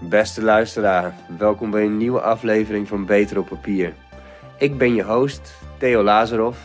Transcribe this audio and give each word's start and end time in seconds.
Beste 0.00 0.42
luisteraar, 0.42 1.14
welkom 1.38 1.70
bij 1.70 1.84
een 1.84 1.96
nieuwe 1.96 2.20
aflevering 2.20 2.88
van 2.88 3.06
Beter 3.06 3.38
op 3.38 3.48
Papier. 3.48 3.92
Ik 4.58 4.78
ben 4.78 4.94
je 4.94 5.02
host, 5.02 5.54
Theo 5.78 6.02
Lazarov. 6.02 6.56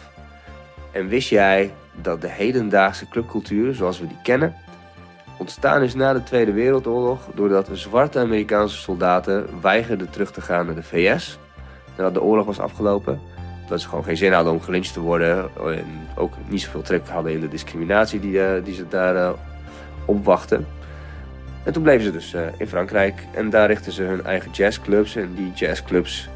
En 0.91 1.07
wist 1.07 1.29
jij 1.29 1.73
dat 2.01 2.21
de 2.21 2.27
hedendaagse 2.27 3.07
clubcultuur, 3.07 3.73
zoals 3.73 3.99
we 3.99 4.07
die 4.07 4.21
kennen, 4.23 4.55
ontstaan 5.37 5.81
is 5.81 5.93
na 5.93 6.13
de 6.13 6.23
Tweede 6.23 6.51
Wereldoorlog 6.51 7.27
doordat 7.35 7.69
zwarte 7.71 8.19
Amerikaanse 8.19 8.77
soldaten 8.77 9.61
weigerden 9.61 10.09
terug 10.09 10.31
te 10.31 10.41
gaan 10.41 10.65
naar 10.65 10.75
de 10.75 10.83
VS 10.83 11.39
nadat 11.97 12.13
de 12.13 12.21
oorlog 12.21 12.45
was 12.45 12.59
afgelopen. 12.59 13.21
Dat 13.67 13.81
ze 13.81 13.89
gewoon 13.89 14.03
geen 14.03 14.17
zin 14.17 14.33
hadden 14.33 14.53
om 14.53 14.61
gelyncht 14.61 14.93
te 14.93 14.99
worden 14.99 15.49
en 15.65 16.07
ook 16.15 16.33
niet 16.47 16.61
zoveel 16.61 16.81
trek 16.81 17.07
hadden 17.07 17.31
in 17.31 17.39
de 17.39 17.47
discriminatie 17.47 18.19
die, 18.19 18.43
eh, 18.43 18.63
die 18.63 18.73
ze 18.73 18.87
daar 18.87 19.15
uh, 19.15 19.29
opwachten. 20.05 20.67
En 21.63 21.73
toen 21.73 21.83
bleven 21.83 22.05
ze 22.05 22.11
dus 22.11 22.33
uh, 22.33 22.41
in 22.57 22.67
Frankrijk 22.67 23.25
en 23.33 23.49
daar 23.49 23.67
richtten 23.67 23.91
ze 23.91 24.03
hun 24.03 24.25
eigen 24.25 24.51
jazzclubs. 24.51 25.15
En 25.15 25.33
die 25.35 25.51
jazzclubs 25.53 26.29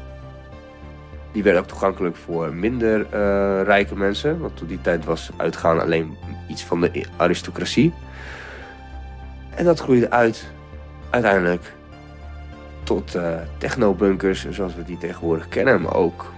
die 1.36 1.44
werden 1.44 1.62
ook 1.62 1.68
toegankelijk 1.68 2.16
voor 2.16 2.54
minder 2.54 3.00
uh, 3.00 3.62
rijke 3.62 3.96
mensen. 3.96 4.40
Want 4.40 4.56
toen 4.56 4.68
die 4.68 4.80
tijd 4.80 5.04
was 5.04 5.30
uitgaan 5.36 5.80
alleen 5.80 6.16
iets 6.48 6.64
van 6.64 6.80
de 6.80 7.06
aristocratie. 7.16 7.92
En 9.54 9.64
dat 9.64 9.80
groeide 9.80 10.10
uit 10.10 10.46
uiteindelijk 11.10 11.72
tot 12.82 13.14
uh, 13.14 13.34
technobunkers 13.58 14.46
zoals 14.50 14.74
we 14.74 14.84
die 14.84 14.98
tegenwoordig 14.98 15.48
kennen. 15.48 15.82
Maar 15.82 15.94
ook 15.94 16.32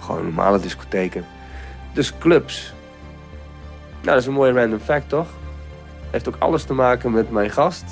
gewoon 0.00 0.22
normale 0.22 0.60
discotheken. 0.60 1.24
Dus 1.92 2.18
clubs. 2.18 2.74
Nou, 3.90 4.06
dat 4.06 4.16
is 4.16 4.26
een 4.26 4.32
mooie 4.32 4.52
random 4.52 4.80
fact 4.80 5.08
toch? 5.08 5.28
Heeft 6.10 6.28
ook 6.28 6.36
alles 6.38 6.64
te 6.64 6.74
maken 6.74 7.10
met 7.10 7.30
mijn 7.30 7.50
gast. 7.50 7.84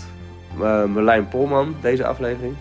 Uh, 0.60 0.84
Merlijn 0.84 1.28
Polman, 1.28 1.76
deze 1.80 2.06
aflevering. 2.06 2.54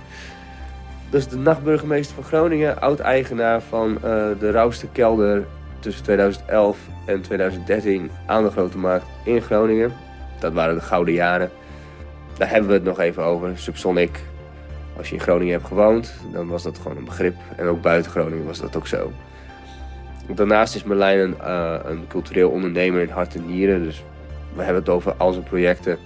Dus 1.09 1.27
de 1.27 1.37
nachtburgemeester 1.37 2.15
van 2.15 2.23
Groningen, 2.23 2.81
oud-eigenaar 2.81 3.61
van 3.61 3.91
uh, 3.91 3.99
de 4.39 4.51
Rauwste 4.51 4.87
Kelder 4.91 5.45
tussen 5.79 6.03
2011 6.03 6.77
en 7.05 7.21
2013 7.21 8.11
aan 8.25 8.43
de 8.43 8.51
Grote 8.51 8.77
Markt 8.77 9.05
in 9.23 9.41
Groningen. 9.41 9.93
Dat 10.39 10.53
waren 10.53 10.75
de 10.75 10.81
gouden 10.81 11.13
jaren. 11.13 11.51
Daar 12.37 12.49
hebben 12.49 12.69
we 12.69 12.75
het 12.75 12.83
nog 12.83 12.99
even 12.99 13.23
over. 13.23 13.57
Subsonic. 13.57 14.19
Als 14.97 15.09
je 15.09 15.15
in 15.15 15.21
Groningen 15.21 15.53
hebt 15.53 15.67
gewoond, 15.67 16.13
dan 16.31 16.47
was 16.47 16.63
dat 16.63 16.77
gewoon 16.77 16.97
een 16.97 17.05
begrip. 17.05 17.35
En 17.55 17.67
ook 17.67 17.81
buiten 17.81 18.11
Groningen 18.11 18.45
was 18.45 18.59
dat 18.59 18.75
ook 18.75 18.87
zo. 18.87 19.11
Daarnaast 20.27 20.75
is 20.75 20.83
Merlijn 20.83 21.19
een, 21.19 21.35
uh, 21.41 21.75
een 21.83 22.07
cultureel 22.07 22.49
ondernemer 22.49 23.01
in 23.01 23.09
hart 23.09 23.35
en 23.35 23.45
nieren. 23.45 23.83
Dus 23.83 24.03
we 24.55 24.63
hebben 24.63 24.81
het 24.81 24.91
over 24.91 25.13
al 25.17 25.31
zijn 25.31 25.43
projecten. 25.43 25.97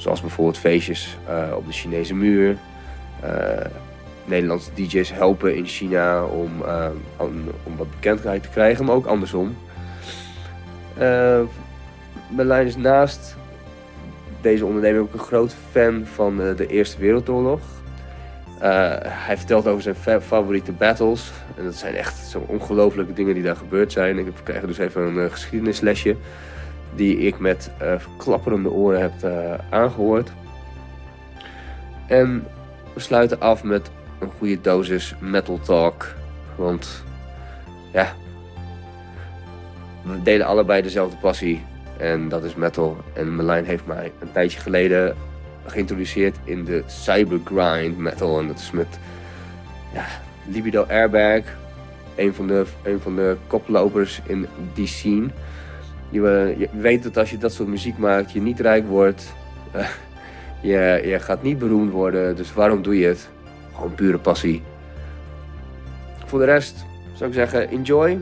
Zoals 0.00 0.20
bijvoorbeeld 0.20 0.58
feestjes 0.58 1.16
uh, 1.28 1.56
op 1.56 1.66
de 1.66 1.72
Chinese 1.72 2.14
muur. 2.14 2.56
Uh, 3.24 3.30
Nederlandse 4.24 4.70
DJ's 4.74 5.12
helpen 5.12 5.56
in 5.56 5.66
China 5.66 6.24
om, 6.24 6.50
uh, 6.62 6.86
om, 7.16 7.32
om, 7.62 7.76
wat 7.76 7.90
bekendheid 7.90 8.42
te 8.42 8.48
krijgen, 8.48 8.84
maar 8.84 8.94
ook 8.94 9.06
andersom. 9.06 9.56
Merlijn 12.28 12.66
is 12.66 12.76
naast 12.76 13.36
deze 14.40 14.64
ondernemer 14.64 15.00
ook 15.00 15.12
een 15.12 15.18
groot 15.18 15.54
fan 15.70 16.06
van 16.12 16.36
de 16.36 16.66
Eerste 16.66 17.00
Wereldoorlog. 17.00 17.60
hij 19.04 19.36
vertelt 19.36 19.66
over 19.66 19.82
zijn 19.82 20.22
favoriete 20.22 20.72
battles. 20.72 21.32
En 21.56 21.64
dat 21.64 21.74
zijn 21.74 21.94
echt 21.94 22.16
zo 22.16 22.44
ongelofelijke 22.46 23.12
dingen 23.12 23.34
die 23.34 23.42
daar 23.42 23.56
gebeurd 23.56 23.92
zijn. 23.92 24.18
Ik 24.18 24.26
krijg 24.42 24.64
dus 24.64 24.78
even 24.78 25.02
een 25.02 25.30
geschiedenislesje 25.30 26.16
die 27.00 27.16
ik 27.16 27.38
met 27.38 27.70
uh, 27.82 27.92
klapperende 28.16 28.70
oren 28.70 29.00
heb 29.00 29.12
uh, 29.24 29.54
aangehoord. 29.70 30.30
En 32.06 32.46
we 32.94 33.00
sluiten 33.00 33.40
af 33.40 33.62
met 33.62 33.90
een 34.18 34.30
goede 34.38 34.60
dosis 34.60 35.14
metal 35.20 35.60
talk. 35.60 36.14
Want 36.56 37.04
ja, 37.92 38.12
we 40.02 40.22
delen 40.22 40.46
allebei 40.46 40.82
dezelfde 40.82 41.16
passie. 41.16 41.64
En 41.96 42.28
dat 42.28 42.44
is 42.44 42.54
metal. 42.54 42.96
En 43.12 43.36
Merlijn 43.36 43.64
heeft 43.64 43.86
mij 43.86 44.12
een 44.18 44.32
tijdje 44.32 44.60
geleden 44.60 45.16
geïntroduceerd 45.66 46.36
in 46.44 46.64
de 46.64 46.82
cybergrind 46.86 47.98
metal. 47.98 48.38
En 48.38 48.46
dat 48.46 48.58
is 48.58 48.70
met 48.70 48.98
ja, 49.92 50.04
Libido 50.46 50.84
Airbag. 50.88 51.42
Een 52.16 52.34
van, 52.34 52.46
de, 52.46 52.64
een 52.82 53.00
van 53.00 53.16
de 53.16 53.36
koplopers 53.46 54.20
in 54.26 54.46
die 54.74 54.86
scene. 54.86 55.28
Je, 56.10 56.68
weet 56.72 57.02
dat 57.02 57.16
als 57.16 57.30
je 57.30 57.38
dat 57.38 57.52
soort 57.52 57.68
muziek 57.68 57.98
maakt, 57.98 58.32
je 58.32 58.40
niet 58.40 58.60
rijk 58.60 58.86
wordt. 58.86 59.34
Je, 60.62 61.02
je 61.04 61.18
gaat 61.18 61.42
niet 61.42 61.58
beroemd 61.58 61.92
worden, 61.92 62.36
dus 62.36 62.54
waarom 62.54 62.82
doe 62.82 62.98
je 62.98 63.06
het? 63.06 63.28
Gewoon 63.74 63.94
pure 63.94 64.18
passie. 64.18 64.62
Voor 66.26 66.38
de 66.38 66.44
rest 66.44 66.84
zou 67.12 67.30
ik 67.30 67.36
zeggen, 67.36 67.68
enjoy. 67.68 68.18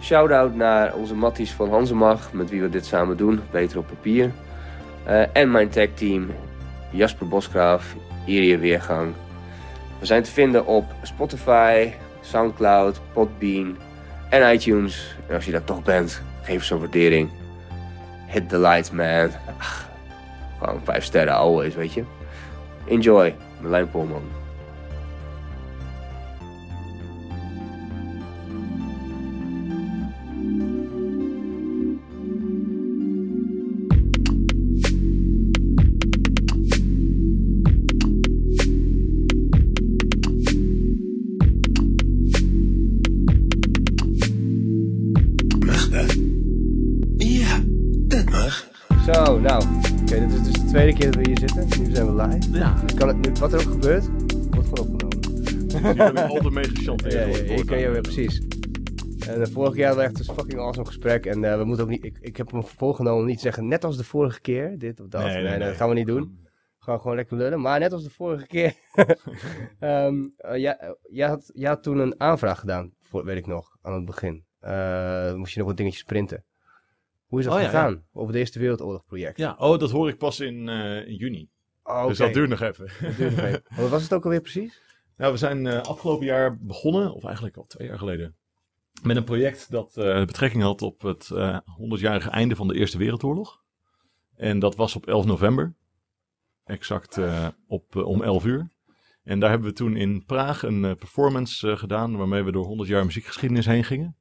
Shout-out 0.00 0.54
naar 0.54 0.94
onze 0.94 1.14
matties 1.14 1.50
van 1.50 1.70
Hansemag, 1.70 2.32
met 2.32 2.50
wie 2.50 2.60
we 2.60 2.68
dit 2.68 2.86
samen 2.86 3.16
doen. 3.16 3.40
Beter 3.50 3.78
op 3.78 3.86
papier. 3.86 4.30
Uh, 5.08 5.36
en 5.36 5.50
mijn 5.50 5.68
tag 5.68 5.88
team, 5.94 6.26
Jasper 6.90 7.28
Bosgraaf, 7.28 7.94
Irie 8.26 8.58
Weergang. 8.58 9.12
We 9.98 10.06
zijn 10.06 10.22
te 10.22 10.30
vinden 10.30 10.66
op 10.66 10.84
Spotify, 11.02 11.90
Soundcloud, 12.20 13.00
Podbean 13.12 13.76
en 14.28 14.52
iTunes. 14.52 15.16
En 15.28 15.34
als 15.34 15.44
je 15.44 15.52
daar 15.52 15.64
toch 15.64 15.82
bent, 15.82 16.22
geef 16.44 16.64
zo'n 16.64 16.78
waardering. 16.78 17.30
Hit 18.26 18.48
the 18.48 18.58
lights, 18.58 18.90
man. 18.90 19.30
Ach, 19.58 19.90
gewoon 20.58 20.80
vijf 20.84 21.04
sterren 21.04 21.34
always, 21.34 21.74
weet 21.74 21.92
je. 21.92 22.04
Enjoy, 22.86 23.34
Merlijn 23.60 23.90
Polman. 23.90 24.22
Zo, 49.12 49.40
nou, 49.40 49.62
oké, 49.62 50.02
okay, 50.02 50.20
dit 50.20 50.32
is 50.32 50.42
dus 50.42 50.52
de 50.52 50.64
tweede 50.64 50.92
keer 50.92 51.10
dat 51.10 51.14
we 51.14 51.28
hier 51.28 51.38
zitten. 51.38 51.82
Nu 51.82 51.94
zijn 51.94 52.16
we 52.16 52.22
live. 52.22 52.58
Ja. 52.58 52.74
Kan 52.94 53.08
het, 53.08 53.16
nu, 53.16 53.32
wat 53.40 53.52
er 53.52 53.58
ook 53.58 53.72
gebeurt, 53.72 54.06
wordt 54.50 54.68
gewoon 54.68 54.92
opgenomen. 54.92 55.20
Jullie 55.68 56.02
hebben 56.02 56.28
altijd 56.28 56.52
mee 56.52 56.64
gechanteerd. 56.64 57.12
Ja, 57.48 57.76
ja, 57.76 57.76
ja, 57.76 57.94
ja, 57.94 58.00
precies. 58.00 58.38
En 59.28 59.38
de 59.38 59.50
vorige 59.50 59.74
keer 59.74 59.86
hadden 59.86 60.04
we 60.04 60.10
echt 60.10 60.28
een 60.28 60.34
fucking 60.34 60.60
awesome 60.60 60.86
gesprek. 60.86 61.26
En 61.26 61.42
uh, 61.42 61.56
we 61.56 61.64
moeten 61.64 61.84
ook 61.84 61.90
niet, 61.90 62.04
ik, 62.04 62.18
ik 62.20 62.36
heb 62.36 62.52
me 62.52 62.62
voorgenomen 62.62 63.26
niet 63.26 63.36
te 63.36 63.42
zeggen, 63.42 63.68
net 63.68 63.84
als 63.84 63.96
de 63.96 64.04
vorige 64.04 64.40
keer, 64.40 64.78
dit 64.78 65.00
of 65.00 65.08
dat. 65.08 65.22
Nee, 65.22 65.32
Nee, 65.32 65.42
nee, 65.42 65.50
nee, 65.50 65.58
nee. 65.58 65.68
dat 65.68 65.76
gaan 65.76 65.88
we 65.88 65.94
niet 65.94 66.06
doen. 66.06 66.38
We 66.78 66.84
gaan 66.84 67.00
gewoon 67.00 67.16
lekker 67.16 67.36
lullen. 67.36 67.60
Maar 67.60 67.78
net 67.78 67.92
als 67.92 68.04
de 68.04 68.10
vorige 68.10 68.46
keer. 68.46 68.74
um, 69.80 70.34
uh, 70.38 70.56
jij, 70.56 70.96
jij, 71.10 71.28
had, 71.28 71.50
jij 71.54 71.68
had 71.68 71.82
toen 71.82 71.98
een 71.98 72.20
aanvraag 72.20 72.58
gedaan, 72.60 72.92
voor, 73.00 73.24
weet 73.24 73.36
ik 73.36 73.46
nog, 73.46 73.76
aan 73.82 73.94
het 73.94 74.04
begin. 74.04 74.44
Uh, 74.60 75.34
moest 75.34 75.52
je 75.52 75.58
nog 75.58 75.68
wat 75.68 75.76
dingetjes 75.76 76.02
printen. 76.02 76.44
Hoe 77.34 77.42
is 77.42 77.48
dat 77.48 77.58
Oh, 77.58 77.72
ja? 77.72 78.00
Over 78.12 78.28
het 78.28 78.36
Eerste 78.36 78.58
Wereldoorlog 78.58 79.04
project. 79.04 79.38
Ja, 79.38 79.56
oh, 79.58 79.78
dat 79.78 79.90
hoor 79.90 80.08
ik 80.08 80.18
pas 80.18 80.40
in, 80.40 80.68
uh, 80.68 81.06
in 81.06 81.14
juni. 81.14 81.50
Oh, 81.82 82.06
Dus 82.06 82.20
oké. 82.20 82.24
dat 82.24 82.34
duurt 82.34 82.48
nog 82.48 82.60
even. 82.60 82.90
Dat 83.00 83.16
duurt 83.16 83.36
nog 83.36 83.44
even. 83.44 83.62
Wat 83.80 83.88
was 83.88 84.02
het 84.02 84.12
ook 84.12 84.24
alweer 84.24 84.40
precies? 84.40 84.80
Nou, 85.16 85.32
we 85.32 85.38
zijn 85.38 85.64
uh, 85.64 85.80
afgelopen 85.80 86.26
jaar 86.26 86.58
begonnen, 86.58 87.14
of 87.14 87.24
eigenlijk 87.24 87.56
al 87.56 87.66
twee 87.66 87.88
jaar 87.88 87.98
geleden, 87.98 88.36
met 89.02 89.16
een 89.16 89.24
project 89.24 89.70
dat 89.70 89.96
uh, 89.96 90.24
betrekking 90.24 90.62
had 90.62 90.82
op 90.82 91.02
het 91.02 91.30
uh, 91.32 91.58
100-jarige 91.58 92.30
einde 92.30 92.56
van 92.56 92.68
de 92.68 92.74
Eerste 92.74 92.98
Wereldoorlog. 92.98 93.62
En 94.36 94.58
dat 94.58 94.76
was 94.76 94.96
op 94.96 95.06
11 95.06 95.24
november, 95.24 95.74
exact 96.64 97.16
uh, 97.16 97.48
op, 97.66 97.96
om 97.96 98.22
11 98.22 98.44
uur. 98.44 98.68
En 99.22 99.38
daar 99.38 99.50
hebben 99.50 99.68
we 99.68 99.74
toen 99.74 99.96
in 99.96 100.24
Praag 100.24 100.62
een 100.62 100.82
uh, 100.82 100.94
performance 100.94 101.68
uh, 101.68 101.76
gedaan 101.76 102.16
waarmee 102.16 102.42
we 102.42 102.52
door 102.52 102.64
100 102.64 102.88
jaar 102.88 103.04
muziekgeschiedenis 103.04 103.66
heen 103.66 103.84
gingen. 103.84 104.16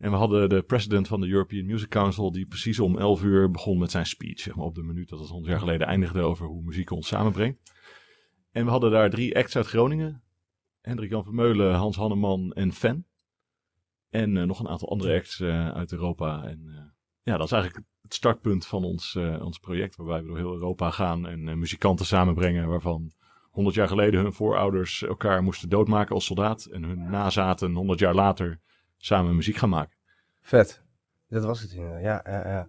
En 0.00 0.10
we 0.10 0.16
hadden 0.16 0.48
de 0.48 0.62
president 0.62 1.08
van 1.08 1.20
de 1.20 1.28
European 1.28 1.66
Music 1.66 1.88
Council 1.88 2.32
die 2.32 2.46
precies 2.46 2.80
om 2.80 2.98
11 2.98 3.22
uur 3.22 3.50
begon 3.50 3.78
met 3.78 3.90
zijn 3.90 4.06
speech. 4.06 4.38
Zeg 4.38 4.56
maar 4.56 4.64
op 4.64 4.74
de 4.74 4.82
minuut 4.82 5.08
dat 5.08 5.18
het 5.18 5.28
100 5.28 5.50
jaar 5.50 5.60
geleden 5.60 5.86
eindigde 5.86 6.20
over 6.20 6.46
hoe 6.46 6.62
muziek 6.62 6.90
ons 6.90 7.06
samenbrengt. 7.06 7.72
En 8.52 8.64
we 8.64 8.70
hadden 8.70 8.90
daar 8.90 9.10
drie 9.10 9.36
acts 9.36 9.56
uit 9.56 9.66
Groningen. 9.66 10.22
Hendrik 10.80 11.10
Jan 11.10 11.24
Vermeulen, 11.24 11.74
Hans 11.74 11.96
Hanneman 11.96 12.52
en 12.52 12.72
Fen. 12.72 13.06
En 14.10 14.36
uh, 14.36 14.42
nog 14.42 14.60
een 14.60 14.68
aantal 14.68 14.90
andere 14.90 15.14
acts 15.14 15.40
uh, 15.40 15.70
uit 15.70 15.92
Europa. 15.92 16.44
En 16.44 16.62
uh, 16.66 16.78
ja, 17.22 17.36
dat 17.36 17.46
is 17.46 17.52
eigenlijk 17.52 17.86
het 18.02 18.14
startpunt 18.14 18.66
van 18.66 18.84
ons, 18.84 19.16
ons 19.40 19.58
project. 19.58 19.96
Waarbij 19.96 20.20
we 20.20 20.26
door 20.26 20.36
heel 20.36 20.52
Europa 20.52 20.90
gaan 20.90 21.26
en 21.26 21.58
muzikanten 21.58 22.06
samenbrengen. 22.06 22.68
Waarvan 22.68 23.12
100 23.50 23.76
jaar 23.76 23.88
geleden 23.88 24.20
hun 24.20 24.32
voorouders 24.32 25.02
elkaar 25.02 25.42
moesten 25.42 25.68
doodmaken 25.68 26.14
als 26.14 26.24
soldaat. 26.24 26.64
En 26.64 26.82
hun 26.82 27.10
nazaten 27.10 27.74
100 27.74 27.98
jaar 27.98 28.14
later 28.14 28.60
samen 29.00 29.36
muziek 29.36 29.56
gaan 29.56 29.68
maken. 29.68 29.96
Vet. 30.40 30.82
Dat 31.28 31.44
was 31.44 31.60
het 31.60 31.72
inderdaad. 31.72 32.02
Ja, 32.02 32.22
ja, 32.24 32.48
ja. 32.48 32.68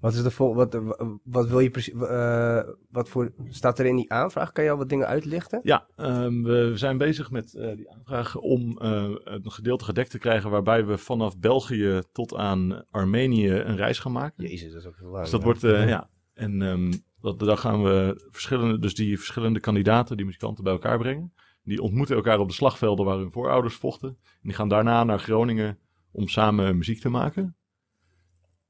Wat, 0.00 0.14
is 0.14 0.22
de 0.22 0.30
vol 0.30 0.54
wat, 0.54 0.74
eh, 0.74 0.90
wat 1.24 1.48
wil 1.48 1.60
je 1.60 1.70
precies, 1.70 1.94
uh, 1.94 2.62
wat 2.90 3.08
voor, 3.08 3.32
staat 3.48 3.78
er 3.78 3.86
in 3.86 3.96
die 3.96 4.12
aanvraag? 4.12 4.52
Kan 4.52 4.64
je 4.64 4.70
al 4.70 4.76
wat 4.76 4.88
dingen 4.88 5.06
uitlichten? 5.06 5.60
Ja, 5.62 5.86
um, 5.96 6.42
we 6.42 6.72
zijn 6.74 6.98
bezig 6.98 7.30
met 7.30 7.54
uh, 7.54 7.76
die 7.76 7.90
aanvraag 7.90 8.36
om 8.36 8.78
uh, 8.82 9.14
een 9.24 9.50
gedeelte 9.50 9.84
gedekt 9.84 10.10
te 10.10 10.18
krijgen 10.18 10.50
waarbij 10.50 10.86
we 10.86 10.98
vanaf 10.98 11.38
België 11.38 12.02
tot 12.12 12.34
aan 12.34 12.84
Armenië 12.90 13.50
een 13.50 13.76
reis 13.76 13.98
gaan 13.98 14.12
maken. 14.12 14.48
Jezus, 14.48 14.72
dat 14.72 14.80
is 14.80 14.86
ook 14.86 14.96
heel 14.98 15.08
lang. 15.08 15.22
Dus 15.22 15.30
dat 15.30 15.42
wordt, 15.42 15.60
ja, 15.60 16.08
en 16.34 16.62
um, 16.62 16.90
dat, 17.20 17.38
daar 17.38 17.58
gaan 17.58 17.82
we 17.82 18.26
verschillende, 18.30 18.78
dus 18.78 18.94
die 18.94 19.16
verschillende 19.16 19.60
kandidaten, 19.60 20.16
die 20.16 20.26
muzikanten 20.26 20.64
bij 20.64 20.72
elkaar 20.72 20.98
brengen. 20.98 21.32
Die 21.66 21.82
ontmoeten 21.82 22.16
elkaar 22.16 22.38
op 22.38 22.48
de 22.48 22.54
slagvelden 22.54 23.04
waar 23.04 23.18
hun 23.18 23.32
voorouders 23.32 23.74
vochten. 23.74 24.08
En 24.08 24.40
die 24.42 24.52
gaan 24.52 24.68
daarna 24.68 25.04
naar 25.04 25.18
Groningen 25.18 25.78
om 26.12 26.28
samen 26.28 26.76
muziek 26.76 27.00
te 27.00 27.08
maken. 27.08 27.56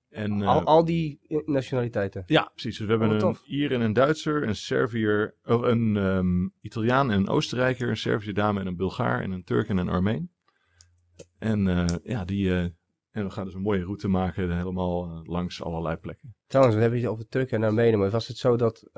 En, 0.09 0.43
al, 0.43 0.63
al, 0.63 0.85
die 0.85 1.21
nationaliteiten? 1.45 2.23
Ja, 2.27 2.51
precies. 2.53 2.79
Dus 2.79 2.87
we 2.87 2.93
hebben 2.93 3.23
oh, 3.23 3.29
een 3.29 3.37
Ier 3.45 3.73
en 3.73 3.81
een 3.81 3.93
Duitser, 3.93 4.49
een 4.49 4.57
Serviër, 4.57 5.35
oh, 5.45 5.67
een 5.67 5.97
um, 5.97 6.53
Italiaan 6.61 7.11
en 7.11 7.19
een 7.19 7.29
Oostenrijker, 7.29 7.89
een 7.89 7.97
Servische 7.97 8.33
dame 8.33 8.61
en 8.61 8.67
een 8.67 8.77
Bulgaar 8.77 9.23
en 9.23 9.31
een 9.31 9.45
Turk 9.45 9.69
en 9.69 9.77
een 9.77 9.89
Armeen. 9.89 10.31
En 11.39 11.67
uh, 11.67 11.85
ja, 12.05 12.25
die, 12.25 12.49
uh, 12.49 12.63
en 13.11 13.25
we 13.25 13.31
gaan 13.31 13.45
dus 13.45 13.55
een 13.55 13.63
mooie 13.63 13.85
route 13.85 14.09
maken, 14.09 14.57
helemaal 14.57 15.23
langs 15.25 15.63
allerlei 15.63 15.97
plekken. 15.97 16.35
Trouwens, 16.47 16.77
we 16.77 16.83
hebben 16.83 17.01
het 17.01 17.11
over 17.11 17.29
Turken 17.29 17.57
en 17.57 17.69
Armenen, 17.69 17.99
maar 17.99 18.11
was 18.11 18.29
het 18.29 18.37
zo 18.37 18.57
dat 18.57 18.91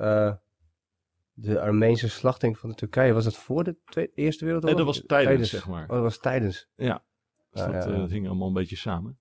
de 1.40 1.61
Armeense 1.61 2.08
slachting 2.08 2.58
van 2.58 2.70
de 2.70 2.75
Turkije, 2.75 3.12
was 3.12 3.25
dat 3.25 3.37
voor 3.37 3.64
de 3.64 3.76
Tweede, 3.85 4.12
Eerste 4.14 4.44
Wereldoorlog? 4.44 4.76
Nee, 4.76 4.87
dat 4.87 4.94
was 4.96 5.06
tijdens, 5.06 5.29
tijdens, 5.29 5.50
zeg 5.50 5.69
maar. 5.69 5.82
Oh, 5.82 5.88
dat 5.88 6.02
was 6.02 6.19
tijdens. 6.19 6.69
Ja, 6.76 7.05
dus 7.50 7.62
dat, 7.62 7.73
ja, 7.73 7.96
ja. 7.96 8.06
hing 8.06 8.26
allemaal 8.26 8.49
een 8.49 8.55
beetje 8.55 8.76
samen. 8.76 9.19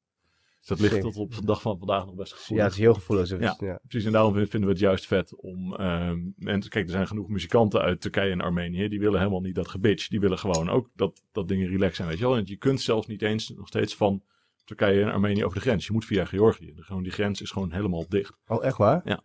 Dus 0.60 0.68
dat 0.68 0.92
ligt 0.92 1.02
tot 1.02 1.16
op 1.16 1.36
de 1.36 1.46
dag 1.46 1.62
van 1.62 1.78
vandaag 1.78 2.06
nog 2.06 2.16
best 2.16 2.34
gevoelig. 2.34 2.58
Ja, 2.58 2.64
het 2.64 2.74
is 2.74 2.80
heel 2.80 2.94
gevoelig. 2.94 3.30
Ja, 3.30 3.56
ja, 3.60 3.80
precies. 3.88 4.06
En 4.06 4.12
daarom 4.12 4.34
vinden 4.34 4.62
we 4.62 4.70
het 4.70 4.80
juist 4.80 5.08
vet 5.08 5.36
om... 5.36 5.74
Uh, 5.80 6.12
mensen, 6.36 6.72
kijk, 6.72 6.86
er 6.86 6.92
zijn 6.92 7.08
genoeg 7.08 7.28
muzikanten 7.28 7.82
uit 7.82 8.02
Turkije 8.02 8.32
en 8.32 8.42
Armenië. 8.42 8.88
Die 8.88 9.00
willen 9.00 9.20
helemaal 9.20 9.42
niet 9.42 9.56
dat 9.56 9.68
gebitch. 9.68 10.08
Die 10.08 10.20
willen 10.20 10.38
gewoon 10.38 10.70
ook 10.70 10.90
dat, 10.96 11.24
dat 11.32 11.48
dingen 11.48 11.68
relaxed 11.68 11.96
zijn, 11.96 12.08
weet 12.08 12.18
je 12.18 12.24
wel. 12.24 12.36
En 12.36 12.42
je 12.46 12.58
kunt 12.58 12.82
zelfs 12.82 13.08
niet 13.08 13.22
eens 13.22 13.50
nog 13.50 13.68
steeds 13.68 13.96
van 13.96 14.24
Turkije 14.64 15.02
en 15.02 15.12
Armenië 15.12 15.44
over 15.44 15.58
de 15.58 15.64
grens. 15.64 15.86
Je 15.88 15.94
moet 15.94 16.06
via 16.06 16.26
Georgië. 16.26 16.74
Gewoon, 16.76 17.04
die 17.04 17.12
grens 17.12 17.42
is 17.42 17.52
gewoon 17.52 17.72
helemaal 17.72 18.06
dicht. 18.08 18.38
Oh, 18.48 18.66
echt 18.66 18.78
waar? 18.78 19.02
Ja. 19.04 19.24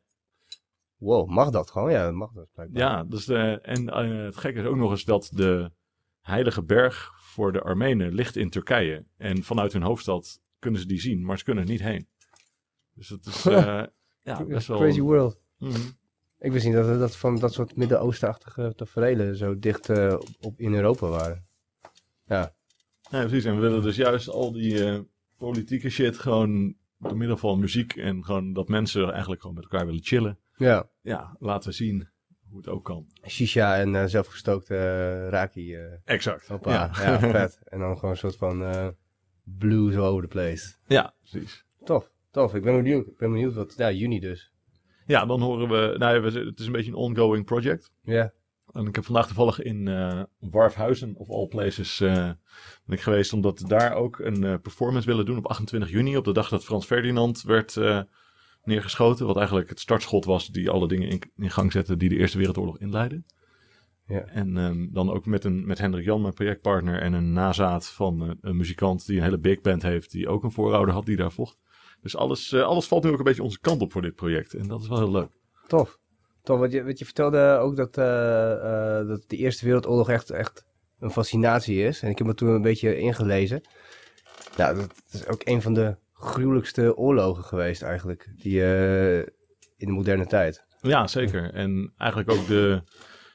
Wow, 1.02 1.28
mag 1.28 1.50
dat 1.50 1.70
gewoon? 1.70 1.90
Ja, 1.90 2.10
mag 2.10 2.32
dat 2.32 2.49
blijkbaar. 2.52 2.82
Ja, 2.82 3.04
dus 3.04 3.25
de, 3.25 3.58
en 3.62 3.82
uh, 3.82 4.25
het 4.25 4.37
gekke 4.37 4.60
is 4.60 4.66
ook 4.66 4.76
nog 4.76 4.90
eens 4.90 5.04
dat 5.04 5.31
de 5.32 5.70
Heilige 6.20 6.62
Berg 6.64 7.12
voor 7.16 7.52
de 7.52 7.60
Armenen 7.60 8.14
ligt 8.14 8.37
in 8.37 8.50
Turkije. 8.50 9.04
En 9.16 9.43
vanuit 9.43 9.72
hun 9.72 9.82
hoofdstad 9.82 10.40
kunnen 10.58 10.81
ze 10.81 10.87
die 10.87 11.00
zien, 11.00 11.25
maar 11.25 11.38
ze 11.38 11.44
kunnen 11.44 11.64
er 11.64 11.70
niet 11.70 11.82
heen. 11.82 12.08
Dus 12.94 13.08
het 13.08 13.26
is 13.26 13.46
uh, 13.46 13.82
ja, 14.22 14.44
best 14.44 14.66
wel... 14.66 14.78
Crazy 14.78 15.00
world. 15.00 15.40
Mm 15.58 15.70
-hmm. 15.70 15.99
Ik 16.38 16.52
wist 16.52 16.64
niet 16.64 16.75
dat, 16.75 16.99
dat 16.99 17.16
van 17.16 17.38
dat 17.38 17.52
soort 17.52 17.76
Midden-Oostenachtige 17.76 18.72
tafereelen 18.76 19.37
zo 19.37 19.58
dicht 19.58 19.88
uh, 19.88 20.19
op, 20.40 20.60
in 20.60 20.75
Europa 20.75 21.08
waren. 21.08 21.46
Ja. 22.25 22.54
ja, 23.10 23.20
precies. 23.20 23.44
En 23.44 23.54
we 23.54 23.60
willen 23.60 23.82
dus 23.82 23.96
juist 23.96 24.28
al 24.28 24.52
die 24.52 25.06
politieke 25.37 25.90
shit 25.90 26.19
gewoon 26.19 26.76
door 26.99 27.16
middel 27.16 27.37
van 27.37 27.60
muziek 27.60 27.96
en 27.96 28.25
gewoon 28.25 28.52
dat 28.52 28.69
mensen 28.69 29.10
eigenlijk 29.10 29.40
gewoon 29.40 29.56
met 29.56 29.64
elkaar 29.64 29.87
willen 29.87 30.02
chillen. 30.02 30.38
Ja. 30.56 30.88
Ja, 31.00 31.37
laten 31.38 31.75
zien 31.75 32.08
hoe 32.49 32.56
het 32.56 32.69
ook 32.69 32.84
kan. 32.84 33.06
Shisha 33.26 33.78
en 33.78 33.94
uh, 33.94 34.04
zelfgestookte 34.04 34.75
uh, 34.75 35.28
raki. 35.28 35.76
Uh, 35.76 35.93
exact. 36.04 36.49
Hoppa. 36.49 36.72
Ja. 36.72 36.90
ja, 37.02 37.19
vet. 37.19 37.60
En 37.64 37.78
dan 37.78 37.94
gewoon 37.94 38.10
een 38.10 38.16
soort 38.16 38.37
van 38.37 38.94
blues 39.43 39.96
over 39.96 40.22
the 40.22 40.28
place. 40.28 40.75
Ja, 40.87 41.14
precies. 41.20 41.64
Tof, 41.84 42.10
tof. 42.31 42.54
Ik 42.54 42.62
ben 42.62 42.76
benieuwd. 42.76 43.06
Ik 43.06 43.16
ben 43.16 43.31
benieuwd 43.32 43.54
wat, 43.54 43.75
ja, 43.76 43.90
juni 43.90 44.20
dus. 44.20 44.52
Ja, 45.06 45.26
dan 45.26 45.40
horen 45.40 45.69
we, 45.69 45.99
nou 45.99 46.25
het 46.25 46.60
is 46.60 46.66
een 46.66 46.72
beetje 46.72 46.90
een 46.90 46.96
ongoing 46.96 47.44
project. 47.44 47.93
Ja. 48.02 48.32
En 48.72 48.87
ik 48.87 48.94
heb 48.94 49.04
vandaag 49.04 49.26
toevallig 49.26 49.62
in 49.62 49.87
uh, 49.87 50.22
Warfhuizen, 50.38 51.14
of 51.16 51.31
all 51.31 51.46
places, 51.46 52.00
uh, 52.00 52.14
ben 52.84 52.96
ik 52.96 53.00
geweest. 53.00 53.32
Omdat 53.32 53.60
we 53.60 53.69
daar 53.69 53.94
ook 53.94 54.19
een 54.19 54.44
uh, 54.44 54.54
performance 54.62 55.06
willen 55.06 55.25
doen 55.25 55.38
op 55.38 55.46
28 55.46 55.90
juni. 55.90 56.16
Op 56.16 56.25
de 56.25 56.32
dag 56.32 56.49
dat 56.49 56.64
Frans 56.64 56.87
Ferdinand 56.87 57.43
werd 57.43 57.75
neergeschoten. 58.64 59.26
Wat 59.26 59.37
eigenlijk 59.37 59.69
het 59.69 59.81
startschot 59.81 60.25
was 60.25 60.47
die 60.47 60.70
alle 60.70 60.88
dingen 60.88 61.09
in, 61.09 61.23
in 61.37 61.50
gang 61.50 61.73
zette 61.73 61.97
die 61.97 62.09
de 62.09 62.17
Eerste 62.17 62.38
Wereldoorlog 62.38 62.79
inleidden. 62.79 63.26
Ja. 64.06 64.25
En 64.25 64.56
um, 64.56 64.88
dan 64.93 65.11
ook 65.11 65.26
met, 65.26 65.44
een, 65.44 65.67
met 65.67 65.79
Hendrik 65.79 66.05
Jan, 66.05 66.20
mijn 66.20 66.35
projectpartner, 66.35 67.00
en 67.00 67.12
een 67.12 67.32
nazaat 67.32 67.88
van 67.88 68.23
uh, 68.23 68.31
een 68.41 68.56
muzikant 68.56 69.06
die 69.06 69.17
een 69.17 69.23
hele 69.23 69.38
big 69.38 69.61
band 69.61 69.82
heeft, 69.82 70.11
die 70.11 70.29
ook 70.29 70.43
een 70.43 70.53
voorouder 70.53 70.94
had 70.94 71.06
die 71.06 71.17
daar 71.17 71.32
vocht. 71.32 71.59
Dus 72.00 72.17
alles, 72.17 72.53
uh, 72.53 72.62
alles 72.62 72.87
valt 72.87 73.05
nu 73.05 73.11
ook 73.11 73.19
een 73.19 73.25
beetje 73.25 73.43
onze 73.43 73.61
kant 73.61 73.81
op 73.81 73.93
voor 73.93 74.03
dit 74.03 74.14
project. 74.14 74.55
En 74.55 74.69
dat 74.69 74.82
is 74.82 74.88
wel 74.88 74.99
heel 74.99 75.11
leuk. 75.11 75.31
Tof. 75.67 75.99
Tof, 76.43 76.59
want 76.59 76.73
je, 76.73 76.85
wat 76.85 76.99
je 76.99 77.05
vertelde 77.05 77.59
ook 77.61 77.76
dat, 77.76 77.99
uh, 77.99 79.09
dat 79.09 79.25
de 79.26 79.37
Eerste 79.37 79.64
Wereldoorlog 79.64 80.09
echt, 80.09 80.31
echt 80.31 80.64
een 80.99 81.11
fascinatie 81.11 81.82
is. 81.82 82.03
En 82.03 82.11
ik 82.11 82.19
heb 82.19 82.26
me 82.26 82.35
toen 82.35 82.49
een 82.49 82.62
beetje 82.62 82.99
ingelezen. 82.99 83.61
Nou, 84.56 84.76
dat 84.76 85.03
is 85.11 85.26
ook 85.26 85.41
een 85.44 85.62
van 85.62 85.75
de 85.75 85.97
gruwelijkste 86.22 86.96
oorlogen 86.96 87.44
geweest 87.44 87.82
eigenlijk, 87.82 88.32
die 88.36 88.60
in 89.76 89.86
de 89.86 89.92
moderne 89.92 90.26
tijd. 90.26 90.64
Ja, 90.80 91.06
zeker. 91.06 91.54
En 91.54 91.92
eigenlijk 91.96 92.30
ook 92.30 92.46
de 92.46 92.82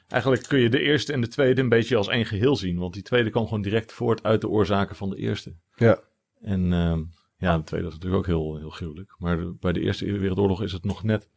Eigenlijk 0.08 0.42
kun 0.42 0.58
je 0.58 0.68
de 0.68 0.80
eerste 0.80 1.12
en 1.12 1.20
de 1.20 1.28
tweede 1.28 1.60
een 1.60 1.68
beetje 1.68 1.96
als 1.96 2.08
één 2.08 2.26
geheel 2.26 2.56
zien. 2.56 2.78
Want 2.78 2.94
die 2.94 3.02
tweede 3.02 3.30
kwam 3.30 3.44
gewoon 3.44 3.62
direct 3.62 3.92
voort 3.92 4.22
uit 4.22 4.40
de 4.40 4.48
oorzaken 4.48 4.96
van 4.96 5.10
de 5.10 5.16
eerste. 5.16 5.56
Ja. 5.74 6.00
En 6.40 6.72
uh, 6.72 6.98
ja, 7.36 7.56
de 7.58 7.64
tweede 7.64 7.86
was 7.86 7.94
natuurlijk 7.94 8.22
ook 8.22 8.26
heel, 8.26 8.56
heel 8.56 8.70
gruwelijk. 8.70 9.14
Maar 9.18 9.56
bij 9.56 9.72
de 9.72 9.80
Eerste 9.80 10.18
Wereldoorlog 10.18 10.62
is 10.62 10.72
het 10.72 10.84
nog 10.84 11.02
net, 11.02 11.28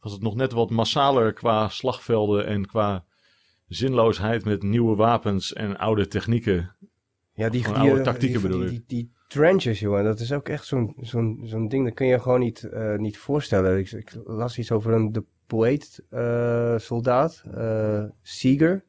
was 0.00 0.12
het 0.12 0.22
nog 0.22 0.34
net 0.34 0.52
wat 0.52 0.70
massaler 0.70 1.32
qua 1.32 1.68
slagvelden 1.68 2.46
en 2.46 2.66
qua 2.66 3.04
zinloosheid 3.66 4.44
met 4.44 4.62
nieuwe 4.62 4.96
wapens 4.96 5.52
en 5.52 5.78
oude 5.78 6.08
technieken. 6.08 6.76
Ja, 7.40 7.48
die, 7.48 7.62
die 7.62 7.72
oude 7.72 8.00
tactieken 8.00 8.42
bedoel 8.42 8.62
ik. 8.62 8.68
Die, 8.68 8.84
die, 8.86 9.10
trenches, 9.28 9.80
jongen, 9.80 10.04
dat 10.04 10.20
is 10.20 10.32
ook 10.32 10.48
echt 10.48 10.66
zo'n 10.66 10.94
zo'n 11.00 11.40
zo'n 11.44 11.68
ding, 11.68 11.84
dat 11.84 11.94
kun 11.94 12.06
je 12.06 12.20
gewoon 12.20 12.40
niet, 12.40 12.68
uh, 12.72 12.96
niet 12.96 13.18
voorstellen. 13.18 13.78
Ik, 13.78 13.90
ik, 13.90 14.12
las 14.24 14.58
iets 14.58 14.72
over 14.72 14.92
een, 14.92 15.12
de 15.12 15.24
poëet-soldaat, 15.46 17.42
uh, 17.46 17.62
uh, 17.62 18.04
Seeger. 18.22 18.84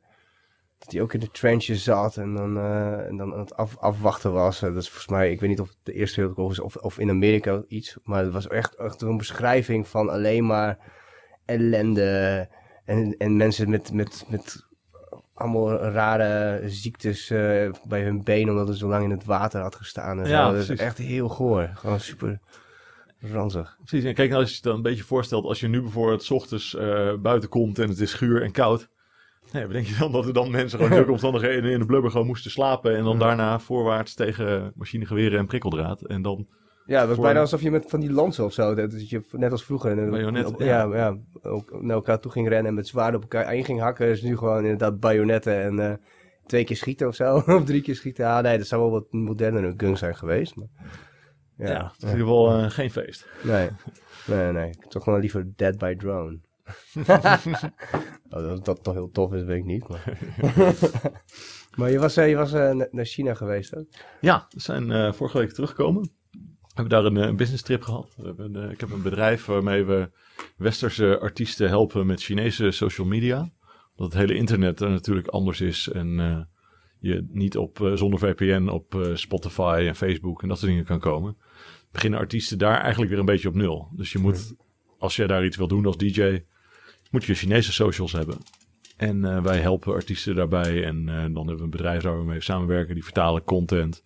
Dat 0.77 0.91
hij 0.91 1.01
ook 1.01 1.13
in 1.13 1.19
de 1.19 1.31
trenches 1.31 1.83
zat 1.83 2.17
en 2.17 2.35
dan, 2.35 2.57
en 3.07 3.17
dan 3.17 3.33
aan 3.33 3.39
het 3.39 3.55
af, 3.55 3.77
afwachten 3.77 4.31
was. 4.33 4.59
dat 4.59 4.75
is 4.75 4.87
volgens 4.87 5.07
mij, 5.07 5.31
ik 5.31 5.39
weet 5.39 5.49
niet 5.49 5.59
of 5.59 5.67
het 5.67 5.77
de 5.83 5.93
Eerste 5.93 6.19
Wereldoorlog 6.19 6.51
is 6.51 6.59
of, 6.59 6.75
of 6.75 6.99
in 6.99 7.09
Amerika 7.09 7.63
iets. 7.67 7.97
Maar 8.03 8.23
het 8.23 8.33
was 8.33 8.47
echt, 8.47 8.75
echt 8.75 9.01
een 9.01 9.17
beschrijving 9.17 9.87
van 9.87 10.09
alleen 10.09 10.45
maar 10.45 10.77
ellende. 11.45 12.49
En, 12.85 13.15
en 13.17 13.37
mensen 13.37 13.69
met, 13.69 13.93
met, 13.93 14.25
met 14.27 14.69
allemaal 15.41 15.77
rare 15.77 16.61
ziektes 16.69 17.29
uh, 17.29 17.71
bij 17.87 18.03
hun 18.03 18.23
benen 18.23 18.49
omdat 18.49 18.67
het 18.67 18.77
zo 18.77 18.87
lang 18.87 19.03
in 19.03 19.09
het 19.09 19.25
water 19.25 19.61
had 19.61 19.75
gestaan. 19.75 20.19
En 20.19 20.29
ja, 20.29 20.51
dat 20.51 20.69
is 20.69 20.69
echt 20.69 20.97
heel 20.97 21.29
goor. 21.29 21.71
Gewoon 21.73 21.99
super 21.99 22.39
ranzig. 23.19 23.77
Precies, 23.83 24.03
en 24.03 24.13
kijk 24.13 24.29
nou 24.29 24.41
als 24.41 24.49
je 24.49 24.55
je 24.55 24.61
dan 24.61 24.75
een 24.75 24.81
beetje 24.81 25.03
voorstelt, 25.03 25.45
als 25.45 25.59
je 25.59 25.67
nu 25.67 25.81
bijvoorbeeld 25.81 26.23
s 26.23 26.31
ochtends 26.31 26.75
uh, 26.75 27.13
buiten 27.15 27.49
komt 27.49 27.79
en 27.79 27.89
het 27.89 27.99
is 27.99 28.11
schuur 28.11 28.41
en 28.41 28.51
koud. 28.51 28.89
Nee, 29.51 29.67
denk 29.67 29.87
je 29.87 29.95
dan 29.99 30.11
dat 30.11 30.25
er 30.25 30.33
dan 30.33 30.51
mensen 30.51 30.79
gewoon 30.79 30.97
in 31.03 31.09
omstandigheden 31.09 31.71
in 31.71 31.79
de 31.79 31.85
blubber 31.85 32.11
gewoon 32.11 32.27
moesten 32.27 32.51
slapen 32.51 32.97
en 32.97 33.03
dan 33.03 33.19
daarna 33.19 33.59
voorwaarts 33.59 34.13
tegen 34.13 34.71
machinegeweren 34.75 35.39
en 35.39 35.45
prikkeldraad 35.45 36.01
en 36.01 36.21
dan... 36.21 36.47
Ja, 36.85 36.99
dat 36.99 37.07
was 37.07 37.25
bijna 37.25 37.39
alsof 37.39 37.61
je 37.61 37.71
met 37.71 37.85
van 37.87 37.99
die 37.99 38.11
lansen 38.11 38.45
of 38.45 38.53
zo, 38.53 38.75
dat 38.75 39.09
je 39.09 39.21
net 39.31 39.51
als 39.51 39.63
vroeger, 39.63 39.91
en, 39.91 40.45
op, 40.45 40.59
ja. 40.59 40.65
ja, 40.65 40.95
ja, 40.95 41.17
ook 41.41 41.81
naar 41.81 41.95
elkaar 41.95 42.19
toe 42.19 42.31
ging 42.31 42.47
rennen 42.47 42.67
en 42.67 42.73
met 42.73 42.87
zwaarden 42.87 43.15
op 43.15 43.21
elkaar 43.21 43.55
in 43.55 43.65
ging 43.65 43.79
hakken. 43.79 44.07
is 44.07 44.21
nu 44.21 44.37
gewoon 44.37 44.61
inderdaad 44.61 44.99
bajonetten 44.99 45.61
en 45.61 45.79
uh, 45.79 45.93
twee 46.45 46.63
keer 46.63 46.75
schieten 46.75 47.07
of 47.07 47.15
zo, 47.15 47.35
of 47.55 47.63
drie 47.63 47.81
keer 47.81 47.95
schieten. 47.95 48.25
Ah 48.25 48.43
nee, 48.43 48.57
dat 48.57 48.67
zou 48.67 48.81
wel 48.81 48.91
wat 48.91 49.11
modernere 49.11 49.73
guns 49.77 49.99
zijn 49.99 50.15
geweest. 50.15 50.55
Maar... 50.55 50.67
Ja, 51.57 51.67
ja 51.67 51.83
het 51.83 51.97
is 51.97 52.03
in 52.03 52.09
ieder 52.09 52.25
geval 52.25 52.59
uh, 52.59 52.69
geen 52.69 52.91
feest. 52.91 53.27
Nee, 53.43 53.69
nee, 54.27 54.51
nee. 54.51 54.71
Toch 54.87 55.05
wel 55.05 55.19
liever 55.19 55.51
Dead 55.55 55.77
by 55.77 55.95
Drone. 55.95 56.39
oh, 58.29 58.43
dat, 58.43 58.65
dat 58.65 58.83
toch 58.83 58.93
heel 58.93 59.11
tof 59.11 59.33
is, 59.33 59.43
weet 59.43 59.57
ik 59.57 59.65
niet. 59.65 59.87
Maar, 59.87 60.17
maar 61.77 61.91
je 61.91 61.99
was, 61.99 62.17
uh, 62.17 62.29
je 62.29 62.35
was 62.35 62.53
uh, 62.53 62.81
naar 62.91 63.05
China 63.05 63.33
geweest, 63.33 63.71
hè? 63.71 63.81
Ja, 64.21 64.45
we 64.49 64.59
zijn 64.59 65.13
vorige 65.13 65.37
week 65.37 65.51
teruggekomen. 65.51 66.19
We 66.73 66.81
hebben 66.81 67.03
daar 67.03 67.05
een, 67.05 67.27
een 67.29 67.35
business 67.35 67.63
trip 67.63 67.83
gehad. 67.83 68.13
We 68.17 68.25
hebben, 68.25 68.71
ik 68.71 68.79
heb 68.79 68.91
een 68.91 69.01
bedrijf 69.01 69.45
waarmee 69.45 69.83
we 69.83 70.09
westerse 70.57 71.19
artiesten 71.19 71.67
helpen 71.67 72.05
met 72.05 72.23
Chinese 72.23 72.71
social 72.71 73.07
media. 73.07 73.51
Omdat 73.95 74.13
het 74.13 74.21
hele 74.21 74.39
internet 74.39 74.79
er 74.79 74.89
natuurlijk 74.89 75.27
anders 75.27 75.61
is 75.61 75.89
en 75.89 76.47
je 76.99 77.27
niet 77.29 77.57
op, 77.57 77.91
zonder 77.93 78.19
VPN 78.19 78.67
op 78.67 79.11
Spotify 79.13 79.85
en 79.87 79.95
Facebook 79.95 80.41
en 80.41 80.47
dat 80.47 80.57
soort 80.57 80.71
dingen 80.71 80.85
kan 80.85 80.99
komen 80.99 81.37
beginnen 81.91 82.19
artiesten 82.19 82.57
daar 82.57 82.79
eigenlijk 82.79 83.09
weer 83.09 83.19
een 83.19 83.25
beetje 83.25 83.47
op 83.47 83.55
nul. 83.55 83.89
Dus 83.95 84.11
je 84.11 84.19
moet, 84.19 84.55
als 84.97 85.15
jij 85.15 85.27
daar 85.27 85.45
iets 85.45 85.57
wil 85.57 85.67
doen 85.67 85.85
als 85.85 85.97
DJ, 85.97 86.43
moet 87.11 87.23
je 87.23 87.33
Chinese 87.33 87.73
socials 87.73 88.11
hebben. 88.11 88.37
En 88.97 89.43
wij 89.43 89.59
helpen 89.59 89.93
artiesten 89.93 90.35
daarbij. 90.35 90.83
En 90.83 91.05
dan 91.05 91.47
hebben 91.47 91.57
we 91.57 91.63
een 91.63 91.69
bedrijf 91.69 92.03
waar 92.03 92.17
we 92.17 92.25
mee 92.25 92.41
samenwerken. 92.41 92.93
Die 92.93 93.03
vertalen 93.03 93.43
content. 93.43 94.03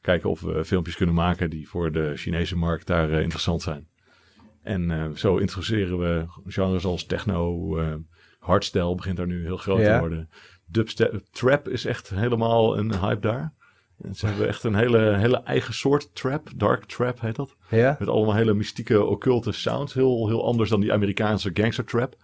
Kijken 0.00 0.30
of 0.30 0.40
we 0.40 0.64
filmpjes 0.64 0.96
kunnen 0.96 1.14
maken 1.14 1.50
die 1.50 1.68
voor 1.68 1.92
de 1.92 2.12
Chinese 2.16 2.56
markt 2.56 2.86
daar 2.86 3.10
uh, 3.10 3.20
interessant 3.20 3.62
zijn. 3.62 3.88
En 4.62 4.90
eh, 4.90 5.10
zo 5.14 5.36
introduceren 5.36 5.98
we 5.98 6.26
genres 6.46 6.84
als 6.84 7.06
techno, 7.06 7.76
eh 7.78 7.94
hardstyle 8.38 8.94
begint 8.94 9.16
daar 9.16 9.26
nu 9.26 9.44
heel 9.44 9.56
groot 9.56 9.80
Ja. 9.80 9.92
te 9.94 9.98
worden. 10.00 10.30
Dubstep, 10.66 11.20
trap 11.30 11.68
is 11.68 11.84
echt 11.84 12.08
helemaal 12.10 12.78
een 12.78 12.98
hype 12.98 13.20
daar. 13.20 13.54
En 14.02 14.14
ze 14.14 14.26
hebben 14.26 14.48
echt 14.48 14.64
een 14.64 14.74
hele, 14.74 15.16
hele 15.16 15.42
eigen 15.42 15.74
soort 15.74 16.14
trap, 16.14 16.48
dark 16.56 16.84
trap 16.84 17.20
heet 17.20 17.36
dat. 17.36 17.56
Ja? 17.70 17.96
Met 17.98 18.08
allemaal 18.08 18.34
hele 18.34 18.54
mystieke, 18.54 19.04
occulte 19.04 19.52
sounds. 19.52 19.94
Heel, 19.94 20.28
heel 20.28 20.46
anders 20.46 20.70
dan 20.70 20.80
die 20.80 20.92
Amerikaanse 20.92 21.50
gangster 21.54 21.84
trap. 21.84 22.16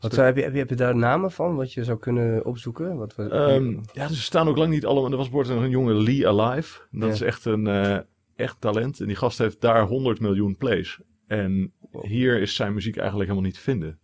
Wat 0.00 0.14
zou, 0.14 0.26
heb, 0.26 0.36
je, 0.36 0.42
heb, 0.58 0.68
je, 0.68 0.74
daar 0.74 0.96
namen 0.96 1.30
van, 1.30 1.54
wat 1.56 1.72
je 1.72 1.84
zou 1.84 1.98
kunnen 1.98 2.44
opzoeken? 2.44 2.96
Wat 2.96 3.14
we, 3.14 3.28
Ehm, 3.28 3.76
ja, 3.92 4.08
ze 4.08 4.22
staan 4.22 4.48
ook 4.48 4.56
lang 4.56 4.70
niet 4.70 4.86
allemaal. 4.86 5.10
Er 5.10 5.16
was 5.16 5.30
bijvoorbeeld 5.30 5.62
een 5.64 5.70
jonge 5.70 5.94
Lee 5.94 6.28
Alive. 6.28 6.80
Dat 6.90 7.08
Ja. 7.08 7.14
is 7.14 7.20
echt 7.20 7.44
een 7.44 7.66
eh, 7.66 7.98
echt 8.36 8.60
talent. 8.60 9.00
En 9.00 9.06
die 9.06 9.16
gast 9.16 9.38
heeft 9.38 9.60
daar 9.60 9.82
100 9.86 10.20
miljoen 10.20 10.56
plays. 10.56 11.00
En 11.26 11.72
hier 12.02 12.40
is 12.40 12.54
zijn 12.54 12.74
muziek 12.74 12.96
eigenlijk 12.96 13.28
helemaal 13.28 13.48
niet 13.50 13.58
te 13.58 13.64
vinden. 13.64 13.98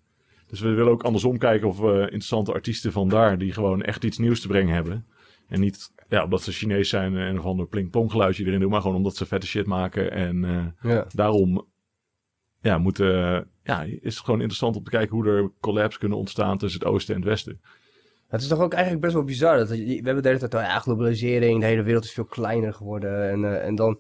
Dus 0.47 0.61
we 0.61 0.69
willen 0.69 0.93
ook 0.93 1.03
andersom 1.03 1.39
kijken 1.39 1.69
of 1.69 1.79
we 1.79 2.01
interessante 2.01 2.53
artiesten 2.53 2.93
van 2.93 3.09
daar... 3.09 3.39
die 3.39 3.53
gewoon 3.53 3.83
echt 3.83 4.05
iets 4.05 4.19
nieuws 4.19 4.41
te 4.41 4.49
brengen 4.49 4.75
hebben. 4.75 5.07
En 5.49 5.61
niet 5.61 5.93
ja, 6.09 6.25
omdat 6.25 6.43
ze 6.43 6.53
Chinees 6.53 6.89
zijn 6.89 7.17
en 7.17 7.29
een 7.29 7.39
of 7.39 7.45
ander 7.45 7.67
pling-pong 7.67 8.11
geluidje 8.11 8.45
erin 8.45 8.61
doen... 8.61 8.71
maar 8.71 8.81
gewoon 8.81 8.97
omdat 8.97 9.17
ze 9.17 9.27
vette 9.27 9.47
shit 9.47 9.67
maken. 9.67 10.11
En 10.11 10.45
eh, 10.45 10.91
ja. 10.93 11.07
daarom 11.15 11.67
ja, 12.61 12.79
moeten, 12.79 13.49
ja, 13.67 13.83
is 13.83 14.15
het 14.15 14.25
gewoon 14.25 14.41
interessant 14.41 14.77
om 14.77 14.85
te 14.85 14.91
kijken... 14.91 15.17
hoe 15.17 15.27
er 15.27 15.51
collabs 15.61 15.99
kunnen 15.99 16.19
ontstaan 16.19 16.59
tussen 16.59 16.81
het 16.81 16.89
oosten 16.89 17.15
en 17.15 17.21
het 17.21 17.31
westen. 17.31 17.61
Het 18.29 18.41
is 18.41 18.49
toch 18.49 18.61
ook 18.61 18.73
eigenlijk 18.73 19.03
best 19.03 19.15
wel 19.15 19.25
bizar. 19.25 19.59
Dat, 19.59 19.69
we 19.69 20.01
hebben 20.03 20.23
de 20.23 20.29
hele 20.29 20.49
tijd, 20.49 20.53
ja, 20.53 20.79
globalisering, 20.79 21.61
de 21.61 21.67
hele 21.67 21.83
wereld 21.83 22.05
is 22.05 22.13
veel 22.13 22.25
kleiner 22.25 22.75
geworden. 22.75 23.31
En, 23.31 23.45
eh, 23.45 23.67
en 23.67 23.75
dan 23.75 23.99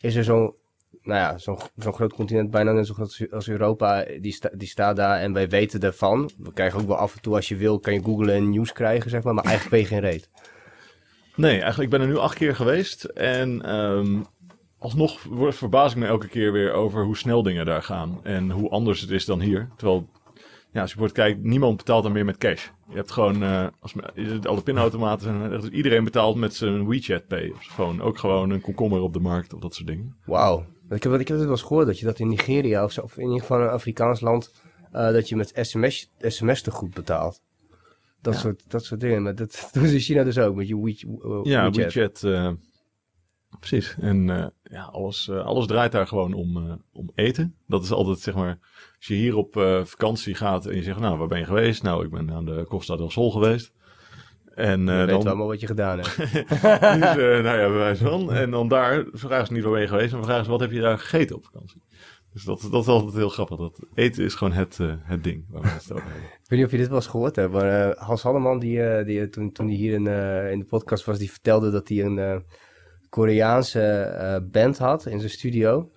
is 0.00 0.14
er 0.14 0.24
zo'n, 0.24 0.54
nou 1.02 1.18
ja, 1.20 1.38
zo'n 1.38 1.58
zo'n 1.76 1.94
groot 1.94 2.12
continent, 2.12 2.50
bijna 2.50 2.72
net 2.72 2.86
zo 2.86 2.94
groot 2.94 3.26
als- 3.30 3.48
Europa, 3.48 4.04
die, 4.20 4.32
sta, 4.32 4.50
die 4.54 4.68
staat 4.68 4.96
daar 4.96 5.20
en 5.20 5.32
wij 5.32 5.48
weten 5.48 5.80
ervan. 5.80 6.30
We 6.38 6.52
krijgen 6.52 6.80
ook 6.80 6.86
wel 6.86 6.96
af 6.96 7.14
en 7.14 7.20
toe, 7.20 7.34
als 7.34 7.48
je 7.48 7.56
wil, 7.56 7.78
kan 7.80 7.92
je 7.92 8.02
googlen 8.02 8.34
en 8.34 8.50
nieuws 8.50 8.72
krijgen, 8.72 9.10
zeg 9.10 9.22
maar. 9.22 9.34
Maar 9.34 9.44
eigenlijk 9.44 9.74
weet 9.74 9.88
je 9.88 9.94
geen 9.94 10.10
reet. 10.10 10.30
Nee, 11.34 11.60
eigenlijk 11.60 11.82
ik 11.82 11.90
ben 11.90 12.00
er 12.00 12.06
nu 12.14 12.16
acht 12.16 12.34
keer 12.34 12.54
geweest. 12.54 13.04
En 13.04 13.62
ehm, 13.62 14.20
alsnog 14.78 15.22
word- 15.22 15.54
verbaas 15.54 15.92
ik 15.92 15.98
me 15.98 16.06
elke 16.06 16.28
keer 16.28 16.52
weer 16.52 16.72
over 16.72 17.04
hoe 17.04 17.16
snel 17.16 17.42
dingen 17.42 17.66
daar 17.66 17.82
gaan. 17.82 18.20
En 18.22 18.50
hoe 18.50 18.70
anders 18.70 19.00
het 19.00 19.10
is 19.10 19.24
dan 19.24 19.40
hier. 19.40 19.68
Terwijl, 19.76 20.08
ja, 20.72 20.80
als 20.80 20.92
je 20.92 20.98
wordt 20.98 21.12
kijkt, 21.12 21.42
niemand 21.42 21.76
betaalt 21.76 22.02
dan 22.02 22.12
meer 22.12 22.24
met 22.24 22.38
cash. 22.38 22.66
Je 22.90 22.94
hebt 22.96 23.10
gewoon, 23.10 23.42
eh, 23.42 23.66
als, 23.80 23.94
me- 23.94 24.38
alle 24.42 24.62
pinautomaten 24.62 25.22
zijn, 25.24 25.50
dus 25.50 25.68
iedereen 25.68 26.04
betaalt 26.04 26.36
met 26.36 26.54
zijn 26.54 26.88
WeChat 26.88 27.26
Pay 27.26 27.48
op 27.48 27.62
zijn 27.62 27.74
phone. 27.74 28.02
Ook 28.02 28.18
gewoon 28.18 28.50
een 28.50 28.60
komkommer 28.60 29.00
op 29.00 29.12
de 29.12 29.20
markt 29.20 29.52
of 29.54 29.60
dat 29.60 29.74
soort 29.74 29.86
dingen. 29.86 30.16
Wauw. 30.24 30.64
Ik 30.90 31.02
heb, 31.02 31.12
ik 31.12 31.18
heb 31.28 31.36
het 31.36 31.38
wel 31.40 31.50
eens 31.50 31.62
gehoord 31.62 31.86
dat 31.86 31.98
je 31.98 32.04
dat 32.04 32.18
in 32.18 32.28
Nigeria 32.28 32.84
of, 32.84 32.92
zo, 32.92 33.00
of 33.00 33.16
in 33.16 33.22
ieder 33.24 33.40
geval 33.40 33.60
een 33.60 33.68
Afrikaans 33.68 34.20
land, 34.20 34.52
eh, 34.92 35.12
dat 35.12 35.28
je 35.28 35.36
met 35.36 35.52
sms, 35.54 36.10
sms 36.20 36.62
te 36.62 36.70
goed 36.70 36.94
betaalt. 36.94 37.40
Dat, 38.20 38.34
Ja. 38.34 38.40
soort, 38.40 38.64
dat 38.70 38.84
soort 38.84 39.00
dingen. 39.00 39.22
Maar 39.22 39.34
dat 39.34 39.68
doen 39.72 39.86
ze 39.86 39.94
in 39.94 40.00
China 40.00 40.24
dus 40.24 40.38
ook, 40.38 40.54
met 40.54 40.68
je 40.68 40.80
We, 40.82 40.90
uh, 41.24 41.40
Ja, 41.42 41.70
WeChat. 41.70 41.94
WeChat. 41.94 42.22
eh, 42.22 42.50
precies. 43.58 43.96
En 44.00 44.30
eh, 44.30 44.46
ja, 44.70 44.82
alles, 44.82 45.28
eh, 45.28 45.44
alles 45.44 45.66
draait 45.66 45.92
daar 45.92 46.06
gewoon 46.06 46.32
om, 46.32 46.56
eh, 46.56 46.72
om 46.92 47.10
eten. 47.14 47.54
Dat 47.66 47.82
is 47.82 47.92
altijd, 47.92 48.18
zeg 48.18 48.34
maar, 48.34 48.58
als 48.96 49.06
je 49.06 49.14
hier 49.14 49.36
op 49.36 49.56
eh, 49.56 49.84
vakantie 49.84 50.34
gaat 50.34 50.66
en 50.66 50.76
je 50.76 50.82
zegt, 50.82 50.98
nou, 50.98 51.18
waar 51.18 51.28
ben 51.28 51.38
je 51.38 51.44
geweest? 51.44 51.82
Nou, 51.82 52.04
ik 52.04 52.10
ben 52.10 52.30
aan 52.32 52.44
de 52.44 52.64
Costa 52.68 52.96
del 52.96 53.10
Sol 53.10 53.30
geweest. 53.30 53.72
En 54.54 54.84
Je 54.84 54.90
eh, 54.90 55.04
weet 55.04 55.22
dan, 55.22 55.36
maar 55.36 55.46
wat 55.46 55.60
je 55.60 55.66
gedaan 55.66 55.98
hebt. 55.98 56.16
dus, 57.16 57.42
nou 57.42 57.58
ja, 57.58 57.68
bij 57.68 57.70
wijze 57.70 58.04
van. 58.04 58.32
En 58.32 58.50
dan 58.50 58.68
daar 58.68 59.04
vragen 59.12 59.46
ze 59.46 59.52
niet 59.52 59.62
waar 59.62 59.72
ben 59.72 59.80
je 59.80 59.88
geweest, 59.88 60.12
maar 60.12 60.24
vragen 60.24 60.44
ze, 60.44 60.50
wat 60.50 60.60
heb 60.60 60.70
je 60.70 60.80
daar 60.80 60.98
gegeten 60.98 61.36
op 61.36 61.44
vakantie? 61.44 61.82
Dus 62.32 62.44
dat, 62.44 62.68
dat 62.70 62.82
is 62.82 62.88
altijd 62.88 63.14
heel 63.14 63.28
grappig. 63.28 63.56
Dat 63.56 63.80
eten 63.94 64.24
is 64.24 64.34
gewoon 64.34 64.52
het, 64.52 64.78
het 65.02 65.24
ding 65.24 65.44
waar 65.48 65.62
we 65.62 65.68
het 65.68 65.92
over 65.92 66.04
hebben. 66.04 66.22
Ik 66.22 66.48
weet 66.48 66.58
niet 66.58 66.64
of 66.64 66.70
je 66.70 66.78
dit 66.78 66.88
wel 66.88 66.96
eens 66.96 67.06
gehoord 67.06 67.36
hebt, 67.36 67.52
maar 67.52 67.96
Hans 67.96 68.22
Halleman, 68.22 68.58
die, 68.58 69.04
die, 69.04 69.28
toen, 69.28 69.52
toen 69.52 69.66
hij 69.66 69.76
hier 69.76 69.92
in, 69.92 70.06
in 70.50 70.58
de 70.58 70.66
podcast 70.68 71.04
was, 71.04 71.18
die 71.18 71.30
vertelde 71.30 71.70
dat 71.70 71.88
hij 71.88 72.04
een 72.04 72.44
Koreaanse 73.08 74.00
eh, 74.00 74.36
band 74.42 74.78
had 74.78 75.06
in 75.06 75.18
zijn 75.18 75.30
studio. 75.30 75.90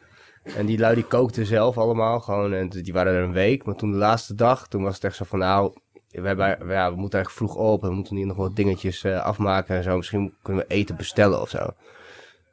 En 0.44 0.66
die 0.66 0.78
lui 0.78 0.96
die 0.96 1.04
kookten 1.04 1.46
zelf 1.46 1.78
allemaal 1.78 2.20
gewoon. 2.20 2.54
En 2.54 2.70
die 2.70 2.94
waren 2.94 3.14
er 3.14 3.24
een 3.24 3.34
week. 3.34 3.66
Maar 3.66 3.76
toen 3.76 3.92
de 3.92 3.98
laatste 3.98 4.36
dag, 4.36 4.68
toen 4.68 4.84
was 4.84 4.96
het 4.96 5.04
echt 5.04 5.16
zo 5.16 5.26
van 5.26 5.40
nou, 5.40 5.74
we, 6.10 6.28
hebben, 6.28 6.48
ja, 6.48 6.92
we 6.92 7.00
moeten 7.00 7.20
eigenlijk 7.20 7.30
vroeg 7.30 7.56
op. 7.56 7.84
En 7.84 7.90
we 7.90 7.96
moeten 7.96 8.16
hier 8.16 8.26
nog 8.26 8.38
wat 8.38 8.56
dingetjes 8.56 9.04
eh, 9.04 9.24
afmaken 9.24 9.76
en 9.76 9.84
zo. 9.84 9.98
Misschien 9.98 10.34
kunnen 10.42 10.64
we 10.68 10.74
eten 10.74 10.96
bestellen 10.96 11.42
of 11.42 11.50
zo. 11.50 11.68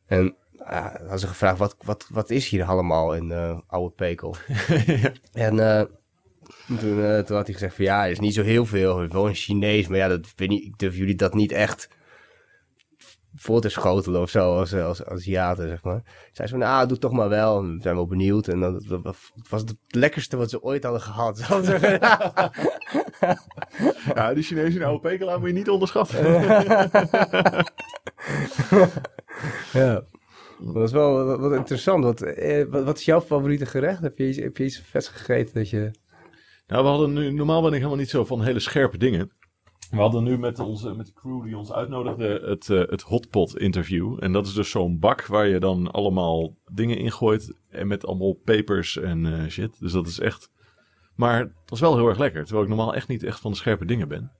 En 0.06 0.36
ja, 0.52 0.82
dan 0.82 1.00
hadden 1.00 1.18
ze 1.18 1.26
gevraagd, 1.26 1.58
wat, 1.58 1.76
wat, 1.84 2.06
wat 2.10 2.30
is 2.30 2.48
hier 2.48 2.64
allemaal 2.64 3.14
in 3.14 3.32
eh 3.32 3.58
Oude 3.66 3.94
Pekel? 3.94 4.36
En 5.32 5.56
toen, 6.78 7.24
toen 7.24 7.36
had 7.36 7.46
hij 7.46 7.54
gezegd 7.54 7.74
van 7.74 7.84
ja, 7.84 8.04
er 8.04 8.10
is 8.10 8.18
niet 8.18 8.34
zo 8.34 8.42
heel 8.42 8.66
veel. 8.66 9.08
Wel 9.08 9.28
een 9.28 9.34
Chinees, 9.34 9.88
maar 9.88 9.98
ja, 9.98 10.08
dat, 10.08 10.32
ik 10.36 10.78
durf 10.78 10.96
jullie 10.96 11.14
dat 11.14 11.34
niet 11.34 11.52
echt 11.52 11.88
voor 13.38 13.60
te 13.60 13.68
schotelen 13.68 14.20
of 14.20 14.30
zo, 14.30 14.58
als, 14.58 14.74
als 14.74 15.04
Aziaten, 15.04 15.68
zeg 15.68 15.82
maar. 15.82 16.02
Zei 16.32 16.48
ze 16.48 16.54
van, 16.54 16.62
ah, 16.62 16.88
doe 16.88 16.98
toch 16.98 17.12
maar 17.12 17.28
wel. 17.28 17.58
En 17.58 17.76
we 17.76 17.82
zijn 17.82 17.94
wel 17.94 18.06
benieuwd. 18.06 18.48
En 18.48 18.60
dat, 18.60 18.84
dat 18.88 19.16
was 19.48 19.60
het 19.60 19.76
lekkerste 19.88 20.36
wat 20.36 20.50
ze 20.50 20.62
ooit 20.62 20.82
hadden 20.82 21.02
gehad. 21.02 21.42
Ja, 24.14 24.34
die 24.34 24.42
Chinese 24.42 24.84
oude 24.84 25.08
pekelaar 25.08 25.38
moet 25.38 25.48
je 25.48 25.54
niet 25.54 25.68
onderschatten. 25.68 26.24
ja. 29.72 30.02
Dat 30.58 30.82
is 30.82 30.92
wel 30.92 31.24
wat, 31.24 31.38
wat 31.38 31.52
interessant. 31.52 32.04
Wat, 32.04 32.22
eh, 32.22 32.64
wat, 32.68 32.84
wat 32.84 32.98
is 32.98 33.04
jouw 33.04 33.20
favoriete 33.20 33.66
gerecht? 33.66 34.00
Heb 34.00 34.18
je 34.18 34.28
iets, 34.28 34.38
heb 34.38 34.56
je 34.56 34.64
iets 34.64 34.82
vets 34.84 35.08
gegeten 35.08 35.54
dat 35.54 35.70
je... 35.70 35.90
Nou, 36.66 36.82
we 36.82 36.88
hadden 36.88 37.12
nu, 37.12 37.32
normaal 37.32 37.62
ben 37.62 37.70
ik 37.70 37.76
helemaal 37.76 37.98
niet 37.98 38.10
zo 38.10 38.24
van 38.24 38.42
hele 38.42 38.60
scherpe 38.60 38.98
dingen. 38.98 39.30
We 39.90 39.96
hadden 39.96 40.24
nu 40.24 40.38
met, 40.38 40.58
onze, 40.58 40.94
met 40.94 41.06
de 41.06 41.12
crew 41.12 41.42
die 41.44 41.56
ons 41.56 41.72
uitnodigde 41.72 42.42
het, 42.44 42.70
eh, 42.70 42.78
het 42.78 43.02
hotpot 43.02 43.58
interview. 43.58 44.16
En 44.20 44.32
dat 44.32 44.46
is 44.46 44.52
dus 44.52 44.70
zo'n 44.70 44.98
bak 44.98 45.26
waar 45.26 45.46
je 45.46 45.60
dan 45.60 45.90
allemaal 45.90 46.54
dingen 46.72 46.98
in 46.98 47.12
gooit. 47.12 47.54
En 47.70 47.86
met 47.86 48.06
allemaal 48.06 48.32
pepers 48.44 48.98
en 48.98 49.26
eh, 49.26 49.48
shit. 49.48 49.80
Dus 49.80 49.92
dat 49.92 50.06
is 50.06 50.20
echt... 50.20 50.50
Maar 51.14 51.38
het 51.38 51.70
was 51.70 51.80
wel 51.80 51.96
heel 51.96 52.08
erg 52.08 52.18
lekker. 52.18 52.42
Terwijl 52.42 52.62
ik 52.62 52.68
normaal 52.68 52.94
echt 52.94 53.08
niet 53.08 53.22
echt 53.22 53.40
van 53.40 53.50
de 53.50 53.56
scherpe 53.56 53.84
dingen 53.84 54.08
ben. 54.08 54.32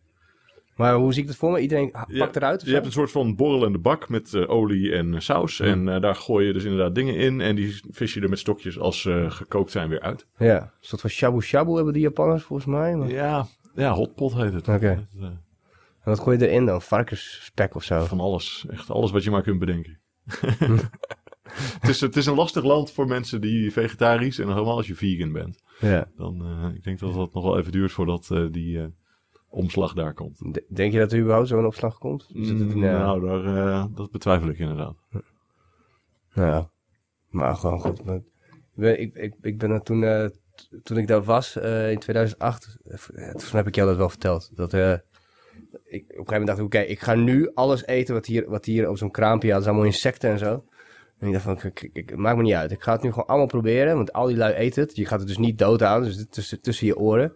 Maar 0.76 0.94
hoe 0.94 1.12
zie 1.12 1.22
ik 1.22 1.28
dat 1.28 1.36
voor 1.36 1.52
me? 1.52 1.60
Iedereen 1.60 1.90
pakt 2.18 2.36
eruit 2.36 2.62
Je 2.62 2.72
hebt 2.72 2.86
een 2.86 2.92
soort 2.92 3.10
van 3.10 3.36
borrelende 3.36 3.78
bak 3.78 4.08
met 4.08 4.34
eh, 4.34 4.50
olie 4.50 4.92
en 4.92 5.22
saus. 5.22 5.60
En 5.60 5.84
daar 5.84 6.14
gooi 6.14 6.46
je 6.46 6.52
dus 6.52 6.64
inderdaad 6.64 6.94
dingen 6.94 7.14
in. 7.14 7.40
En 7.40 7.56
die 7.56 7.80
vis 7.90 8.14
je 8.14 8.20
er 8.20 8.28
met 8.28 8.38
stokjes 8.38 8.78
als 8.78 9.00
ze 9.00 9.26
gekookt 9.28 9.70
zijn 9.70 9.88
weer 9.88 10.00
uit. 10.00 10.26
Ja, 10.36 10.60
een 10.62 10.70
soort 10.80 11.00
van 11.00 11.10
shabu 11.10 11.40
shabu 11.40 11.74
hebben 11.74 11.92
die 11.92 12.02
Japanners 12.02 12.42
volgens 12.42 12.68
mij. 12.68 12.96
Maar... 12.96 13.08
Ja, 13.10 13.46
ja 13.74 13.92
hotpot 13.92 14.34
heet 14.34 14.52
het. 14.52 14.68
Oké. 14.68 14.86
Het, 14.86 15.06
eh, 15.20 15.24
En 15.24 15.40
wat 16.14 16.18
gooi 16.18 16.38
je 16.38 16.48
erin 16.48 16.66
dan? 16.66 16.82
Varkensspek 16.82 17.74
of 17.74 17.82
zo? 17.82 18.04
Van 18.04 18.20
alles. 18.20 18.66
Echt 18.70 18.90
alles 18.90 19.10
wat 19.10 19.24
je 19.24 19.30
maar 19.30 19.42
kunt 19.42 19.58
bedenken. 19.58 20.00
het, 21.80 21.88
is, 21.88 22.00
het 22.00 22.16
is 22.16 22.26
een 22.26 22.34
lastig 22.34 22.64
land 22.64 22.90
voor 22.90 23.06
mensen 23.06 23.40
die 23.40 23.72
vegetarisch 23.72 24.38
en 24.38 24.48
helemaal 24.48 24.76
als 24.76 24.86
je 24.86 24.94
vegan 24.94 25.32
bent. 25.32 25.62
Ja. 25.80 26.08
Dan, 26.16 26.44
eh, 26.44 26.74
ik 26.74 26.84
denk 26.84 26.98
dat 26.98 27.14
dat 27.14 27.32
nog 27.32 27.44
wel 27.44 27.58
even 27.58 27.72
duurt 27.72 27.92
voordat 27.92 28.30
eh, 28.30 28.46
die 28.50 28.94
omslag 29.48 29.92
daar 29.92 30.14
komt. 30.14 30.62
Denk 30.68 30.92
je 30.92 30.98
dat 30.98 31.12
er 31.12 31.18
überhaupt 31.18 31.48
zo'n 31.48 31.66
opslag 31.66 31.98
komt? 31.98 32.30
Zit 32.34 32.58
het 32.58 32.70
eh, 32.70 32.76
Nou, 32.76 33.26
daar, 33.26 33.86
dat 33.94 34.10
betwijfel 34.10 34.48
ik 34.48 34.58
inderdaad. 34.58 34.96
Nou 36.34 36.48
ja, 36.48 36.70
maar 37.28 37.56
gewoon 37.56 37.80
goed. 37.80 38.04
Maar, 38.04 38.16
ik, 38.16 38.24
ben, 38.74 39.00
ik, 39.00 39.14
ik, 39.14 39.34
ik 39.40 39.58
ben 39.58 39.70
er 39.70 39.82
toen, 39.82 40.00
toen 40.82 40.98
ik 40.98 41.06
daar 41.06 41.22
was 41.22 41.56
eh, 41.56 41.90
in 41.90 41.98
2008, 41.98 42.76
eh, 42.84 42.96
volgens 42.96 43.52
mij 43.52 43.60
heb 43.60 43.66
ik 43.66 43.74
jou 43.74 43.88
dat 43.88 43.96
wel 43.96 44.08
verteld. 44.08 44.50
Dat, 44.56 44.72
eh, 44.72 44.92
ik, 44.92 46.02
op 46.02 46.08
een 46.08 46.08
gegeven 46.08 46.24
moment 46.26 46.46
dacht 46.46 46.60
oké, 46.60 46.78
ik 46.78 47.00
ga 47.00 47.14
nu 47.14 47.50
alles 47.54 47.86
eten 47.86 48.14
wat 48.14 48.26
hier, 48.26 48.48
wat 48.48 48.64
hier 48.64 48.88
op 48.88 48.98
zo'n 48.98 49.10
kraampje 49.10 49.52
had. 49.52 49.66
Allemaal 49.66 49.84
insecten 49.84 50.30
en 50.30 50.38
zo. 50.38 50.64
En 51.18 51.26
ik 51.26 51.32
dacht 51.32 51.44
van, 51.44 51.72
maakt 52.14 52.36
me 52.36 52.42
niet 52.42 52.54
uit. 52.54 52.70
Ik 52.70 52.82
ga 52.82 52.92
het 52.92 53.02
nu 53.02 53.10
gewoon 53.10 53.26
allemaal 53.26 53.46
proberen, 53.46 53.96
want 53.96 54.12
al 54.12 54.26
die 54.26 54.36
lui 54.36 54.54
eten 54.54 54.82
het. 54.82 54.96
Je 54.96 55.06
gaat 55.06 55.18
het 55.18 55.28
dus 55.28 55.38
niet 55.38 55.58
dood 55.58 55.82
aan, 55.82 56.02
dus 56.02 56.26
tussen, 56.30 56.60
tussen 56.60 56.86
je 56.86 56.98
oren. 56.98 57.32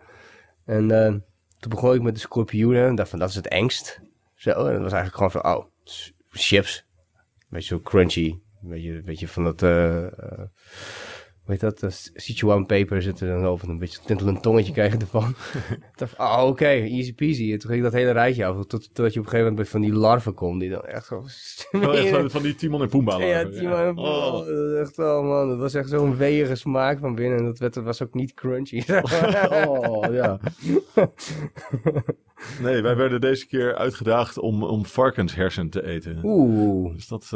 En 0.65 0.91
eh, 0.91 1.15
toen 1.59 1.71
begon 1.71 1.95
ik 1.95 2.03
met 2.03 2.15
de 2.15 2.21
scorpioenen 2.21 2.87
en 2.87 2.95
dacht 2.95 3.11
van, 3.11 3.19
dat 3.19 3.29
is 3.29 3.35
het 3.35 3.49
engst. 3.49 4.01
Zo, 4.35 4.51
en 4.51 4.73
dat 4.73 4.83
was 4.83 4.93
eigenlijk 4.93 5.15
gewoon 5.15 5.31
van, 5.31 5.45
oh, 5.45 5.67
chips. 6.31 6.87
Beetje 7.49 7.75
zo 7.75 7.81
crunchy. 7.81 8.39
Beetje, 8.61 9.03
beetje 9.03 9.29
van 9.29 9.45
dat, 9.45 9.63
eh 9.63 10.07
heet 11.53 11.61
dat, 11.61 11.83
uh, 11.83 11.91
Sichuan 12.15 12.67
peper 12.67 13.03
zit 13.03 13.21
er 13.21 13.29
dan 13.29 13.45
over. 13.45 13.69
Een 13.69 13.79
beetje 13.79 13.99
tintelend 14.05 14.43
tongetje 14.43 14.73
krijg 14.73 14.93
je 14.93 14.99
ervan. 14.99 15.35
oh 16.17 16.45
oké, 16.47 16.67
easy 16.67 17.15
peasy. 17.15 17.53
En 17.53 17.59
toen 17.59 17.71
ging 17.71 17.85
ik 17.85 17.91
dat 17.91 18.01
hele 18.01 18.11
rijtje 18.13 18.45
af. 18.45 18.57
Tot, 18.57 18.71
totdat 18.71 19.13
je 19.13 19.19
op 19.19 19.25
een 19.25 19.31
gegeven 19.31 19.51
moment 19.51 19.69
van 19.69 19.81
die 19.81 19.93
larven 19.93 20.35
komt. 20.35 20.61
Die 20.61 20.71
dan 20.71 20.85
echt 20.85 21.07
zo... 21.07 21.25
Echt 21.71 22.09
van, 22.09 22.31
van 22.31 22.43
die 22.43 22.55
Timon 22.55 22.83
en 22.83 22.89
Pumbaa. 22.89 23.19
Ja, 23.19 23.35
larven, 23.35 23.53
Timo 23.53 23.75
en 23.75 23.99
Oh. 23.99 24.33
dat 24.33 24.49
is 24.49 24.79
echt 24.81 24.97
wel, 24.97 25.23
man. 25.23 25.49
Dat 25.49 25.59
was 25.59 25.75
echt 25.75 25.89
zo'n 25.89 26.17
weeige 26.17 26.55
smaak 26.55 26.99
van 26.99 27.15
binnen. 27.15 27.39
En 27.39 27.45
dat, 27.45 27.59
werd, 27.59 27.75
dat 27.75 27.85
was 27.85 28.03
ook 28.03 28.15
niet 28.15 28.35
crunchy. 28.35 28.83
Oh, 29.67 30.13
ja. 30.13 30.39
Nee, 32.61 32.83
wij 32.83 32.97
werden 32.97 33.21
deze 33.21 33.47
keer 33.47 33.75
uitgedaagd 33.75 34.39
om, 34.39 34.63
om 34.63 34.87
varkenshersen 34.87 35.71
te 35.71 35.87
eten. 35.87 36.21
Oeh. 36.23 36.95
Dus 36.95 37.09
dat, 37.09 37.29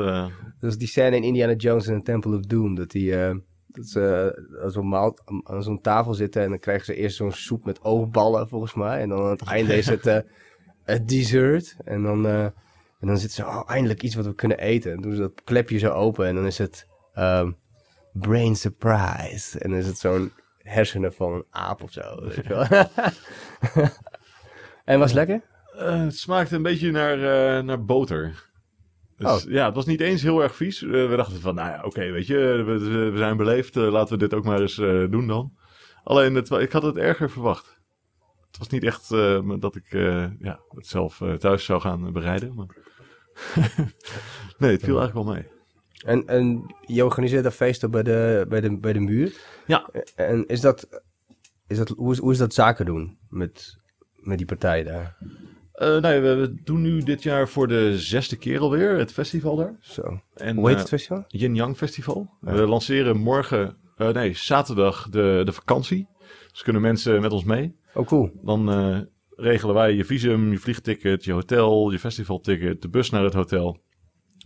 Dat 0.61 0.71
is 0.71 0.79
die 0.79 0.89
scène 0.89 1.17
in 1.17 1.23
Indiana 1.23 1.55
Jones 1.55 1.87
en 1.87 1.97
the 1.97 2.03
Temple 2.03 2.37
of 2.37 2.41
Doom. 2.41 2.75
Dat 2.75 2.91
die, 2.91 3.17
eh, 3.17 3.35
dat 3.77 3.87
ze 3.87 4.35
aan 4.63 4.71
zo'n 4.71 4.89
maal- 4.89 5.19
aan 5.45 5.63
zo'n 5.63 5.81
tafel 5.81 6.15
zitten 6.15 6.43
en 6.43 6.49
dan 6.49 6.59
krijgen 6.59 6.85
ze 6.85 6.95
eerst 6.95 7.17
zo'n 7.17 7.33
soep 7.33 7.65
met 7.65 7.85
oogballen, 7.85 8.49
volgens 8.49 8.75
mij. 8.75 9.01
En 9.01 9.09
dan 9.09 9.19
aan 9.19 9.31
het 9.31 9.43
einde 9.43 9.77
is 9.77 9.87
het 9.87 10.07
eh, 10.07 10.19
het 10.85 11.09
dessert. 11.09 11.77
En 11.85 12.03
dan, 12.03 12.27
eh, 12.27 12.45
en 13.01 13.07
dan 13.07 13.19
zitten 13.19 13.45
ze, 13.45 13.51
oh, 13.51 13.63
eindelijk 13.71 14.03
iets 14.03 14.15
wat 14.15 14.27
we 14.27 14.35
kunnen 14.35 14.59
eten. 14.59 14.93
En 14.93 15.01
doen 15.01 15.15
ze 15.15 15.21
dat 15.21 15.45
klepje 15.45 15.79
zo 15.79 15.91
open 15.91 16.27
en 16.27 16.35
dan 16.35 16.47
is 16.47 16.59
het 16.59 16.87
ehm, 17.15 17.51
brain 18.13 18.57
surprise. 18.57 19.59
En 19.59 19.71
dan 19.71 19.79
is 19.79 19.87
het 19.87 19.99
zo'n 19.99 20.33
hersenen 20.59 21.13
van 21.13 21.33
een 21.33 21.45
aap 21.51 21.83
of 21.83 21.93
zo. 21.93 22.23
weet 22.23 22.35
je 22.35 22.49
wel. 22.49 22.65
en 24.85 24.99
was 24.99 25.13
het 25.13 25.19
lekker? 25.19 25.43
Eh, 25.77 26.01
het 26.01 26.19
smaakte 26.19 26.55
een 26.55 26.63
beetje 26.63 26.91
naar, 26.91 27.13
eh, 27.13 27.63
naar 27.63 27.85
boter. 27.85 28.45
Dus 29.17 29.45
Oh. 29.45 29.51
ja, 29.51 29.67
het 29.67 29.75
was 29.75 29.87
niet 29.87 30.01
eens 30.01 30.23
heel 30.23 30.43
erg 30.43 30.55
vies. 30.55 30.83
Eh, 30.83 30.91
we 30.91 31.15
dachten 31.17 31.41
van, 31.41 31.55
nou 31.55 31.69
ja, 31.69 31.83
oké, 31.83 32.11
weet 32.11 32.27
je, 32.27 32.63
we, 32.67 33.13
zijn 33.17 33.37
beleefd. 33.37 33.77
eh, 33.77 33.91
laten 33.91 34.13
we 34.13 34.19
dit 34.19 34.35
ook 34.35 34.45
maar 34.45 34.61
eens 34.61 34.79
eh, 34.79 35.05
doen 35.11 35.27
dan. 35.27 35.53
Alleen, 36.05 36.35
het, 36.35 36.51
ik 36.51 36.73
had 36.73 36.83
het 36.83 36.97
erger 36.97 37.31
verwacht. 37.31 37.81
Het 38.47 38.59
was 38.59 38.69
niet 38.69 38.85
echt 38.85 39.09
dat 39.61 39.77
ik 39.77 39.87
ja, 40.39 40.61
het 40.69 40.87
zelf 40.87 41.21
thuis 41.39 41.65
zou 41.65 41.81
gaan 41.81 42.13
bereiden. 42.13 42.55
Maar... 42.55 42.67
nee, 44.59 44.71
het 44.73 44.85
viel 44.85 44.99
eigenlijk 44.99 45.13
wel 45.15 45.35
mee. 45.35 45.47
En, 46.05 46.27
en 46.27 46.75
je 46.81 47.05
organiseert 47.05 47.45
dat 47.45 47.55
feest 47.55 47.85
op 47.85 47.93
bij 47.93 48.03
de, 48.03 48.47
bij 48.49 48.61
de, 48.61 48.79
bij 48.79 48.93
de 48.93 49.01
muur. 49.01 49.33
Ja. 49.67 49.89
En 50.15 50.47
is 50.47 50.61
dat, 50.61 50.89
is 51.67 51.77
dat, 51.77 51.89
hoe, 51.89 52.13
is, 52.13 52.19
hoe 52.19 52.33
is 52.33 52.39
dat 52.39 52.55
zaken 52.55 52.87
doen 52.87 53.19
met, 53.29 53.77
met 54.15 54.39
die 54.39 54.47
partijen 54.47 54.85
daar? 54.85 55.17
Eh, 55.77 56.01
nee, 56.01 56.21
we, 56.21 56.35
we 56.35 56.55
doen 56.65 56.83
nu 56.83 57.03
dit 57.03 57.23
jaar 57.23 57.49
voor 57.49 57.69
de 57.69 57.99
zesde 57.99 58.37
keer 58.37 58.61
alweer 58.61 58.99
het 58.99 59.13
festival 59.13 59.57
daar. 59.57 59.77
Zo. 59.81 60.21
En, 60.35 60.57
Hoe 60.57 60.67
heet 60.67 60.75
eh, 60.75 60.81
het 60.81 60.89
festival? 60.89 61.25
Yin 61.29 61.55
Yang 61.55 61.77
Festival. 61.77 62.31
Ja. 62.41 62.53
We 62.53 62.67
lanceren 62.67 63.17
morgen, 63.17 63.77
eh, 63.97 64.09
nee, 64.09 64.35
zaterdag 64.35 65.09
de, 65.09 65.43
de 65.45 65.53
vakantie. 65.53 66.09
Dus 66.53 66.63
kunnen 66.63 66.83
mensen 66.83 67.21
met 67.21 67.33
ons 67.33 67.45
mee. 67.45 67.77
Oh, 67.95 68.07
cool. 68.07 68.31
Dan 68.43 68.71
eh, 68.71 68.99
regelen 69.37 69.75
wij 69.75 69.95
je 69.95 70.05
visum, 70.05 70.51
je 70.51 70.59
vliegticket, 70.59 71.25
je 71.25 71.33
hotel, 71.33 71.91
je 71.91 71.99
festivalticket, 71.99 72.83
de 72.83 72.89
bus 72.89 73.11
naar 73.11 73.25
het 73.25 73.35
hotel. 73.35 73.83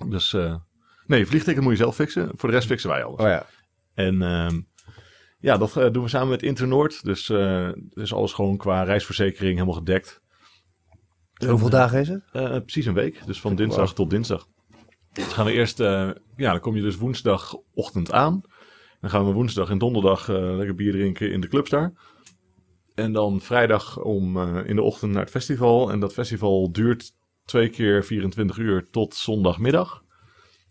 Dus 0.08 0.32
eh, 0.32 0.54
nee, 1.06 1.18
je 1.18 1.26
vliegticket 1.26 1.62
moet 1.62 1.72
je 1.72 1.78
zelf 1.78 1.94
fixen. 1.94 2.30
Voor 2.34 2.48
de 2.48 2.54
rest 2.54 2.68
fixen 2.68 2.90
wij 2.90 3.04
alles. 3.04 3.20
Oh 3.20 3.26
ja. 3.26 3.46
En 3.94 4.22
ehm, 4.22 4.60
ja, 5.38 5.56
dat 5.56 5.76
eh, 5.76 5.90
doen 5.92 6.02
we 6.02 6.08
samen 6.08 6.28
met 6.28 6.42
Internoord. 6.42 7.04
Dus 7.04 7.28
eh 7.28 7.68
is 7.90 8.14
alles 8.14 8.32
gewoon 8.32 8.56
qua 8.56 8.82
reisverzekering 8.82 9.52
helemaal 9.52 9.78
gedekt. 9.78 10.19
Hoeveel 11.48 11.66
En, 11.66 11.72
dagen 11.72 12.00
is 12.00 12.08
het? 12.08 12.22
eh, 12.32 12.50
precies 12.50 12.86
een 12.86 12.94
week. 12.94 13.26
Dus 13.26 13.40
van 13.40 13.54
dinsdag 13.54 13.94
tot 13.94 14.10
dinsdag. 14.10 14.46
Dus 15.12 15.24
gaan 15.24 15.44
we 15.46 15.52
eerst, 15.52 15.80
eh, 15.80 16.10
ja, 16.36 16.50
dan 16.50 16.60
kom 16.60 16.76
je 16.76 16.82
dus 16.82 16.96
woensdagochtend 16.96 18.12
aan. 18.12 18.40
Dan 19.00 19.10
gaan 19.10 19.26
we 19.26 19.32
woensdag 19.32 19.70
en 19.70 19.78
donderdag 19.78 20.28
eh, 20.28 20.56
lekker 20.56 20.74
bier 20.74 20.92
drinken 20.92 21.32
in 21.32 21.40
de 21.40 21.48
clubs 21.48 21.70
daar. 21.70 21.92
En 22.94 23.12
dan 23.12 23.40
vrijdag 23.40 23.98
om 24.02 24.36
eh, 24.36 24.58
in 24.68 24.76
de 24.76 24.82
ochtend 24.82 25.12
naar 25.12 25.22
het 25.22 25.30
festival. 25.30 25.90
En 25.90 26.00
dat 26.00 26.12
festival 26.12 26.72
duurt 26.72 27.12
twee 27.44 27.68
keer 27.68 28.04
24 28.04 28.56
uur 28.58 28.86
tot 28.90 29.14
zondagmiddag. 29.14 30.02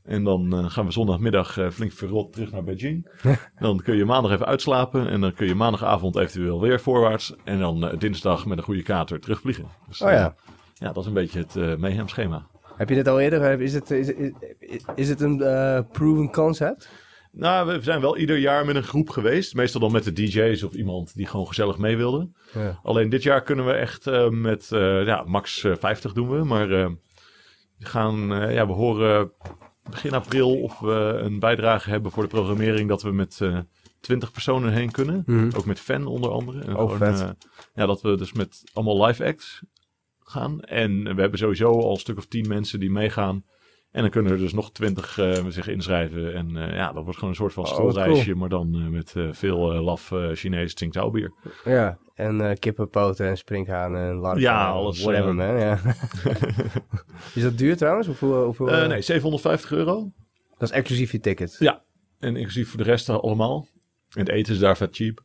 En 0.03 0.23
dan 0.23 0.53
eh, 0.53 0.69
gaan 0.69 0.85
we 0.85 0.91
zondagmiddag 0.91 1.57
eh, 1.57 1.69
flink 1.69 1.91
verrot 1.91 2.33
terug 2.33 2.51
naar 2.51 2.63
Beijing. 2.63 3.11
dan 3.59 3.79
kun 3.81 3.95
je 3.95 4.05
maandag 4.05 4.31
even 4.31 4.45
uitslapen. 4.45 5.07
En 5.09 5.21
dan 5.21 5.33
kun 5.33 5.47
je 5.47 5.55
maandagavond 5.55 6.15
eventueel 6.17 6.61
weer 6.61 6.79
voorwaarts. 6.79 7.35
En 7.43 7.59
dan 7.59 7.87
eh, 7.87 7.99
dinsdag 7.99 8.45
met 8.45 8.57
een 8.57 8.63
goede 8.63 8.83
kater 8.83 9.19
terugvliegen. 9.19 9.65
Dus, 9.87 10.01
Oh 10.01 10.09
eh, 10.11 10.15
ja. 10.15 10.35
Ja, 10.79 10.91
dat 10.91 10.97
is 10.97 11.05
een 11.05 11.13
beetje 11.13 11.39
het 11.39 11.55
eh 11.55 11.75
mayhem 11.75 12.07
schema. 12.07 12.47
Heb 12.75 12.89
je 12.89 12.95
dit 12.95 13.07
al 13.07 13.19
eerder? 13.19 13.61
Is 13.61 13.73
het, 13.73 13.91
is, 13.91 14.07
is, 14.59 14.81
is 14.95 15.09
het 15.09 15.21
een 15.21 15.41
eh, 15.41 15.79
proven 15.91 16.31
concept? 16.31 16.89
Nou, 17.31 17.67
we 17.67 17.81
zijn 17.81 18.01
wel 18.01 18.17
ieder 18.17 18.37
jaar 18.37 18.65
met 18.65 18.75
een 18.75 18.83
groep 18.83 19.09
geweest. 19.09 19.55
Meestal 19.55 19.81
dan 19.81 19.91
met 19.91 20.03
de 20.03 20.13
DJ's 20.13 20.63
of 20.63 20.73
iemand 20.73 21.15
die 21.15 21.25
gewoon 21.25 21.47
gezellig 21.47 21.77
mee 21.77 21.97
wilde. 21.97 22.29
Ja. 22.53 22.79
Alleen 22.83 23.09
dit 23.09 23.23
jaar 23.23 23.43
kunnen 23.43 23.65
we 23.65 23.71
echt 23.71 24.07
eh, 24.07 24.29
met 24.29 24.71
eh, 24.71 25.05
ja, 25.05 25.23
max 25.27 25.63
eh, 25.63 25.75
50 25.79 26.13
doen 26.13 26.29
we. 26.29 26.43
Maar 26.43 26.71
eh, 26.71 26.89
we, 27.77 27.85
gaan, 27.85 28.33
eh, 28.33 28.53
ja, 28.53 28.67
we 28.67 28.73
horen 28.73 29.31
begin 29.89 30.13
april 30.13 30.61
of 30.61 30.79
we 30.79 31.19
een 31.23 31.39
bijdrage 31.39 31.89
hebben 31.89 32.11
voor 32.11 32.23
de 32.23 32.29
programmering 32.29 32.89
dat 32.89 33.01
we 33.01 33.11
met 33.11 33.37
eh 33.41 33.57
20 33.99 34.31
personen 34.31 34.71
heen 34.73 34.91
kunnen. 34.91 35.23
Mhm. 35.25 35.49
Ook 35.57 35.65
met 35.65 35.79
fan 35.79 36.05
onder 36.05 36.31
andere. 36.31 36.61
En 36.61 36.75
Oh, 36.77 36.97
vet. 36.97 37.21
eh, 37.21 37.29
ja, 37.73 37.85
dat 37.85 38.01
we 38.01 38.17
dus 38.17 38.33
met 38.33 38.61
allemaal 38.73 39.05
live 39.05 39.25
acts 39.25 39.61
gaan. 40.29 40.61
En 40.61 41.15
we 41.15 41.21
hebben 41.21 41.39
sowieso 41.39 41.71
al 41.71 41.91
een 41.91 41.97
stuk 41.97 42.17
of 42.17 42.25
10 42.25 42.47
mensen 42.47 42.79
die 42.79 42.91
meegaan. 42.91 43.43
En 43.91 44.01
dan 44.01 44.09
kunnen 44.09 44.31
er 44.31 44.37
dus 44.37 44.53
nog 44.53 44.71
20 44.71 45.17
eh, 45.17 45.45
zich 45.47 45.67
inschrijven. 45.67 46.33
En 46.33 46.57
eh, 46.57 46.75
ja, 46.75 46.91
dat 46.91 47.03
wordt 47.03 47.15
gewoon 47.15 47.29
een 47.29 47.39
soort 47.39 47.53
van 47.53 47.63
Oh, 47.63 47.69
schoolreisje. 47.69 48.23
cool. 48.23 48.37
Maar 48.37 48.49
dan 48.49 48.75
eh, 48.75 48.87
met 48.87 49.15
veel 49.31 49.57
laf 49.57 50.13
Chinees 50.33 50.73
Tsingtao 50.73 51.11
bier. 51.11 51.33
Ja. 51.65 51.97
En 52.13 52.59
kippenpoten 52.59 53.27
en 53.27 53.37
sprinkhanen 53.37 54.09
en 54.09 54.15
larven. 54.15 54.41
Ja, 54.41 54.69
alles, 54.69 55.03
Whatever, 55.03 55.35
man. 55.35 55.59
Ja. 55.59 55.79
is 57.35 57.43
dat 57.43 57.57
duur 57.57 57.77
trouwens? 57.77 58.07
Hoeveel, 58.07 58.43
hoeveel, 58.43 58.87
nee, 58.87 59.01
750 59.01 59.71
euro. 59.71 60.11
Dat 60.57 60.69
is 60.69 60.75
exclusief 60.75 61.11
je 61.11 61.19
ticket. 61.19 61.55
Ja. 61.59 61.83
En 62.19 62.35
inclusief 62.35 62.69
voor 62.69 62.77
de 62.77 62.83
rest 62.83 63.09
allemaal. 63.09 63.67
En 64.09 64.19
het 64.19 64.29
eten 64.29 64.53
is 64.53 64.59
daar 64.59 64.77
vet 64.77 64.95
cheap. 64.95 65.23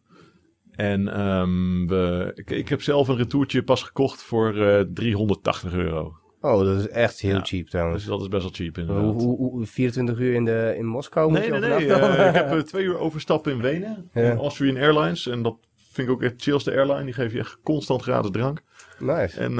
En 0.76 1.08
ehm, 1.08 1.86
we, 1.86 2.30
ik, 2.34 2.50
ik 2.50 2.68
heb 2.68 2.82
zelf 2.82 3.08
een 3.08 3.16
retourtje 3.16 3.62
pas 3.62 3.82
gekocht 3.82 4.22
voor 4.22 4.56
eh 4.66 4.80
380 4.94 5.72
euro. 5.72 6.16
Oh, 6.40 6.58
dat 6.64 6.78
is 6.78 6.88
echt 6.88 7.20
heel 7.20 7.34
Ja. 7.34 7.42
cheap 7.44 7.66
trouwens. 7.68 7.98
Dus 8.02 8.10
dat 8.10 8.20
is 8.20 8.28
best 8.28 8.42
wel 8.42 8.52
cheap 8.52 8.76
Hoe, 8.76 8.84
inderdaad. 8.84 9.22
hoe, 9.22 9.36
hoe- 9.36 9.66
24 9.66 10.18
uur 10.18 10.34
in, 10.34 10.44
de, 10.44 10.74
in 10.76 10.86
Moskou 10.86 11.30
moet 11.30 11.38
Nee, 11.38 11.52
je 11.52 11.58
nee, 11.58 11.70
nee. 11.70 11.92
eh, 11.92 12.26
ik 12.28 12.34
heb 12.34 12.50
eh, 12.50 12.58
twee 12.58 12.84
uur 12.84 12.98
overstappen 12.98 13.52
in 13.52 13.60
Wenen. 13.60 14.10
Ja. 14.12 14.22
in 14.30 14.36
Austrian 14.36 14.76
Airlines. 14.76 15.26
En 15.26 15.42
dat 15.42 15.56
vind 15.92 16.08
ik 16.08 16.14
ook 16.14 16.22
echt 16.22 16.34
chillste 16.42 16.70
airline. 16.70 17.04
Die 17.04 17.12
geeft 17.14 17.32
je 17.32 17.38
echt 17.38 17.58
constant 17.62 18.02
gratis 18.02 18.30
drank. 18.30 18.62
Nice. 18.98 19.40
En 19.40 19.52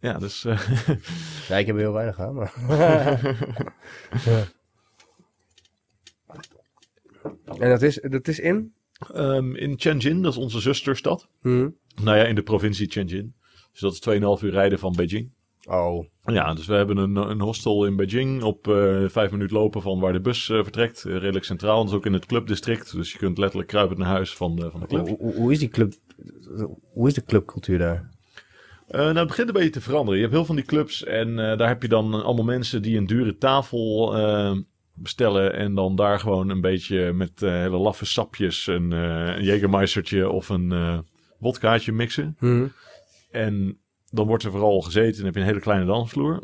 ja, 0.00 0.18
dus... 0.18 0.42
Ja, 1.48 1.56
ik 1.56 1.66
heb 1.66 1.74
er 1.74 1.80
heel 1.80 1.92
weinig 1.92 2.20
aan, 2.20 2.34
maar... 2.34 2.52
En 7.58 7.68
dat 7.70 7.82
is, 7.82 8.00
dat 8.02 8.28
is 8.28 8.38
in? 8.40 8.74
Ehm, 9.14 9.54
in 9.54 9.76
Tianjin, 9.76 10.22
dat 10.22 10.32
is 10.32 10.38
onze 10.38 10.60
zusterstad. 10.60 11.28
Hm. 11.42 11.68
Nou 12.02 12.16
ja, 12.16 12.24
in 12.24 12.34
de 12.34 12.42
provincie 12.42 12.86
Tianjin. 12.88 13.34
Dus 13.72 13.80
dat 13.80 13.92
is 13.92 14.00
2,5 14.38 14.44
uur 14.44 14.50
rijden 14.50 14.78
van 14.78 14.92
Beijing. 14.96 15.32
Oh, 15.68 16.04
Ja, 16.22 16.54
dus 16.54 16.66
we 16.66 16.74
hebben 16.74 16.96
een, 16.96 17.16
een 17.16 17.40
hostel 17.40 17.86
in 17.86 17.96
Beijing 17.96 18.42
op 18.42 18.68
eh, 18.68 19.04
vijf 19.08 19.30
minuten 19.30 19.56
lopen 19.56 19.82
van 19.82 20.00
waar 20.00 20.12
de 20.12 20.20
bus 20.20 20.48
eh, 20.50 20.62
vertrekt. 20.62 21.02
Redelijk 21.02 21.44
centraal, 21.44 21.78
dat 21.78 21.88
is 21.88 21.96
ook 21.98 22.06
in 22.06 22.12
het 22.12 22.26
clubdistrict. 22.26 22.92
Dus 22.96 23.12
je 23.12 23.18
kunt 23.18 23.38
letterlijk 23.38 23.68
kruipend 23.68 23.98
naar 23.98 24.08
huis 24.08 24.34
van 24.36 24.56
de, 24.56 24.70
van 24.70 24.80
de 24.80 24.86
club. 24.86 25.06
hoe, 25.08 25.34
hoe- 25.34 25.52
is 25.52 25.58
die 25.58 25.68
club... 25.68 25.92
Hoe 26.92 27.08
is 27.08 27.14
de 27.14 27.24
clubcultuur 27.24 27.78
daar? 27.78 28.10
Eh, 28.88 29.00
nou, 29.00 29.18
het 29.18 29.26
begint 29.28 29.48
een 29.48 29.54
beetje 29.54 29.70
te 29.70 29.80
veranderen. 29.80 30.14
Je 30.20 30.20
hebt 30.26 30.34
heel 30.34 30.44
veel 30.44 30.54
van 30.54 30.62
die 30.64 30.72
clubs 30.74 31.04
en 31.04 31.36
daar 31.36 31.68
heb 31.68 31.82
je 31.82 31.88
dan 31.88 32.24
allemaal 32.24 32.44
mensen 32.44 32.82
die 32.82 32.96
een 32.96 33.06
dure 33.06 33.36
tafel 33.36 34.16
eh, 34.16 34.56
bestellen. 34.94 35.54
En 35.54 35.74
dan 35.74 35.96
daar 35.96 36.20
gewoon 36.20 36.48
een 36.48 36.60
beetje 36.60 37.12
met 37.12 37.42
eh, 37.42 37.50
hele 37.50 37.76
laffe 37.76 38.06
sapjes 38.06 38.66
een, 38.66 38.92
eh 38.92 39.36
een 39.36 39.44
Jägermeistertje 39.44 40.28
of 40.28 40.48
een 40.48 40.72
eh 40.72 40.98
wodkaatje 41.38 41.92
mixen. 41.92 42.36
Hm. 42.38 42.66
En 43.30 43.78
dan 44.10 44.26
wordt 44.26 44.44
er 44.44 44.50
vooral 44.50 44.80
gezeten 44.80 45.18
en 45.18 45.24
heb 45.24 45.34
je 45.34 45.40
een 45.40 45.46
hele 45.46 45.60
kleine 45.60 45.84
dansvloer. 45.86 46.42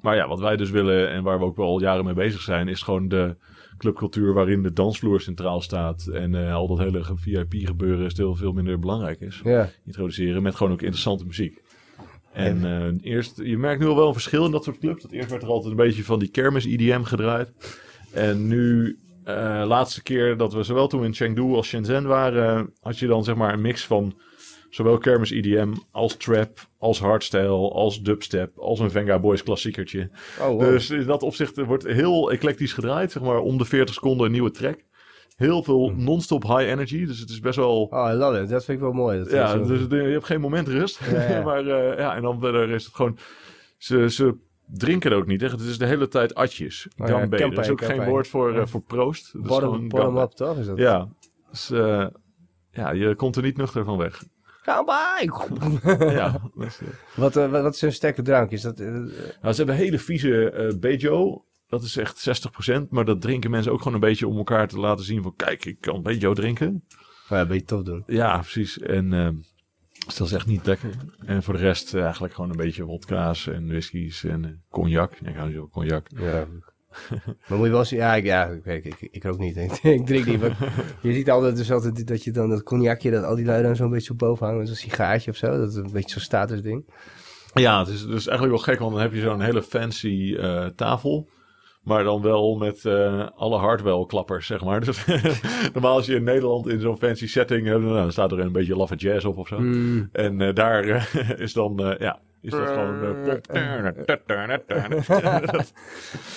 Maar 0.00 0.16
ja, 0.16 0.28
wat 0.28 0.40
wij 0.40 0.56
dus 0.56 0.70
willen 0.70 1.10
en 1.10 1.22
waar 1.22 1.38
we 1.38 1.44
ook 1.44 1.56
wel 1.56 1.66
al 1.66 1.80
jaren 1.80 2.04
mee 2.04 2.14
bezig 2.14 2.40
zijn, 2.40 2.68
is 2.68 2.82
gewoon 2.82 3.08
de 3.08 3.36
clubcultuur 3.78 4.32
waarin 4.32 4.62
de 4.62 4.72
dansvloer 4.72 5.20
centraal 5.20 5.60
staat. 5.60 6.06
En 6.06 6.34
al 6.34 6.66
dat 6.66 6.78
hele 6.78 7.04
VIP 7.14 7.54
gebeuren 7.54 8.10
veel, 8.10 8.34
veel 8.34 8.52
minder 8.52 8.78
belangrijk 8.78 9.20
is. 9.20 9.40
Ja. 9.44 9.70
Introduceren 9.86 10.42
met 10.42 10.54
gewoon 10.54 10.72
ook 10.72 10.82
interessante 10.82 11.24
muziek. 11.24 11.62
En 12.38 12.64
eh, 12.64 13.12
eerst, 13.12 13.40
je 13.42 13.58
merkt 13.58 13.80
nu 13.80 13.86
al 13.86 13.96
wel 13.96 14.06
een 14.06 14.12
verschil 14.12 14.44
in 14.44 14.50
dat 14.50 14.64
soort 14.64 14.78
clubs. 14.78 15.02
Dat 15.02 15.10
eerst 15.10 15.30
werd 15.30 15.42
er 15.42 15.48
altijd 15.48 15.70
een 15.70 15.76
beetje 15.76 16.04
van 16.04 16.18
die 16.18 16.30
kermis-IDM 16.30 17.02
gedraaid. 17.02 17.52
En 18.12 18.46
nu, 18.46 18.98
eh 19.24 19.62
laatste 19.66 20.02
keer 20.02 20.36
dat 20.36 20.52
we 20.52 20.62
zowel 20.62 20.88
toen 20.88 21.04
in 21.04 21.14
Chengdu 21.14 21.42
als 21.42 21.66
Shenzhen 21.68 22.06
waren, 22.06 22.72
had 22.80 22.98
je 22.98 23.06
dan 23.06 23.24
zeg 23.24 23.34
maar 23.34 23.52
een 23.52 23.60
mix 23.60 23.86
van 23.86 24.20
zowel 24.70 24.98
kermis-IDM 24.98 25.72
als 25.90 26.16
trap, 26.16 26.58
als 26.78 27.00
hardstyle, 27.00 27.70
als 27.70 28.02
dubstep, 28.02 28.58
als 28.58 28.80
een 28.80 28.90
Venga 28.90 29.18
Boys 29.18 29.42
klassiekertje. 29.42 30.10
Oh, 30.40 30.46
wow. 30.46 30.60
Dus 30.60 30.90
in 30.90 31.06
dat 31.06 31.22
opzicht 31.22 31.64
wordt 31.64 31.86
heel 31.86 32.30
eclectisch 32.32 32.72
gedraaid. 32.72 33.12
Zeg 33.12 33.22
maar 33.22 33.38
om 33.38 33.58
de 33.58 33.64
40 33.64 33.94
seconden 33.94 34.26
een 34.26 34.32
nieuwe 34.32 34.50
track. 34.50 34.78
Heel 35.36 35.62
veel 35.62 35.92
non-stop 35.96 36.42
high 36.42 36.70
energy. 36.70 37.06
Dus 37.06 37.20
het 37.20 37.30
is 37.30 37.40
best 37.40 37.56
wel 37.56 37.82
Oh, 37.90 38.10
I 38.12 38.14
love 38.14 38.42
it. 38.42 38.48
Dat 38.48 38.64
vind 38.64 38.78
ik 38.78 38.84
wel 38.84 38.92
mooi. 38.92 39.18
Dat 39.18 39.30
ja, 39.30 39.48
zo- 39.50 39.64
dus 39.64 39.80
je 39.88 39.96
hebt 39.96 40.24
geen 40.24 40.40
moment 40.40 40.68
rust. 40.68 41.00
Ja, 41.10 41.22
ja. 41.22 41.42
maar 41.48 41.66
eh, 41.66 41.98
ja, 41.98 42.16
en 42.16 42.22
dan 42.22 42.40
verder 42.40 42.70
is 42.70 42.84
het 42.84 42.94
gewoon... 42.94 43.18
Ze, 43.78 44.10
ze 44.10 44.34
drinken 44.72 45.12
ook 45.12 45.26
niet. 45.26 45.40
Hè. 45.40 45.48
Het 45.48 45.60
is 45.60 45.78
de 45.78 45.86
hele 45.86 46.08
tijd 46.08 46.34
atjes. 46.34 46.88
Oh 46.96 47.08
ja, 47.08 47.18
Gambe. 47.18 47.36
er 47.36 47.42
is 47.42 47.48
campaign, 47.48 47.70
ook 47.70 47.84
geen 47.84 48.04
woord 48.04 48.28
voor, 48.28 48.58
eh, 48.58 48.66
voor 48.66 48.82
proost. 48.82 49.34
Is 49.34 49.40
bottom, 49.40 50.16
up, 50.18 50.30
toch? 50.30 50.58
Is 50.58 50.66
dat? 50.66 50.78
Ja, 50.78 51.08
dus, 51.50 51.70
eh, 51.70 52.06
ja, 52.70 52.90
je 52.90 53.14
komt 53.14 53.36
er 53.36 53.42
niet 53.42 53.56
nuchter 53.56 53.84
van 53.84 53.96
weg. 53.96 54.24
Ga 54.42 54.84
bij! 54.94 55.30
ja, 56.12 56.50
dus, 56.54 56.80
eh, 56.80 56.88
wat, 57.16 57.34
wat, 57.34 57.50
wat 57.50 57.74
is 57.74 57.82
een 57.82 57.92
sterke 57.92 58.22
drank? 58.22 58.50
Is 58.50 58.62
dat... 58.62 58.78
nou, 58.78 59.10
ze 59.40 59.54
hebben 59.56 59.74
hele 59.74 59.98
vieze 59.98 60.50
eh 60.50 60.78
Bejo. 60.78 61.42
Dat 61.68 61.82
is 61.82 61.96
echt 61.96 62.46
60%. 62.70 62.88
Maar 62.88 63.04
dat 63.04 63.20
drinken 63.20 63.50
mensen 63.50 63.72
ook 63.72 63.78
gewoon 63.78 63.94
een 63.94 64.00
beetje 64.00 64.28
om 64.28 64.36
elkaar 64.36 64.68
te 64.68 64.78
laten 64.78 65.04
zien 65.04 65.22
van... 65.22 65.36
Kijk, 65.36 65.64
ik 65.64 65.80
kan 65.80 65.94
een 65.94 66.02
beetje 66.02 66.20
jou 66.20 66.34
drinken. 66.34 66.84
Ja, 67.28 67.46
ben 67.46 67.56
je 67.56 67.64
tof 67.64 67.82
doen. 67.82 68.02
Ja, 68.06 68.38
precies. 68.38 68.78
En 68.78 69.12
ehm, 69.12 69.34
dus 70.08 70.16
dat 70.16 70.26
is 70.26 70.32
echt 70.32 70.46
niet 70.46 70.66
lekker. 70.66 70.90
En 71.26 71.42
voor 71.42 71.54
de 71.54 71.60
rest 71.60 71.94
eh, 71.94 72.02
eigenlijk 72.02 72.34
gewoon 72.34 72.50
een 72.50 72.56
beetje 72.56 72.84
wodka's 72.84 73.46
en 73.46 73.66
whiskies 73.66 74.24
en 74.24 74.44
eh, 74.44 74.50
cognac. 74.70 75.12
Ja, 75.20 75.28
ik 75.28 75.36
hou 75.36 75.48
niet 75.48 75.58
van 75.58 75.70
cognac. 75.70 76.06
Ja. 76.16 76.46
maar 77.48 77.58
moet 77.58 77.66
je 77.66 77.72
wel 77.72 77.84
zien, 77.84 77.98
ja, 77.98 78.14
ik, 78.14 78.24
ja, 78.24 78.46
ik, 78.64 79.08
ik, 79.10 79.24
ook 79.24 79.38
niet. 79.38 79.56
ik 79.82 80.06
drink 80.06 80.26
niet. 80.26 80.40
Je 81.02 81.12
ziet 81.12 81.30
altijd 81.30 81.56
dus 81.56 81.72
altijd 81.72 82.06
dat 82.06 82.24
je 82.24 82.30
dan 82.30 82.48
dat 82.48 82.62
cognacje, 82.62 83.10
dat 83.10 83.24
al 83.24 83.36
die 83.36 83.44
lui 83.44 83.62
dan 83.62 83.76
zo'n 83.76 83.90
beetje 83.90 84.14
boven 84.14 84.44
hangen 84.44 84.60
met 84.60 84.68
zo'n 84.68 84.76
sigaartje 84.76 85.30
of 85.30 85.36
zo. 85.36 85.58
Dat 85.58 85.68
is 85.68 85.74
een 85.74 85.92
beetje 85.92 86.10
zo'n 86.10 86.20
statusding. 86.20 86.84
Ja, 87.54 87.78
het 87.78 87.88
is 87.88 88.06
dus 88.06 88.26
eigenlijk 88.26 88.56
wel 88.56 88.74
gek, 88.74 88.78
want 88.78 88.92
dan 88.92 89.00
heb 89.00 89.12
je 89.12 89.20
zo'n 89.20 89.40
hele 89.40 89.62
fancy 89.62 90.36
eh, 90.38 90.66
tafel. 90.66 91.28
Maar 91.88 92.04
dan 92.04 92.22
wel 92.22 92.56
met 92.56 92.84
eh, 92.84 93.26
alle 93.36 93.58
hardware-klappers, 93.58 94.46
zeg 94.46 94.64
maar. 94.64 94.84
Dus 94.88 95.04
normaal 95.74 95.94
als 95.94 96.06
je 96.06 96.14
in 96.14 96.24
Nederland 96.24 96.68
in 96.68 96.80
zo'n 96.80 96.98
fancy 96.98 97.26
setting 97.26 97.66
hebt, 97.66 97.82
nou, 97.82 97.94
dan 97.94 98.12
staat 98.12 98.32
er 98.32 98.38
een 98.38 98.52
beetje 98.52 98.76
laffe 98.76 98.94
jazz 98.94 99.24
op 99.24 99.38
of 99.38 99.48
zo. 99.48 99.58
Mm. 99.58 100.08
En 100.12 100.40
eh, 100.40 100.54
daar 100.54 100.84
eh, 100.84 101.30
is 101.44 101.52
dan, 101.52 101.96
ja, 101.98 102.20
is 102.40 102.50
dat 102.50 102.68
gewoon 102.68 103.22
pop. 103.24 103.46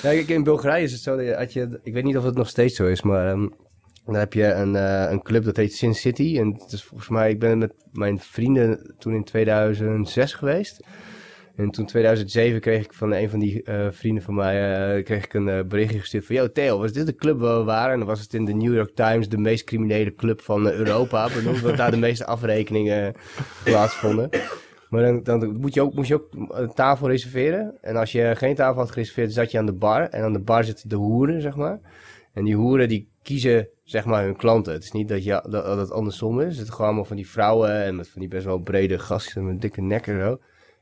ja, 0.02 0.10
kijk, 0.10 0.28
in 0.28 0.44
Bulgarije 0.44 0.84
is 0.84 0.92
het 0.92 1.02
zo, 1.02 1.16
dat 1.16 1.54
je, 1.54 1.80
ik 1.84 1.94
weet 1.94 2.04
niet 2.04 2.18
of 2.18 2.24
het 2.24 2.36
nog 2.36 2.50
steeds 2.50 2.76
zo 2.76 2.86
is, 2.86 3.02
maar 3.02 3.30
um, 3.30 3.54
dan 4.06 4.16
heb 4.16 4.34
je 4.34 4.54
een, 4.54 4.74
een 5.12 5.22
club 5.22 5.44
dat 5.44 5.58
heet 5.58 5.74
Sin 5.76 5.96
City. 5.96 6.38
En 6.40 6.54
het 6.54 6.72
is 6.72 6.84
volgens 6.84 7.10
mij, 7.10 7.30
ik 7.30 7.40
ben 7.40 7.58
met 7.58 7.74
mijn 7.92 8.20
vrienden 8.20 8.96
toen 9.00 9.14
in 9.14 9.24
2006 9.24 10.34
geweest. 10.34 10.84
En 11.56 11.72
toen 11.72 11.86
2007 11.86 12.62
kreeg 12.62 12.84
ik 12.84 12.94
van 12.94 13.14
een 13.14 13.30
van 13.30 13.40
die 13.40 13.70
uh, 13.70 13.88
vrienden 13.92 14.24
van 14.24 14.36
mij 14.36 14.98
uh, 14.98 15.04
kreeg 15.04 15.24
ik 15.24 15.34
een 15.34 15.48
uh, 15.48 15.64
berichtje 15.64 16.00
gestuurd 16.00 16.26
van... 16.26 16.36
Yo 16.36 16.52
Theo, 16.52 16.80
was 16.80 16.92
dit 16.92 17.06
de 17.06 17.16
club 17.16 17.40
waar 17.40 17.58
we 17.58 17.64
waren? 17.64 17.92
En 17.92 17.98
dan 17.98 18.08
was 18.08 18.22
het 18.22 18.34
in 18.34 18.46
de 18.46 18.54
New 18.54 18.74
York 18.74 18.96
Times 18.96 19.30
de 19.30 19.38
meest 19.38 19.64
criminele 19.64 20.16
club 20.16 20.42
van 20.42 20.68
Europa. 20.68 21.30
benoemd, 21.36 21.62
dat 21.62 21.78
daar 21.78 21.92
de 21.92 21.98
meeste 21.98 22.26
afrekeningen 22.26 23.14
plaatsvonden. 23.64 24.30
Maar 24.90 25.02
dan, 25.02 25.24
dan 25.24 25.60
moet 25.60 25.74
je 25.74 25.82
ook, 25.82 25.94
moest 25.94 26.08
je 26.08 26.14
ook 26.14 26.28
een 26.50 26.74
tafel 26.74 27.08
reserveren. 27.08 27.78
En 27.82 27.96
als 27.96 28.12
je 28.12 28.32
geen 28.36 28.56
tafel 28.56 28.80
had 28.82 28.92
gereserveerd, 28.92 29.34
zat 29.34 29.52
je 29.52 29.58
aan 29.58 29.66
de 29.66 29.74
bar. 29.74 30.10
En 30.10 30.24
aan 30.24 30.34
de 30.34 30.40
bar 30.40 30.64
zitten 30.64 30.90
de 30.90 30.96
hoeren, 30.96 31.42
zeg 31.42 31.56
maar. 31.56 31.80
En 32.34 32.44
die 32.44 32.56
hoeren 32.56 32.90
die 32.90 33.10
kiezen 33.22 33.68
zeg 33.84 34.06
maar 34.06 34.24
hun 34.24 34.36
klanten. 34.36 34.74
Het 34.74 34.84
is 34.84 34.92
niet 34.92 35.08
dat, 35.08 35.24
je, 35.24 35.32
dat, 35.50 35.66
dat 35.66 35.78
het 35.78 35.92
andersom 35.92 36.42
is. 36.42 36.58
Het 36.58 36.68
is 36.68 36.70
gewoon 36.70 36.88
allemaal 36.88 37.06
van 37.06 37.16
die 37.16 37.30
vrouwen 37.30 37.84
en 37.84 37.96
met 37.96 38.10
van 38.10 38.20
die 38.20 38.30
best 38.30 38.46
wel 38.46 38.60
brede 38.60 39.00
gasten 39.00 39.46
met 39.46 39.62
dikke 39.62 39.82
nekken 39.82 40.14
en 40.14 40.20
zo. 40.20 40.40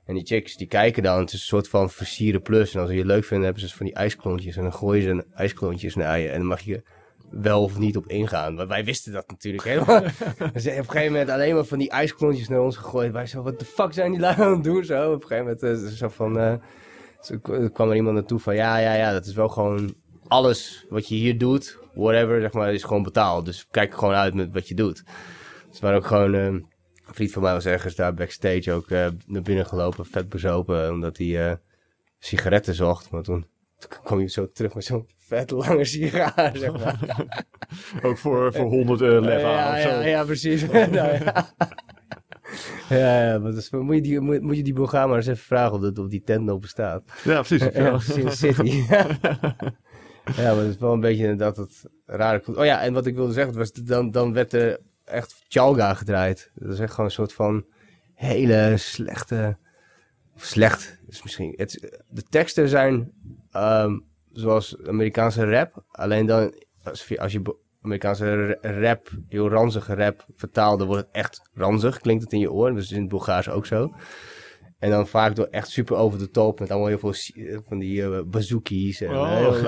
En 0.09 0.15
die 0.15 0.25
chicks 0.25 0.57
die 0.57 0.67
kijken 0.67 1.03
dan, 1.03 1.19
het 1.19 1.27
is 1.27 1.33
een 1.33 1.39
soort 1.39 1.67
van 1.67 1.89
versieren 1.89 2.41
plus. 2.41 2.73
En 2.73 2.79
als 2.79 2.89
ze 2.89 2.95
je 2.95 3.05
leuk 3.05 3.23
vinden, 3.23 3.45
hebben 3.45 3.67
ze 3.67 3.75
van 3.75 3.85
die 3.85 3.95
ijsklontjes. 3.95 4.55
En 4.55 4.61
dan 4.61 4.73
gooien 4.73 5.03
ze 5.03 5.09
een 5.09 5.25
ijsklontjes 5.35 5.95
naar 5.95 6.19
je. 6.19 6.29
En 6.29 6.37
dan 6.37 6.47
mag 6.47 6.61
je 6.61 6.83
wel 7.29 7.63
of 7.63 7.77
niet 7.77 7.97
op 7.97 8.07
ingaan. 8.07 8.53
Maar 8.53 8.67
wij 8.67 8.85
wisten 8.85 9.11
dat 9.11 9.27
natuurlijk 9.27 9.63
helemaal. 9.63 10.01
ze 10.03 10.09
hebben 10.35 10.53
op 10.53 10.65
een 10.65 10.89
gegeven 10.89 11.11
moment 11.11 11.29
alleen 11.29 11.55
maar 11.55 11.63
van 11.63 11.77
die 11.77 11.89
ijsklontjes 11.89 12.47
naar 12.47 12.61
ons 12.61 12.77
gegooid. 12.77 13.11
Wij 13.11 13.25
zo, 13.25 13.41
wat 13.41 13.59
de 13.59 13.65
fuck 13.65 13.93
zijn 13.93 14.11
die 14.11 14.19
lui 14.19 14.41
aan 14.41 14.51
het 14.51 14.63
doen? 14.63 14.85
Zo, 14.85 15.13
op 15.13 15.21
een 15.21 15.27
gegeven 15.27 15.57
moment 15.61 15.83
uh, 15.83 15.89
zo 15.89 16.07
van... 16.07 16.37
Uh, 16.37 16.53
zo 17.21 17.37
kwam 17.73 17.89
er 17.89 17.95
iemand 17.95 18.15
naartoe 18.15 18.39
van, 18.39 18.55
ja, 18.55 18.77
ja, 18.77 18.93
ja, 18.93 19.11
dat 19.11 19.25
is 19.25 19.33
wel 19.33 19.49
gewoon 19.49 19.95
alles 20.27 20.85
wat 20.89 21.07
je 21.07 21.15
hier 21.15 21.37
doet. 21.37 21.77
Whatever, 21.93 22.41
zeg 22.41 22.53
maar, 22.53 22.73
is 22.73 22.83
gewoon 22.83 23.03
betaald. 23.03 23.45
Dus 23.45 23.67
kijk 23.71 23.93
gewoon 23.93 24.13
uit 24.13 24.33
met 24.33 24.53
wat 24.53 24.67
je 24.67 24.75
doet. 24.75 25.03
Dus 25.69 25.79
waren 25.79 25.97
ook 25.97 26.05
gewoon... 26.05 26.35
Uh, 26.35 26.55
een 27.09 27.15
vriend 27.15 27.31
van 27.31 27.41
mij 27.41 27.53
was 27.53 27.65
ergens 27.65 27.95
daar 27.95 28.13
backstage 28.13 28.71
ook 28.71 28.89
uh, 28.89 29.07
naar 29.25 29.41
binnen 29.41 29.65
gelopen, 29.65 30.05
vet 30.05 30.29
bezopen, 30.29 30.91
omdat 30.91 31.17
hij 31.17 31.27
uh, 31.27 31.53
sigaretten 32.19 32.75
zocht. 32.75 33.09
Maar 33.09 33.23
toen, 33.23 33.45
toen 33.77 33.89
kwam 34.03 34.17
hij 34.17 34.27
zo 34.27 34.51
terug 34.51 34.75
met 34.75 34.83
zo'n 34.83 35.07
vet 35.17 35.51
lange 35.51 35.85
sigaar, 35.85 36.51
zeg 36.53 36.71
maar. 36.71 37.27
ook 38.05 38.17
voor, 38.17 38.53
voor 38.53 38.65
100 38.65 39.01
uh, 39.01 39.19
lev 39.19 39.41
ja, 39.41 39.73
of 39.73 39.81
zo. 39.81 39.89
Ja, 39.89 40.05
ja 40.05 40.23
precies. 40.23 40.65
nou, 40.71 40.93
ja. 40.93 41.33
Ja, 42.89 43.31
ja, 43.31 43.39
maar 43.39 43.51
dus, 43.51 43.69
moet, 43.69 43.95
je 43.95 44.01
die, 44.01 44.19
moet, 44.19 44.41
moet 44.41 44.57
je 44.57 44.63
die 44.63 44.73
Bulgaar 44.73 45.07
maar 45.07 45.17
eens 45.17 45.27
even 45.27 45.43
vragen 45.43 45.73
of, 45.73 45.81
dat, 45.81 45.97
of 45.97 46.07
die 46.07 46.23
tent 46.23 46.45
nog 46.45 46.59
bestaat. 46.59 47.03
Ja, 47.23 47.41
precies. 47.41 47.73
ja, 47.73 47.99
City. 48.29 48.83
ja, 50.35 50.53
maar 50.53 50.55
het 50.55 50.67
is 50.67 50.77
wel 50.77 50.93
een 50.93 50.99
beetje 50.99 51.23
inderdaad 51.23 51.57
het 51.57 51.83
rare... 52.05 52.41
Oh 52.45 52.65
ja, 52.65 52.81
en 52.81 52.93
wat 52.93 53.05
ik 53.05 53.15
wilde 53.15 53.33
zeggen, 53.33 53.57
was 53.57 53.71
dan, 53.71 54.11
dan 54.11 54.33
werd 54.33 54.53
er 54.53 54.79
echt 55.09 55.43
Chalga 55.47 55.93
gedraaid. 55.93 56.51
Dat 56.55 56.73
is 56.73 56.79
echt 56.79 56.91
gewoon 56.91 57.05
een 57.05 57.11
soort 57.11 57.33
van 57.33 57.65
hele 58.13 58.73
slechte... 58.77 59.57
Slecht 60.35 60.99
is 61.07 61.23
misschien... 61.23 61.53
Het, 61.55 62.01
de 62.09 62.23
teksten 62.23 62.69
zijn 62.69 63.11
um, 63.53 64.05
zoals 64.31 64.77
Amerikaanse 64.87 65.49
rap. 65.49 65.83
Alleen 65.91 66.25
dan, 66.25 66.53
als 66.83 67.07
je, 67.07 67.55
Amerikaanse 67.81 68.57
rap, 68.61 69.09
heel 69.27 69.49
ranzige 69.49 69.95
rap 69.95 70.25
vertaalt, 70.33 70.79
dan 70.79 70.87
wordt 70.87 71.05
het 71.05 71.15
echt 71.15 71.49
ranzig. 71.53 71.99
Klinkt 71.99 72.23
het 72.23 72.33
in 72.33 72.39
je 72.39 72.51
oor. 72.51 72.73
Dus 72.73 72.91
in 72.91 72.99
het 72.99 73.09
Bulgaars 73.09 73.49
ook 73.49 73.65
zo. 73.65 73.93
En 74.79 74.89
dan 74.89 75.07
vaak 75.07 75.35
door 75.35 75.47
echt 75.51 75.69
super 75.69 75.95
over 75.95 76.19
de 76.19 76.29
top 76.29 76.59
met 76.59 76.71
allemaal 76.71 76.87
heel 76.87 76.99
veel 76.99 77.13
van 77.67 77.79
die 77.79 78.01
uh, 78.01 78.19
bazookies. 78.25 79.01
En, 79.01 79.09
oh. 79.09 79.65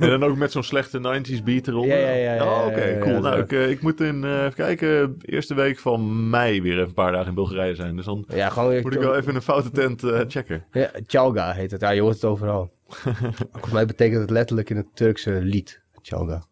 en 0.00 0.08
dan 0.08 0.24
ook 0.24 0.36
met 0.36 0.52
zo'n 0.52 0.62
slechte 0.62 0.98
90s 0.98 1.42
beat 1.44 1.68
eronder. 1.68 1.98
Ja, 1.98 2.08
ja, 2.08 2.14
ja. 2.14 2.34
ja 2.34 2.44
oh, 2.44 2.66
oké, 2.66 2.76
okay, 2.76 2.98
cool. 2.98 3.14
Ja, 3.14 3.20
nou, 3.20 3.40
ik, 3.40 3.52
uh, 3.52 3.70
ik, 3.70 3.80
moet 3.80 4.00
in, 4.00 4.22
uh, 4.24 4.40
even 4.42 4.54
kijken, 4.54 5.16
eerste 5.20 5.54
week 5.54 5.78
van 5.78 6.30
mei 6.30 6.62
weer 6.62 6.72
even 6.72 6.86
een 6.86 6.94
paar 6.94 7.12
dagen 7.12 7.28
in 7.28 7.34
Bulgarije 7.34 7.74
zijn. 7.74 7.96
Dus 7.96 8.04
dan 8.04 8.24
ja, 8.28 8.48
gewoon, 8.48 8.80
moet 8.82 8.94
ik 8.94 9.00
wel 9.00 9.16
even 9.16 9.34
een 9.34 9.42
foute 9.42 9.70
tent 9.70 10.02
checken. 10.32 10.64
Ja, 10.72 10.90
Chalga 11.06 11.52
heet 11.52 11.70
het. 11.70 11.80
Ja, 11.80 11.90
je 11.90 12.00
hoort 12.00 12.14
het 12.14 12.24
overal. 12.24 12.70
Volgens 13.52 13.72
mij 13.72 13.86
betekent 13.86 14.20
het 14.20 14.30
letterlijk 14.30 14.70
in 14.70 14.76
het 14.76 14.96
Turkse 14.96 15.30
lied. 15.30 15.82
Chalga. 16.02 16.42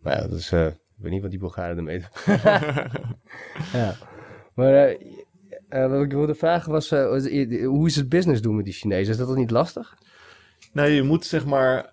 Maar 0.00 0.16
ja, 0.16 0.28
dat 0.28 0.38
is, 0.38 0.52
ik 0.52 0.74
weet 0.96 1.12
niet 1.12 1.22
wat 1.22 1.30
die 1.30 1.40
Bulgaren 1.40 1.76
ermee 1.76 1.98
doen. 1.98 2.08
ja. 3.80 3.94
Maar... 4.54 4.96
Uh, 5.74 5.90
wat 5.90 6.02
ik 6.02 6.12
wilde 6.12 6.34
vragen 6.34 6.72
was, 6.72 6.92
uh, 6.92 7.64
hoe 7.64 7.86
is 7.86 7.96
het 7.96 8.08
business 8.08 8.42
doen 8.42 8.56
met 8.56 8.64
die 8.64 8.74
Chinezen? 8.74 9.12
Is 9.12 9.16
dat 9.16 9.26
toch 9.26 9.36
niet 9.36 9.50
lastig? 9.50 9.94
Nee, 10.72 10.94
je 10.94 11.02
moet 11.02 11.24
zeg 11.24 11.46
maar, 11.46 11.92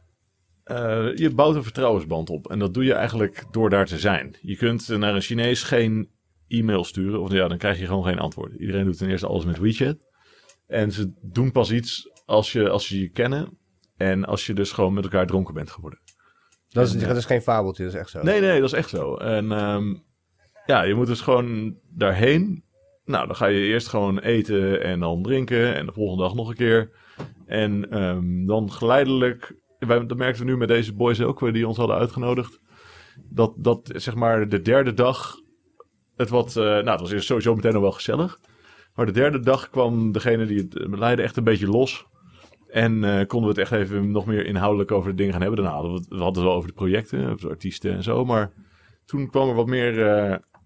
uh, 0.65 1.15
je 1.15 1.29
bouwt 1.29 1.55
een 1.55 1.63
vertrouwensband 1.63 2.29
op. 2.29 2.51
En 2.51 2.59
dat 2.59 2.73
doe 2.73 2.83
je 2.83 2.93
eigenlijk 2.93 3.43
door 3.51 3.69
daar 3.69 3.85
te 3.85 3.99
zijn. 3.99 4.37
Je 4.41 4.57
kunt 4.57 4.87
naar 4.87 5.15
een 5.15 5.21
Chinees 5.21 5.63
geen 5.63 6.09
e-mail 6.47 6.83
sturen, 6.83 7.21
of 7.21 7.31
ja, 7.31 7.47
dan 7.47 7.57
krijg 7.57 7.79
je 7.79 7.85
gewoon 7.85 8.03
geen 8.03 8.19
antwoord. 8.19 8.53
Iedereen 8.53 8.85
doet 8.85 8.97
ten 8.97 9.09
eerste 9.09 9.27
alles 9.27 9.45
met 9.45 9.59
WeChat. 9.59 9.97
En 10.67 10.91
ze 10.91 11.11
doen 11.21 11.51
pas 11.51 11.71
iets 11.71 12.11
als, 12.25 12.51
je, 12.51 12.69
als 12.69 12.87
ze 12.87 12.99
je 12.99 13.09
kennen 13.09 13.57
en 13.97 14.25
als 14.25 14.45
je 14.45 14.53
dus 14.53 14.71
gewoon 14.71 14.93
met 14.93 15.03
elkaar 15.03 15.27
dronken 15.27 15.53
bent 15.53 15.71
geworden. 15.71 15.99
Dat 16.69 16.87
is, 16.87 16.93
en, 16.93 17.07
dat 17.07 17.17
is 17.17 17.25
geen 17.25 17.41
fabeltje, 17.41 17.83
dat 17.83 17.93
is 17.93 17.99
echt 17.99 18.09
zo. 18.09 18.23
Nee, 18.23 18.41
nee, 18.41 18.59
dat 18.59 18.71
is 18.71 18.77
echt 18.77 18.89
zo. 18.89 19.15
En 19.15 19.51
um, 19.51 20.03
ja, 20.65 20.83
je 20.83 20.93
moet 20.93 21.07
dus 21.07 21.21
gewoon 21.21 21.77
daarheen 21.89 22.63
nou, 23.10 23.28
dan 23.28 23.36
ga 23.36 23.45
je 23.45 23.60
eerst 23.60 23.88
gewoon 23.88 24.19
eten 24.19 24.84
en 24.84 25.00
dan 25.00 25.24
drinken 25.24 25.76
en 25.76 25.86
de 25.86 25.91
volgende 25.91 26.24
dag 26.24 26.34
nog 26.34 26.50
een 26.50 26.56
keer. 26.56 26.91
En 27.45 28.04
um, 28.04 28.45
dan 28.45 28.72
geleidelijk, 28.72 29.56
wij, 29.80 30.06
dat 30.06 30.17
merkten 30.17 30.45
we 30.45 30.52
nu 30.52 30.58
met 30.58 30.67
deze 30.67 30.93
boys 30.93 31.22
ook, 31.22 31.54
die 31.54 31.67
ons 31.67 31.78
hadden 31.78 31.98
uitgenodigd. 31.98 32.60
Dat, 33.30 33.54
dat 33.58 33.91
zeg 33.95 34.15
maar 34.15 34.50
de 34.50 34.62
derde 34.62 34.93
dag, 34.93 35.36
het 36.15 36.30
wat, 36.30 36.56
uh, 36.56 36.63
nou 36.63 36.89
het 36.89 37.00
was 37.00 37.12
eerst 37.12 37.26
sowieso 37.26 37.56
meteen 37.56 37.74
nog 37.74 37.82
wel 37.82 37.91
gezellig. 37.91 38.39
Maar 38.95 39.06
de 39.06 39.12
derde 39.12 39.39
dag 39.39 39.69
kwam 39.69 40.12
degene 40.12 40.45
die 40.45 40.58
het 40.58 40.98
leidde 40.98 41.24
echt 41.24 41.38
een 41.38 41.43
beetje 41.43 41.67
los. 41.67 42.08
En 42.67 42.91
konden 43.28 43.54
we 43.54 43.62
het 43.62 43.72
echt 43.72 43.82
even 43.82 44.12
nog 44.12 44.26
meer 44.26 44.45
inhoudelijk 44.45 44.91
over 44.91 45.10
de 45.10 45.15
dingen 45.15 45.32
gaan 45.32 45.41
hebben. 45.41 45.63
Daarna 45.63 45.76
hadden 45.76 45.93
we 45.93 46.00
het, 46.00 46.08
we 46.08 46.15
hadden 46.15 46.34
het 46.34 46.43
wel 46.43 46.58
over 46.58 46.67
de 46.69 46.76
projecten, 46.76 47.30
over 47.30 47.41
de 47.41 47.50
artiesten 47.50 47.93
en 47.93 48.04
zo. 48.04 48.26
Maar 48.26 48.52
toen 49.06 49.30
kwam 49.30 49.50
er 49.50 49.56
wat 49.56 49.67
meer, 49.67 49.95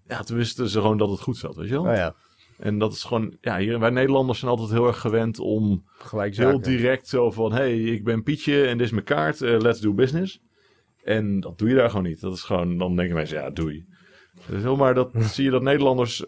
ja, 0.06 0.22
toen 0.24 0.36
wisten 0.36 0.68
ze 0.68 0.80
gewoon 0.80 0.98
dat 0.98 1.10
het 1.10 1.20
goed 1.20 1.36
zat, 1.36 1.56
weet 1.56 1.68
je 1.68 1.82
wel. 1.82 1.90
Oh 1.90 1.96
ja. 1.96 2.14
En 2.58 2.78
dat 2.78 2.92
is 2.92 3.04
gewoon, 3.04 3.36
ja, 3.40 3.58
hier, 3.58 3.78
wij 3.78 3.90
Nederlanders 3.90 4.38
zijn 4.38 4.50
altijd 4.50 4.70
heel 4.70 4.86
erg 4.86 5.00
gewend 5.00 5.38
om 5.38 5.84
Gelijk 5.98 6.36
heel 6.36 6.60
direct 6.60 7.08
zo 7.08 7.30
van: 7.30 7.52
hey, 7.52 7.80
ik 7.80 8.04
ben 8.04 8.22
Pietje 8.22 8.66
en 8.66 8.78
dit 8.78 8.86
is 8.86 8.92
mijn 8.92 9.04
kaart, 9.04 9.40
uh, 9.40 9.58
let's 9.58 9.80
do 9.80 9.92
business. 9.92 10.40
En 11.04 11.40
dat 11.40 11.58
doe 11.58 11.68
je 11.68 11.74
daar 11.74 11.90
gewoon 11.90 12.04
niet. 12.04 12.20
Dat 12.20 12.32
is 12.32 12.42
gewoon, 12.42 12.78
dan 12.78 12.96
denken 12.96 13.14
mensen, 13.14 13.38
ja, 13.38 13.50
doei. 13.50 13.86
Dus 14.48 14.62
heel 14.62 14.76
maar 14.76 14.94
dat 14.94 15.10
zie 15.34 15.44
je 15.44 15.50
dat 15.50 15.62
Nederlanders 15.62 16.24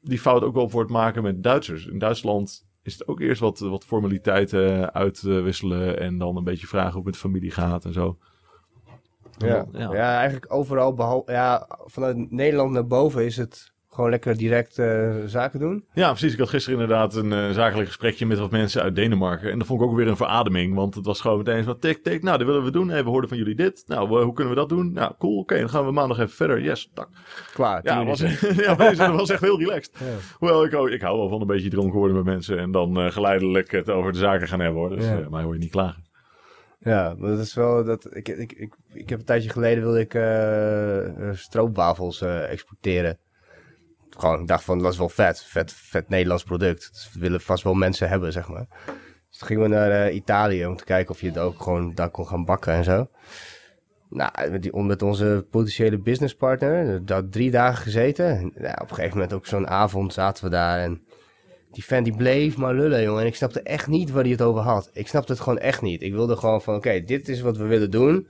die 0.00 0.18
fout 0.18 0.42
ook 0.42 0.54
wel 0.54 0.68
voortmaken 0.68 1.22
met 1.22 1.42
Duitsers. 1.42 1.86
In 1.86 1.98
Duitsland 1.98 2.66
is 2.82 2.92
het 2.92 3.08
ook 3.08 3.20
eerst 3.20 3.40
wat, 3.40 3.58
wat 3.58 3.84
formaliteiten 3.84 4.94
uitwisselen 4.94 5.98
en 5.98 6.18
dan 6.18 6.36
een 6.36 6.44
beetje 6.44 6.66
vragen 6.66 6.92
hoe 6.92 6.96
het 6.96 7.06
met 7.06 7.16
familie 7.16 7.50
gaat 7.50 7.84
en 7.84 7.92
zo. 7.92 8.18
Ja, 9.38 9.66
ja. 9.72 9.92
ja 9.92 10.16
eigenlijk 10.16 10.52
overal, 10.52 10.94
behalve, 10.94 11.32
ja, 11.32 11.68
vanuit 11.84 12.30
Nederland 12.30 12.72
naar 12.72 12.86
boven 12.86 13.24
is 13.24 13.36
het 13.36 13.72
gewoon 13.98 14.12
lekker 14.12 14.36
direct 14.36 14.78
uh, 14.78 15.14
zaken 15.26 15.60
doen. 15.60 15.84
Ja, 15.92 16.08
precies. 16.08 16.32
Ik 16.32 16.38
had 16.38 16.48
gisteren 16.48 16.80
inderdaad 16.80 17.14
een 17.14 17.32
uh, 17.32 17.50
zakelijk 17.50 17.88
gesprekje 17.88 18.26
met 18.26 18.38
wat 18.38 18.50
mensen 18.50 18.82
uit 18.82 18.94
Denemarken. 18.94 19.50
En 19.50 19.58
dat 19.58 19.66
vond 19.66 19.80
ik 19.80 19.86
ook 19.86 19.96
weer 19.96 20.08
een 20.08 20.16
verademing. 20.16 20.74
Want 20.74 20.94
het 20.94 21.06
was 21.06 21.20
gewoon 21.20 21.38
meteen 21.38 21.64
van 21.64 21.78
tik, 21.78 22.02
tik. 22.02 22.22
Nou, 22.22 22.38
dat 22.38 22.46
willen 22.46 22.64
we 22.64 22.70
doen. 22.70 22.88
Hey, 22.88 23.04
we 23.04 23.10
hoorden 23.10 23.28
van 23.28 23.38
jullie 23.38 23.54
dit. 23.54 23.84
Nou, 23.86 24.22
hoe 24.22 24.32
kunnen 24.32 24.54
we 24.54 24.60
dat 24.60 24.68
doen? 24.68 24.92
Nou, 24.92 25.12
cool. 25.18 25.32
Oké, 25.32 25.40
okay, 25.40 25.58
dan 25.58 25.68
gaan 25.68 25.84
we 25.84 25.92
maandag 25.92 26.18
even 26.18 26.34
verder. 26.34 26.62
Yes, 26.62 26.90
tak. 26.94 27.08
Klaar. 27.52 27.80
Ja, 27.84 28.04
was, 28.04 28.20
ja 28.66 28.74
dat 28.94 29.10
was 29.10 29.30
echt 29.30 29.40
heel 29.40 29.58
relaxed. 29.58 29.92
Ja. 29.98 30.06
Hoewel, 30.38 30.64
ik, 30.64 30.92
ik 30.92 31.00
hou 31.00 31.18
wel 31.18 31.28
van 31.28 31.40
een 31.40 31.46
beetje 31.46 31.70
dronken 31.70 31.98
worden 31.98 32.16
met 32.16 32.24
mensen. 32.24 32.58
En 32.58 32.70
dan 32.70 33.12
geleidelijk 33.12 33.70
het 33.70 33.90
over 33.90 34.12
de 34.12 34.18
zaken 34.18 34.48
gaan 34.48 34.60
hebben. 34.60 34.80
Hoor. 34.80 34.96
Dus 34.96 35.04
ja. 35.04 35.26
mij 35.30 35.42
hoor 35.42 35.52
je 35.52 35.60
niet 35.60 35.70
klagen. 35.70 36.06
Ja, 36.80 37.14
maar 37.18 37.30
dat 37.30 37.38
is 37.38 37.54
wel 37.54 37.84
dat. 37.84 38.16
Ik, 38.16 38.28
ik, 38.28 38.52
ik, 38.52 38.74
ik 38.92 39.08
heb 39.08 39.18
een 39.18 39.24
tijdje 39.24 39.50
geleden 39.50 39.82
wilde 39.82 40.00
ik 40.00 40.14
eh, 40.14 41.28
eh, 41.28 41.34
stroopwafels 41.34 42.20
eh, 42.20 42.50
exporteren. 42.50 43.18
Ik 44.22 44.46
dacht 44.46 44.64
van 44.64 44.78
dat 44.78 44.92
is 44.92 44.98
wel 44.98 45.08
vet, 45.08 45.44
vet, 45.44 45.72
vet 45.72 46.08
Nederlands 46.08 46.42
product. 46.42 46.90
Dat 46.92 47.22
willen 47.22 47.40
vast 47.40 47.64
wel 47.64 47.74
mensen 47.74 48.08
hebben, 48.08 48.32
zeg 48.32 48.48
maar. 48.48 48.66
Dus 49.28 49.38
toen 49.38 49.48
gingen 49.48 49.62
we 49.62 49.68
naar 49.68 49.90
eh, 49.90 50.14
Italië 50.14 50.66
om 50.66 50.76
te 50.76 50.84
kijken 50.84 51.14
of 51.14 51.20
je 51.20 51.26
het 51.26 51.38
ook 51.38 51.62
gewoon 51.62 51.94
daar 51.94 52.10
kon 52.10 52.26
gaan 52.26 52.44
bakken 52.44 52.72
en 52.72 52.84
zo. 52.84 53.08
Nou, 54.10 54.50
met, 54.50 54.62
die, 54.62 54.82
met 54.82 55.02
onze 55.02 55.46
potentiële 55.50 55.98
businesspartner, 55.98 57.04
daar 57.06 57.28
drie 57.28 57.50
dagen 57.50 57.82
gezeten. 57.82 58.52
Op 58.54 58.88
een 58.88 58.94
gegeven 58.94 59.16
moment 59.16 59.32
ook 59.32 59.46
zo'n 59.46 59.68
avond 59.68 60.12
zaten 60.12 60.44
we 60.44 60.50
daar 60.50 60.80
en 60.80 61.02
die 61.70 61.82
fan 61.82 62.02
die 62.02 62.16
bleef 62.16 62.56
maar 62.56 62.74
lullen, 62.74 63.02
jongen. 63.02 63.20
En 63.20 63.26
ik 63.26 63.34
snapte 63.34 63.62
echt 63.62 63.86
niet 63.86 64.10
waar 64.10 64.22
hij 64.22 64.32
het 64.32 64.42
over 64.42 64.62
had. 64.62 64.90
Ik 64.92 65.08
snapte 65.08 65.32
het 65.32 65.40
gewoon 65.40 65.58
echt 65.58 65.82
niet. 65.82 66.02
Ik 66.02 66.12
wilde 66.12 66.36
gewoon 66.36 66.62
van, 66.62 66.74
oké, 66.74 67.04
dit 67.04 67.28
is 67.28 67.40
wat 67.40 67.56
we 67.56 67.64
willen 67.64 67.90
doen. 67.90 68.28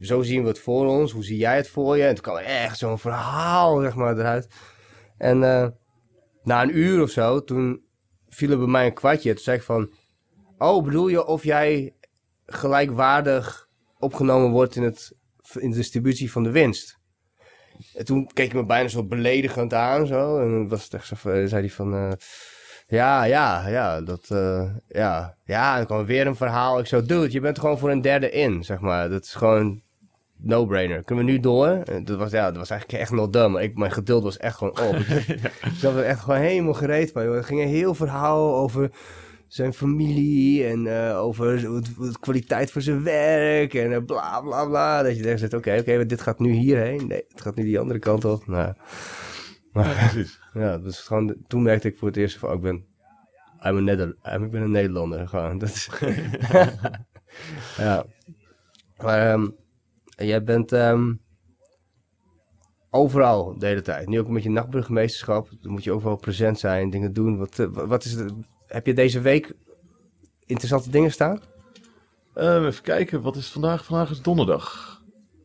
Zo 0.00 0.22
zien 0.22 0.42
we 0.42 0.48
het 0.48 0.58
voor 0.58 0.86
ons. 0.86 1.12
Hoe 1.12 1.24
zie 1.24 1.36
jij 1.36 1.56
het 1.56 1.68
voor 1.68 1.96
je? 1.96 2.02
En 2.02 2.14
toen 2.14 2.22
kwam 2.22 2.36
er 2.36 2.44
echt 2.44 2.78
zo'n 2.78 2.98
verhaal, 2.98 3.80
zeg 3.80 3.94
maar, 3.94 4.18
eruit. 4.18 4.48
En 5.22 5.42
eh, 5.42 5.68
na 6.42 6.62
een 6.62 6.78
uur 6.78 7.02
of 7.02 7.10
zo, 7.10 7.44
toen 7.44 7.84
viel 8.28 8.50
er 8.50 8.58
bij 8.58 8.66
mij 8.66 8.86
een 8.86 8.94
kwartje. 8.94 9.34
Toen 9.34 9.42
zei 9.42 9.56
ik 9.56 9.62
van, 9.62 9.92
oh, 10.58 10.84
bedoel 10.84 11.08
je 11.08 11.26
of 11.26 11.44
jij 11.44 11.94
gelijkwaardig 12.46 13.68
opgenomen 13.98 14.50
wordt 14.50 14.76
in, 14.76 14.82
het, 14.82 15.12
in 15.58 15.70
de 15.70 15.76
distributie 15.76 16.32
van 16.32 16.42
de 16.42 16.50
winst? 16.50 16.98
En 17.94 18.04
toen 18.04 18.26
keek 18.26 18.52
hij 18.52 18.60
me 18.60 18.66
bijna 18.66 18.88
zo 18.88 19.04
beledigend 19.04 19.74
aan, 19.74 20.06
zo. 20.06 20.40
En 20.40 20.68
was 20.68 20.84
het 20.84 20.94
echt 20.94 21.06
zo, 21.06 21.16
zei 21.22 21.48
hij 21.48 21.70
van... 21.70 21.94
eh, 21.94 22.12
ja, 22.86 23.24
ja, 23.24 23.68
ja, 23.68 24.00
dat, 24.00 24.30
eh, 24.30 24.74
ja, 24.88 25.36
ja, 25.44 25.76
dan 25.76 25.86
kwam 25.86 26.04
weer 26.04 26.26
een 26.26 26.36
verhaal. 26.36 26.78
Ik 26.78 26.86
zo, 26.86 27.02
dude, 27.02 27.32
je 27.32 27.40
bent 27.40 27.58
gewoon 27.58 27.78
voor 27.78 27.90
een 27.90 28.00
derde 28.00 28.30
in, 28.30 28.64
zeg 28.64 28.80
maar. 28.80 29.08
Dat 29.08 29.24
is 29.24 29.34
gewoon 29.34 29.82
no-brainer. 30.42 31.02
Kunnen 31.02 31.24
we 31.24 31.30
nu 31.30 31.40
door? 31.40 31.68
En 31.68 32.04
dat 32.04 32.18
was, 32.18 32.30
ja, 32.30 32.46
dat 32.46 32.56
was 32.56 32.70
eigenlijk 32.70 33.00
echt 33.02 33.10
nog 33.12 33.30
dum. 33.30 33.56
Ik, 33.56 33.76
mijn 33.76 33.92
geduld 33.92 34.22
was 34.22 34.36
echt 34.36 34.56
gewoon 34.56 34.78
op. 34.80 34.94
Ik 35.70 35.72
zat 35.76 35.96
er 35.96 36.04
echt 36.04 36.20
gewoon 36.20 36.40
helemaal 36.40 36.74
gereed 36.74 37.12
van. 37.12 37.24
joh. 37.24 37.36
Er 37.36 37.44
ging 37.44 37.60
een 37.60 37.68
heel 37.68 37.94
verhaal 37.94 38.54
over 38.56 38.90
zijn 39.46 39.72
familie 39.72 40.66
en 40.66 40.86
eh, 41.08 41.18
over 41.18 41.60
de 41.60 42.14
kwaliteit 42.20 42.70
van 42.72 42.82
zijn 42.82 43.02
werk 43.02 43.74
en 43.74 43.92
eh, 43.92 44.04
bla 44.06 44.40
bla 44.40 44.66
bla. 44.66 45.02
Dat 45.02 45.16
je 45.16 45.22
denkt, 45.22 45.54
oké, 45.54 45.76
oké, 45.80 45.96
maar 45.96 46.06
dit 46.06 46.20
gaat 46.20 46.38
nu 46.38 46.50
hierheen. 46.52 47.06
Nee, 47.06 47.24
het 47.28 47.40
gaat 47.40 47.54
nu 47.54 47.64
die 47.64 47.78
andere 47.78 47.98
kant 47.98 48.24
op. 48.24 48.46
Nou, 48.46 48.74
Ja, 49.72 49.82
precies. 49.82 50.40
ja, 50.54 50.78
dus 50.78 50.98
gewoon, 51.00 51.36
toen 51.46 51.62
merkte 51.62 51.88
ik 51.88 51.96
voor 51.96 52.08
het 52.08 52.16
eerst 52.16 52.38
van, 52.38 52.48
oh, 52.48 52.54
ik 52.54 52.60
ben, 52.60 52.84
I'm 53.66 53.76
a 53.76 53.80
Neder, 53.80 54.16
I'm- 54.24 54.44
ik 54.44 54.50
ben 54.50 54.62
een 54.62 54.70
Nederlander, 54.70 55.28
gewoon. 55.28 55.58
Dat 55.58 55.68
is, 55.68 55.88
ja. 57.76 58.04
Maar 58.96 59.38
ehm, 60.22 60.30
jij 60.30 60.42
bent 60.44 60.72
ehm, 60.72 61.12
overal 62.90 63.58
de 63.58 63.66
hele 63.66 63.82
tijd. 63.82 64.08
Nu 64.08 64.18
ook 64.18 64.28
met 64.28 64.42
je 64.42 64.50
nachtburgemeesterschap, 64.50 65.48
dan 65.60 65.72
moet 65.72 65.84
je 65.84 65.92
overal 65.92 66.16
present 66.16 66.58
zijn, 66.58 66.90
dingen 66.90 67.12
doen. 67.12 67.38
Wat, 67.38 67.58
eh, 67.58 67.66
wa- 67.70 67.86
wat 67.86 68.04
is 68.04 68.16
heb 68.66 68.86
je 68.86 68.94
deze 68.94 69.20
week 69.20 69.52
interessante 70.46 70.90
dingen 70.90 71.10
staan? 71.12 71.40
Eh, 72.34 72.64
even 72.66 72.82
kijken, 72.82 73.22
wat 73.22 73.36
is 73.36 73.48
vandaag? 73.48 73.84
Vandaag 73.84 74.10
is 74.10 74.22
donderdag. 74.22 74.90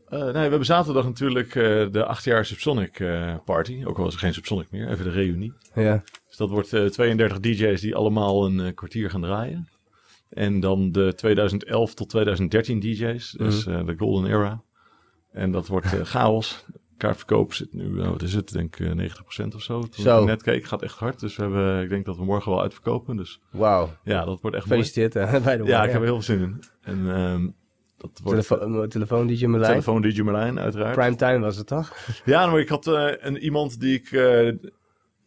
Eh, 0.09 0.19
nee, 0.23 0.31
we 0.31 0.37
hebben 0.39 0.65
zaterdag 0.65 1.05
natuurlijk 1.05 1.55
eh, 1.55 1.91
de 1.91 2.05
acht 2.05 2.23
jaar 2.23 2.45
Subsonic 2.45 3.03
party. 3.45 3.83
Ook 3.85 3.97
al 3.99 4.07
is 4.07 4.13
er 4.13 4.19
geen 4.19 4.33
Subsonic 4.33 4.71
meer, 4.71 4.89
even 4.89 5.03
de 5.05 5.11
reunie. 5.11 5.53
Ja. 5.75 6.03
Dus 6.27 6.37
dat 6.37 6.49
wordt 6.49 6.73
eh, 6.73 6.85
32 6.85 7.39
DJ's 7.39 7.81
die 7.81 7.95
allemaal 7.95 8.45
een 8.45 8.73
kwartier 8.73 9.09
gaan 9.09 9.21
draaien. 9.21 9.67
En 10.29 10.59
dan 10.59 10.91
de 10.91 11.13
2011 11.15 11.93
tot 11.93 12.09
2013 12.09 12.79
DJ's, 12.79 13.31
dus 13.31 13.65
Mhm. 13.65 13.85
de 13.85 13.95
Golden 13.97 14.29
Era. 14.31 14.61
En 15.31 15.51
dat 15.51 15.67
wordt 15.67 15.93
eh, 15.93 16.01
chaos. 16.03 16.65
Kaartverkoop 16.97 17.53
zit 17.53 17.73
nu, 17.73 18.01
eh, 18.01 18.09
wat 18.09 18.21
is 18.21 18.33
het, 18.33 18.51
denk 18.51 18.75
ik 18.79 18.87
eh, 18.87 18.91
90% 18.91 19.55
of 19.55 19.61
zo. 19.61 19.79
Toen 19.81 20.03
Zo. 20.03 20.21
ik 20.21 20.27
net 20.27 20.43
keek, 20.43 20.65
gaat 20.65 20.81
echt 20.81 20.97
hard. 20.97 21.19
Dus 21.19 21.35
we 21.35 21.41
hebben, 21.43 21.83
ik 21.83 21.89
denk 21.89 22.05
dat 22.05 22.17
we 22.17 22.23
morgen 22.25 22.51
wel 22.51 22.61
uitverkopen. 22.61 23.17
Dus 23.17 23.41
Wauw. 23.51 23.89
ja, 24.03 24.25
dat 24.25 24.41
wordt 24.41 24.55
echt 24.55 24.65
mooi. 24.69 24.83
Gefeliciteerd 24.83 25.43
bij 25.43 25.57
de 25.57 25.63
Ja, 25.63 25.83
ik 25.83 25.91
heb 25.91 25.99
er 26.01 26.05
heel 26.07 26.21
veel 26.21 26.35
zin 26.37 26.41
in. 26.41 26.63
En 26.81 27.11
ehm, 27.15 27.47
dat 27.97 28.19
wordt 28.23 28.47
Telefoon, 28.47 28.89
telefoon 28.89 29.27
DJ 29.27 29.45
Merlijn. 29.45 29.71
telefoon 29.71 30.01
DJ 30.01 30.21
Merlijn, 30.21 30.59
uiteraard. 30.59 30.95
Primetime 30.95 31.39
was 31.39 31.57
het 31.57 31.67
toch? 31.67 31.95
Ja, 32.25 32.47
maar 32.47 32.59
ik 32.59 32.69
had 32.69 32.85
een, 32.85 33.37
iemand 33.37 33.79
die 33.79 33.95
ik... 33.99 34.11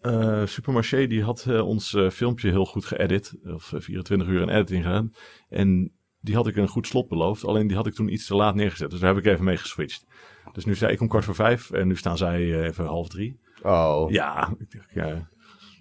eh, 0.00 0.46
Supermarché, 0.46 1.06
die 1.06 1.22
had 1.22 1.46
ons 1.62 1.96
filmpje 2.12 2.50
heel 2.50 2.64
goed 2.66 2.84
geëdit. 2.84 3.34
Of 3.44 3.72
eh, 3.72 3.80
24 3.80 4.28
uur 4.28 4.40
in 4.42 4.48
editing 4.48 4.84
gedaan. 4.84 5.12
En 5.48 5.92
die 6.20 6.34
had 6.34 6.46
ik 6.46 6.56
een 6.56 6.68
goed 6.68 6.86
slot 6.86 7.08
beloofd. 7.08 7.44
Alleen 7.44 7.66
die 7.66 7.76
had 7.76 7.86
ik 7.86 7.94
toen 7.94 8.12
iets 8.12 8.26
te 8.26 8.34
laat 8.34 8.54
neergezet. 8.54 8.90
Dus 8.90 9.00
daar 9.00 9.14
heb 9.14 9.24
ik 9.24 9.32
even 9.32 9.44
mee 9.44 9.56
geswitcht. 9.56 10.06
Dus 10.52 10.64
nu 10.64 10.74
zei 10.74 10.92
ik 10.92 11.00
om 11.00 11.08
kwart 11.08 11.24
voor 11.24 11.34
vijf. 11.34 11.70
En 11.70 11.86
nu 11.88 11.96
staan 11.96 12.16
zij 12.16 12.36
eh, 12.40 12.64
even 12.66 12.84
half 12.84 13.08
drie. 13.08 13.40
Oh. 13.62 14.10
Ja, 14.10 14.54
ik 14.58 14.70
dacht, 14.72 14.90
ja. 14.94 15.28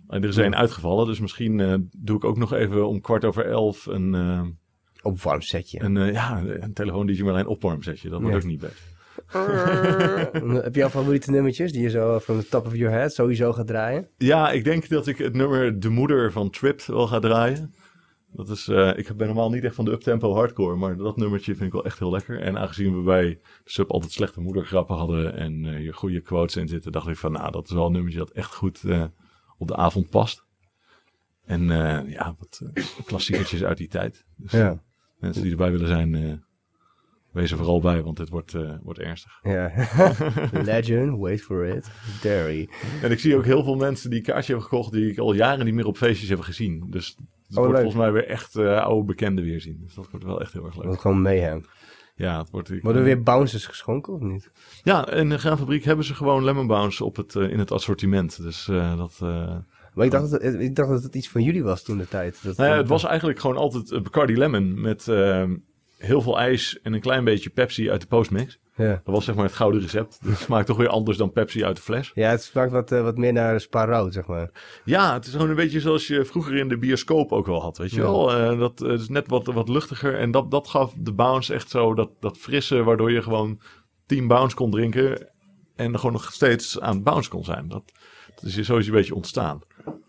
En 0.08 0.24
er 0.24 0.30
is 0.30 0.38
één 0.38 0.56
uitgevallen. 0.56 1.06
Dus 1.06 1.20
misschien 1.20 1.60
eh, 1.60 1.74
doe 1.98 2.18
ik 2.18 2.24
ook 2.24 2.38
nog 2.38 2.54
even 2.54 2.88
om 2.88 3.02
kwart 3.02 3.26
over 3.26 3.46
elf 3.46 3.86
een... 3.86 4.16
eh, 4.16 4.42
Opwarmsetje. 5.02 5.82
Een, 5.84 5.98
eh, 5.98 6.12
ja, 6.14 6.42
een 6.46 6.74
telefoon 6.74 7.06
die 7.06 7.16
je 7.16 7.24
maar 7.24 7.34
alleen 7.34 7.48
opwarmzetje. 7.48 8.10
Dat 8.10 8.22
wordt 8.22 8.36
Ja. 8.36 8.42
ook 8.42 8.48
niet 8.48 8.60
best. 8.60 8.88
Heb 10.64 10.76
je 10.76 10.84
al 10.84 10.90
favoriete 10.90 11.32
nummertjes 11.32 11.72
die 11.72 11.82
je 11.82 11.90
zo 11.90 12.20
van 12.20 12.40
the 12.40 12.48
top 12.50 12.66
of 12.66 12.76
your 12.76 12.96
head 12.96 13.14
sowieso 13.14 13.54
gaat 13.54 13.68
draaien? 13.68 14.08
Ja, 14.18 14.52
ik 14.52 14.64
denk 14.64 14.90
dat 14.90 15.08
ik 15.08 15.18
het 15.18 15.34
nummer 15.34 15.80
De 15.80 15.90
Moeder 15.90 16.32
van 16.32 16.50
Tripped 16.50 16.86
wel 16.86 17.08
ga 17.08 17.20
draaien. 17.20 17.74
Dat 18.32 18.50
is, 18.50 18.68
eh, 18.68 18.98
ik 18.98 19.16
ben 19.18 19.28
normaal 19.28 19.50
niet 19.50 19.64
echt 19.64 19.76
van 19.76 19.86
de 19.86 19.92
uptempo 19.92 20.34
hardcore, 20.34 20.76
maar 20.76 20.98
dat 20.98 21.18
nummertje 21.18 21.54
vind 21.56 21.66
ik 21.68 21.74
wel 21.74 21.86
echt 21.86 22.00
heel 22.00 22.12
lekker. 22.12 22.42
En 22.42 22.58
aangezien 22.58 22.96
we 22.98 23.04
bij 23.04 23.24
de 23.64 23.70
sub 23.72 23.92
altijd 23.92 24.12
slechte 24.12 24.42
moedergrappen 24.42 24.96
hadden 24.96 25.36
en 25.36 25.66
eh 25.66 25.76
hier 25.76 25.94
goede 25.94 26.22
quotes 26.22 26.56
in 26.56 26.68
zitten, 26.68 26.92
dacht 26.92 27.08
ik 27.08 27.16
van, 27.18 27.32
nou, 27.32 27.52
dat 27.52 27.68
is 27.68 27.74
wel 27.74 27.86
een 27.86 27.92
nummertje 27.92 28.20
dat 28.20 28.30
echt 28.32 28.56
goed 28.56 28.84
eh, 28.84 29.04
op 29.58 29.68
de 29.68 29.76
avond 29.76 30.10
past. 30.10 30.46
En 31.46 31.72
eh, 31.72 32.12
ja, 32.12 32.36
wat 32.40 32.62
klassiekertjes 33.06 33.64
uit 33.64 33.78
die 33.78 33.88
tijd. 33.88 34.26
Dus 34.36 34.52
Ja. 34.52 34.82
mensen 35.20 35.42
die 35.42 35.52
erbij 35.52 35.72
willen 35.72 35.88
zijn, 35.88 36.16
eh, 36.16 36.34
wees 37.32 37.52
er 37.52 37.58
vooral 37.58 37.82
bij, 37.82 38.02
want 38.04 38.18
dit 38.18 38.30
wordt, 38.30 38.54
eh, 38.54 38.76
wordt 38.84 39.00
ernstig. 39.00 39.40
ja. 39.44 39.72
Legend, 40.72 41.18
wait 41.20 41.42
for 41.42 41.66
it. 41.66 41.92
Derry. 42.22 42.70
En 43.02 43.12
ik 43.12 43.20
zie 43.20 43.36
ook 43.36 43.46
heel 43.46 43.64
veel 43.64 43.76
mensen 43.76 44.10
die 44.10 44.20
een 44.20 44.26
kaartje 44.26 44.52
hebben 44.54 44.70
gekocht 44.70 44.92
die 44.92 45.12
ik 45.12 45.18
al 45.18 45.34
jaren 45.34 45.66
niet 45.66 45.74
meer 45.74 45.86
op 45.88 45.98
feestjes 45.98 46.28
hebben 46.28 46.46
gezien. 46.46 46.86
Dus 46.90 47.18
het 47.50 47.58
Oh, 47.58 47.64
wordt 47.64 47.80
leuk. 47.80 47.82
volgens 47.92 48.04
mij 48.04 48.12
weer 48.12 48.28
echt 48.28 48.56
eh, 48.56 48.82
oude 48.82 49.06
bekenden 49.06 49.44
weer 49.44 49.62
zien. 49.62 49.80
Dus 49.84 49.94
dat 49.94 50.08
wordt 50.12 50.26
wel 50.26 50.42
echt 50.42 50.54
heel 50.54 50.66
erg 50.66 50.76
leuk. 50.76 50.86
Wat 50.86 51.00
gewoon 51.00 51.22
mayhem. 51.22 51.66
Ja, 52.16 52.38
het 52.40 52.50
wordt... 52.50 52.72
ik- 52.72 52.82
Worden 52.84 53.02
er 53.02 53.08
weer 53.08 53.24
bouncers 53.24 53.66
geschonken 53.66 54.14
of 54.14 54.20
niet? 54.22 54.52
Ja, 54.84 55.10
in 55.12 55.30
de 55.30 55.38
graanfabriek 55.38 55.84
hebben 55.84 56.06
ze 56.06 56.14
gewoon 56.16 56.44
lemon 56.44 56.68
bounce 56.68 57.06
op 57.06 57.16
het, 57.16 57.36
eh, 57.36 57.50
in 57.50 57.60
het 57.60 57.72
assortiment. 57.72 58.42
Dus 58.42 58.68
eh, 58.68 58.98
dat... 58.98 59.18
Maar 59.94 60.06
ik 60.06 60.12
dacht, 60.12 60.32
dat 60.32 60.42
het, 60.42 60.60
ik 60.60 60.76
dacht 60.76 60.90
dat 60.90 61.04
het 61.04 61.16
iets 61.16 61.30
van 61.30 61.44
jullie 61.44 61.64
was 61.64 61.84
toen 61.84 61.98
de 61.98 62.08
tijd. 62.08 62.44
Dat, 62.44 62.58
Nou 62.58 62.70
ja, 62.70 62.78
het 62.78 62.88
was 62.88 63.04
eigenlijk 63.04 63.40
gewoon 63.40 63.58
altijd 63.58 64.04
Bacardi 64.04 64.38
Lemon 64.38 64.82
met 64.82 65.08
eh, 65.08 65.44
heel 66.00 66.22
veel 66.22 66.40
ijs 66.40 66.80
en 66.82 66.94
een 66.94 67.00
klein 67.00 67.24
beetje 67.24 67.50
Pepsi 67.50 67.92
uit 67.92 68.02
de 68.02 68.08
postmix. 68.08 68.60
Ja. 68.76 69.02
Dat 69.04 69.14
was 69.16 69.26
zeg 69.26 69.36
maar 69.36 69.46
het 69.46 69.54
gouden 69.54 69.82
recept. 69.82 70.20
Dus 70.22 70.32
het 70.36 70.40
smaakt 70.40 70.66
toch 70.68 70.78
weer 70.78 70.88
anders 70.88 71.18
dan 71.18 71.32
Pepsi 71.32 71.66
uit 71.66 71.76
de 71.76 71.82
fles. 71.82 72.12
ja, 72.14 72.30
het 72.30 72.44
smaakt 72.44 72.72
wat, 72.72 72.92
eh, 72.92 73.02
wat 73.02 73.18
meer 73.18 73.34
naar 73.34 73.60
Spa 73.62 74.10
zeg 74.10 74.28
maar. 74.28 74.50
Ja, 74.86 75.14
het 75.14 75.26
is 75.26 75.32
gewoon 75.32 75.50
een 75.50 75.56
beetje 75.56 75.80
zoals 75.80 76.08
je 76.08 76.26
vroeger 76.26 76.56
in 76.56 76.68
de 76.68 76.78
bioscoop 76.78 77.32
ook 77.32 77.46
wel 77.46 77.62
had, 77.62 77.78
weet 77.78 77.90
je 77.92 77.96
Ja. 77.96 78.02
wel. 78.02 78.34
Eh, 78.34 78.60
dat 78.60 78.82
eh, 78.82 78.92
is 78.92 79.10
net 79.10 79.28
wat, 79.28 79.46
wat 79.46 79.70
luchtiger 79.70 80.16
en 80.16 80.32
dat, 80.32 80.52
dat 80.52 80.68
gaf 80.68 80.94
de 80.98 81.14
bounce 81.14 81.54
echt 81.54 81.70
zo 81.70 81.94
dat, 81.94 82.10
dat 82.20 82.38
frisse, 82.38 82.84
waardoor 82.84 83.12
je 83.12 83.22
gewoon 83.22 83.62
10 84.06 84.28
bounce 84.28 84.56
kon 84.56 84.72
drinken 84.72 85.28
en 85.76 85.96
gewoon 85.96 86.12
nog 86.14 86.34
steeds 86.34 86.80
aan 86.80 87.04
bounce 87.04 87.30
kon 87.30 87.44
zijn. 87.44 87.68
Dat, 87.68 87.84
dat 88.36 88.44
is 88.44 88.66
sowieso 88.66 88.90
een 88.90 88.96
beetje 88.98 89.16
ontstaan. 89.16 89.60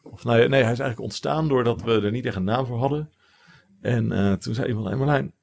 Of 0.02 0.24
nee, 0.24 0.34
nee, 0.48 0.62
hij 0.62 0.72
is 0.72 0.78
eigenlijk 0.78 1.00
ontstaan 1.00 1.48
doordat 1.48 1.82
we 1.82 2.00
er 2.00 2.10
niet 2.10 2.26
echt 2.26 2.36
een 2.36 2.44
naam 2.44 2.66
voor 2.66 2.78
hadden. 2.78 3.10
En 3.80 4.38
toen 4.40 4.54
zei 4.54 4.68
iemand, 4.68 4.86
hey 4.86 4.96
Marlijn, 4.96 5.34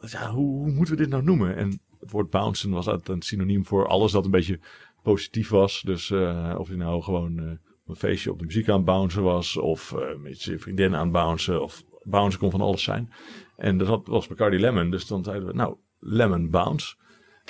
ja, 0.00 0.30
hoe, 0.30 0.58
hoe 0.58 0.72
moeten 0.72 0.94
we 0.94 1.00
dit 1.00 1.10
nou 1.10 1.22
noemen? 1.22 1.56
En 1.56 1.80
het 2.00 2.10
woord 2.10 2.30
bouncen 2.30 2.70
was 2.70 2.86
altijd 2.88 3.08
een 3.08 3.22
synoniem 3.22 3.66
voor 3.66 3.86
alles 3.86 4.12
dat 4.12 4.24
een 4.24 4.30
beetje 4.30 4.60
positief 5.02 5.48
was. 5.48 5.82
Dus 5.84 6.10
eh, 6.10 6.54
of 6.58 6.68
je 6.68 6.76
nou 6.76 7.02
gewoon 7.02 7.38
eh, 7.38 7.44
een 7.86 7.96
feestje 7.96 8.30
op 8.30 8.38
de 8.38 8.44
muziek 8.44 8.68
aan 8.68 8.84
bouncen 8.84 9.22
was, 9.22 9.56
of 9.56 9.92
eh, 9.92 10.16
met 10.18 10.42
je 10.42 10.58
vriendin 10.58 10.94
aan 10.94 11.10
bouncen, 11.10 11.62
of 11.62 11.84
bouncen 12.02 12.40
kon 12.40 12.50
van 12.50 12.60
alles 12.60 12.82
zijn. 12.82 13.12
En 13.56 13.78
dat 13.78 14.06
was 14.06 14.26
Bacardi 14.26 14.58
Lemon, 14.58 14.90
dus 14.90 15.06
dan 15.06 15.24
zeiden 15.24 15.48
we, 15.48 15.54
nou, 15.54 15.76
Lemon 15.98 16.50
Bounce. 16.50 16.94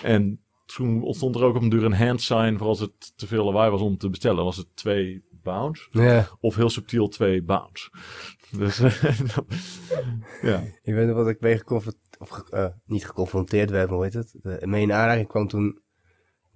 En 0.03 0.41
toen 0.67 1.03
ontstond 1.03 1.35
er 1.35 1.45
ook 1.45 1.57
op 1.57 1.63
een 1.63 1.69
duur 1.69 1.85
een 1.85 1.95
hand 1.95 2.23
sign 2.23 2.57
voor 2.57 2.67
als 2.67 2.81
het 2.81 3.13
te 3.17 3.27
veel 3.27 3.45
lawaai 3.45 3.71
was 3.71 3.81
om 3.81 3.97
te 3.97 4.09
bestellen. 4.09 4.45
Was 4.45 4.57
het 4.57 4.77
twee 4.77 5.25
bounce 5.43 5.89
Ja. 5.91 6.29
of 6.41 6.57
heel 6.57 6.71
subtiel 6.71 7.09
twee 7.09 7.43
bounce. 7.43 7.91
Dus 8.59 8.79
ja. 10.43 10.63
Ik 10.83 10.95
weet 10.95 11.07
nog 11.07 11.17
wat 11.17 11.29
ik 11.29 11.41
mee 11.41 11.57
geconfronteerd, 11.59 12.06
of 12.19 12.49
eh, 12.51 12.67
niet 12.85 13.07
geconfronteerd 13.07 13.71
werd, 13.71 13.87
maar 13.89 13.97
hoe 13.97 14.05
heet 14.05 14.15
het? 14.15 14.35
De, 14.43 14.67
mee 14.67 14.83
in 14.83 14.93
aanraking 14.93 15.29
kwam 15.29 15.49
toen 15.49 15.81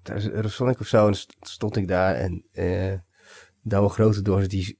tijdens 0.02 0.28
Eurosonic 0.28 0.80
of 0.80 0.86
zo. 0.86 1.06
En 1.06 1.14
st- 1.14 1.36
stond 1.40 1.76
ik 1.76 1.88
daar 1.88 2.14
en 2.14 2.44
eh 2.52 2.94
Douwe 3.62 3.88
Grote 3.88 4.22
Doors, 4.22 4.48
die 4.48 4.78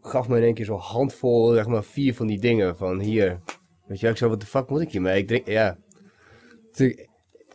gaf 0.00 0.28
me 0.28 0.36
in 0.36 0.42
één 0.42 0.54
keer 0.54 0.64
zo'n 0.64 0.78
handvol, 0.78 1.52
zeg 1.52 1.66
maar, 1.66 1.84
vier 1.84 2.14
van 2.14 2.26
die 2.26 2.40
dingen. 2.40 2.76
Van 2.76 3.00
hier, 3.00 3.40
Weet 3.86 4.00
je, 4.00 4.08
ik 4.08 4.16
zo, 4.16 4.28
wat 4.28 4.40
de 4.40 4.46
fuck 4.46 4.68
moet 4.68 4.80
ik 4.80 4.90
hiermee? 4.90 5.18
Ik 5.20 5.26
drink, 5.28 5.46
ja. 5.46 5.78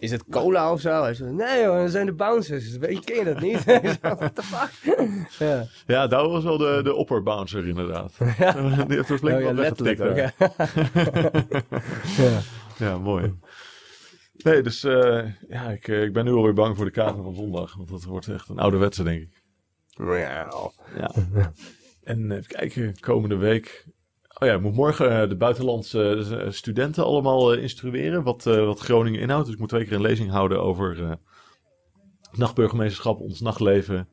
Is 0.02 0.12
het 0.12 0.24
cola 0.30 0.72
of 0.72 0.80
zo? 0.80 1.02
Hij 1.02 1.14
zo, 1.14 1.26
nee 1.26 1.66
hoor, 1.66 1.80
dat 1.80 1.92
zijn 1.92 2.06
de 2.06 2.14
bouncers. 2.14 2.78
Weet 2.78 2.98
je, 2.98 3.04
ken 3.04 3.16
je 3.16 3.24
dat 3.24 3.42
niet? 3.42 3.64
What 4.02 4.36
the 4.36 4.44
fuck? 4.44 4.96
ja. 5.48 5.66
Ja, 5.88 6.08
Douwe 6.08 6.30
was 6.30 6.44
wel 6.44 6.58
de, 6.58 6.80
de 6.84 6.94
opperbouncer 6.94 7.68
inderdaad. 7.68 8.18
Die 8.18 8.96
heeft 8.98 9.10
er 9.10 9.18
flink 9.18 9.36
Oh 9.36 9.42
ja, 9.42 9.46
wat 9.46 9.56
letterlijk 9.56 9.98
weggetikt 9.98 10.42
ook. 10.42 10.58
daar. 10.58 11.64
ja. 12.18 12.24
ja. 12.24 12.40
Ja, 12.78 12.98
mooi. 12.98 13.34
Nee, 14.38 14.62
dus 14.62 14.84
eh, 14.84 15.26
ja, 15.50 15.70
ik, 15.70 15.88
eh, 15.88 16.04
ik 16.04 16.14
ben 16.14 16.26
nu 16.26 16.32
alweer 16.32 16.54
bang 16.54 16.76
voor 16.76 16.86
de 16.86 16.92
kater 16.92 17.24
van 17.24 17.36
zondag. 17.36 17.76
Want 17.76 17.90
dat 17.90 18.04
wordt 18.04 18.28
echt 18.28 18.50
een 18.50 18.60
ouderwetse, 18.60 19.04
denk 19.04 19.22
ik. 19.22 19.44
Ja. 19.98 20.52
Ja. 20.98 21.12
En 22.04 22.32
even 22.32 22.48
kijken, 22.48 23.00
komende 23.00 23.36
week. 23.36 23.86
Oh 24.42 24.48
ja, 24.48 24.54
ik 24.56 24.62
moet 24.62 24.76
morgen 24.76 25.22
eh, 25.22 25.30
de 25.30 25.36
buitenlandse 25.36 26.14
eh, 26.14 26.52
studenten 26.52 27.04
allemaal 27.04 27.54
eh, 27.54 27.62
instrueren. 27.62 28.24
Wat, 28.24 28.44
wat 28.44 28.80
Groningen 28.80 29.20
inhoudt. 29.20 29.46
Dus 29.46 29.54
ik 29.54 29.60
moet 29.60 29.70
twee 29.70 29.84
keer 29.84 29.94
een 29.94 30.02
lezing 30.02 30.30
houden 30.30 30.62
over 30.62 30.98
het 30.98 31.20
nachtburgemeesterschap, 32.32 33.20
ons 33.20 33.42
nachtleven. 33.42 34.08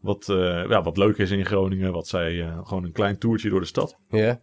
Wat, 0.00 0.24
ja, 0.68 0.82
wat 0.82 0.96
leuk 0.96 1.16
is 1.16 1.30
in 1.30 1.46
Groningen. 1.46 1.92
Wat 1.92 2.06
zij 2.06 2.52
gewoon 2.62 2.84
een 2.84 2.92
klein 2.92 3.18
toertje 3.18 3.50
door 3.50 3.60
de 3.60 3.66
stad. 3.66 3.98
Ja. 4.08 4.40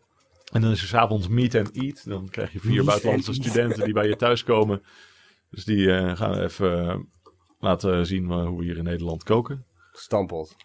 En 0.52 0.62
dan 0.62 0.72
is 0.72 0.82
er 0.82 0.88
s'avonds 0.88 1.28
meet 1.28 1.56
and 1.56 1.72
eat. 1.72 2.08
Dan 2.08 2.30
krijg 2.30 2.54
je 2.54 2.60
vier 2.60 2.76
Meet 2.76 2.86
buitenlandse 2.86 3.34
studenten 3.34 3.84
die 3.84 3.94
bij 3.94 4.08
je 4.08 4.16
thuis 4.16 4.44
komen. 4.44 4.82
Dus 5.50 5.66
die 5.66 6.16
gaan 6.16 6.38
even 6.38 7.08
laten 7.60 8.06
zien 8.06 8.32
hoe 8.32 8.58
we 8.58 8.64
hier 8.64 8.78
in 8.78 8.84
Nederland 8.84 9.24
koken. 9.24 9.66
Stampot. 9.94 10.56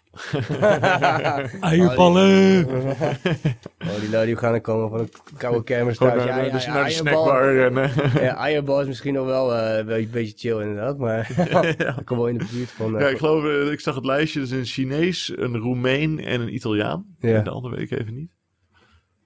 Eierballen! 1.61 2.65
Oh, 3.87 3.99
die 3.99 4.09
lui 4.09 4.25
die 4.29 4.35
gaan 4.37 4.51
dan 4.51 4.61
komen 4.61 4.89
van 4.89 4.99
een 4.99 5.09
koude 5.37 5.63
kermis 5.63 5.97
thuis. 5.97 6.15
naar, 6.15 6.27
Ja, 6.27 6.35
ja, 6.35 6.41
naar 6.73 6.83
de 6.85 6.89
ja, 6.89 6.89
snackbar. 6.89 7.57
En, 7.65 7.77
eh, 7.77 8.13
Ja, 8.27 8.35
eierbal 8.37 8.81
is 8.81 8.87
misschien 8.87 9.13
nog 9.13 9.25
wel 9.25 9.55
eh, 9.55 9.77
een 9.77 10.09
beetje- 10.11 10.37
chill 10.37 10.61
inderdaad, 10.61 10.97
maar 10.97 11.29
ik 11.99 12.05
kom 12.05 12.17
wel 12.17 12.27
in 12.27 12.37
de 12.37 12.47
buurt 12.51 12.71
van... 12.71 12.95
eh, 12.95 13.01
ja, 13.01 13.07
ik 13.07 13.17
geloof, 13.17 13.43
eh, 13.43 13.71
ik 13.71 13.79
zag 13.79 13.95
het 13.95 14.05
lijstje. 14.05 14.39
Dus 14.39 14.49
een 14.51 14.65
Chinees, 14.65 15.33
een 15.37 15.57
Roemeen 15.57 16.19
en 16.19 16.41
een 16.41 16.53
Italiaan. 16.53 17.15
Ja. 17.19 17.35
En 17.37 17.43
de 17.43 17.49
andere 17.49 17.75
week 17.75 17.91
even 17.91 18.13
niet. 18.13 18.31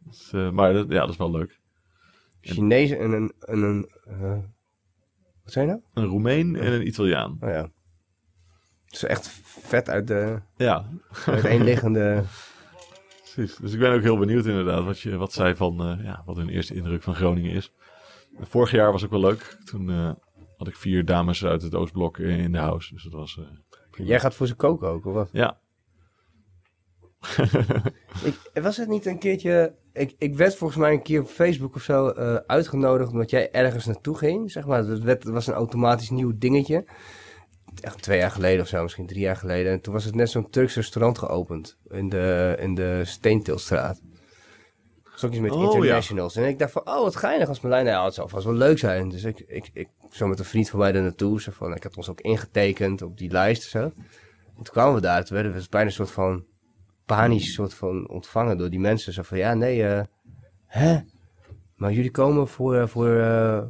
Dus, 0.05 0.31
eh, 0.33 0.49
maar 0.49 0.73
dat, 0.73 0.85
ja, 0.89 0.99
dat 0.99 1.09
is 1.09 1.17
wel 1.17 1.31
leuk. 1.31 1.59
Chinees 2.41 2.91
en 2.91 3.11
een... 3.11 3.33
En 3.39 3.61
een 3.61 3.89
eh, 4.05 4.37
wat 5.43 5.53
zei 5.53 5.65
je 5.65 5.71
nou? 5.71 5.83
Een 5.93 6.05
Roemeen 6.05 6.55
en 6.55 6.71
een 6.73 6.87
Italiaan. 6.87 7.37
Oh 7.39 7.49
ja. 7.49 7.69
Het 8.91 9.03
is 9.03 9.09
echt 9.09 9.27
vet 9.43 9.89
uit 9.89 10.07
de 10.07 10.39
Ja, 10.55 10.85
uiteenliggende... 11.25 12.23
precies. 13.21 13.55
Dus 13.55 13.73
ik 13.73 13.79
ben 13.79 13.93
ook 13.93 14.01
heel 14.01 14.17
benieuwd 14.17 14.45
inderdaad 14.45 14.83
wat, 14.83 14.99
je, 14.99 15.17
wat 15.17 15.33
zij 15.33 15.55
van, 15.55 15.81
eh, 15.81 16.05
ja, 16.05 16.23
wat 16.25 16.35
hun 16.35 16.49
eerste 16.49 16.73
indruk 16.73 17.03
van 17.03 17.15
Groningen 17.15 17.51
is. 17.51 17.73
Vorig 18.39 18.71
jaar 18.71 18.91
was 18.91 19.03
ook 19.03 19.09
wel 19.11 19.19
leuk. 19.19 19.57
Toen 19.65 19.89
eh, 19.89 20.11
had 20.57 20.67
ik 20.67 20.75
vier 20.75 21.05
dames 21.05 21.45
uit 21.45 21.61
het 21.61 21.75
Oostblok 21.75 22.17
in 22.17 22.51
de 22.51 22.57
house. 22.57 22.93
Dus 22.93 23.03
dat 23.03 23.13
was, 23.13 23.39
eh, 23.39 24.05
Jij 24.07 24.19
gaat 24.19 24.35
voor 24.35 24.47
ze 24.47 24.55
koken 24.55 24.87
ook, 24.87 25.05
of 25.05 25.13
wat? 25.13 25.29
ja. 25.31 25.59
Ik, 28.23 28.61
was 28.61 28.77
het 28.77 28.89
niet 28.89 29.05
een 29.05 29.19
keertje... 29.19 29.75
Ik, 29.93 30.15
ik 30.17 30.35
werd 30.35 30.55
volgens 30.55 30.79
mij 30.79 30.91
een 30.91 31.01
keer 31.01 31.21
op 31.21 31.27
Facebook 31.27 31.75
of 31.75 31.81
zo 31.81 32.09
uitgenodigd 32.47 33.11
omdat 33.11 33.29
jij 33.29 33.51
ergens 33.51 33.85
naartoe 33.85 34.17
ging. 34.17 34.51
Zeg 34.51 34.65
maar, 34.65 34.85
dat, 34.85 34.99
werd, 34.99 35.23
dat 35.23 35.33
was 35.33 35.47
een 35.47 35.53
automatisch 35.53 36.09
nieuw 36.09 36.37
dingetje. 36.37 36.85
Echt 37.79 38.01
twee 38.01 38.17
jaar 38.17 38.31
geleden 38.31 38.61
of 38.61 38.67
zo, 38.67 38.81
misschien 38.81 39.07
drie 39.07 39.21
jaar 39.21 39.35
geleden. 39.35 39.71
En 39.71 39.81
toen 39.81 39.93
was 39.93 40.05
het 40.05 40.15
net 40.15 40.29
zo'n 40.29 40.49
Turks 40.49 40.75
restaurant 40.75 41.17
geopend 41.17 41.77
in 41.89 42.09
de, 42.09 42.55
in 42.59 42.75
de 42.75 43.01
Steentilstraat. 43.05 44.01
Ook 45.25 45.31
iets 45.31 45.39
met 45.39 45.51
Oh, 45.51 45.61
ja. 45.61 45.71
internationals. 45.71 46.35
En 46.35 46.47
ik 46.47 46.59
dacht 46.59 46.71
van, 46.71 46.87
oh 46.87 47.01
wat 47.01 47.15
geinig 47.15 47.47
als 47.47 47.61
Marlijn. 47.61 47.85
Nou, 47.85 48.05
het 48.05 48.13
zou 48.13 48.29
vast 48.29 48.45
wel 48.45 48.53
leuk 48.53 48.79
zijn. 48.79 49.09
Dus 49.09 49.23
ik, 49.23 49.43
ik, 49.47 49.69
ik 49.73 49.87
zo 50.09 50.27
met 50.27 50.39
een 50.39 50.45
vriend 50.45 50.69
van 50.69 50.79
mij 50.79 50.91
daar 50.91 51.01
naartoe. 51.01 51.41
Zo 51.41 51.51
van, 51.51 51.75
ik 51.75 51.83
had 51.83 51.97
ons 51.97 52.09
ook 52.09 52.21
ingetekend 52.21 53.01
op 53.01 53.17
die 53.17 53.31
lijst 53.31 53.63
en 53.63 53.69
zo. 53.69 53.79
En 53.79 54.63
toen 54.63 54.63
kwamen 54.63 54.95
we 54.95 55.01
daar. 55.01 55.25
Toen 55.25 55.35
werden 55.35 55.53
we 55.53 55.67
bijna 55.69 55.87
een 55.87 55.93
soort 55.93 56.11
van 56.11 56.45
panisch 57.05 57.53
soort 57.53 57.73
van 57.73 58.09
ontvangen 58.09 58.57
door 58.57 58.69
die 58.69 58.79
mensen. 58.79 59.13
Zo 59.13 59.21
van, 59.21 59.37
ja, 59.37 59.53
nee, 59.53 59.83
eh, 59.87 60.03
hè? 60.65 60.99
Maar 61.75 61.91
jullie 61.91 62.11
komen 62.11 62.47
voor, 62.47 62.75
eh, 62.75 62.87
voor, 62.87 63.15
eh 63.15 63.61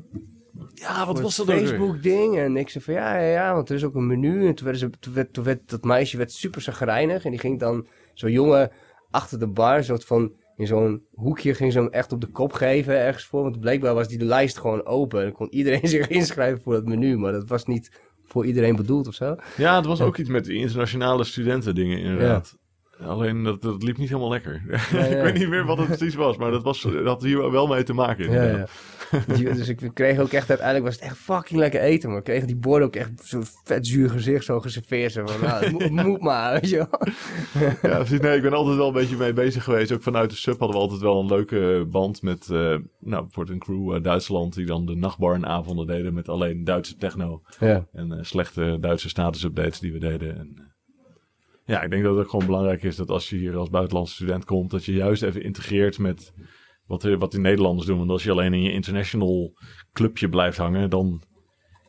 Ja, 0.73 1.05
wat 1.05 1.19
was 1.19 1.35
dat 1.35 1.49
ook 1.49 1.55
weer? 1.55 1.67
Facebook-ding. 1.67 2.37
En 2.37 2.57
ik 2.57 2.69
zei 2.69 2.83
van, 2.83 2.93
ja, 2.93 3.17
ja, 3.17 3.31
ja, 3.31 3.53
want 3.53 3.69
er 3.69 3.75
is 3.75 3.83
ook 3.83 3.95
een 3.95 4.07
menu. 4.07 4.47
En 4.47 4.55
toen, 4.55 4.65
werden 4.65 4.89
ze, 4.89 4.99
toen, 4.99 5.13
werd, 5.13 5.33
toen 5.33 5.43
werd 5.43 5.69
dat 5.69 5.83
meisje 5.83 6.17
werd 6.17 6.31
super 6.31 6.61
zagrijnig. 6.61 7.25
En 7.25 7.31
die 7.31 7.39
ging 7.39 7.59
dan, 7.59 7.87
zo'n 8.13 8.31
jongen 8.31 8.71
achter 9.11 9.39
de 9.39 9.47
bar, 9.47 9.83
soort 9.83 10.05
van... 10.05 10.39
In 10.55 10.67
zo'n 10.67 11.03
hoekje 11.13 11.53
ging 11.53 11.71
ze 11.71 11.79
hem 11.79 11.89
echt 11.89 12.11
op 12.11 12.21
de 12.21 12.27
kop 12.27 12.53
geven 12.53 12.99
ergens 12.99 13.25
voor. 13.25 13.43
Want 13.43 13.59
blijkbaar 13.59 13.93
was 13.93 14.07
die 14.07 14.17
de 14.17 14.25
lijst 14.25 14.57
gewoon 14.57 14.85
open. 14.85 15.19
En 15.19 15.25
dan 15.25 15.33
kon 15.33 15.53
iedereen 15.53 15.87
zich 15.97 16.07
inschrijven 16.07 16.61
voor 16.61 16.73
dat 16.73 16.85
menu. 16.85 17.17
Maar 17.17 17.31
dat 17.31 17.49
was 17.49 17.65
niet 17.65 17.91
voor 18.23 18.45
iedereen 18.45 18.75
bedoeld 18.75 19.07
of 19.07 19.13
zo. 19.13 19.35
Ja, 19.57 19.75
het 19.75 19.85
was 19.85 20.01
ook 20.01 20.17
iets 20.17 20.29
met 20.29 20.45
die 20.45 20.57
internationale 20.57 21.23
studenten 21.23 21.75
dingen 21.75 21.99
inderdaad. 21.99 22.57
Alleen 22.99 23.43
dat, 23.43 23.61
dat 23.61 23.83
liep 23.83 23.97
niet 23.97 24.09
helemaal 24.09 24.29
lekker. 24.29 24.61
Ja, 24.91 25.05
ik 25.05 25.21
weet 25.21 25.37
niet 25.37 25.49
meer 25.49 25.65
wat 25.65 25.77
het 25.77 25.87
precies 25.87 26.15
was, 26.15 26.37
maar 26.37 26.51
dat, 26.51 26.63
was, 26.63 26.81
dat 26.81 27.05
had 27.05 27.23
hier 27.23 27.51
wel 27.51 27.67
mee 27.67 27.83
te 27.83 27.93
maken. 27.93 28.31
Ja, 28.31 28.41
inderdaad. 28.41 28.71
dus 29.55 29.67
ik 29.69 29.89
kreeg 29.93 30.19
ook 30.19 30.31
echt, 30.31 30.49
uiteindelijk 30.49 30.87
was 30.87 30.95
het 30.95 31.03
echt 31.09 31.17
fucking 31.17 31.59
lekker 31.59 31.81
eten. 31.81 32.09
Maar 32.09 32.17
ik 32.17 32.23
kreeg 32.23 32.45
die 32.45 32.55
borden 32.55 32.87
ook 32.87 32.95
echt 32.95 33.11
zo'n 33.23 33.43
vet 33.63 33.87
zuur 33.87 34.09
gezicht 34.09 34.45
zo 34.45 34.59
geserveerd. 34.59 35.11
Zo 35.11 35.25
van, 35.25 35.49
nou, 35.49 35.63
het 35.63 35.71
moet, 35.71 36.05
moet 36.05 36.21
maar, 36.21 36.53
weet 36.53 36.69
je 36.69 36.77
wel. 36.77 36.99
Ja, 37.91 37.95
precies. 37.97 38.19
Nee, 38.19 38.35
ik 38.35 38.41
ben 38.41 38.53
altijd 38.53 38.77
wel 38.77 38.87
een 38.87 38.93
beetje 38.93 39.17
mee 39.17 39.33
bezig 39.33 39.63
geweest. 39.63 39.91
Ook 39.91 40.03
vanuit 40.03 40.29
de 40.29 40.35
sub 40.35 40.59
hadden 40.59 40.77
we 40.77 40.83
altijd 40.83 41.01
wel 41.01 41.19
een 41.19 41.25
leuke 41.27 41.85
band 41.89 42.21
met, 42.21 42.49
eh 42.49 42.75
nou, 42.99 43.21
bijvoorbeeld 43.21 43.49
een 43.49 43.59
crew 43.59 43.93
uit 43.93 44.03
Duitsland 44.03 44.53
die 44.53 44.65
dan 44.65 44.85
de 44.85 44.95
nachtbar 44.95 45.33
en 45.35 45.45
avonden 45.45 45.87
deden 45.87 46.13
met 46.13 46.29
alleen 46.29 46.63
Duitse 46.63 46.95
techno 46.95 47.41
Ja. 47.59 47.87
en 47.93 48.11
eh, 48.11 48.17
slechte 48.23 48.77
Duitse 48.79 49.09
status-updates 49.09 49.79
die 49.79 49.91
we 49.91 49.99
deden. 49.99 50.37
En, 50.37 50.51
eh, 50.55 50.63
ja, 51.65 51.81
ik 51.81 51.89
denk 51.89 52.03
dat 52.03 52.15
het 52.15 52.23
ook 52.23 52.29
gewoon 52.29 52.45
belangrijk 52.45 52.83
is 52.83 52.95
dat 52.95 53.09
als 53.09 53.29
je 53.29 53.35
hier 53.35 53.55
als 53.57 53.69
buitenlandse 53.69 54.13
student 54.13 54.45
komt, 54.45 54.71
dat 54.71 54.85
je 54.85 54.93
juist 54.93 55.23
even 55.23 55.43
integreert 55.43 55.99
met 55.99 56.33
wat, 56.91 57.05
eh, 57.05 57.17
wat 57.17 57.31
die 57.31 57.39
Nederlanders 57.39 57.87
doen. 57.87 57.97
Want 57.97 58.09
als 58.09 58.23
je 58.23 58.31
alleen 58.31 58.53
in 58.53 58.61
je 58.61 58.71
international 58.71 59.53
clubje 59.93 60.29
blijft 60.29 60.57
hangen, 60.57 60.89
dan, 60.89 61.23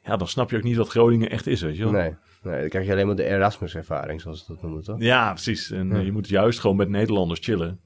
ja, 0.02 0.16
dan 0.16 0.28
snap 0.28 0.50
je 0.50 0.56
ook 0.56 0.62
niet 0.62 0.76
wat 0.76 0.88
Groningen 0.88 1.30
echt 1.30 1.46
is, 1.46 1.60
weet 1.60 1.76
je 1.76 1.82
wel. 1.82 1.92
Nee, 1.92 2.14
nee, 2.42 2.60
dan 2.60 2.68
krijg 2.68 2.86
je 2.86 2.92
alleen 2.92 3.06
maar 3.06 3.16
de 3.16 3.24
Erasmus-ervaring, 3.24 4.20
zoals 4.20 4.38
ze 4.44 4.52
dat 4.52 4.62
noemen, 4.62 4.82
toch? 4.82 5.00
Ja, 5.00 5.32
precies. 5.32 5.70
En 5.70 5.88
Ja. 5.88 5.94
eh, 5.98 6.04
je 6.04 6.12
moet 6.12 6.28
juist 6.28 6.60
gewoon 6.60 6.76
met 6.76 6.88
Nederlanders 6.88 7.40
chillen. 7.40 7.80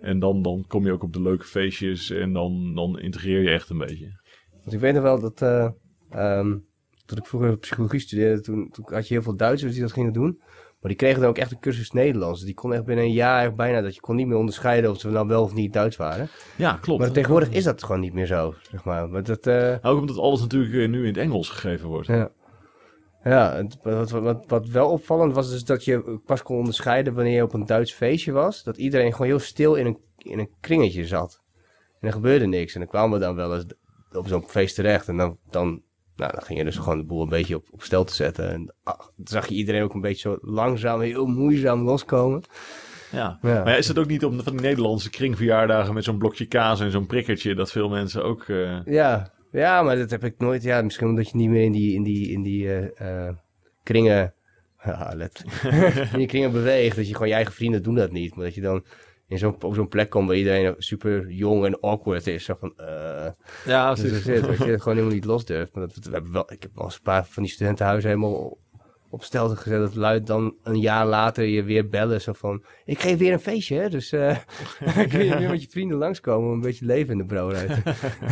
En 0.00 0.18
dan, 0.18 0.42
dan 0.42 0.64
kom 0.68 0.84
je 0.84 0.92
ook 0.92 1.02
op 1.02 1.12
de 1.12 1.22
leuke 1.22 1.44
feestjes 1.44 2.10
en 2.10 2.32
dan, 2.32 2.74
dan 2.74 2.98
integreer 2.98 3.42
je 3.42 3.50
echt 3.50 3.70
een 3.70 3.78
beetje. 3.78 4.20
Want 4.60 4.72
ik 4.72 4.80
weet 4.80 4.94
nog 4.94 5.02
wel 5.02 5.20
dat, 5.20 5.42
eh, 5.42 5.68
ehm, 6.10 6.56
toen 7.06 7.18
ik 7.18 7.26
vroeger 7.26 7.58
psychologie 7.58 8.00
studeerde, 8.00 8.40
toen, 8.40 8.68
toen 8.70 8.84
had 8.92 9.08
je 9.08 9.14
heel 9.14 9.22
veel 9.22 9.36
Duitsers 9.36 9.72
die 9.72 9.80
dat 9.80 9.92
gingen 9.92 10.12
doen. 10.12 10.40
Maar 10.82 10.90
die 10.90 11.00
kregen 11.00 11.20
dan 11.20 11.28
ook 11.28 11.38
echt 11.38 11.50
een 11.50 11.60
cursus 11.60 11.90
Nederlands. 11.90 12.44
Die 12.44 12.54
kon 12.54 12.72
echt 12.72 12.84
binnen 12.84 13.04
een 13.04 13.12
jaar 13.12 13.54
bijna, 13.54 13.80
dat 13.80 13.94
je 13.94 14.00
kon 14.00 14.16
niet 14.16 14.26
meer 14.26 14.36
onderscheiden 14.36 14.90
of 14.90 15.00
ze 15.00 15.10
nou 15.10 15.26
wel 15.26 15.42
of 15.42 15.54
niet 15.54 15.72
Duits 15.72 15.96
waren. 15.96 16.28
Ja, 16.56 16.78
klopt. 16.80 17.00
Maar 17.00 17.10
tegenwoordig 17.10 17.50
is 17.50 17.64
dat 17.64 17.82
gewoon 17.82 18.00
niet 18.00 18.12
meer 18.12 18.26
zo, 18.26 18.54
zeg 18.70 18.84
maar. 18.84 19.08
Maar 19.08 19.22
dat, 19.22 19.46
eh, 19.46 19.76
Ook 19.82 20.00
omdat 20.00 20.18
alles 20.18 20.40
natuurlijk 20.40 20.74
eh, 20.74 20.88
nu 20.88 21.00
in 21.00 21.06
het 21.06 21.16
Engels 21.16 21.48
gegeven 21.48 21.88
wordt. 21.88 22.06
Ja. 22.06 22.30
Ja, 23.24 23.66
wat, 23.82 24.10
wat, 24.10 24.44
wat 24.46 24.68
wel 24.68 24.90
opvallend 24.90 25.34
was, 25.34 25.52
is 25.52 25.64
dat 25.64 25.84
je 25.84 26.20
pas 26.26 26.42
kon 26.42 26.56
onderscheiden 26.56 27.14
wanneer 27.14 27.34
je 27.34 27.42
op 27.42 27.54
een 27.54 27.66
Duits 27.66 27.92
feestje 27.92 28.32
was. 28.32 28.62
Dat 28.62 28.76
iedereen 28.76 29.12
gewoon 29.12 29.26
heel 29.26 29.38
stil 29.38 29.74
in 29.74 29.86
een, 29.86 29.98
in 30.18 30.38
een 30.38 30.50
kringetje 30.60 31.06
zat. 31.06 31.42
En 32.00 32.06
er 32.08 32.12
gebeurde 32.12 32.46
niks. 32.46 32.74
En 32.74 32.80
dan 32.80 32.88
kwamen 32.88 33.18
we 33.18 33.24
dan 33.24 33.34
wel 33.34 33.54
eens 33.54 33.64
op 34.12 34.28
zo'n 34.28 34.48
feest 34.48 34.74
terecht. 34.74 35.08
En 35.08 35.16
dan, 35.16 35.38
dan, 35.50 35.82
nou, 36.22 36.34
dan 36.34 36.42
ging 36.42 36.58
je 36.58 36.64
dus 36.64 36.76
gewoon 36.76 36.98
de 36.98 37.04
boel 37.04 37.22
een 37.22 37.28
beetje 37.28 37.56
op, 37.56 37.66
op 37.70 37.82
stel 37.82 38.04
te 38.04 38.14
zetten. 38.14 38.50
En 38.50 38.74
ah, 38.82 39.00
zag 39.24 39.46
je 39.48 39.54
iedereen 39.54 39.82
ook 39.82 39.94
een 39.94 40.00
beetje 40.00 40.28
zo 40.28 40.38
langzaam, 40.40 41.00
heel 41.00 41.26
moeizaam 41.26 41.82
loskomen. 41.82 42.42
Ja. 43.12 43.38
Ja. 43.42 43.62
Maar 43.62 43.68
ja, 43.72 43.76
is 43.76 43.88
het 43.88 43.98
ook 43.98 44.06
niet 44.06 44.24
op 44.24 44.42
van 44.42 44.52
die 44.52 44.60
Nederlandse 44.66 45.10
kringverjaardagen 45.10 45.94
met 45.94 46.04
zo'n 46.04 46.18
blokje 46.18 46.46
kaas 46.46 46.80
en 46.80 46.90
zo'n 46.90 47.06
prikkertje 47.06 47.54
dat 47.54 47.72
veel 47.72 47.88
mensen 47.88 48.24
ook... 48.24 48.48
eh, 48.48 48.84
Ja, 48.84 49.32
ja, 49.52 49.82
maar 49.82 49.96
dat 49.96 50.10
heb 50.10 50.24
ik 50.24 50.34
nooit. 50.38 50.62
Ja, 50.62 50.82
misschien 50.82 51.08
omdat 51.08 51.30
je 51.30 51.36
niet 51.36 51.48
meer 51.48 51.64
in 51.64 51.72
die, 51.72 51.94
in 51.94 52.02
die, 52.02 52.30
in 52.30 52.42
die 52.42 52.68
eh, 52.74 53.26
eh, 53.28 53.34
kringen. 53.82 54.34
Ja, 54.84 55.12
let. 55.16 55.44
in 56.12 56.18
die 56.18 56.26
kringen 56.26 56.52
beweegt. 56.52 56.96
Dat 56.96 57.06
je 57.06 57.12
gewoon 57.12 57.28
je 57.28 57.34
eigen 57.34 57.52
vrienden 57.54 57.82
doen 57.82 57.94
dat 57.94 58.12
niet. 58.12 58.34
Maar 58.34 58.44
dat 58.44 58.54
je 58.54 58.60
dan 58.60 58.84
in 59.32 59.38
zo'n, 59.38 59.62
op 59.62 59.74
zo'n 59.74 59.88
plek 59.88 60.10
komt 60.10 60.28
waar 60.28 60.36
iedereen 60.36 60.74
super 60.78 61.30
jong 61.30 61.64
en 61.64 61.80
awkward 61.80 62.26
is. 62.26 62.44
Zo 62.44 62.56
van, 62.60 62.72
eh 62.76 63.30
Ja, 63.64 63.94
dus 63.94 64.02
dat 64.02 64.12
is 64.12 64.26
het, 64.26 64.44
dat 64.44 64.58
je 64.58 64.64
het 64.64 64.82
gewoon 64.82 64.96
helemaal 64.96 65.16
niet 65.16 65.24
los 65.24 65.44
durft. 65.44 65.74
Maar 65.74 65.86
dat, 65.88 66.04
we 66.04 66.12
hebben 66.12 66.32
wel, 66.32 66.52
ik 66.52 66.62
heb 66.62 66.70
wel 66.74 66.84
eens 66.84 66.94
een 66.94 67.02
paar 67.02 67.26
van 67.26 67.42
die 67.42 67.52
studentenhuizen 67.52 68.10
helemaal 68.10 68.58
op 69.10 69.22
stel 69.22 69.48
gezet. 69.48 69.78
Dat 69.80 69.94
luid 69.94 70.26
dan 70.26 70.54
een 70.62 70.80
jaar 70.80 71.06
later 71.06 71.44
je 71.44 71.62
weer 71.62 71.88
bellen. 71.88 72.20
Zo 72.20 72.32
van, 72.32 72.62
ik 72.84 72.98
geef 73.00 73.18
weer 73.18 73.32
een 73.32 73.40
feestje, 73.40 73.76
hè. 73.76 73.88
Dus 73.88 74.12
eh 74.12 74.36
kun 75.10 75.24
je 75.24 75.38
weer 75.38 75.50
met 75.50 75.62
je 75.62 75.70
vrienden 75.70 75.98
langskomen 75.98 76.48
om 76.48 76.54
een 76.54 76.60
beetje 76.60 76.86
leven 76.86 77.20
in 77.20 77.26
de 77.26 77.34
te- 77.34 77.82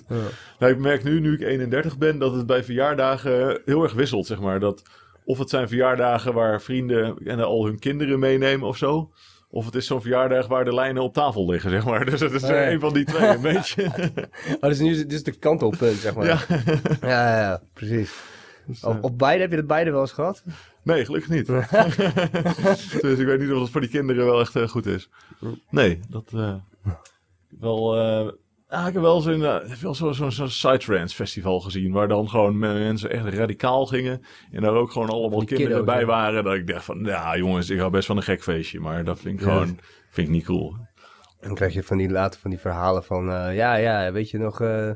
Ja. 0.07 0.15
Nou, 0.59 0.71
ik 0.71 0.79
merk 0.79 1.03
nu, 1.03 1.19
nu 1.19 1.33
ik 1.33 1.41
31 1.41 1.97
ben, 1.97 2.19
dat 2.19 2.33
het 2.33 2.45
bij 2.45 2.63
verjaardagen 2.63 3.61
heel 3.65 3.83
erg 3.83 3.93
wisselt, 3.93 4.25
zeg 4.25 4.39
maar. 4.39 4.59
Dat, 4.59 4.81
of 5.25 5.37
het 5.37 5.49
zijn 5.49 5.67
verjaardagen 5.67 6.33
waar 6.33 6.61
vrienden 6.61 7.17
en 7.17 7.39
al 7.39 7.65
hun 7.65 7.79
kinderen 7.79 8.19
meenemen 8.19 8.67
of 8.67 8.77
zo. 8.77 9.11
Of 9.53 9.65
het 9.65 9.75
is 9.75 9.85
zo'n 9.87 10.01
verjaardag 10.01 10.47
waar 10.47 10.65
de 10.65 10.73
lijnen 10.73 11.03
op 11.03 11.13
tafel 11.13 11.49
liggen, 11.49 11.69
zeg 11.69 11.85
maar. 11.85 12.05
Dus 12.09 12.19
het 12.19 12.31
is 12.31 12.43
eh, 12.43 12.49
Nee. 12.49 12.73
een 12.73 12.79
van 12.79 12.93
die 12.93 13.05
twee, 13.05 13.29
een 13.29 13.41
beetje. 13.53 13.85
Oh, 14.59 14.69
dus 14.69 14.79
nu 14.79 14.89
is, 14.91 15.05
is 15.05 15.23
de 15.23 15.31
kantelpunt, 15.31 15.97
zeg 15.97 16.15
maar. 16.15 16.25
Ja. 16.25 16.39
ja, 17.01 17.39
ja, 17.39 17.61
precies. 17.73 18.13
Dus, 18.67 18.83
Of, 18.83 18.95
eh, 18.95 19.03
of 19.03 19.15
beide, 19.15 19.41
heb 19.41 19.49
je 19.49 19.55
dat 19.55 19.67
beide 19.67 19.91
wel 19.91 20.01
eens 20.01 20.11
gehad? 20.11 20.43
nee, 20.83 21.05
gelukkig 21.05 21.29
niet. 21.29 21.47
dus 23.01 23.19
ik 23.19 23.25
weet 23.25 23.39
niet 23.39 23.51
of 23.51 23.59
dat 23.59 23.69
voor 23.69 23.81
die 23.81 23.89
kinderen 23.89 24.25
wel 24.25 24.39
echt 24.39 24.55
eh, 24.55 24.67
goed 24.67 24.85
is. 24.85 25.09
Nee, 25.69 25.99
dat... 26.09 26.31
eh, 26.33 26.53
wel... 27.59 27.95
ja, 28.71 28.87
ik 28.87 28.93
heb 28.93 29.01
wel 29.01 29.21
zo'n 29.21 29.39
wel 29.81 29.95
zo- 29.95 30.11
zo'n 30.11 30.31
zo'n 30.31 30.47
Psytrance 30.47 31.15
festival 31.15 31.59
gezien. 31.59 31.91
Waar 31.91 32.07
dan 32.07 32.29
gewoon 32.29 32.59
me- 32.59 32.73
mensen 32.73 33.09
echt 33.11 33.25
radicaal 33.25 33.85
gingen. 33.85 34.21
En 34.51 34.61
daar 34.61 34.73
ook 34.73 34.91
gewoon 34.91 35.09
allemaal 35.09 35.39
Die 35.39 35.47
kinderen 35.47 35.71
kiddo's, 35.77 35.93
bij 35.93 35.99
ja. 35.99 36.05
waren. 36.07 36.43
Dat 36.43 36.53
ik 36.53 36.67
dacht 36.67 36.85
van, 36.85 37.03
ja 37.03 37.37
jongens, 37.37 37.69
ik 37.69 37.79
hou 37.79 37.91
best 37.91 38.07
van 38.07 38.17
een 38.17 38.23
gek 38.23 38.43
feestje. 38.43 38.79
Maar 38.79 39.03
dat 39.03 39.19
vind 39.19 39.39
ik 39.39 39.45
Ja. 39.45 39.51
gewoon 39.51 39.79
vind 40.09 40.27
ik 40.27 40.33
niet 40.33 40.45
cool. 40.45 40.75
En 41.39 41.47
dan 41.47 41.55
krijg 41.55 41.73
je 41.73 41.83
van 41.83 41.97
die, 41.97 42.09
later 42.09 42.39
van 42.39 42.49
die 42.49 42.59
verhalen 42.59 43.03
van... 43.03 43.31
eh, 43.31 43.55
ja, 43.55 43.75
ja, 43.75 44.11
weet 44.11 44.29
je 44.29 44.37
nog... 44.37 44.61
eh, 44.61 44.89
eh, 44.89 44.95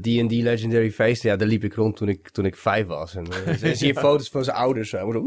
D&D 0.00 0.30
Legendary 0.32 0.90
Feest, 0.90 1.22
ja, 1.22 1.36
daar 1.36 1.48
liep 1.48 1.64
ik 1.64 1.74
rond 1.74 1.96
toen 1.96 2.08
ik, 2.08 2.28
toen 2.30 2.44
ik 2.44 2.56
vijf 2.56 2.86
was. 2.86 3.14
En 3.14 3.24
dan 3.62 3.76
zie 3.76 3.86
je 3.86 3.94
foto's 3.94 4.28
van 4.28 4.44
zijn 4.44 4.56
ouders. 4.56 4.90
Zo, 4.90 5.12
zo. 5.12 5.24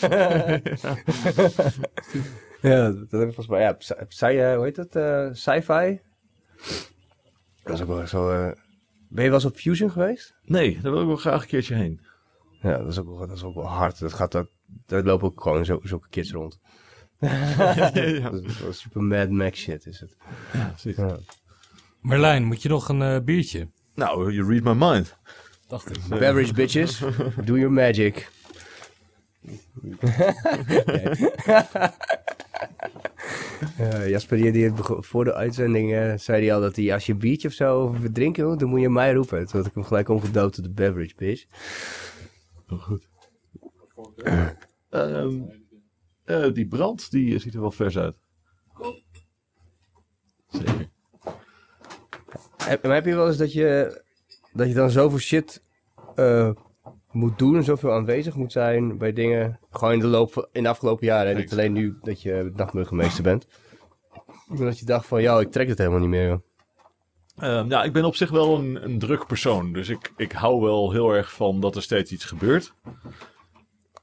ja, 2.70 2.90
dat 2.90 3.10
heb 3.10 3.28
ik 3.28 3.34
volgens 3.34 3.48
mij... 3.48 3.60
Ja, 3.60 3.76
eh, 4.50 4.56
hoe 4.56 4.64
heet 4.64 4.92
dat? 4.92 5.36
Sci-fi? 5.36 5.98
Dat 7.62 7.74
is 7.74 7.80
ook 7.82 7.88
wel 7.88 8.06
zo... 8.06 8.30
eh, 8.30 8.50
ben 9.08 9.24
je 9.24 9.30
wel 9.30 9.38
eens 9.38 9.44
op 9.48 9.56
Fusion 9.56 9.90
geweest? 9.90 10.34
Nee, 10.44 10.80
daar 10.80 10.92
wil 10.92 11.00
ik 11.00 11.06
wel 11.06 11.16
graag 11.16 11.42
een 11.42 11.48
keertje 11.48 11.74
heen. 11.74 12.00
Ja, 12.62 12.78
dat 12.78 12.88
is 12.88 12.98
ook 12.98 13.06
wel, 13.06 13.18
dat 13.26 13.36
is 13.36 13.42
ook 13.42 13.54
wel 13.54 13.68
hard. 13.68 13.98
Dat 13.98 14.12
gaat, 14.12 14.32
dat, 14.32 14.48
daar 14.86 15.02
lopen 15.02 15.26
ook 15.26 15.42
gewoon 15.42 15.64
zo, 15.64 15.80
zulke 15.82 16.08
kids 16.08 16.32
rond. 16.32 16.58
ja, 17.20 17.90
Dat 18.30 18.44
is 18.44 18.80
super 18.80 19.02
Mad 19.02 19.30
Max 19.30 19.58
shit 19.60 19.86
is 19.86 20.00
het. 20.00 20.16
precies. 20.50 20.96
Ja. 20.96 21.18
Marlijn, 22.00 22.44
moet 22.44 22.62
je 22.62 22.68
nog 22.68 22.88
een 22.88 23.02
eh, 23.02 23.20
biertje? 23.20 23.68
Nou, 23.94 24.32
you 24.32 24.48
read 24.48 24.62
my 24.76 24.88
mind. 24.88 25.16
Dacht 25.68 25.90
ik. 25.90 25.98
Beverage 26.18 26.54
bitches, 26.54 26.98
do 27.44 27.56
your 27.58 27.72
magic. 27.72 28.30
Ja, 33.78 34.06
Jasper, 34.12 34.52
die, 34.52 34.72
voor 34.84 35.24
de 35.24 35.34
uitzending 35.34 35.92
eh, 35.92 36.12
zei 36.16 36.44
hij 36.44 36.54
al 36.54 36.60
dat 36.60 36.76
hij 36.76 36.92
als 36.92 37.06
je 37.06 37.12
een 37.12 37.18
biertje 37.18 37.48
of 37.48 37.54
zo 37.54 37.90
wil 37.90 38.12
drinken 38.12 38.58
dan 38.58 38.68
moet 38.68 38.80
je 38.80 38.90
mij 38.90 39.12
roepen. 39.12 39.46
Toen 39.46 39.60
had 39.60 39.66
ik 39.66 39.74
hem 39.74 39.84
gelijk 39.84 40.08
omgedoopt 40.08 40.54
tot 40.54 40.64
de 40.64 40.70
beverage 40.70 41.14
bitch. 41.16 41.44
Heel 42.66 42.78
goed. 42.78 43.08
Ehm, 44.90 45.40
eh, 46.24 46.52
die 46.52 46.68
brand, 46.68 47.10
die 47.10 47.38
ziet 47.38 47.54
er 47.54 47.60
wel 47.60 47.70
vers 47.70 47.98
uit. 47.98 48.16
Zeker. 50.48 50.88
Heb, 52.56 52.82
maar 52.82 52.94
heb 52.94 53.06
je 53.06 53.14
wel 53.14 53.26
eens 53.26 53.36
dat 53.36 53.52
je, 53.52 54.02
dat 54.52 54.68
je 54.68 54.74
dan 54.74 54.90
zoveel 54.90 55.18
shit 55.18 55.62
eh, 56.14 56.50
moet 57.10 57.38
doen 57.38 57.56
en 57.56 57.64
zoveel 57.64 57.92
aanwezig 57.92 58.34
moet 58.34 58.52
zijn 58.52 58.98
bij 58.98 59.12
dingen, 59.12 59.58
gewoon 59.70 59.92
in 59.92 60.00
de 60.00 60.06
loop 60.06 60.32
van, 60.32 60.46
in 60.52 60.62
de 60.62 60.68
afgelopen 60.68 61.06
jaren, 61.06 61.32
hè? 61.32 61.38
niet 61.38 61.52
alleen 61.52 61.72
nu 61.72 61.98
dat 62.02 62.22
je 62.22 62.52
nachtburgemeester 62.54 63.22
bent. 63.22 63.46
Maar 64.46 64.58
dat 64.58 64.78
je 64.78 64.84
dacht 64.84 65.06
van, 65.06 65.22
ja, 65.22 65.40
ik 65.40 65.50
trek 65.50 65.68
het 65.68 65.78
helemaal 65.78 66.00
niet 66.00 66.08
meer. 66.08 66.28
joh. 66.28 66.40
Ehm, 67.36 67.68
ja, 67.70 67.82
ik 67.82 67.92
ben 67.92 68.04
op 68.04 68.14
zich 68.14 68.30
wel 68.30 68.58
een, 68.58 68.84
een 68.84 68.98
druk 68.98 69.26
persoon. 69.26 69.72
Dus 69.72 69.88
ik, 69.88 70.12
ik 70.16 70.32
hou 70.32 70.60
wel 70.60 70.92
heel 70.92 71.10
erg 71.14 71.32
van 71.32 71.60
dat 71.60 71.76
er 71.76 71.82
steeds 71.82 72.12
iets 72.12 72.24
gebeurt. 72.24 72.74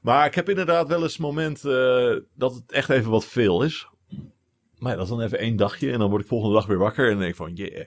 Maar 0.00 0.26
ik 0.26 0.34
heb 0.34 0.48
inderdaad 0.48 0.88
wel 0.88 1.02
eens 1.02 1.12
het 1.12 1.20
moment 1.20 1.64
eh, 1.64 2.16
dat 2.34 2.54
het 2.54 2.72
echt 2.72 2.88
even 2.90 3.10
wat 3.10 3.24
veel 3.24 3.62
is. 3.62 3.88
Maar 4.78 4.90
ja, 4.90 4.96
dat 4.98 5.06
is 5.06 5.12
dan 5.16 5.22
even 5.22 5.38
één 5.38 5.56
dagje. 5.56 5.92
En 5.92 5.98
dan 5.98 6.10
word 6.10 6.22
ik 6.22 6.28
volgende 6.28 6.54
dag 6.54 6.66
weer 6.66 6.78
wakker. 6.78 7.10
En 7.10 7.18
denk 7.18 7.30
ik 7.30 7.36
van, 7.36 7.52
yeah. 7.54 7.86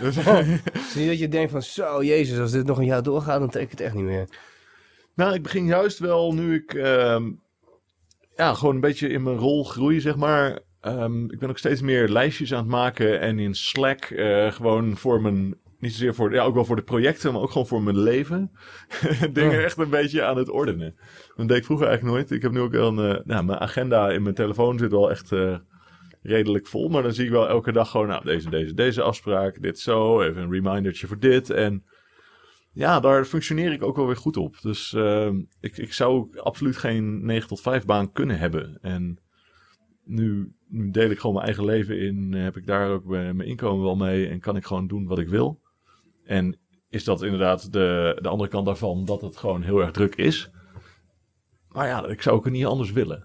Dus- 0.00 0.16
Het 0.24 0.74
is 0.74 0.94
niet 0.94 1.08
dat 1.08 1.18
je 1.18 1.28
denkt 1.28 1.50
van, 1.50 1.62
zo, 1.62 2.04
jezus, 2.04 2.38
als 2.38 2.50
dit 2.50 2.66
nog 2.66 2.78
een 2.78 2.84
jaar 2.84 3.02
doorgaat, 3.02 3.40
dan 3.40 3.50
trek 3.50 3.64
ik 3.64 3.70
het 3.70 3.80
echt 3.80 3.94
niet 3.94 4.04
meer. 4.04 4.28
Nou, 5.14 5.34
ik 5.34 5.42
begin 5.42 5.66
juist 5.66 5.98
wel 5.98 6.34
nu 6.34 6.54
ik 6.54 6.74
ehm, 6.74 7.30
ja, 8.36 8.54
gewoon 8.54 8.74
een 8.74 8.80
beetje 8.80 9.08
in 9.08 9.22
mijn 9.22 9.36
rol 9.36 9.64
groei, 9.64 10.00
zeg 10.00 10.16
maar. 10.16 10.58
Ehm, 10.80 11.24
ik 11.24 11.38
ben 11.38 11.48
ook 11.48 11.58
steeds 11.58 11.80
meer 11.80 12.08
lijstjes 12.08 12.52
aan 12.52 12.58
het 12.58 12.68
maken 12.68 13.20
en 13.20 13.38
in 13.38 13.54
Slack 13.54 14.04
eh, 14.04 14.52
gewoon 14.52 14.96
voor 14.96 15.22
mijn, 15.22 15.56
niet 15.78 15.92
zozeer 15.92 16.14
voor, 16.14 16.32
ja, 16.32 16.42
ook 16.42 16.54
wel 16.54 16.64
voor 16.64 16.76
de 16.76 16.82
projecten, 16.82 17.32
maar 17.32 17.42
ook 17.42 17.50
gewoon 17.50 17.66
voor 17.66 17.82
mijn 17.82 17.98
leven. 17.98 18.52
Dingen 19.32 19.64
echt 19.64 19.78
een 19.78 19.90
beetje 19.90 20.24
aan 20.24 20.36
het 20.36 20.50
ordenen. 20.50 20.96
Dat 21.36 21.48
deed 21.48 21.56
ik 21.56 21.64
vroeger 21.64 21.86
eigenlijk 21.86 22.16
nooit. 22.16 22.30
Ik 22.30 22.42
heb 22.42 22.52
nu 22.52 22.60
ook 22.60 22.72
wel 22.72 22.98
een, 22.98 23.16
eh, 23.16 23.24
nou, 23.24 23.44
mijn 23.44 23.58
agenda 23.58 24.10
in 24.10 24.22
mijn 24.22 24.34
telefoon 24.34 24.78
zit 24.78 24.90
wel 24.90 25.10
echt 25.10 25.32
eh, 25.32 25.56
redelijk 26.22 26.66
vol, 26.66 26.88
maar 26.88 27.02
dan 27.02 27.12
zie 27.12 27.24
ik 27.24 27.30
wel 27.30 27.48
elke 27.48 27.72
dag 27.72 27.90
gewoon, 27.90 28.06
nou, 28.06 28.24
deze, 28.24 28.50
deze, 28.50 28.74
deze 28.74 29.02
afspraak, 29.02 29.62
dit 29.62 29.78
zo, 29.78 30.22
even 30.22 30.42
een 30.42 30.52
remindertje 30.52 31.06
voor 31.06 31.18
dit 31.18 31.50
en 31.50 31.84
ja, 32.74 33.00
daar 33.00 33.24
functioneer 33.24 33.72
ik 33.72 33.82
ook 33.82 33.96
wel 33.96 34.06
weer 34.06 34.16
goed 34.16 34.36
op. 34.36 34.60
Dus 34.60 34.92
ehm, 34.92 35.42
ik, 35.60 35.76
ik 35.76 35.92
zou 35.92 36.38
absoluut 36.38 36.76
geen 36.76 37.24
9 37.24 37.48
tot 37.48 37.60
5 37.60 37.84
baan 37.84 38.12
kunnen 38.12 38.38
hebben. 38.38 38.78
En 38.80 39.18
nu, 40.04 40.54
nu 40.68 40.90
deel 40.90 41.10
ik 41.10 41.18
gewoon 41.18 41.34
mijn 41.34 41.46
eigen 41.46 41.64
leven 41.64 42.00
in. 42.00 42.32
Heb 42.32 42.56
ik 42.56 42.66
daar 42.66 42.90
ook 42.90 43.04
mijn 43.04 43.40
inkomen 43.40 43.84
wel 43.84 43.96
mee. 43.96 44.28
En 44.28 44.40
kan 44.40 44.56
ik 44.56 44.64
gewoon 44.64 44.86
doen 44.86 45.06
wat 45.06 45.18
ik 45.18 45.28
wil. 45.28 45.60
En 46.24 46.58
is 46.88 47.04
dat 47.04 47.22
inderdaad 47.22 47.72
de, 47.72 48.18
de 48.22 48.28
andere 48.28 48.50
kant 48.50 48.66
daarvan 48.66 49.04
dat 49.04 49.20
het 49.20 49.36
gewoon 49.36 49.62
heel 49.62 49.80
erg 49.80 49.90
druk 49.90 50.14
is. 50.14 50.50
Maar 51.68 51.86
ja, 51.86 52.06
ik 52.06 52.22
zou 52.22 52.36
ook 52.36 52.50
niet 52.50 52.66
anders 52.66 52.92
willen. 52.92 53.24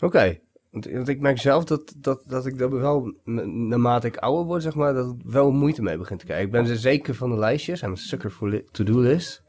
Oké. 0.00 0.40
Want 0.82 1.08
ik 1.08 1.20
merk 1.20 1.38
zelf 1.38 1.64
dat, 1.64 1.94
dat, 1.96 2.22
dat 2.26 2.46
ik 2.46 2.58
daar 2.58 2.70
wel, 2.70 3.14
naarmate 3.24 4.06
ik 4.06 4.16
ouder 4.16 4.44
word, 4.44 4.62
zeg 4.62 4.74
maar, 4.74 4.94
dat 4.94 5.14
ik 5.14 5.20
wel 5.24 5.52
moeite 5.52 5.82
mee 5.82 5.98
begin 5.98 6.16
te 6.16 6.24
krijgen. 6.24 6.46
Ik 6.46 6.52
ben 6.52 6.66
er 6.66 6.76
zeker 6.76 7.14
van 7.14 7.30
de 7.30 7.36
lijstjes. 7.36 7.84
A 7.84 7.94
sucker 7.94 8.30
for 8.30 8.62
to-do 8.70 9.00
list. 9.00 9.42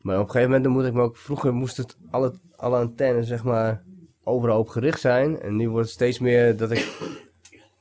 Maar 0.00 0.14
op 0.14 0.24
een 0.24 0.30
gegeven 0.30 0.46
moment 0.50 0.64
dan 0.64 0.72
moet 0.72 0.84
ik 0.84 0.92
me 0.92 1.02
ook... 1.02 1.16
Vroeger 1.16 1.54
moest 1.54 1.76
het 1.76 1.96
alle, 2.10 2.34
alle 2.56 2.76
antennes, 2.76 3.28
zeg 3.28 3.44
maar, 3.44 3.82
overal 4.24 4.58
op 4.58 4.68
gericht 4.68 5.00
zijn. 5.00 5.40
En 5.40 5.56
nu 5.56 5.68
wordt 5.68 5.86
het 5.86 5.94
steeds 5.94 6.18
meer 6.18 6.56
dat 6.56 6.70
ik... 6.70 6.86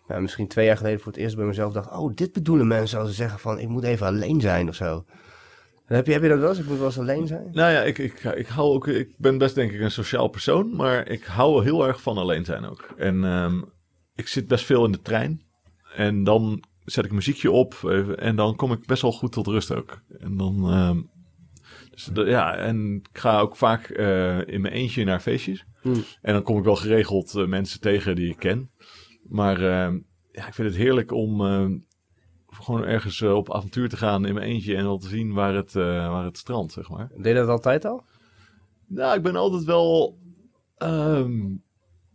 Nou, 0.08 0.22
misschien 0.22 0.48
twee 0.48 0.66
jaar 0.66 0.78
geleden 0.78 1.00
voor 1.00 1.12
het 1.12 1.22
eerst 1.22 1.36
bij 1.36 1.46
mezelf 1.46 1.74
dacht... 1.74 1.92
Oh, 1.92 2.16
dit 2.16 2.34
bedoelen 2.34 2.68
mensen 2.68 3.00
als 3.00 3.10
ze 3.10 3.16
zeggen 3.16 3.40
van... 3.40 3.60
Ik 3.60 3.68
moet 3.68 3.84
even 3.84 4.08
alleen 4.08 4.42
zijn 4.42 4.68
of 4.70 4.76
zo. 4.76 5.06
Heb 5.88 6.06
je, 6.06 6.12
heb 6.12 6.22
je 6.22 6.30
dat 6.30 6.40
wel 6.40 6.50
eens? 6.50 6.60
Ik 6.60 6.68
moet 6.68 6.78
wel 6.78 6.86
eens 6.86 7.00
alleen 7.00 7.28
zijn? 7.28 7.50
Nou 7.52 7.72
ja, 7.72 7.82
ik, 7.82 7.98
ik, 7.98 8.24
ik, 8.24 8.48
hou 8.48 8.74
ook, 8.74 8.88
ik 8.88 9.14
ben 9.18 9.38
best 9.38 9.56
denk 9.56 9.72
ik 9.72 9.82
een 9.82 9.92
sociaal 9.92 10.28
persoon. 10.28 10.76
Maar 10.76 11.10
ik 11.10 11.24
hou 11.24 11.64
heel 11.64 11.88
erg 11.88 12.02
van 12.02 12.18
alleen 12.18 12.46
zijn 12.46 12.66
ook. 12.66 12.90
En 12.98 13.24
ehm, 13.24 13.62
ik 14.16 14.28
zit 14.28 14.48
best 14.48 14.66
veel 14.66 14.86
in 14.86 14.92
de 14.92 15.02
trein. 15.02 15.42
En 15.96 16.24
dan 16.24 16.64
zet 16.86 17.06
ik 17.06 17.12
muziekje 17.12 17.52
op. 17.52 17.74
even, 17.84 18.20
en 18.20 18.36
dan 18.36 18.56
kom 18.56 18.72
ik 18.72 18.86
best 18.86 19.02
wel 19.02 19.12
goed 19.12 19.32
tot 19.32 19.48
rust 19.48 19.76
ook. 19.76 20.02
En 20.20 20.38
dan... 20.38 20.70
ehm, 20.70 21.02
dus 21.92 22.10
ja, 22.14 22.56
en 22.56 22.96
ik 23.12 23.20
ga 23.20 23.40
ook 23.40 23.56
vaak 23.56 23.90
eh, 23.90 24.48
in 24.48 24.62
mijn 24.62 24.74
eentje 24.74 25.04
naar 25.04 25.20
feestjes. 25.20 25.66
Hmm. 25.82 26.04
En 26.22 26.34
dan 26.34 26.44
kom 26.44 26.58
ik 26.58 26.64
wel 26.64 26.76
geregeld 26.76 27.36
eh, 27.36 27.46
mensen 27.46 27.80
tegen 27.80 28.16
die 28.16 28.30
ik 28.30 28.38
ken. 28.38 28.72
Maar 29.24 29.62
ehm, 29.62 30.00
ja, 30.32 30.48
ik 30.48 30.54
vind 30.54 30.68
het 30.68 30.78
heerlijk 30.78 31.12
om 31.12 31.42
gewoon 32.64 32.84
ergens 32.84 33.22
eh, 33.22 33.34
op 33.34 33.54
avontuur 33.54 33.90
te 33.90 33.98
gaan 33.98 34.26
in 34.26 34.34
mijn 34.34 34.48
eentje 34.48 34.76
en 34.76 34.86
al 34.86 34.98
te 34.98 35.08
zien 35.08 35.34
waar 35.34 35.54
het, 35.54 35.76
eh, 35.76 35.84
waar 35.84 36.24
het 36.24 36.38
strand, 36.38 36.72
zeg 36.72 36.90
maar. 36.90 37.10
Deed 37.16 37.26
je 37.26 37.34
dat 37.34 37.48
altijd 37.48 37.86
al? 37.86 38.04
Nou, 38.88 39.18
ik 39.18 39.22
ben 39.22 39.36
altijd 39.36 39.64
wel. 39.64 40.18
ehm, 40.78 41.56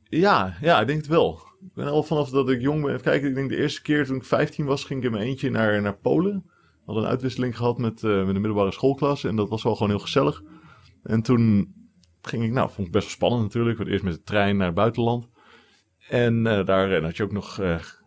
ja, 0.02 0.56
ja, 0.60 0.80
ik 0.80 0.86
denk 0.86 0.98
het 0.98 1.08
wel. 1.08 1.40
Ik 1.60 1.74
ben 1.74 1.86
al 1.86 2.02
vanaf 2.02 2.30
dat 2.30 2.50
ik 2.50 2.60
jong 2.60 2.82
ben. 2.82 2.90
Even 2.90 3.02
kijken, 3.02 3.28
ik 3.28 3.34
denk 3.34 3.48
de 3.48 3.56
eerste 3.56 3.82
keer 3.82 4.06
toen 4.06 4.16
ik 4.16 4.24
15 4.24 4.64
was, 4.64 4.84
ging 4.84 4.98
ik 4.98 5.06
in 5.06 5.12
mijn 5.12 5.24
eentje 5.24 5.50
naar, 5.50 5.82
naar 5.82 5.96
Polen. 5.96 6.42
We 6.46 6.82
hadden 6.84 7.04
een 7.04 7.10
uitwisseling 7.10 7.56
gehad 7.56 7.78
met, 7.78 8.04
eh, 8.04 8.16
met 8.16 8.34
de 8.34 8.40
middelbare 8.40 8.72
schoolklas. 8.72 9.24
En 9.24 9.36
dat 9.36 9.48
was 9.48 9.62
wel 9.62 9.74
gewoon 9.74 9.90
heel 9.90 9.98
gezellig. 9.98 10.42
En 11.02 11.22
toen 11.22 11.74
ging 12.22 12.44
ik, 12.44 12.50
nou, 12.50 12.70
vond 12.70 12.86
ik 12.86 12.92
best 12.92 13.04
wel 13.04 13.14
spannend 13.14 13.42
natuurlijk. 13.42 13.78
Want 13.78 13.90
eerst 13.90 14.04
met 14.04 14.14
de 14.14 14.22
trein 14.22 14.56
naar 14.56 14.66
het 14.66 14.74
buitenland. 14.74 15.28
En 16.08 16.42
daar 16.42 17.02
had 17.02 17.16
je 17.16 17.22
ook 17.22 17.32
nog. 17.32 17.56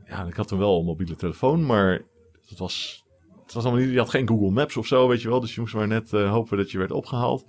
ja, 0.07 0.25
ik 0.27 0.35
had 0.35 0.47
toen 0.47 0.59
wel 0.59 0.79
een 0.79 0.85
mobiele 0.85 1.15
telefoon, 1.15 1.65
maar 1.65 2.01
het 2.49 2.59
was. 2.59 3.03
Het 3.43 3.53
was 3.53 3.63
allemaal 3.63 3.83
niet, 3.83 3.91
je 3.93 3.99
had 3.99 4.09
geen 4.09 4.27
Google 4.27 4.51
Maps 4.51 4.77
of 4.77 4.87
zo, 4.87 5.07
weet 5.07 5.21
je 5.21 5.29
wel. 5.29 5.39
Dus 5.39 5.55
je 5.55 5.61
moest 5.61 5.73
maar 5.73 5.87
net 5.87 6.13
eh, 6.13 6.31
hopen 6.31 6.57
dat 6.57 6.71
je 6.71 6.77
werd 6.77 6.91
opgehaald. 6.91 7.45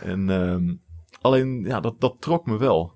En 0.00 0.30
ehm, 0.30 0.74
alleen, 1.20 1.64
ja, 1.64 1.80
dat, 1.80 2.00
dat 2.00 2.16
trok 2.18 2.46
me 2.46 2.58
wel. 2.58 2.92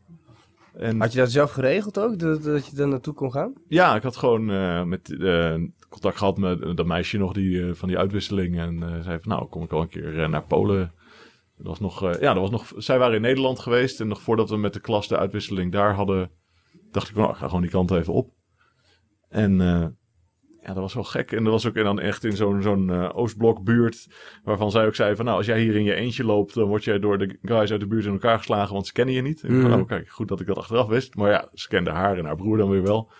En 0.75 1.01
Had 1.01 1.13
je 1.13 1.19
dat 1.19 1.31
zelf 1.31 1.51
geregeld 1.51 1.99
ook, 1.99 2.19
dat, 2.19 2.43
dat 2.43 2.67
je 2.67 2.83
er 2.83 2.89
naartoe 2.89 3.15
kon 3.15 3.33
gaan? 3.33 3.53
ja, 3.69 3.97
ik 3.97 4.03
had 4.03 4.17
gewoon 4.17 4.51
eh, 4.51 4.83
met 4.83 5.21
eh, 5.21 5.55
contact 5.89 6.19
gehad 6.19 6.39
met 6.39 6.77
dat 6.77 6.87
meisje 6.87 7.19
nog 7.19 7.33
die, 7.33 7.75
van 7.75 7.89
die 7.89 7.99
uitwisseling. 7.99 8.59
En 8.59 9.01
zei 9.05 9.19
van, 9.21 9.33
nou, 9.33 9.47
kom 9.49 9.63
ik 9.63 9.71
wel 9.71 9.81
een 9.81 9.89
keer 9.89 10.29
naar 10.29 10.45
Polen. 10.45 10.93
Dat 11.57 11.67
was 11.67 11.81
nog, 11.81 12.01
ja, 12.01 12.33
dat 12.35 12.51
was 12.51 12.51
nog, 12.51 12.73
zij 12.77 12.99
waren 12.99 13.15
in 13.15 13.21
Nederland 13.21 13.59
geweest. 13.59 14.01
En 14.01 14.09
nog 14.09 14.21
voordat 14.21 14.51
we 14.51 14.57
met 14.57 14.73
de 14.73 14.81
klas 14.81 15.09
de 15.09 15.19
uitwisseling 15.19 15.73
daar 15.73 15.95
hadden, 15.95 16.31
dacht 16.91 17.09
ik, 17.09 17.15
nou, 17.15 17.31
ik 17.31 17.37
ga 17.37 17.47
gewoon 17.47 17.63
die 17.63 17.71
kant 17.71 17.91
even 17.91 18.13
op. 18.13 18.31
En 19.29 19.61
ja, 20.67 20.73
dat 20.73 20.83
was 20.83 20.95
wel 20.95 21.05
gek. 21.05 21.33
En 21.33 21.43
dat 21.45 21.53
was 21.53 21.67
ook 21.67 21.75
dan 21.75 22.01
echt 22.01 22.25
in 22.25 22.37
zo'n 22.37 22.63
zo'n 22.63 22.91
eh, 22.91 23.11
Oostblokbuurt. 23.15 24.07
Waarvan 24.45 24.71
zij 24.71 24.87
ook 24.87 24.95
zei 24.95 25.17
van 25.17 25.25
nou, 25.25 25.37
als 25.37 25.47
jij 25.47 25.61
hier 25.61 25.77
in 25.77 25.85
je 25.85 25.95
eentje 25.95 26.25
loopt, 26.25 26.55
dan 26.55 26.69
word 26.69 26.85
jij 26.85 26.99
door 26.99 27.19
de 27.19 27.39
guys 27.43 27.71
uit 27.71 27.81
de 27.81 27.87
buurt 27.87 28.05
in 28.05 28.13
elkaar 28.13 28.39
geslagen, 28.39 28.73
want 28.75 28.87
ze 28.87 28.93
kennen 28.93 29.15
je 29.15 29.23
niet. 29.23 29.43
En 29.43 29.59
Mhm. 29.59 29.69
nou, 29.69 29.85
kijk, 29.85 30.09
goed 30.09 30.29
dat 30.29 30.41
ik 30.41 30.47
dat 30.47 30.57
achteraf 30.57 30.87
wist. 30.87 31.15
Maar 31.15 31.31
ja, 31.31 31.49
ze 31.53 31.69
kende 31.69 31.91
haar 31.91 32.19
en 32.19 32.25
haar 32.25 32.37
broer 32.37 32.57
dan 32.59 32.71
weer 32.71 32.83
wel. 32.83 33.11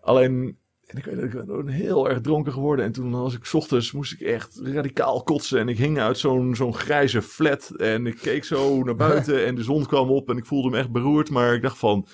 Alleen, 0.00 0.58
en 0.86 0.98
ik 0.98 1.04
weet 1.04 1.14
dat 1.16 1.24
ik 1.24 1.46
ben 1.46 1.68
heel 1.68 2.08
erg 2.08 2.20
dronken 2.20 2.52
geworden. 2.52 2.84
En 2.84 2.92
toen 2.92 3.10
was 3.10 3.34
ik 3.34 3.44
's 3.44 3.54
ochtends, 3.54 3.92
moest 3.92 4.12
ik 4.12 4.20
echt 4.20 4.60
radicaal 4.64 5.22
kotsen. 5.22 5.58
En 5.58 5.68
ik 5.68 5.78
hing 5.78 5.98
uit 6.00 6.18
zo'n 6.18 6.54
zo'n 6.54 6.74
grijze 6.74 7.22
flat. 7.22 7.70
En 7.76 8.06
ik 8.06 8.16
keek 8.16 8.44
zo 8.44 8.82
naar 8.82 8.96
buiten 9.08 9.46
en 9.46 9.54
de 9.54 9.62
zon 9.62 9.86
kwam 9.86 10.08
op. 10.10 10.30
En 10.30 10.36
ik 10.36 10.46
voelde 10.46 10.70
me 10.70 10.76
echt 10.78 10.90
beroerd. 10.90 11.30
Maar 11.30 11.54
ik 11.54 11.62
dacht 11.62 11.78
van, 11.78 12.06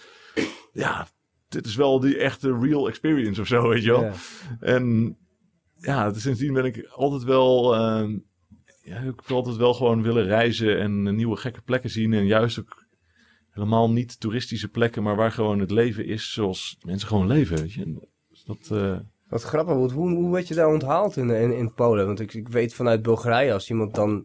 ja, 0.72 1.06
dit 1.48 1.66
is 1.66 1.76
wel 1.76 2.00
die 2.00 2.18
echte 2.18 2.58
real 2.58 2.88
experience 2.88 3.40
of 3.40 3.46
zo, 3.46 3.68
weet 3.68 3.82
je 3.82 3.90
wel. 3.90 4.02
Ja. 4.02 4.12
En 4.60 5.16
ja, 5.76 6.12
sindsdien 6.12 6.52
ben 6.52 6.64
ik 6.64 6.86
altijd 6.88 7.22
wel. 7.24 7.74
ehm, 7.74 8.18
ja, 8.82 8.96
ik 8.98 9.04
heb 9.04 9.30
altijd 9.30 9.56
wel 9.56 9.74
gewoon 9.74 10.02
willen 10.02 10.24
reizen 10.24 10.78
en 10.80 11.14
nieuwe 11.16 11.36
gekke 11.36 11.60
plekken 11.62 11.90
zien. 11.90 12.12
En 12.12 12.26
juist 12.26 12.58
ook 12.58 12.84
helemaal 13.50 13.90
niet 13.90 14.20
toeristische 14.20 14.68
plekken, 14.68 15.02
maar 15.02 15.16
waar 15.16 15.32
gewoon 15.32 15.58
het 15.58 15.70
leven 15.70 16.06
is 16.06 16.32
zoals 16.32 16.78
mensen 16.84 17.08
gewoon 17.08 17.26
leven. 17.26 17.56
Weet 17.56 17.72
je? 17.72 18.08
Dus 18.28 18.44
dat, 18.44 18.78
eh, 18.78 18.98
Wat 19.28 19.42
grappig, 19.42 19.74
want 19.74 19.92
hoe, 19.92 20.14
hoe 20.14 20.32
werd 20.32 20.48
je 20.48 20.54
daar 20.54 20.68
onthaald 20.72 21.16
in, 21.16 21.30
in, 21.30 21.52
in 21.56 21.74
Polen? 21.74 22.06
Want 22.06 22.20
ik, 22.20 22.34
ik 22.34 22.48
weet 22.48 22.74
vanuit 22.74 23.02
Bulgarije, 23.02 23.52
als 23.52 23.70
iemand 23.70 23.94
dan, 23.94 24.24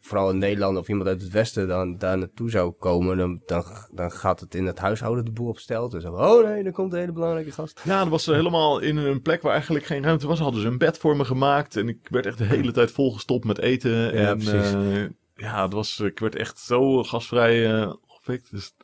vooral 0.00 0.30
in 0.30 0.38
Nederland 0.38 0.78
of 0.78 0.88
iemand 0.88 1.08
uit 1.08 1.22
het 1.22 1.32
Westen, 1.32 1.68
dan 1.68 1.98
daar 1.98 2.18
naartoe 2.18 2.50
zou 2.50 2.72
komen, 2.72 3.16
dan, 3.16 3.42
dan, 3.46 3.64
dan 3.92 4.10
gaat 4.10 4.40
het 4.40 4.54
in 4.54 4.66
het 4.66 4.78
huishouden 4.78 5.24
de 5.24 5.30
boel 5.30 5.48
op 5.48 5.58
stel. 5.58 5.88
Dus 5.88 6.04
oh 6.04 6.44
nee, 6.44 6.62
er 6.64 6.72
komt 6.72 6.92
een 6.92 6.98
hele 6.98 7.12
belangrijke 7.12 7.50
gast. 7.52 7.80
ja, 7.84 7.98
dat 8.00 8.08
was 8.08 8.26
helemaal 8.26 8.78
in 8.78 8.96
een 8.96 9.22
plek 9.22 9.42
waar 9.42 9.52
eigenlijk 9.52 9.84
geen 9.84 10.02
ruimte 10.02 10.26
was. 10.26 10.38
Hadden 10.38 10.60
ze 10.60 10.68
een 10.68 10.78
bed 10.78 10.98
voor 10.98 11.16
me 11.16 11.24
gemaakt 11.24 11.76
en 11.76 11.88
ik 11.88 11.98
werd 12.10 12.26
echt 12.26 12.38
de 12.38 12.44
hele 12.44 12.72
tijd 12.72 12.90
volgestopt 12.90 13.44
met 13.44 13.58
eten. 13.58 14.12
en, 14.12 14.38
precies. 14.38 14.72
eh, 14.72 15.04
ja, 15.34 15.62
het 15.62 15.72
was, 15.72 16.00
ik 16.00 16.18
werd 16.18 16.34
echt 16.36 16.58
zo 16.58 17.02
gastvrij 17.02 17.72
eh 17.72 17.92
opgepikt. 18.06 18.50
Dus 18.50 18.74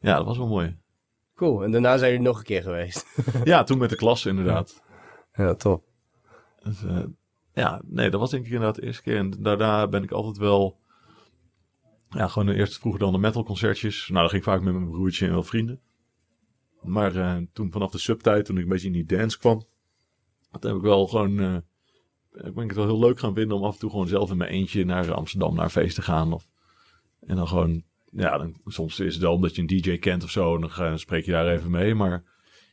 ja, 0.00 0.16
dat 0.16 0.26
was 0.26 0.36
wel 0.38 0.48
mooi. 0.48 0.76
Cool, 1.34 1.64
en 1.64 1.70
daarna 1.70 1.96
zijn 1.98 2.10
jullie 2.10 2.26
nog 2.26 2.38
een 2.38 2.44
keer 2.44 2.62
geweest. 2.62 3.06
Ja, 3.44 3.62
toen 3.64 3.78
met 3.78 3.90
de 3.90 3.96
klas 3.96 4.26
inderdaad. 4.26 4.82
ja, 5.32 5.54
top. 5.54 5.84
Dus, 6.62 6.84
eh, 6.84 6.98
ja, 7.58 7.82
nee, 7.84 8.10
dat 8.10 8.20
was 8.20 8.30
denk 8.30 8.44
ik 8.44 8.50
inderdaad 8.50 8.74
de 8.74 8.82
eerste 8.82 9.02
keer. 9.02 9.16
En 9.16 9.30
daarna 9.38 9.88
ben 9.88 10.02
ik 10.02 10.10
altijd 10.10 10.36
wel... 10.36 10.78
Ja, 12.10 12.28
gewoon 12.28 12.48
eerst 12.48 12.78
vroeger 12.78 13.00
dan 13.00 13.12
de 13.12 13.18
metalconcertjes. 13.18 14.08
Nou, 14.08 14.20
dat 14.20 14.30
ging 14.30 14.42
ik 14.42 14.48
vaak 14.48 14.62
met 14.62 14.74
mijn 14.74 14.90
broertje 14.90 15.26
en 15.26 15.32
wel 15.32 15.42
vrienden. 15.42 15.80
Maar 16.82 17.16
eh, 17.16 17.36
toen 17.52 17.72
vanaf 17.72 17.90
de 17.90 17.98
subtijd, 17.98 18.44
toen 18.44 18.56
ik 18.56 18.62
een 18.62 18.68
beetje 18.68 18.86
in 18.86 18.92
die 18.92 19.04
dance 19.04 19.38
kwam... 19.38 19.66
Dat 20.50 20.62
heb 20.62 20.74
ik 20.74 20.82
wel 20.82 21.06
gewoon... 21.06 21.40
eh 21.40 21.56
ben 22.30 22.62
ik 22.62 22.68
het 22.68 22.74
wel 22.76 22.86
heel 22.86 22.98
leuk 22.98 23.18
gaan 23.18 23.34
vinden 23.34 23.56
om 23.56 23.64
af 23.64 23.72
en 23.74 23.78
toe 23.80 23.90
gewoon 23.90 24.08
zelf 24.08 24.30
in 24.30 24.36
mijn 24.36 24.50
eentje 24.50 24.84
naar 24.84 25.12
Amsterdam 25.12 25.54
naar 25.54 25.64
een 25.64 25.70
feest 25.70 25.94
te 25.94 26.02
gaan. 26.02 26.32
Of, 26.32 26.48
en 27.20 27.36
dan 27.36 27.48
gewoon... 27.48 27.82
Ja, 28.10 28.38
dan, 28.38 28.54
soms 28.64 29.00
is 29.00 29.14
het 29.14 29.22
wel 29.22 29.32
omdat 29.32 29.54
je 29.54 29.60
een 29.60 29.66
DJ 29.66 29.98
kent 29.98 30.24
of 30.24 30.30
zo. 30.30 30.54
En 30.54 30.60
dan 30.60 30.70
ga- 30.70 30.96
spreek 30.96 31.24
je 31.24 31.30
daar 31.30 31.48
even 31.48 31.70
mee. 31.70 31.94
Maar 31.94 32.24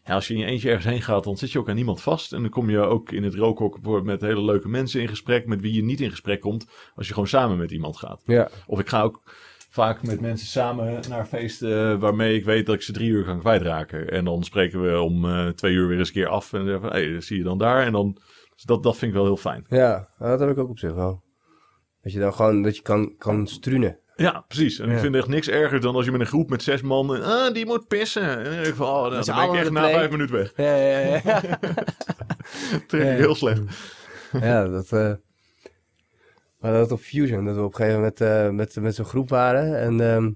ja, 0.06 0.14
als 0.14 0.28
je 0.28 0.34
in 0.34 0.39
je 0.39 0.45
eentje 0.45 0.68
ergens 0.68 0.86
heen 0.86 1.01
gaat, 1.01 1.24
dan 1.24 1.38
zit 1.38 1.51
je 1.51 1.60
ook 1.60 1.70
aan 1.70 1.76
niemand 1.76 2.01
vast. 2.01 2.34
En 2.34 2.41
dan 2.41 2.49
kom 2.49 2.70
je 2.70 2.80
ook 2.80 3.12
in 3.12 3.24
het 3.24 3.36
rookhok 3.36 4.03
met 4.03 4.22
hele 4.22 4.43
leuke 4.43 4.68
mensen 4.68 5.01
in 5.01 5.08
gesprek. 5.08 5.45
Met 5.47 5.62
wie 5.62 5.74
je 5.74 5.84
niet 5.84 6.01
in 6.01 6.10
gesprek 6.10 6.41
komt 6.41 6.68
als 6.95 7.08
je 7.08 7.14
gewoon 7.14 7.28
samen 7.28 7.58
met 7.58 7.72
iemand 7.72 7.97
gaat. 7.97 8.22
Ja, 8.26 8.49
Of 8.68 8.80
ik 8.80 8.88
ga 8.88 9.01
ook 9.01 9.22
vaak 9.70 10.03
met 10.03 10.22
mensen 10.22 10.47
samen 10.47 11.01
naar 11.10 11.26
feesten 11.26 11.99
waarmee 11.99 12.36
ik 12.36 12.45
weet 12.45 12.66
dat 12.66 12.76
ik 12.76 12.82
ze 12.82 12.91
drie 12.91 13.10
uur 13.10 13.24
kan 13.24 13.39
kwijtraken. 13.39 14.10
En 14.12 14.26
dan 14.26 14.43
spreken 14.43 14.82
we 14.82 14.99
om 14.99 15.26
eh, 15.26 15.47
twee 15.47 15.74
uur 15.74 15.88
weer 15.88 15.97
eens 15.97 16.08
een 16.08 16.14
keer 16.14 16.28
af. 16.28 16.53
En 16.53 16.60
dan 16.60 16.68
zeggen 16.68 16.89
we, 16.89 16.95
hey, 16.95 17.14
dat 17.14 17.24
zie 17.24 17.38
je 17.38 17.43
dan 17.43 17.58
daar. 17.58 17.86
En 17.86 17.91
dan, 17.91 18.14
dus 18.56 18.64
dat, 18.64 18.84
dat 18.84 18.97
vind 18.97 19.12
ik 19.12 19.18
wel 19.18 19.26
heel 19.26 19.38
fijn. 19.38 19.66
ja, 19.70 20.30
dat 20.30 20.39
heb 20.39 20.49
ik 20.49 20.58
ook 20.58 20.70
op 20.70 20.80
zich 20.80 20.93
wel. 20.93 21.24
Dat 22.01 22.14
je 22.14 22.20
dan 22.20 22.34
gewoon, 22.34 22.62
dat 22.62 22.76
je 22.76 22.82
kan, 22.82 23.16
kan 23.18 23.47
struinen. 23.47 23.99
Ja, 24.16 24.45
precies. 24.47 24.80
En 24.80 24.89
ik 24.91 24.99
vind 24.99 25.16
echt 25.16 25.28
niks 25.28 25.49
erger 25.49 25.80
dan 25.82 25.95
als 25.95 26.05
je 26.05 26.11
met 26.11 26.20
een 26.22 26.28
groep 26.28 26.49
met 26.49 26.63
zes 26.63 26.82
man... 26.82 27.24
Ah, 27.24 27.53
die 27.53 27.66
moet 27.66 27.88
pissen. 27.88 28.38
En 28.38 28.43
dan 28.43 28.53
denk 28.53 28.66
ik 28.66 28.76
van, 28.76 28.88
oh, 28.88 29.01
dan, 29.01 29.36
ben 29.36 29.53
ik 29.53 29.59
echt 29.61 29.72
na 29.72 29.80
play. 29.80 29.93
vijf 29.93 30.11
minuten 30.11 30.36
weg. 30.36 30.53
Ja, 30.55 30.76
ja, 30.76 30.99
ja. 30.99 31.22
Dat 32.72 32.88
trek 32.88 33.01
ik 33.01 33.18
heel 33.18 33.36
slecht. 33.36 33.61
ja, 34.41 34.68
dat... 34.68 34.91
eh 34.91 35.11
we 36.59 36.72
hadden 36.72 36.80
dat 36.89 36.99
op 36.99 37.05
Fusion, 37.05 37.45
dat 37.45 37.55
we 37.55 37.61
op 37.61 37.68
een 37.72 37.76
gegeven 37.76 37.99
moment 37.99 38.22
eh, 38.22 38.49
met, 38.49 38.76
met 38.76 38.95
zo'n 38.95 39.05
groep 39.05 39.30
waren. 39.30 39.80
En 39.80 40.01
ehm, 40.01 40.32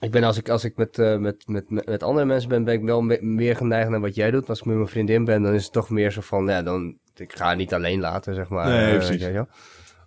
ik 0.00 0.10
ben 0.10 0.24
als 0.24 0.36
ik, 0.38 0.48
als 0.48 0.64
ik 0.64 0.76
met, 0.76 0.98
eh, 0.98 1.16
met, 1.16 1.46
met, 1.46 1.86
met, 1.86 2.02
andere 2.02 2.26
mensen 2.26 2.48
ben, 2.48 2.64
ben 2.64 2.74
ik 2.74 2.82
wel 2.84 3.00
me- 3.02 3.18
meer 3.20 3.56
geneigd 3.56 3.88
naar 3.90 4.00
wat 4.00 4.14
jij 4.14 4.30
doet. 4.30 4.48
Als 4.48 4.58
ik 4.58 4.64
met 4.64 4.76
mijn 4.76 4.88
vriendin 4.88 5.24
ben, 5.24 5.42
dan 5.42 5.52
is 5.54 5.62
het 5.64 5.72
toch 5.72 5.90
meer 5.90 6.10
zo 6.10 6.20
van, 6.20 6.46
ja, 6.46 6.62
dan, 6.62 6.98
ik 7.14 7.36
ga 7.36 7.54
niet 7.54 7.74
alleen 7.74 8.00
laten, 8.00 8.34
zeg 8.34 8.48
maar. 8.48 8.68
Nee, 8.68 8.90
Eh, 8.92 9.06
precies. 9.06 9.26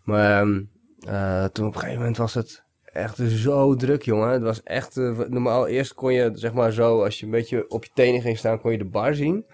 Maar 0.04 0.40
ehm, 0.42 0.62
eh, 1.00 1.46
toen 1.46 1.66
op 1.68 1.74
een 1.74 1.80
gegeven 1.80 2.00
moment 2.00 2.18
was 2.18 2.34
het 2.34 2.63
echt 2.94 3.18
zo 3.18 3.76
druk, 3.76 4.04
jongen. 4.04 4.30
Het 4.30 4.42
was 4.42 4.64
echt, 4.64 4.98
eh, 4.98 5.20
normaal, 5.20 5.68
eerst 5.68 5.94
kon 5.94 6.14
je, 6.14 6.32
zeg 6.34 6.54
maar 6.54 6.72
zo, 6.72 7.04
als 7.04 7.20
je 7.20 7.26
een 7.26 7.32
beetje 7.32 7.70
op 7.70 7.84
je 7.84 7.92
tenen 7.94 8.22
ging 8.22 8.38
staan, 8.38 8.60
kon 8.60 8.72
je 8.72 8.78
de 8.78 8.86
bar 8.86 9.16
zien. 9.16 9.46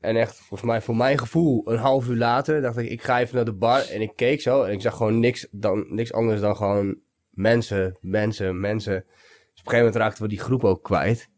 En 0.00 0.16
echt, 0.16 0.36
volgens 0.36 0.62
mij, 0.62 0.82
voor 0.82 0.96
mijn 0.96 1.18
gevoel, 1.18 1.70
een 1.70 1.78
half 1.78 2.08
uur 2.08 2.16
later 2.16 2.60
dacht 2.60 2.76
ik, 2.76 2.90
ik 2.90 3.02
ga 3.02 3.20
even 3.20 3.36
naar 3.36 3.44
de 3.44 3.52
bar. 3.52 3.88
En 3.88 4.00
ik 4.00 4.12
keek 4.16 4.40
zo 4.40 4.62
en 4.62 4.72
ik 4.72 4.80
zag 4.80 4.96
gewoon 4.96 5.20
niks, 5.20 5.48
dan, 5.50 5.86
niks 5.88 6.12
anders 6.12 6.40
dan 6.40 6.56
gewoon 6.56 6.98
mensen, 7.30 7.98
mensen, 8.00 8.60
mensen. 8.60 8.92
Dus 8.92 9.04
op 9.04 9.66
een 9.66 9.72
gegeven 9.72 9.78
moment 9.78 9.96
raakten 9.96 10.22
we 10.22 10.28
die 10.28 10.40
groep 10.40 10.64
ook 10.64 10.82
kwijt. 10.82 11.28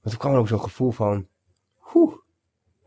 Maar 0.00 0.12
toen 0.12 0.20
kwam 0.20 0.32
er 0.32 0.38
ook 0.38 0.48
zo'n 0.48 0.60
gevoel 0.60 0.90
van, 0.90 1.28
oeh, 1.94 2.14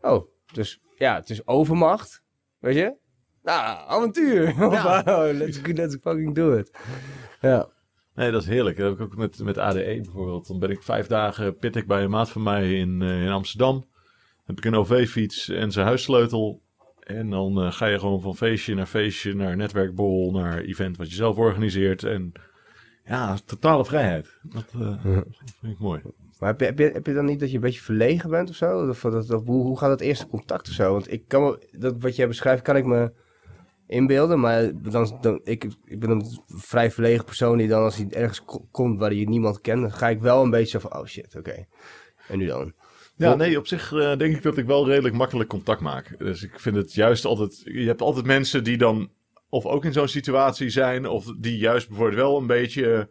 oh, 0.00 0.26
dus 0.52 0.80
ja, 0.96 1.14
het 1.14 1.30
is 1.30 1.46
overmacht, 1.46 2.22
weet 2.58 2.74
je? 2.74 2.96
Nou, 3.42 3.88
avontuur. 3.88 4.54
Ja. 4.72 5.02
Wow, 5.04 5.36
let's, 5.36 5.60
let's 5.62 5.96
fucking 6.02 6.34
do 6.34 6.56
it. 6.56 6.70
Ja. 7.46 7.68
Nee, 8.14 8.30
dat 8.30 8.42
is 8.42 8.48
heerlijk. 8.48 8.76
Dat 8.76 8.88
heb 8.88 8.98
ik 8.98 9.04
ook 9.04 9.16
met, 9.16 9.38
met 9.42 9.58
ADE 9.58 10.00
bijvoorbeeld. 10.02 10.46
Dan 10.46 10.58
ben 10.58 10.70
ik 10.70 10.82
vijf 10.82 11.06
dagen 11.06 11.56
pit 11.56 11.76
ik 11.76 11.86
bij 11.86 12.02
een 12.02 12.10
maat 12.10 12.30
van 12.30 12.42
mij 12.42 12.72
in, 12.78 13.02
eh, 13.02 13.22
in 13.22 13.30
Amsterdam. 13.30 13.84
Heb 14.44 14.58
ik 14.58 14.64
een 14.64 14.74
OV-fiets 14.74 15.48
en 15.48 15.72
zijn 15.72 15.86
huissleutel. 15.86 16.60
En 17.00 17.30
dan 17.30 17.60
eh, 17.62 17.72
ga 17.72 17.86
je 17.86 17.98
gewoon 17.98 18.20
van 18.20 18.36
feestje 18.36 18.74
naar 18.74 18.86
feestje, 18.86 19.34
naar 19.34 19.56
netwerkbol, 19.56 20.32
naar 20.32 20.58
event 20.58 20.96
wat 20.96 21.08
je 21.08 21.14
zelf 21.14 21.36
organiseert. 21.36 22.02
En 22.02 22.32
ja, 23.04 23.36
totale 23.44 23.84
vrijheid. 23.84 24.38
Dat, 24.42 24.64
eh, 24.74 24.80
Ja. 24.80 25.14
dat 25.14 25.52
vind 25.60 25.72
ik 25.72 25.78
mooi. 25.78 26.00
Maar 26.38 26.48
heb 26.48 26.60
je, 26.60 26.66
heb, 26.66 26.78
je, 26.78 26.90
heb 26.92 27.06
je 27.06 27.14
dan 27.14 27.24
niet 27.24 27.40
dat 27.40 27.48
je 27.48 27.54
een 27.54 27.60
beetje 27.60 27.80
verlegen 27.80 28.30
bent 28.30 28.48
of 28.48 28.56
zo? 28.56 28.88
Of, 28.88 29.00
dat, 29.00 29.30
of 29.30 29.46
hoe, 29.46 29.62
hoe 29.62 29.78
gaat 29.78 29.88
dat 29.88 30.00
eerste 30.00 30.26
contact 30.26 30.68
of 30.68 30.74
zo? 30.74 30.92
Want 30.92 31.12
ik 31.12 31.28
kan 31.28 31.42
me, 31.42 31.68
dat, 31.78 31.94
wat 31.98 32.16
jij 32.16 32.28
beschrijft 32.28 32.62
kan 32.62 32.76
ik 32.76 32.84
me 32.84 33.12
inbeelden. 33.86 34.40
Maar 34.40 34.70
dan, 34.74 35.18
dan, 35.20 35.40
ik, 35.44 35.64
ik 35.84 36.00
ben 36.00 36.10
een 36.10 36.24
vrij 36.46 36.90
verlegen 36.90 37.24
persoon 37.24 37.58
die 37.58 37.68
dan 37.68 37.82
als 37.82 37.96
hij 37.96 38.06
ergens 38.10 38.44
ko- 38.44 38.68
komt 38.70 38.98
waar 38.98 39.12
je 39.12 39.28
niemand 39.28 39.60
kent... 39.60 39.80
dan 39.80 39.92
ga 39.92 40.08
ik 40.08 40.20
wel 40.20 40.42
een 40.42 40.50
beetje 40.50 40.80
van, 40.80 40.96
oh 40.96 41.06
shit, 41.06 41.36
oké. 41.36 41.66
En 42.28 42.38
nu 42.38 42.46
dan? 42.46 42.72
Ja, 43.16 43.34
nee, 43.34 43.58
op 43.58 43.66
zich 43.66 43.92
eh, 43.92 44.16
denk 44.16 44.36
ik 44.36 44.42
dat 44.42 44.58
ik 44.58 44.66
wel 44.66 44.88
redelijk 44.88 45.14
makkelijk 45.14 45.48
contact 45.48 45.80
maak. 45.80 46.14
Dus 46.18 46.42
ik 46.42 46.60
vind 46.60 46.76
het 46.76 46.94
juist 46.94 47.24
altijd... 47.24 47.60
Je 47.64 47.86
hebt 47.86 48.00
altijd 48.00 48.26
mensen 48.26 48.64
die 48.64 48.76
dan 48.76 49.10
of 49.48 49.66
ook 49.66 49.84
in 49.84 49.92
zo'n 49.92 50.08
situatie 50.08 50.70
zijn... 50.70 51.06
of 51.06 51.24
die 51.38 51.58
juist 51.58 51.88
bijvoorbeeld 51.88 52.20
wel 52.20 52.38
een 52.38 52.46
beetje 52.46 52.92
eh, 52.92 53.04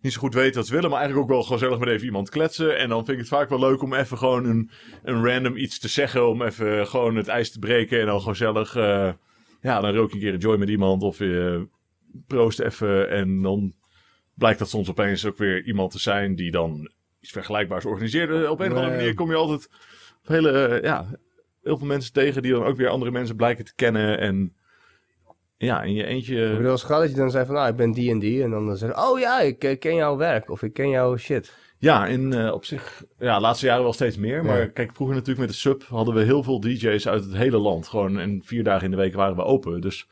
niet 0.00 0.12
zo 0.12 0.20
goed 0.20 0.34
weten 0.34 0.54
wat 0.54 0.66
ze 0.66 0.74
willen... 0.74 0.90
maar 0.90 0.98
eigenlijk 0.98 1.30
ook 1.30 1.36
wel 1.36 1.46
gezellig 1.58 1.78
met 1.78 1.88
even 1.88 2.06
iemand 2.06 2.30
kletsen. 2.30 2.78
En 2.78 2.88
dan 2.88 3.04
vind 3.04 3.16
ik 3.16 3.18
het 3.18 3.28
vaak 3.28 3.48
wel 3.48 3.58
leuk 3.58 3.82
om 3.82 3.94
even 3.94 4.18
gewoon 4.18 4.44
een, 4.44 4.70
een 5.02 5.26
random 5.26 5.56
iets 5.56 5.78
te 5.78 5.88
zeggen... 5.88 6.28
om 6.28 6.42
even 6.42 6.86
gewoon 6.86 7.16
het 7.16 7.28
ijs 7.28 7.52
te 7.52 7.58
breken 7.58 8.00
en 8.00 8.06
dan 8.06 8.20
gezellig... 8.20 8.76
eh, 8.76 9.12
ja, 9.64 9.80
dan 9.80 9.94
rook 9.94 10.08
je 10.08 10.14
een 10.14 10.20
keer 10.20 10.32
een 10.34 10.38
joy 10.38 10.56
met 10.56 10.68
iemand 10.68 11.02
of 11.02 11.18
je 11.18 11.68
proost 12.26 12.60
even... 12.60 13.08
en 13.10 13.42
dan 13.42 13.74
blijkt 14.34 14.58
dat 14.58 14.68
soms 14.68 14.90
opeens 14.90 15.26
ook 15.26 15.36
weer 15.36 15.64
iemand 15.64 15.90
te 15.90 15.98
zijn 15.98 16.34
die 16.34 16.50
dan 16.50 16.90
iets 17.20 17.32
vergelijkbaars 17.32 17.84
organiseerde. 17.84 18.50
Op 18.50 18.60
een 18.60 18.70
of 18.72 18.76
andere 18.76 18.96
manier 18.96 19.14
kom 19.14 19.30
je 19.30 19.36
altijd 19.36 19.68
hele, 20.22 20.50
eh, 20.50 20.82
ja, 20.82 21.06
heel 21.62 21.78
veel 21.78 21.86
mensen 21.86 22.12
tegen 22.12 22.42
die 22.42 22.52
dan 22.52 22.64
ook 22.64 22.76
weer 22.76 22.88
andere 22.88 23.10
mensen 23.10 23.36
blijken 23.36 23.64
te 23.64 23.74
kennen. 23.74 24.18
En 24.18 24.54
ja, 25.56 25.82
in 25.82 25.94
je 25.94 26.02
Ik 26.02 26.08
eentje. 26.08 26.56
bedoel, 26.56 26.70
als 26.70 26.86
dat 26.86 27.10
je 27.10 27.16
dan 27.16 27.30
zei 27.30 27.46
van, 27.46 27.54
nou, 27.54 27.68
ik 27.68 27.76
ben 27.76 27.92
die 27.92 28.10
en 28.10 28.18
die. 28.18 28.42
En 28.42 28.50
dan 28.50 28.76
zeg 28.76 28.88
je, 28.88 28.96
oh 28.96 29.18
ja, 29.18 29.40
ik 29.40 29.64
eh, 29.64 29.78
ken 29.78 29.94
jouw 29.94 30.16
werk. 30.16 30.50
Of 30.50 30.62
ik 30.62 30.72
ken 30.72 30.88
jouw 30.88 31.16
shit. 31.16 31.52
Ja, 31.84 32.06
in, 32.06 32.32
eh, 32.32 32.52
op 32.52 32.64
zich, 32.64 33.04
ja, 33.18 33.34
de 33.34 33.40
laatste 33.40 33.66
jaren 33.66 33.82
wel 33.82 33.92
steeds 33.92 34.16
meer. 34.16 34.44
Maar 34.44 34.68
kijk, 34.68 34.94
vroeger 34.94 35.16
natuurlijk 35.16 35.46
met 35.46 35.54
de 35.54 35.60
sub 35.60 35.82
hadden 35.82 36.14
we 36.14 36.22
heel 36.22 36.42
veel 36.42 36.60
DJ's 36.60 37.06
uit 37.06 37.24
het 37.24 37.36
hele 37.36 37.58
land. 37.58 37.88
Gewoon, 37.88 38.18
en 38.18 38.40
vier 38.44 38.64
dagen 38.64 38.84
in 38.84 38.90
de 38.90 38.96
week 38.96 39.14
waren 39.14 39.36
we 39.36 39.42
open. 39.42 39.80
Dus 39.80 40.06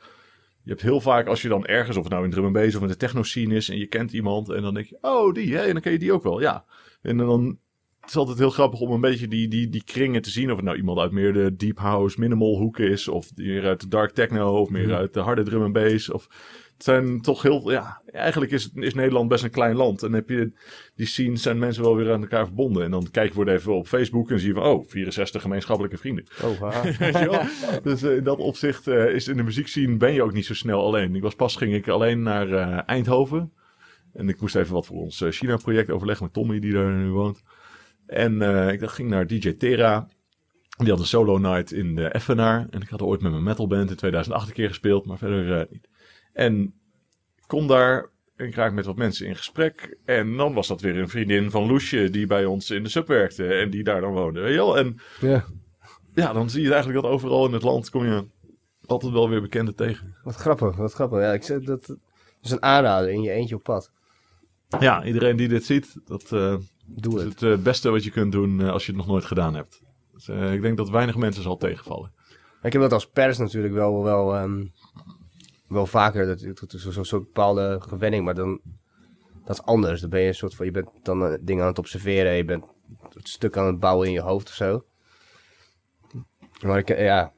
je 0.63 0.69
hebt 0.69 0.81
heel 0.81 1.01
vaak, 1.01 1.27
als 1.27 1.41
je 1.41 1.47
dan 1.47 1.65
ergens, 1.65 1.97
of 1.97 2.03
het 2.03 2.11
nou 2.11 2.25
in 2.25 2.31
drum 2.31 2.53
bass 2.53 2.75
of 2.75 2.81
met 2.81 2.89
de 2.89 2.97
techno 2.97 3.23
scene 3.23 3.55
is, 3.55 3.69
en 3.69 3.77
je 3.77 3.87
kent 3.87 4.13
iemand, 4.13 4.49
en 4.49 4.61
dan 4.61 4.73
denk 4.73 4.85
je, 4.85 4.97
oh, 5.01 5.33
die, 5.33 5.55
hè, 5.55 5.61
en 5.61 5.71
dan 5.73 5.81
ken 5.81 5.91
je 5.91 5.99
die 5.99 6.13
ook 6.13 6.23
wel, 6.23 6.41
ja. 6.41 6.65
En 7.01 7.17
dan 7.17 7.57
het 7.99 8.09
is 8.11 8.17
altijd 8.17 8.37
heel 8.37 8.49
grappig 8.49 8.79
om 8.79 8.91
een 8.91 9.01
beetje 9.01 9.27
die, 9.27 9.47
die, 9.47 9.69
die 9.69 9.83
kringen 9.83 10.21
te 10.21 10.29
zien. 10.29 10.49
Of 10.49 10.55
het 10.55 10.65
nou 10.65 10.77
iemand 10.77 10.99
uit 10.99 11.11
meer 11.11 11.33
de 11.33 11.55
deep 11.55 11.77
house, 11.77 12.19
minimal 12.19 12.57
hoek 12.57 12.79
is. 12.79 13.07
Of 13.07 13.31
meer 13.35 13.65
uit 13.65 13.81
de 13.81 13.87
dark 13.87 14.11
techno. 14.11 14.59
Of 14.59 14.69
meer 14.69 14.87
Mhm. 14.87 14.95
uit 14.95 15.13
de 15.13 15.19
harde 15.19 15.43
drum 15.43 15.63
en 15.63 15.71
bass. 15.71 16.11
Of 16.11 16.27
zijn 16.83 17.21
toch 17.21 17.41
heel, 17.41 17.71
ja, 17.71 18.01
eigenlijk 18.05 18.51
is, 18.51 18.69
is 18.73 18.93
Nederland 18.93 19.29
best 19.29 19.43
een 19.43 19.49
klein 19.49 19.75
land. 19.75 20.03
En 20.03 20.13
heb 20.13 20.29
je 20.29 20.51
die 20.95 21.05
scenes 21.05 21.41
zijn 21.41 21.59
mensen 21.59 21.83
wel 21.83 21.95
weer 21.95 22.11
aan 22.11 22.21
elkaar 22.21 22.45
verbonden. 22.45 22.83
En 22.83 22.91
dan 22.91 23.07
kijk 23.11 23.33
je 23.33 23.51
even 23.51 23.73
op 23.73 23.87
Facebook 23.87 24.31
en 24.31 24.39
zie 24.39 24.47
je 24.47 24.53
van, 24.53 24.63
oh, 24.63 24.89
64 24.89 25.41
gemeenschappelijke 25.41 25.97
vrienden. 25.97 26.25
Oh, 26.43 26.61
haha. 26.61 26.81
Weet 26.99 27.17
je 27.17 27.29
wel? 27.29 27.81
Dus 27.83 28.03
eh, 28.03 28.15
in 28.15 28.23
dat 28.23 28.37
opzicht 28.37 28.87
eh, 28.87 29.13
is 29.13 29.27
in 29.27 29.37
de 29.37 29.43
muziekscene 29.43 29.97
ben 29.97 30.13
je 30.13 30.23
ook 30.23 30.33
niet 30.33 30.45
zo 30.45 30.53
snel 30.53 30.85
alleen. 30.85 31.15
Ik 31.15 31.21
was 31.21 31.35
pas 31.35 31.55
ging 31.55 31.73
ik 31.73 31.87
alleen 31.87 32.21
naar 32.21 32.51
eh, 32.51 32.79
Eindhoven. 32.85 33.53
En 34.13 34.29
ik 34.29 34.41
moest 34.41 34.55
even 34.55 34.73
wat 34.73 34.85
voor 34.85 34.97
ons 34.97 35.23
China-project 35.29 35.89
overleggen 35.89 36.25
met 36.25 36.33
Tommy, 36.33 36.59
die 36.59 36.73
daar 36.73 36.91
nu 36.91 37.09
woont. 37.09 37.43
En 38.05 38.41
ik 38.71 38.79
dacht, 38.79 38.95
ging 38.95 39.09
naar 39.09 39.27
DJ 39.27 39.53
Terra. 39.53 40.07
Die 40.77 40.89
had 40.89 40.99
een 40.99 41.05
solo 41.05 41.37
night 41.37 41.71
in 41.71 41.95
de 41.95 42.07
Effenaar. 42.07 42.67
En 42.69 42.81
ik 42.81 42.89
had 42.89 43.01
ooit 43.01 43.21
met 43.21 43.31
mijn 43.31 43.43
metalband 43.43 43.89
in 43.89 43.95
2008 43.95 44.47
een 44.47 44.53
keer 44.53 44.67
gespeeld, 44.67 45.05
maar 45.05 45.17
verder 45.17 45.67
niet. 45.71 45.87
En 46.33 46.73
ik 47.35 47.43
kom 47.47 47.67
daar 47.67 48.09
en 48.35 48.47
ik 48.47 48.55
raak 48.55 48.73
met 48.73 48.85
wat 48.85 48.95
mensen 48.95 49.27
in 49.27 49.35
gesprek. 49.35 49.97
En 50.05 50.37
dan 50.37 50.53
was 50.53 50.67
dat 50.67 50.81
weer 50.81 50.97
een 50.97 51.09
vriendin 51.09 51.51
van 51.51 51.67
Loesje 51.67 52.09
die 52.09 52.27
bij 52.27 52.45
ons 52.45 52.69
in 52.69 52.83
de 52.83 52.89
sub 52.89 53.07
werkte. 53.07 53.45
En 53.53 53.69
die 53.69 53.83
daar 53.83 54.01
dan 54.01 54.13
woonde. 54.13 54.41
Weet 54.41 54.51
je 54.51 54.57
wel? 54.57 54.77
En 54.77 54.97
ja, 55.19 55.45
ja, 56.13 56.33
dan 56.33 56.49
zie 56.49 56.63
je 56.63 56.71
eigenlijk 56.71 57.01
dat 57.01 57.11
overal 57.11 57.45
in 57.45 57.53
het 57.53 57.63
land 57.63 57.89
kom 57.89 58.05
je 58.05 58.25
altijd 58.85 59.11
wel 59.13 59.29
weer 59.29 59.41
bekenden 59.41 59.75
tegen. 59.75 60.15
wat 60.23 60.35
grappig, 60.35 60.75
wat 60.75 60.93
grappig. 60.93 61.19
Ja, 61.19 61.33
ik 61.33 61.43
zeg 61.43 61.63
dat, 61.63 61.85
dat 61.85 61.97
is 62.41 62.51
een 62.51 62.63
aanrader 62.63 63.09
in 63.09 63.21
je 63.21 63.31
eentje 63.31 63.55
op 63.55 63.63
pad. 63.63 63.91
Ja, 64.79 65.03
iedereen 65.05 65.35
die 65.35 65.47
dit 65.47 65.65
ziet, 65.65 65.95
dat 66.05 66.31
eh, 66.31 66.55
Doe 66.85 67.17
is 67.17 67.23
het. 67.23 67.39
het 67.39 67.57
eh, 67.57 67.63
beste 67.63 67.89
wat 67.89 68.03
je 68.03 68.11
kunt 68.11 68.31
doen 68.31 68.61
eh, 68.61 68.69
als 68.69 68.85
je 68.85 68.91
het 68.91 68.99
nog 69.01 69.09
nooit 69.09 69.25
gedaan 69.25 69.53
hebt. 69.55 69.81
Dus, 70.13 70.27
eh, 70.27 70.53
ik 70.53 70.61
denk 70.61 70.77
dat 70.77 70.89
weinig 70.89 71.15
mensen 71.15 71.43
zal 71.43 71.57
tegenvallen. 71.57 72.11
Ik 72.61 72.73
heb 72.73 72.81
dat 72.81 72.93
als 72.93 73.09
pers 73.09 73.37
natuurlijk 73.37 73.73
wel, 73.73 74.03
wel, 74.03 74.35
ehm, 74.35 74.65
wel 75.73 75.85
vaker. 75.85 76.25
Dat, 76.25 76.73
is 76.73 76.87
zo'n 76.87 77.05
soort 77.05 77.23
bepaalde 77.23 77.77
gewenning, 77.81 78.25
maar 78.25 78.35
dan 78.35 78.61
dat 79.45 79.55
is 79.59 79.65
anders. 79.65 80.01
Dan 80.01 80.09
ben 80.09 80.21
je 80.21 80.27
een 80.27 80.35
soort 80.35 80.55
van, 80.55 80.65
je 80.65 80.71
bent 80.71 80.89
dan 81.03 81.25
eh, 81.25 81.37
dingen 81.41 81.61
aan 81.61 81.69
het 81.69 81.79
observeren, 81.79 82.33
je 82.33 82.45
bent 82.45 82.65
het 83.13 83.27
stuk 83.27 83.57
aan 83.57 83.65
het 83.65 83.79
bouwen 83.79 84.07
in 84.07 84.13
je 84.13 84.21
hoofd 84.21 84.47
of 84.47 84.53
zo. 84.53 84.85
Maar 86.61 86.77
ik, 86.77 86.89
eh, 86.89 87.05
ja, 87.05 87.33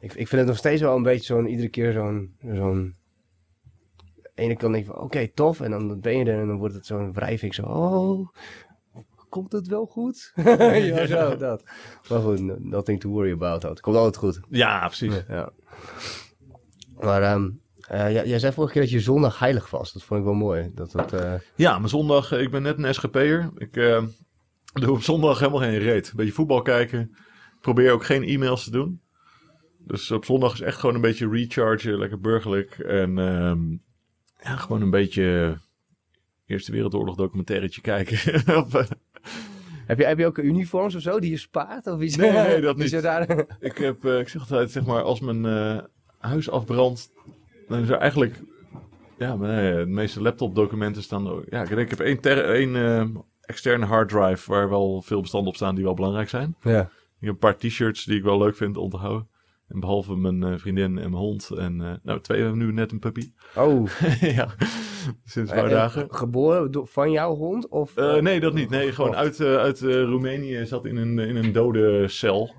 ik, 0.00 0.12
ik 0.12 0.28
vind 0.28 0.40
het 0.40 0.46
nog 0.46 0.56
steeds 0.56 0.80
wel 0.80 0.96
een 0.96 1.02
beetje 1.02 1.34
zo'n, 1.34 1.46
iedere 1.46 1.68
keer 1.68 1.92
zo'n, 1.92 2.36
zo'n, 2.40 2.94
ene 4.34 4.56
kant 4.56 4.72
denk 4.72 4.86
ik 4.86 4.92
van, 4.92 5.02
oké, 5.02 5.28
tof, 5.28 5.60
en 5.60 5.70
dan 5.70 6.00
ben 6.00 6.18
je 6.18 6.24
er 6.24 6.40
en 6.40 6.46
dan 6.46 6.56
wordt 6.56 6.74
het 6.74 6.86
zo'n 6.86 7.12
wrijving, 7.12 7.54
zo, 7.54 7.62
oh, 7.62 8.28
komt 9.28 9.52
het 9.52 9.66
wel 9.66 9.86
goed? 9.86 10.32
ja, 10.92 11.06
zo, 11.06 11.36
dat. 11.46 11.62
Maar 12.08 12.20
goed, 12.20 12.64
nothing 12.64 13.00
to 13.00 13.10
worry 13.10 13.32
about. 13.32 13.62
Het 13.62 13.80
komt 13.80 13.96
altijd 13.96 14.16
goed. 14.16 14.40
Ja, 14.48 14.86
precies. 14.86 15.22
Ja. 15.28 15.52
Maar 17.00 17.22
ehm, 17.22 17.50
eh, 17.88 18.12
jij, 18.12 18.26
jij 18.26 18.38
zei 18.38 18.52
vorige 18.52 18.72
keer 18.72 18.82
dat 18.82 18.90
je 18.90 19.00
zondag 19.00 19.38
heilig 19.38 19.70
was. 19.70 19.92
Dat 19.92 20.02
vond 20.02 20.20
ik 20.20 20.26
wel 20.26 20.34
mooi. 20.34 20.70
Dat 20.74 20.92
dat, 20.92 21.12
eh, 21.12 21.34
Ja, 21.54 21.78
maar 21.78 21.88
zondag, 21.88 22.32
eh, 22.32 22.40
ik 22.40 22.50
ben 22.50 22.62
net 22.62 22.78
een 22.78 22.94
SGP'er. 22.94 23.50
Ik 23.56 23.72
doe 24.80 24.90
op 24.90 25.02
zondag 25.02 25.38
helemaal 25.38 25.60
geen 25.60 25.78
reet. 25.78 26.08
Een 26.08 26.16
beetje 26.16 26.32
voetbal 26.32 26.62
kijken. 26.62 27.00
Ik 27.54 27.60
probeer 27.60 27.92
ook 27.92 28.04
geen 28.04 28.22
e-mails 28.22 28.64
te 28.64 28.70
doen. 28.70 29.02
Dus 29.78 30.10
op 30.10 30.24
zondag 30.24 30.52
is 30.52 30.60
echt 30.60 30.78
gewoon 30.78 30.94
een 30.94 31.00
beetje 31.00 31.28
rechargen, 31.28 31.98
lekker 31.98 32.20
burgerlijk. 32.20 32.78
En 32.78 33.18
ehm, 33.18 33.70
ja, 34.42 34.56
gewoon 34.56 34.82
een 34.82 34.90
beetje 34.90 35.58
Eerste 36.46 36.72
Wereldoorlog 36.72 37.16
documentairetje 37.16 37.80
kijken. 37.80 38.18
Heb, 39.86 39.98
je, 39.98 40.04
heb 40.04 40.18
je 40.18 40.26
ook 40.26 40.38
uniforms 40.38 40.94
of 40.94 41.02
zo 41.02 41.20
die 41.20 41.30
je 41.30 41.36
spaart? 41.36 41.86
Of 41.86 42.00
iets? 42.00 42.16
Nee, 42.16 42.32
nee, 42.32 42.60
dat 42.60 42.76
niet. 42.78 43.02
daar... 43.02 43.30
ik, 43.60 43.78
heb, 43.78 44.04
ik 44.04 44.28
zeg 44.28 44.40
altijd, 44.40 44.70
zeg 44.70 44.86
maar, 44.86 45.02
als 45.02 45.20
mijn 45.20 45.44
huis 46.28 46.50
afbrandt, 46.50 47.12
dan 47.68 47.80
is 47.80 47.88
er 47.88 47.96
eigenlijk... 47.96 48.40
Ja, 49.18 49.36
maar 49.36 49.48
nee, 49.48 49.74
de 49.84 49.86
meeste 49.90 50.22
laptopdocumenten 50.22 51.02
staan... 51.02 51.26
er- 51.26 51.44
Ja, 51.50 51.62
ik 51.62 51.68
denk, 51.68 51.80
ik 51.80 51.90
heb 51.90 52.00
één, 52.00 52.20
ter, 52.20 52.44
één 52.44 52.76
eh, 52.76 53.04
externe 53.40 53.84
harddrive 53.86 54.50
waar 54.50 54.68
wel 54.68 55.02
veel 55.02 55.20
bestanden 55.20 55.48
op 55.48 55.56
staan 55.56 55.74
die 55.74 55.84
wel 55.84 55.94
belangrijk 55.94 56.28
zijn. 56.28 56.56
ja. 56.62 56.80
Ik 57.20 57.30
heb 57.30 57.42
een 57.42 57.50
paar 57.50 57.56
t-shirts 57.58 58.04
die 58.04 58.16
ik 58.16 58.22
wel 58.22 58.38
leuk 58.38 58.56
vind 58.56 58.76
om 58.76 58.90
te 58.90 58.96
houden. 58.96 59.28
En 59.68 59.80
behalve 59.80 60.16
mijn 60.16 60.42
eh, 60.42 60.58
vriendin 60.58 60.84
en 60.84 61.10
mijn 61.10 61.22
hond. 61.22 61.50
En 61.50 61.80
eh, 61.80 61.92
nou, 62.02 62.20
twee 62.20 62.40
hebben 62.40 62.58
nu 62.58 62.72
net 62.72 62.92
een 62.92 62.98
puppy. 62.98 63.32
Oh. 63.56 63.86
ja, 64.20 64.48
sinds 65.24 65.50
een 65.50 65.56
paar 65.56 65.68
dagen. 65.68 66.06
Geboren 66.10 66.86
van 66.88 67.10
jouw 67.10 67.34
hond? 67.34 67.68
Of, 67.68 67.94
nee, 68.20 68.40
dat 68.40 68.54
niet. 68.54 68.70
Nee, 68.70 68.92
gewoon 68.92 69.14
Gekocht? 69.14 69.40
uit, 69.40 69.58
uit 69.58 69.80
Roemenië. 69.80 70.66
Zat 70.66 70.84
in 70.84 70.96
een, 70.96 71.18
in 71.18 71.36
een 71.36 71.52
dode 71.52 72.08
cel. 72.08 72.54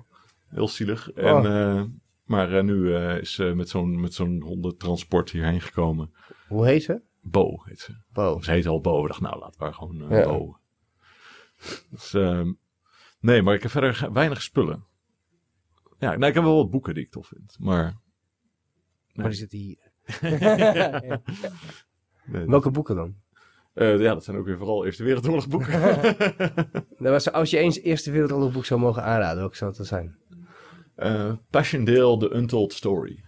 Heel 0.48 0.68
zielig. 0.68 1.12
En, 1.12 1.34
Oh. 1.34 1.46
eh, 1.46 1.82
maar 2.26 2.56
eh, 2.56 2.62
nu 2.64 2.94
eh, 2.94 3.16
is 3.18 3.34
ze 3.34 3.44
met 3.44 3.68
zo'n 3.68 4.00
met 4.00 4.14
zo'n 4.14 4.42
hondentransport 4.42 5.30
hierheen 5.30 5.60
gekomen. 5.60 6.14
Hoe 6.48 6.66
heet 6.66 6.82
ze? 6.82 7.02
Bo 7.20 7.62
heet 7.64 7.80
ze. 7.80 7.92
Bo. 8.12 8.40
Ze 8.42 8.50
heet 8.50 8.66
al 8.66 8.80
Bo. 8.80 9.02
Ik 9.02 9.08
dacht, 9.08 9.20
nou, 9.20 9.38
laten 9.38 9.58
we 9.58 9.64
haar 9.64 9.74
gewoon 9.74 10.10
eh, 10.10 10.18
Ja. 10.18 10.24
Bo. 10.24 10.58
Dus, 11.90 12.14
ehm, 12.14 12.52
nee, 13.20 13.42
maar 13.42 13.54
ik 13.54 13.62
heb 13.62 13.70
verder 13.70 14.08
weinig 14.12 14.42
spullen. 14.42 14.84
Ja, 15.98 16.08
nou, 16.16 16.26
ik 16.26 16.34
heb 16.34 16.42
wel 16.44 16.56
wat 16.56 16.70
boeken 16.70 16.94
die 16.94 17.04
ik 17.04 17.10
tof 17.10 17.26
vind. 17.26 17.56
Maar 17.58 17.96
Maar 19.12 19.28
die 19.28 19.38
zitten 19.38 19.58
hier. 19.58 19.78
nee, 22.26 22.46
Welke 22.46 22.70
boeken 22.70 22.96
dan? 22.96 23.14
eh, 23.74 24.00
ja, 24.00 24.14
dat 24.14 24.24
zijn 24.24 24.36
ook 24.36 24.44
weer 24.46 24.58
vooral 24.58 24.84
Eerste 24.84 25.04
Wereldoorlog 25.04 25.48
boeken. 25.48 25.80
Nou, 26.98 27.14
als- 27.14 27.32
als 27.32 27.50
je 27.50 27.58
eens 27.58 27.80
Eerste 27.80 28.10
Wereldoorlog 28.10 28.52
boek 28.52 28.64
zou 28.64 28.80
mogen 28.80 29.02
aanraden, 29.02 29.38
welke 29.38 29.56
zou 29.56 29.68
het 29.70 29.78
dan 29.78 29.86
zijn? 29.86 30.16
Eh 30.96 31.32
Passchendaele, 31.50 32.18
The 32.18 32.34
Untold 32.34 32.72
Story. 32.72 33.24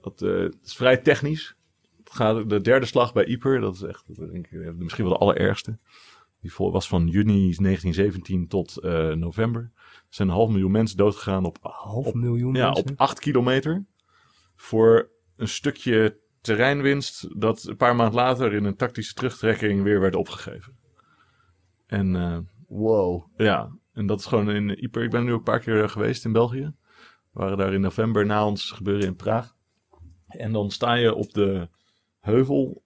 Dat 0.00 0.22
eh, 0.22 0.44
is 0.62 0.74
vrij 0.74 0.96
technisch. 0.96 1.54
Het 1.98 2.12
gaat 2.12 2.50
de 2.50 2.60
derde 2.60 2.86
slag 2.86 3.12
bij 3.12 3.26
Ypres. 3.28 3.60
Dat 3.60 3.74
is 3.74 3.82
echt, 3.82 4.04
denk 4.32 4.46
ik, 4.46 4.60
eh, 4.60 4.70
misschien 4.72 5.04
wel 5.04 5.12
de 5.12 5.18
allerergste. 5.18 5.78
Die 6.40 6.52
was 6.56 6.88
van 6.88 7.06
juni 7.06 7.54
1917 7.54 8.48
tot 8.48 8.82
november. 9.16 9.70
Er 9.74 10.06
zijn 10.08 10.28
een 10.28 10.34
half 10.34 10.48
miljoen 10.50 10.70
mensen 10.70 10.96
doodgegaan 10.96 11.44
op, 11.44 11.58
Half 11.60 12.06
op, 12.06 12.14
miljoen 12.14 12.54
ja, 12.54 12.66
mensen? 12.66 12.90
op 12.90 12.98
acht 13.00 13.18
kilometer. 13.18 13.84
Voor 14.56 15.10
een 15.36 15.48
stukje 15.48 16.18
terreinwinst 16.40 17.40
dat 17.40 17.62
een 17.64 17.76
paar 17.76 17.96
maanden 17.96 18.14
later 18.14 18.52
in 18.52 18.64
een 18.64 18.76
tactische 18.76 19.14
terugtrekking 19.14 19.82
weer 19.82 20.00
werd 20.00 20.16
opgegeven. 20.16 20.76
En 21.86 22.16
eh, 22.16 22.38
Wow. 22.68 23.24
ja, 23.36 23.76
en 23.92 24.06
dat 24.06 24.18
is 24.18 24.26
gewoon 24.26 24.50
in 24.50 24.84
Ypres. 24.84 25.04
Ik 25.04 25.10
ben 25.10 25.24
nu 25.24 25.32
ook 25.32 25.38
een 25.38 25.44
paar 25.44 25.60
keer 25.60 25.88
geweest 25.88 26.24
in 26.24 26.32
België. 26.32 26.72
We 27.32 27.40
waren 27.40 27.58
daar 27.58 27.74
in 27.74 27.80
november 27.80 28.26
na 28.26 28.46
ons 28.46 28.70
gebeuren 28.70 29.06
in 29.06 29.16
Praag. 29.16 29.54
En 30.26 30.52
dan 30.52 30.70
sta 30.70 30.94
je 30.94 31.14
op 31.14 31.32
de 31.32 31.68
heuvel. 32.20 32.82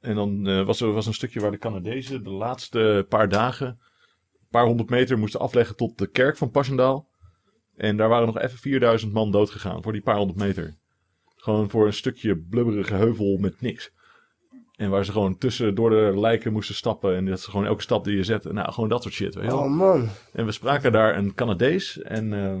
En 0.00 0.14
dan 0.14 0.46
eh, 0.46 0.64
was 0.64 0.80
er 0.80 0.92
was 0.92 1.06
een 1.06 1.14
stukje 1.14 1.40
waar 1.40 1.50
de 1.50 1.58
Canadezen 1.58 2.24
de 2.24 2.30
laatste 2.30 3.06
paar 3.08 3.28
dagen, 3.28 3.66
een 3.66 4.48
paar 4.50 4.66
honderd 4.66 4.90
meter, 4.90 5.18
moesten 5.18 5.40
afleggen 5.40 5.76
tot 5.76 5.98
de 5.98 6.06
kerk 6.06 6.36
van 6.36 6.50
Passchendaal. 6.50 7.08
En 7.76 7.96
daar 7.96 8.08
waren 8.08 8.26
nog 8.26 8.38
even 8.38 8.58
4000 8.58 9.12
man 9.12 9.30
dood 9.30 9.50
gegaan 9.50 9.82
voor 9.82 9.92
die 9.92 10.02
paar 10.02 10.16
honderd 10.16 10.38
meter. 10.38 10.76
Gewoon 11.36 11.70
voor 11.70 11.86
een 11.86 11.92
stukje 11.92 12.36
blubberige 12.36 12.94
heuvel 12.94 13.36
met 13.36 13.60
niks. 13.60 13.92
En 14.76 14.90
waar 14.90 15.04
ze 15.04 15.12
gewoon 15.12 15.38
tussen 15.38 15.74
door 15.74 15.90
de 15.90 16.12
lijken 16.20 16.52
moesten 16.52 16.74
stappen. 16.74 17.16
En 17.16 17.24
dat 17.24 17.38
is 17.38 17.44
gewoon 17.44 17.66
elke 17.66 17.82
stap 17.82 18.04
die 18.04 18.16
je 18.16 18.24
zet. 18.24 18.52
Nou, 18.52 18.72
gewoon 18.72 18.88
dat 18.88 19.02
soort 19.02 19.14
shit. 19.14 19.34
Weet 19.34 19.44
je 19.44 19.50
wel. 19.50 19.58
Oh 19.58 19.70
man. 19.70 20.08
En 20.32 20.44
we 20.44 20.52
spraken 20.52 20.92
daar 20.92 21.16
een 21.16 21.34
Canadees. 21.34 22.02
En 22.02 22.32
eh, 22.32 22.60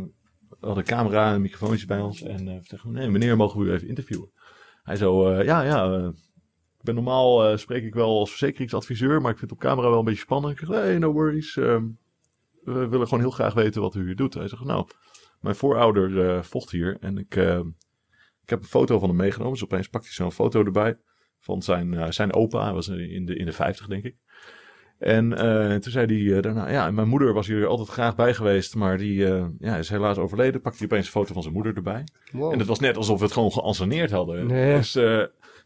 we 0.60 0.66
hadden 0.66 0.84
een 0.84 0.90
camera 0.90 1.32
en 1.32 1.40
microfoontje 1.40 1.86
bij 1.86 2.00
ons. 2.00 2.22
En 2.22 2.48
eh 2.48 2.54
we 2.54 2.60
zeggen, 2.62 2.92
nee, 2.92 3.08
meneer, 3.08 3.36
mogen 3.36 3.60
we 3.60 3.66
u 3.66 3.72
even 3.72 3.88
interviewen? 3.88 4.30
Hij 4.82 4.96
zo, 4.96 5.28
eh, 5.30 5.44
ja, 5.44 5.62
ja. 5.62 5.92
eh, 5.92 6.08
ik 6.78 6.84
ben 6.84 6.94
normaal, 6.94 7.58
spreek 7.58 7.84
ik 7.84 7.94
wel 7.94 8.18
als 8.18 8.30
verzekeringsadviseur. 8.30 9.20
Maar 9.20 9.30
ik 9.30 9.38
vind 9.38 9.50
het 9.50 9.58
op 9.60 9.66
camera 9.66 9.88
wel 9.88 9.98
een 9.98 10.04
beetje 10.04 10.20
spannend. 10.20 10.52
Ik 10.52 10.58
zeg, 10.58 10.68
nee, 10.68 10.98
no 10.98 11.12
worries. 11.12 11.56
ehm, 11.56 11.84
we 12.64 12.88
willen 12.88 13.08
gewoon 13.08 13.20
heel 13.20 13.30
graag 13.30 13.54
weten 13.54 13.80
wat 13.80 13.94
u 13.94 14.04
hier 14.04 14.16
doet. 14.16 14.34
Hij 14.34 14.48
zegt, 14.48 14.64
nou, 14.64 14.86
mijn 15.40 15.54
voorouder 15.54 16.28
eh, 16.28 16.42
vocht 16.42 16.70
hier. 16.70 16.96
En 17.00 17.18
ik, 17.18 17.36
eh, 17.36 17.60
ik 18.42 18.50
heb 18.50 18.60
een 18.60 18.68
foto 18.68 18.98
van 18.98 19.08
hem 19.08 19.18
meegenomen. 19.18 19.52
Dus 19.52 19.64
opeens 19.64 19.88
pakt 19.88 20.04
hij 20.04 20.12
zo'n 20.12 20.32
foto 20.32 20.64
erbij. 20.64 20.98
Van 21.40 21.62
zijn, 21.62 22.12
zijn 22.12 22.34
opa. 22.34 22.64
Hij 22.64 22.72
was 22.72 22.88
in 22.88 23.26
de, 23.26 23.36
in 23.36 23.44
de 23.44 23.52
50, 23.52 23.86
denk 23.86 24.04
ik. 24.04 24.16
En 24.98 25.36
eh, 25.36 25.76
toen 25.76 25.92
zei 25.92 26.06
hij 26.06 26.36
eh, 26.36 26.42
daarna, 26.42 26.70
ja, 26.70 26.90
mijn 26.90 27.08
moeder 27.08 27.32
was 27.32 27.46
hier 27.46 27.66
altijd 27.66 27.88
graag 27.88 28.16
bij 28.16 28.34
geweest, 28.34 28.74
maar 28.74 28.98
die 28.98 29.26
eh, 29.26 29.46
ja, 29.58 29.76
is 29.76 29.88
helaas 29.88 30.16
overleden. 30.16 30.60
Pakte 30.60 30.78
hij 30.78 30.86
opeens 30.86 31.06
een 31.06 31.12
foto 31.12 31.32
van 31.32 31.42
zijn 31.42 31.54
moeder 31.54 31.76
erbij. 31.76 32.04
wow. 32.32 32.52
En 32.52 32.58
het 32.58 32.68
was 32.68 32.78
net 32.78 32.96
alsof 32.96 33.18
we 33.18 33.24
het 33.24 33.32
gewoon 33.32 33.52
geanceneerd 33.52 34.10
hadden. 34.10 34.46
Nee. 34.46 34.76
Dus 34.76 34.92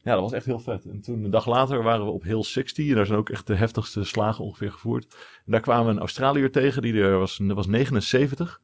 ja, 0.04 0.12
dat 0.12 0.20
was 0.20 0.32
echt 0.32 0.46
heel 0.46 0.58
vet. 0.58 0.84
En 0.84 1.00
toen 1.00 1.24
een 1.24 1.30
dag 1.30 1.46
later 1.46 1.82
waren 1.82 2.04
we 2.04 2.10
op 2.10 2.22
Hill 2.22 2.42
60. 2.42 2.88
En 2.88 2.94
daar 2.94 3.06
zijn 3.06 3.18
ook 3.18 3.30
echt 3.30 3.46
de 3.46 3.54
heftigste 3.54 4.04
slagen 4.04 4.44
ongeveer 4.44 4.72
gevoerd. 4.72 5.14
En 5.46 5.52
daar 5.52 5.60
kwamen 5.60 5.86
we 5.86 5.92
een 5.92 5.98
Australiër 5.98 6.50
tegen, 6.50 6.82
die 6.82 7.02
er 7.02 7.18
was, 7.18 7.40
was 7.46 7.66
79. 7.66 8.60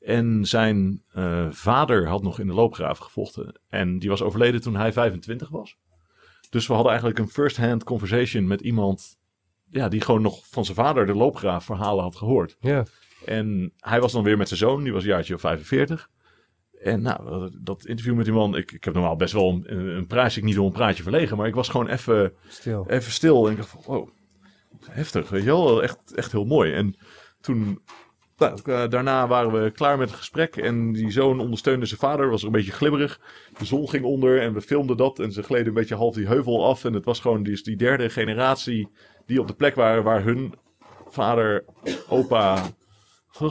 En 0.00 0.44
zijn 0.46 1.02
vader 1.50 2.08
had 2.08 2.22
nog 2.22 2.38
in 2.38 2.46
de 2.46 2.54
loopgraven 2.54 3.04
gevochten. 3.04 3.60
En 3.68 3.98
die 3.98 4.08
was 4.08 4.22
overleden 4.22 4.60
toen 4.60 4.76
hij 4.76 4.92
25 4.92 5.48
was. 5.48 5.76
Dus 6.50 6.66
we 6.66 6.72
hadden 6.72 6.90
eigenlijk 6.90 7.20
een 7.20 7.28
first-hand 7.28 7.84
conversation 7.84 8.46
met 8.46 8.60
iemand 8.60 9.18
ja, 9.70 9.88
die 9.88 10.00
gewoon 10.00 10.22
nog 10.22 10.46
van 10.46 10.64
zijn 10.64 10.76
vader 10.76 11.06
de 11.06 11.14
loopgraaf 11.14 11.64
verhalen 11.64 12.02
had 12.02 12.16
gehoord. 12.16 12.56
Ja. 12.60 12.84
En 13.24 13.72
hij 13.76 14.00
was 14.00 14.12
dan 14.12 14.22
weer 14.24 14.36
met 14.36 14.48
zijn 14.48 14.60
zoon, 14.60 14.82
die 14.82 14.92
was 14.92 15.02
een 15.02 15.08
jaartje 15.08 15.34
of 15.34 15.40
45. 15.40 16.10
En 16.80 17.02
nou, 17.02 17.50
dat 17.62 17.86
interview 17.86 18.14
met 18.14 18.24
die 18.24 18.34
man, 18.34 18.56
ik, 18.56 18.72
ik 18.72 18.84
heb 18.84 18.94
normaal 18.94 19.16
best 19.16 19.32
wel 19.32 19.62
een, 19.64 19.96
een 19.96 20.06
praatje, 20.06 20.40
ik 20.40 20.46
niet 20.46 20.58
om 20.58 20.66
een 20.66 20.72
praatje 20.72 21.02
verlegen, 21.02 21.36
maar 21.36 21.46
ik 21.46 21.54
was 21.54 21.68
gewoon 21.68 21.88
even, 21.88 22.32
Stil. 22.48 22.84
even 22.88 23.12
stil. 23.12 23.46
En 23.46 23.52
ik 23.52 23.56
dacht 23.58 23.68
van, 23.68 23.82
wow, 23.86 24.08
heftig, 24.88 25.28
weet 25.28 25.42
je 25.42 25.48
wel, 25.48 25.82
echt, 25.82 26.14
echt 26.14 26.32
heel 26.32 26.44
mooi. 26.44 26.72
En 26.72 26.96
toen, 27.40 27.80
nou, 28.36 28.58
eh, 28.64 28.88
daarna 28.88 29.26
waren 29.26 29.62
we 29.62 29.70
klaar 29.70 29.98
met 29.98 30.08
het 30.08 30.18
gesprek 30.18 30.56
en 30.56 30.92
die 30.92 31.10
zoon 31.10 31.40
ondersteunde 31.40 31.86
zijn 31.86 32.00
vader, 32.00 32.30
was 32.30 32.40
er 32.40 32.46
een 32.46 32.52
beetje 32.52 32.72
glibberig. 32.72 33.20
De 33.58 33.64
zon 33.64 33.88
ging 33.88 34.04
onder 34.04 34.40
en 34.40 34.52
we 34.52 34.60
filmden 34.60 34.96
dat 34.96 35.18
en 35.18 35.32
ze 35.32 35.42
gleden 35.42 35.66
een 35.66 35.74
beetje 35.74 35.94
half 35.94 36.14
die 36.14 36.26
heuvel 36.26 36.66
af. 36.66 36.84
En 36.84 36.92
het 36.92 37.04
was 37.04 37.20
gewoon 37.20 37.42
die, 37.42 37.62
die 37.62 37.76
derde 37.76 38.10
generatie 38.10 38.88
die 39.26 39.40
op 39.40 39.46
de 39.46 39.54
plek 39.54 39.74
waren 39.74 40.02
waar 40.02 40.22
hun 40.22 40.54
vader, 41.08 41.64
opa, 42.08 42.62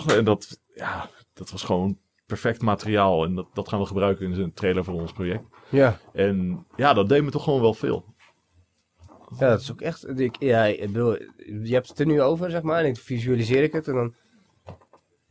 en 0.07 0.25
dat, 0.25 0.59
ja, 0.75 1.09
dat 1.33 1.51
was 1.51 1.63
gewoon 1.63 1.97
perfect 2.29 2.61
materiaal. 2.61 3.23
En 3.23 3.35
dat, 3.35 3.47
dat 3.53 3.69
gaan 3.69 3.79
we 3.79 3.85
gebruiken 3.85 4.33
in 4.33 4.39
een 4.39 4.53
trailer 4.53 4.83
voor 4.83 4.93
ons 4.93 5.11
project. 5.11 5.43
Ja. 5.69 5.99
En 6.13 6.65
ja, 6.75 6.93
dat 6.93 7.09
deed 7.09 7.23
me 7.23 7.31
toch 7.31 7.43
gewoon 7.43 7.61
wel 7.61 7.73
veel. 7.73 8.05
Ja, 9.37 9.49
dat 9.49 9.61
is 9.61 9.71
ook 9.71 9.81
echt. 9.81 10.19
Ik, 10.19 10.35
ja, 10.39 10.63
ik 10.63 10.91
bedoel, 10.91 11.17
je 11.63 11.73
hebt 11.73 11.89
het 11.89 11.99
er 11.99 12.05
nu 12.05 12.21
over, 12.21 12.51
zeg 12.51 12.61
maar, 12.61 12.77
en 12.77 12.83
dan 12.83 12.95
visualiseer 12.95 13.63
ik 13.63 13.71
het 13.71 13.87
en 13.87 13.93
dan. 13.93 14.13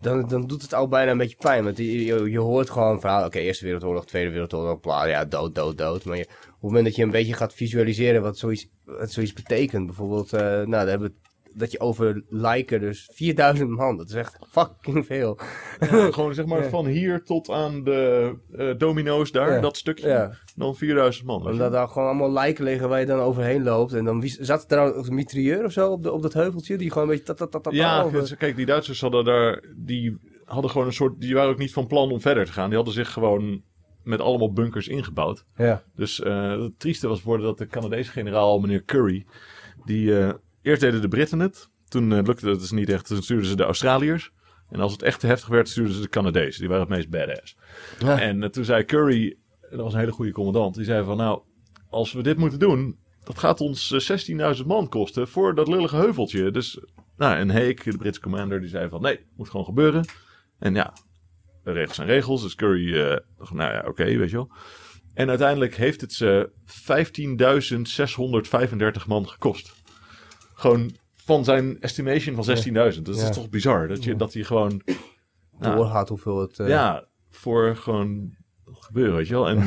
Dan, 0.00 0.28
dan 0.28 0.46
doet 0.46 0.62
het 0.62 0.74
al 0.74 0.88
bijna 0.88 1.10
een 1.10 1.18
beetje 1.18 1.36
pijn. 1.36 1.64
Want 1.64 1.76
je, 1.76 2.04
je, 2.04 2.30
je 2.30 2.38
hoort 2.38 2.70
gewoon 2.70 3.00
verhaal. 3.00 3.24
Oké, 3.24 3.38
Eerste 3.38 3.64
Wereldoorlog, 3.64 4.06
Tweede 4.06 4.30
Wereldoorlog, 4.30 4.80
bla, 4.80 5.04
ja, 5.04 5.24
dood, 5.24 5.54
dood, 5.54 5.78
dood. 5.78 6.04
Maar 6.04 6.16
je, 6.16 6.28
het 6.60 6.62
moment 6.62 6.84
dat 6.84 6.96
je 6.96 7.02
een 7.02 7.10
beetje 7.10 7.32
gaat 7.34 7.54
visualiseren 7.54 8.22
wat 8.22 8.38
zoiets, 8.38 8.68
wat 8.84 9.10
zoiets 9.10 9.32
betekent. 9.32 9.86
Bijvoorbeeld, 9.86 10.32
eh, 10.32 10.40
nou, 10.40 10.66
daar 10.68 10.88
hebben 10.88 11.14
dat 11.54 11.72
je 11.72 11.80
over 11.80 12.24
liken, 12.28 12.80
dus 12.80 13.10
4000 13.14 13.70
man. 13.70 13.96
Dat 13.96 14.08
is 14.08 14.14
echt 14.14 14.38
fucking 14.50 15.06
veel. 15.06 15.38
Ja, 15.80 16.10
gewoon 16.12 16.34
zeg 16.34 16.46
maar 16.46 16.62
Ja. 16.62 16.68
van 16.68 16.86
hier 16.86 17.22
tot 17.22 17.50
aan 17.50 17.84
de 17.84 18.34
eh, 18.56 18.70
domino's 18.78 19.32
daar, 19.32 19.52
Ja. 19.52 19.60
dat 19.60 19.76
stukje. 19.76 20.34
Dan 20.56 20.76
4000 20.76 21.26
man. 21.26 21.42
je. 21.42 21.48
Omdat 21.48 21.72
daar 21.72 21.88
gewoon 21.88 22.08
allemaal 22.08 22.32
lijken 22.32 22.64
liggen 22.64 22.88
waar 22.88 23.00
je 23.00 23.06
dan 23.06 23.20
overheen 23.20 23.62
loopt. 23.62 23.92
En 23.92 24.04
dan 24.04 24.22
zat 24.26 24.70
er 24.70 24.76
nou 24.76 25.06
een 25.08 25.14
mitrailleur 25.14 25.64
of 25.64 25.72
zo 25.72 25.90
op, 25.90 26.02
de, 26.02 26.12
op 26.12 26.22
dat 26.22 26.32
heuveltje? 26.32 26.76
Die 26.76 26.90
gewoon 26.90 27.08
een 27.10 27.16
beetje 27.16 27.34
tat, 27.34 27.68
Ja, 27.70 28.02
over- 28.02 28.36
kijk, 28.36 28.56
die 28.56 28.66
Duitsers 28.66 29.00
hadden 29.00 29.24
daar, 29.24 29.64
die 29.76 30.16
hadden 30.44 30.70
gewoon 30.70 30.86
een 30.86 30.92
soort, 30.92 31.20
die 31.20 31.34
waren 31.34 31.50
ook 31.50 31.58
niet 31.58 31.72
van 31.72 31.86
plan 31.86 32.10
om 32.10 32.20
verder 32.20 32.44
te 32.46 32.52
gaan. 32.52 32.66
Die 32.66 32.76
hadden 32.76 32.94
zich 32.94 33.12
gewoon 33.12 33.62
met 34.02 34.20
allemaal 34.20 34.52
bunkers 34.52 34.88
ingebouwd. 34.88 35.44
Ja. 35.56 35.82
Dus 35.94 36.20
eh, 36.20 36.60
het 36.60 36.78
trieste 36.78 37.08
was 37.08 37.22
worden 37.22 37.46
dat 37.46 37.58
de 37.58 37.66
Canadese 37.66 38.10
generaal, 38.10 38.60
meneer 38.60 38.84
Curry, 38.84 39.26
die 39.84 40.18
eh, 40.18 40.34
eerst 40.62 40.80
deden 40.80 41.00
de 41.00 41.08
Britten 41.08 41.38
het. 41.40 41.68
Toen 41.88 42.12
eh, 42.12 42.22
lukte 42.24 42.48
het 42.48 42.60
dus 42.60 42.70
niet 42.70 42.88
echt. 42.88 43.06
Toen 43.06 43.22
stuurden 43.22 43.46
ze 43.46 43.56
de 43.56 43.64
Australiërs. 43.64 44.32
En 44.70 44.80
als 44.80 44.92
het 44.92 45.02
echt 45.02 45.20
te 45.20 45.26
heftig 45.26 45.48
werd, 45.48 45.68
stuurden 45.68 45.94
ze 45.94 46.00
de 46.00 46.08
Canadezen. 46.08 46.60
Die 46.60 46.68
waren 46.68 46.86
het 46.86 46.96
meest 46.96 47.10
badass. 47.10 47.56
Ja. 47.98 48.20
En 48.20 48.50
toen 48.50 48.64
zei 48.64 48.84
Curry, 48.84 49.36
dat 49.70 49.80
was 49.80 49.92
een 49.92 49.98
hele 49.98 50.12
goede 50.12 50.32
commandant, 50.32 50.74
die 50.74 50.84
zei 50.84 51.04
van 51.04 51.16
nou, 51.16 51.40
als 51.90 52.12
we 52.12 52.22
dit 52.22 52.36
moeten 52.36 52.58
doen, 52.58 52.98
dat 53.24 53.38
gaat 53.38 53.60
ons 53.60 54.08
eh, 54.08 54.56
16.000 54.58 54.66
man 54.66 54.88
kosten 54.88 55.28
voor 55.28 55.54
dat 55.54 55.68
lullige 55.68 55.96
heuveltje. 55.96 56.50
Dus, 56.50 56.80
nou, 57.16 57.36
en 57.36 57.50
Hake, 57.50 57.90
de 57.90 57.96
Britse 57.96 58.20
commander, 58.20 58.60
die 58.60 58.68
zei 58.68 58.88
van 58.88 59.02
nee, 59.02 59.20
moet 59.36 59.50
gewoon 59.50 59.66
gebeuren. 59.66 60.04
En 60.58 60.74
ja, 60.74 60.92
regels 61.74 61.96
zijn 61.96 62.08
regels. 62.08 62.42
Dus 62.42 62.54
Curry 62.54 62.92
dacht, 63.38 63.52
nou 63.52 63.72
ja, 63.72 63.84
oké, 63.86 64.04
weet 64.04 64.30
je 64.30 64.36
wel. 64.36 64.50
En 65.14 65.28
uiteindelijk 65.28 65.76
heeft 65.76 66.00
het 66.00 66.12
ze 66.12 66.50
15.635 69.00 69.06
man 69.06 69.28
gekost. 69.28 69.74
Gewoon 70.54 70.90
van 71.14 71.44
zijn 71.44 71.80
estimation 71.80 72.44
van 72.44 72.56
16.000. 72.94 73.02
Dat 73.02 73.16
is 73.16 73.30
toch 73.30 73.50
bizar, 73.50 73.88
dat, 73.88 74.04
je, 74.04 74.16
dat 74.16 74.32
hij 74.32 74.42
gewoon... 74.42 74.82
nou, 75.58 75.76
Doorgaat 75.76 76.08
hoeveel 76.08 76.40
het... 76.40 76.58
eh, 76.58 76.68
ja, 76.68 77.06
voor 77.30 77.76
gewoon 77.76 78.36
gebeuren, 78.64 79.16
weet 79.16 79.26
je 79.28 79.34
wel. 79.34 79.48
En 79.48 79.58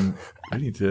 ik 0.41 0.47
weet 0.49 0.61
niet, 0.61 0.81
eh, 0.81 0.89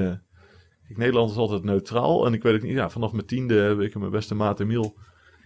kijk, 0.86 0.96
Nederland 0.96 1.30
is 1.30 1.36
altijd 1.36 1.64
neutraal. 1.64 2.26
En 2.26 2.32
ik 2.32 2.42
weet 2.42 2.54
ook 2.54 2.62
niet, 2.62 2.72
ja, 2.72 2.90
vanaf 2.90 3.12
mijn 3.12 3.26
tiende 3.26 3.54
heb 3.54 3.80
ik 3.80 3.94
en 3.94 4.00
mijn 4.00 4.12
beste 4.12 4.34
maat 4.34 4.60
Emiel 4.60 4.98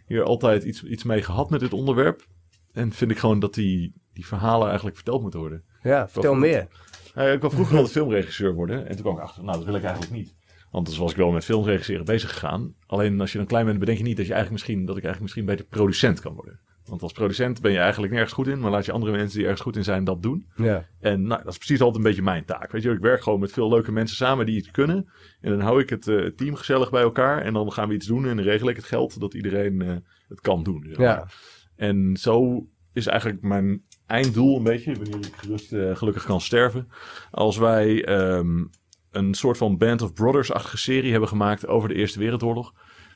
hier 0.06 0.22
altijd 0.22 0.64
iets, 0.64 0.84
iets 0.84 1.04
mee 1.04 1.22
gehad 1.22 1.50
met 1.50 1.60
dit 1.60 1.72
onderwerp. 1.72 2.26
En 2.72 2.92
vind 2.92 3.10
ik 3.10 3.18
gewoon 3.18 3.38
dat 3.38 3.54
die, 3.54 3.94
die 4.14 4.26
verhalen 4.26 4.66
eigenlijk 4.66 4.96
verteld 4.96 5.22
moeten 5.22 5.40
worden. 5.40 5.64
Ja, 5.82 6.08
vertel 6.08 6.34
meer. 6.34 6.68
Eh, 7.14 7.32
ik 7.32 7.40
wil 7.40 7.50
vroeger 7.50 7.74
altijd 7.74 7.92
filmregisseur 7.92 8.54
worden. 8.54 8.86
En 8.86 8.92
toen 8.92 9.02
kwam 9.02 9.16
ik 9.16 9.22
achter, 9.22 9.44
nou, 9.44 9.56
dat 9.56 9.66
wil 9.66 9.74
ik 9.74 9.82
eigenlijk 9.82 10.12
niet. 10.12 10.34
Want 10.70 10.86
dus 10.86 10.96
was 10.96 11.10
ik 11.10 11.16
wel 11.16 11.30
met 11.30 11.44
filmregisseren 11.44 12.04
bezig 12.04 12.32
gegaan. 12.32 12.74
Alleen 12.86 13.20
als 13.20 13.32
je 13.32 13.38
dan 13.38 13.46
klein 13.46 13.66
bent, 13.66 13.78
bedenk 13.78 13.98
je 13.98 14.04
niet 14.04 14.16
dat, 14.16 14.26
je 14.26 14.32
eigenlijk 14.32 14.64
misschien, 14.64 14.86
dat 14.86 14.96
ik 14.96 15.04
eigenlijk 15.04 15.22
misschien 15.22 15.56
beter 15.56 15.64
producent 15.64 16.20
kan 16.20 16.34
worden. 16.34 16.60
Want 16.84 17.02
als 17.02 17.12
producent 17.12 17.60
ben 17.60 17.72
je 17.72 17.78
eigenlijk 17.78 18.12
nergens 18.12 18.32
goed 18.32 18.46
in, 18.46 18.60
maar 18.60 18.70
laat 18.70 18.84
je 18.84 18.92
andere 18.92 19.12
mensen 19.12 19.36
die 19.36 19.42
ergens 19.42 19.62
goed 19.62 19.76
in 19.76 19.84
zijn 19.84 20.04
dat 20.04 20.22
doen. 20.22 20.46
Ja. 20.56 20.86
En 21.00 21.22
nou, 21.22 21.42
dat 21.42 21.52
is 21.52 21.58
precies 21.58 21.80
altijd 21.80 21.96
een 21.96 22.10
beetje 22.10 22.22
mijn 22.22 22.44
taak. 22.44 22.72
Weet 22.72 22.82
je, 22.82 22.90
ik 22.90 22.98
werk 22.98 23.22
gewoon 23.22 23.40
met 23.40 23.52
veel 23.52 23.68
leuke 23.68 23.92
mensen 23.92 24.16
samen 24.16 24.46
die 24.46 24.56
iets 24.56 24.70
kunnen. 24.70 25.08
En 25.40 25.50
dan 25.50 25.60
hou 25.60 25.80
ik 25.80 25.90
het 25.90 26.08
eh, 26.08 26.26
team 26.26 26.54
gezellig 26.54 26.90
bij 26.90 27.02
elkaar. 27.02 27.42
En 27.42 27.52
dan 27.52 27.72
gaan 27.72 27.88
we 27.88 27.94
iets 27.94 28.06
doen 28.06 28.26
en 28.26 28.36
dan 28.36 28.44
regel 28.44 28.68
ik 28.68 28.76
het 28.76 28.84
geld 28.84 29.20
dat 29.20 29.34
iedereen 29.34 29.82
eh, 29.82 29.94
het 30.28 30.40
kan 30.40 30.62
doen. 30.62 30.84
zeg 30.86 30.96
maar. 30.96 31.06
Ja. 31.06 31.26
En 31.76 32.16
zo 32.16 32.66
is 32.92 33.06
eigenlijk 33.06 33.42
mijn 33.42 33.82
einddoel 34.06 34.56
een 34.56 34.62
beetje, 34.62 34.94
wanneer 34.94 35.26
ik 35.26 35.34
gerust, 35.36 35.72
eh, 35.72 35.96
gelukkig 35.96 36.24
kan 36.24 36.40
sterven. 36.40 36.88
Als 37.30 37.56
wij 37.56 38.04
ehm, 38.04 38.64
een 39.10 39.34
soort 39.34 39.56
van 39.56 39.78
Band 39.78 40.02
of 40.02 40.12
Brothers-achtige 40.12 40.78
serie 40.78 41.10
hebben 41.10 41.28
gemaakt 41.28 41.66
over 41.66 41.88
de 41.88 41.94
Eerste 41.94 42.18
Wereldoorlog. 42.18 42.74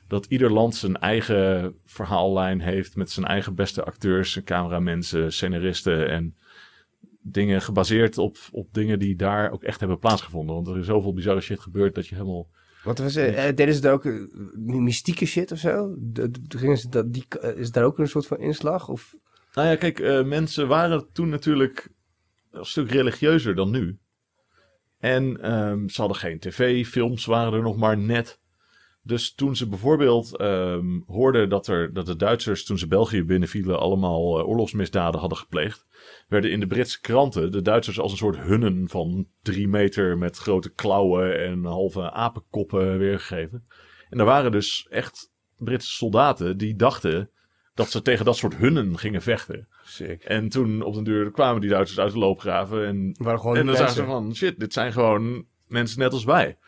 Dat 0.09 0.27
ieder 0.29 0.53
land 0.53 0.75
zijn 0.75 0.97
eigen 0.97 1.75
verhaallijn 1.85 2.61
heeft 2.61 2.97
met 2.97 3.11
zijn 3.11 3.27
eigen 3.27 3.55
beste 3.55 3.85
acteurs, 3.85 4.41
cameramensen, 4.45 5.33
scenaristen 5.33 6.09
en 6.11 6.37
dingen 7.21 7.63
gebaseerd 7.63 8.19
op, 8.19 8.37
op 8.51 8.69
dingen 8.73 8.99
die 8.99 9.17
daar 9.17 9.51
ook 9.51 9.63
echt 9.63 9.81
hebben 9.81 9.99
plaatsgevonden. 9.99 10.55
Want 10.55 10.67
er 10.67 10.79
is 10.79 10.87
zoveel 10.87 11.13
bizarre 11.13 11.41
shit 11.41 11.61
gebeurd 11.61 11.95
dat 11.95 12.07
je 12.07 12.15
helemaal... 12.15 12.49
Wat 12.85 12.99
was, 12.99 13.17
eh, 13.17 13.49
eh, 13.49 13.57
deden 13.57 13.75
ze 13.75 13.81
daar 13.81 13.93
ook 13.93 14.05
eh, 14.05 14.13
mystieke 14.57 15.27
shit 15.27 15.53
of 15.53 15.59
zo? 15.59 15.95
De, 15.99 16.31
de- 16.31 16.59
gingen 16.59 16.79
ze 16.79 16.89
dat, 16.89 17.13
die, 17.13 17.25
is 17.57 17.71
daar 17.71 17.85
ook 17.85 17.99
een 17.99 18.09
soort 18.09 18.27
van 18.27 18.39
inslag? 18.39 18.89
Of? 18.89 19.17
Nou 19.59 19.71
ja, 19.71 19.77
kijk, 19.77 20.01
eh, 20.01 20.25
mensen 20.25 20.69
waren 20.69 21.13
toen 21.13 21.29
natuurlijk 21.29 21.89
een 22.51 22.65
stuk 22.65 22.91
religieuzer 22.91 23.55
dan 23.55 23.71
nu. 23.71 23.99
En 24.99 25.41
ehm, 25.43 25.89
ze 25.89 26.01
hadden 26.01 26.19
geen 26.19 26.39
tv, 26.39 26.87
films 26.87 27.25
waren 27.25 27.53
er 27.53 27.63
nog 27.63 27.77
maar 27.77 27.99
net. 27.99 28.41
Dus 29.03 29.35
toen 29.35 29.57
ze 29.57 29.69
bijvoorbeeld 29.69 30.37
ehm, 30.37 31.01
hoorden 31.07 31.49
dat, 31.49 31.67
er, 31.67 31.93
dat 31.93 32.07
de 32.07 32.17
Duitsers, 32.17 32.65
toen 32.65 32.79
ze 32.79 32.87
België 32.87 33.25
binnenvielen, 33.25 33.79
allemaal 33.79 34.39
eh, 34.39 34.49
oorlogsmisdaden 34.49 35.21
hadden 35.21 35.39
gepleegd, 35.39 35.87
werden 36.29 36.51
in 36.51 36.61
de 36.61 36.67
Britse 36.67 37.01
kranten 37.01 37.53
de 37.53 37.63
Duitsers 37.63 38.01
als 38.01 38.13
een 38.13 38.19
soort 38.19 38.39
hunnen 38.39 38.89
van 38.89 39.29
drie 39.43 39.69
meter 39.69 40.19
met 40.19 40.37
grote 40.37 40.73
klauwen 40.73 41.45
en 41.45 41.65
halve 41.65 42.11
apenkoppen 42.11 42.99
weergegeven. 42.99 43.67
En 44.11 44.19
er 44.19 44.25
waren 44.25 44.53
dus 44.53 44.87
echt 44.91 45.33
Britse 45.57 45.91
soldaten 45.91 46.59
die 46.59 46.77
dachten 46.77 47.31
dat 47.79 47.91
ze 47.91 48.03
tegen 48.03 48.25
dat 48.25 48.37
soort 48.37 48.57
hunnen 48.57 48.99
gingen 48.99 49.23
vechten. 49.23 49.69
Sick. 49.83 50.25
En 50.25 50.49
toen 50.49 50.83
op 50.83 50.95
den 50.95 51.05
duur 51.05 51.31
kwamen 51.31 51.61
die 51.61 51.71
Duitsers 51.71 52.01
uit 52.01 52.13
de 52.13 52.19
loopgraven 52.19 52.87
en 52.87 53.15
waren 53.19 53.41
gewoon 53.41 53.57
en 53.57 53.67
dan 53.67 53.77
zagen 53.77 53.95
ze 53.95 54.05
van, 54.05 54.35
shit, 54.35 54.61
dit 54.61 54.73
zijn 54.73 54.93
gewoon 54.93 55.45
mensen 55.67 55.99
net 55.99 56.13
als 56.13 56.25
wij. 56.25 56.59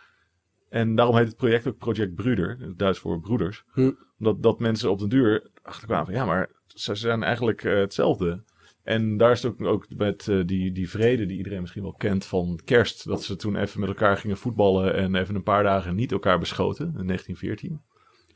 En 0.69 0.95
daarom 0.95 1.17
heet 1.17 1.27
het 1.27 1.37
project 1.37 1.67
ook 1.67 1.79
Project 1.79 2.15
Bruder, 2.15 2.57
het 2.61 2.79
Duits 2.79 2.99
voor 2.99 3.21
broeders. 3.21 3.65
Hm. 3.73 3.91
Omdat 4.19 4.43
dat 4.43 4.61
mensen 4.61 4.91
op 4.91 4.99
den 4.99 5.09
duur 5.09 5.51
achterkwamen 5.63 6.07
van, 6.07 6.15
ja, 6.15 6.25
maar 6.25 6.51
ze 6.67 6.95
zijn 6.95 7.23
eigenlijk 7.23 7.65
eh, 7.65 7.75
hetzelfde. 7.75 8.43
En 8.83 9.17
daar 9.17 9.31
is 9.31 9.43
het 9.43 9.53
ook, 9.53 9.67
ook 9.67 9.87
met 9.97 10.29
eh, 10.29 10.41
die, 10.47 10.73
die 10.73 10.91
vrede 10.91 11.27
die 11.27 11.37
iedereen 11.37 11.61
misschien 11.61 11.83
wel 11.83 11.95
kent 11.99 12.25
van 12.25 12.61
kerst. 12.65 13.07
Dat 13.07 13.23
ze 13.23 13.37
toen 13.37 13.57
even 13.57 13.81
met 13.81 13.89
elkaar 13.89 14.17
gingen 14.17 14.37
voetballen 14.37 14.95
en 14.95 15.15
even 15.15 15.35
een 15.35 15.43
paar 15.43 15.63
dagen 15.63 15.95
niet 15.95 16.13
elkaar 16.13 16.39
beschoten 16.39 16.87
in 16.87 17.07
1914. 17.07 17.81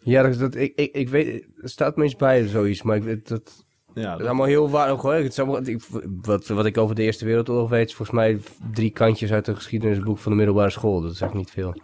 Ja, 0.04 0.22
dat, 0.22 0.38
dat, 0.38 0.54
ik, 0.54 0.72
ik, 0.74 0.92
ik 0.94 1.08
weet, 1.08 1.48
er 1.62 1.68
staat 1.68 1.96
me 1.96 2.02
eens 2.02 2.16
bij 2.16 2.46
zoiets, 2.46 2.82
maar 2.82 2.96
ik 2.96 3.02
weet 3.02 3.28
dat... 3.28 3.64
Ja, 3.94 4.10
Dat 4.10 4.20
is 4.20 4.26
allemaal 4.26 4.46
heel 4.46 4.70
waardig 4.70 5.02
hoor. 5.02 5.12
Het 5.12 5.32
is 5.32 5.38
allemaal, 5.38 5.66
ik, 5.66 5.82
wat, 6.22 6.46
wat 6.46 6.66
ik 6.66 6.78
over 6.78 6.94
de 6.94 7.02
Eerste 7.02 7.24
Wereldoorlog 7.24 7.70
weet, 7.70 7.88
is 7.88 7.94
volgens 7.94 8.16
mij 8.16 8.38
drie 8.72 8.90
kantjes 8.90 9.32
uit 9.32 9.46
een 9.46 9.56
geschiedenisboek 9.56 10.18
van 10.18 10.32
de 10.32 10.38
middelbare 10.38 10.70
school. 10.70 11.00
Dat 11.00 11.12
is 11.12 11.20
echt 11.20 11.34
niet 11.34 11.50
veel. 11.50 11.74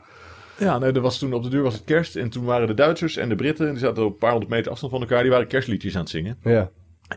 Ja, 0.59 0.79
nee, 0.79 0.93
er 0.93 1.01
was 1.01 1.19
toen 1.19 1.33
op 1.33 1.43
de 1.43 1.49
deur 1.49 1.63
was 1.63 1.75
het 1.75 1.85
kerst. 1.85 2.17
En 2.17 2.31
toen 2.31 2.45
waren 2.45 2.67
de 2.67 2.75
Duitsers 2.75 3.17
en 3.17 3.29
de 3.29 3.35
Britten, 3.35 3.71
die 3.71 3.79
zaten 3.79 4.05
op 4.05 4.13
een 4.13 4.19
paar 4.19 4.31
honderd 4.31 4.51
meter 4.51 4.71
afstand 4.71 4.93
van 4.93 5.01
elkaar, 5.01 5.23
die 5.23 5.31
waren 5.31 5.47
kerstliedjes 5.47 5.95
aan 5.95 6.01
het 6.01 6.11
zingen. 6.11 6.39
Ja. 6.43 6.71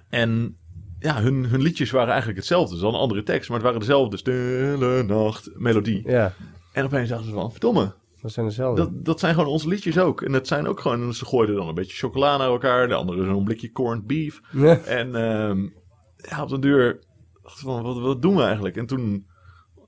En 0.10 0.58
ja, 1.00 1.22
hun, 1.22 1.46
hun 1.46 1.62
liedjes 1.62 1.92
waren 1.92 2.10
eigenlijk 2.10 2.38
hetzelfde. 2.38 2.76
Ze 2.76 2.82
hadden 2.82 3.00
een 3.00 3.06
andere 3.06 3.24
tekst, 3.24 3.48
maar 3.50 3.58
het 3.58 3.66
waren 3.66 3.82
dezelfde 3.82 4.18
stille 4.18 5.04
nacht 5.04 5.50
melodie. 5.54 6.10
Ja, 6.10 6.34
En 6.74 6.86
opeens 6.86 7.10
dachten 7.10 7.28
ze 7.28 7.34
van, 7.34 7.52
verdomme, 7.52 7.94
dat 8.24 8.32
zijn 8.32 8.46
dezelfde. 8.46 8.82
dat, 8.82 9.06
dat 9.06 9.20
zijn 9.20 9.34
gewoon 9.34 9.50
onze 9.50 9.68
liedjes 9.68 9.98
ook. 9.98 10.22
En 10.22 10.32
dat 10.32 10.48
zijn 10.48 10.68
ook 10.68 10.80
gewoon, 10.80 11.14
ze 11.14 11.26
gooiden 11.26 11.56
dan 11.56 11.68
een 11.68 11.76
beetje 11.76 11.98
chocola 11.98 12.38
naar 12.38 12.48
elkaar. 12.48 12.88
De 12.88 12.94
andere 12.94 13.24
zo'n 13.24 13.44
blikje 13.44 13.72
corned 13.72 14.08
beef. 14.08 14.42
En 14.86 15.16
ehm, 15.16 15.70
ja, 16.16 16.42
op 16.42 16.50
de 16.50 16.60
we 16.60 17.00
van, 17.44 17.84
wat, 17.84 18.00
wat 18.00 18.22
doen 18.22 18.36
we 18.36 18.44
eigenlijk? 18.44 18.78
En 18.78 18.86
toen 18.86 19.28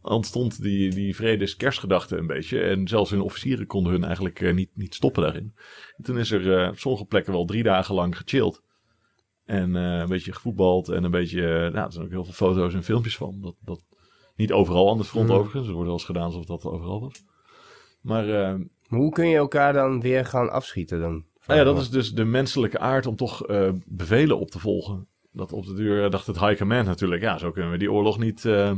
ontstond 0.01 0.61
die, 0.61 0.89
die 0.89 1.15
vredes-kerstgedachte 1.15 2.17
een 2.17 2.27
beetje. 2.27 2.61
En 2.61 2.87
zelfs 2.87 3.11
hun 3.11 3.21
officieren 3.21 3.67
konden 3.67 3.91
hun 3.91 4.03
eigenlijk 4.03 4.41
eh, 4.41 4.53
niet, 4.53 4.69
niet 4.73 4.95
stoppen 4.95 5.23
daarin. 5.23 5.53
En 5.97 6.03
toen 6.03 6.17
is 6.17 6.31
er 6.31 6.57
eh, 6.57 6.69
op 6.69 6.77
sommige 6.77 7.05
plekken 7.05 7.33
wel 7.33 7.45
drie 7.45 7.63
dagen 7.63 7.95
lang 7.95 8.17
gechilled. 8.17 8.61
En 9.45 9.75
eh, 9.75 9.99
een 9.99 10.09
beetje 10.09 10.33
gevoetbald 10.33 10.89
en 10.89 11.03
een 11.03 11.11
beetje... 11.11 11.41
nou, 11.41 11.85
er 11.85 11.91
zijn 11.91 12.05
ook 12.05 12.11
heel 12.11 12.23
veel 12.23 12.33
foto's 12.33 12.73
en 12.73 12.83
filmpjes 12.83 13.17
van. 13.17 13.41
Dat, 13.41 13.55
dat, 13.59 13.83
niet 14.35 14.51
overal 14.51 14.91
aan 14.91 14.97
het 14.97 15.07
front 15.07 15.29
overigens. 15.29 15.67
Er 15.67 15.73
wordt 15.73 15.87
wel 15.87 15.97
eens 15.97 16.05
gedaan 16.05 16.23
alsof 16.23 16.45
dat 16.45 16.65
overal 16.65 17.01
was. 17.01 17.23
Maar 18.05 18.29
eh, 18.29 18.55
Maar 18.87 18.99
hoe 18.99 19.11
kun 19.11 19.27
je 19.27 19.35
elkaar 19.35 19.73
dan 19.73 20.01
weer 20.01 20.25
gaan 20.25 20.51
afschieten 20.51 20.99
dan? 20.99 21.25
nou 21.47 21.59
ja, 21.59 21.65
dat 21.65 21.77
is 21.77 21.89
dus 21.89 22.13
de 22.13 22.25
menselijke 22.25 22.79
aard 22.79 23.05
om 23.05 23.15
toch 23.15 23.45
eh, 23.45 23.71
bevelen 23.85 24.39
op 24.39 24.51
te 24.51 24.59
volgen. 24.59 25.07
Dat 25.31 25.51
op 25.51 25.65
de 25.65 25.73
duur 25.73 26.03
eh, 26.03 26.11
dacht 26.11 26.27
het 26.27 26.39
high 26.39 26.57
command 26.57 26.85
natuurlijk, 26.85 27.21
ja, 27.21 27.37
zo 27.37 27.51
kunnen 27.51 27.71
we 27.71 27.77
die 27.77 27.91
oorlog 27.91 28.19
niet 28.19 28.45
eh 28.45 28.71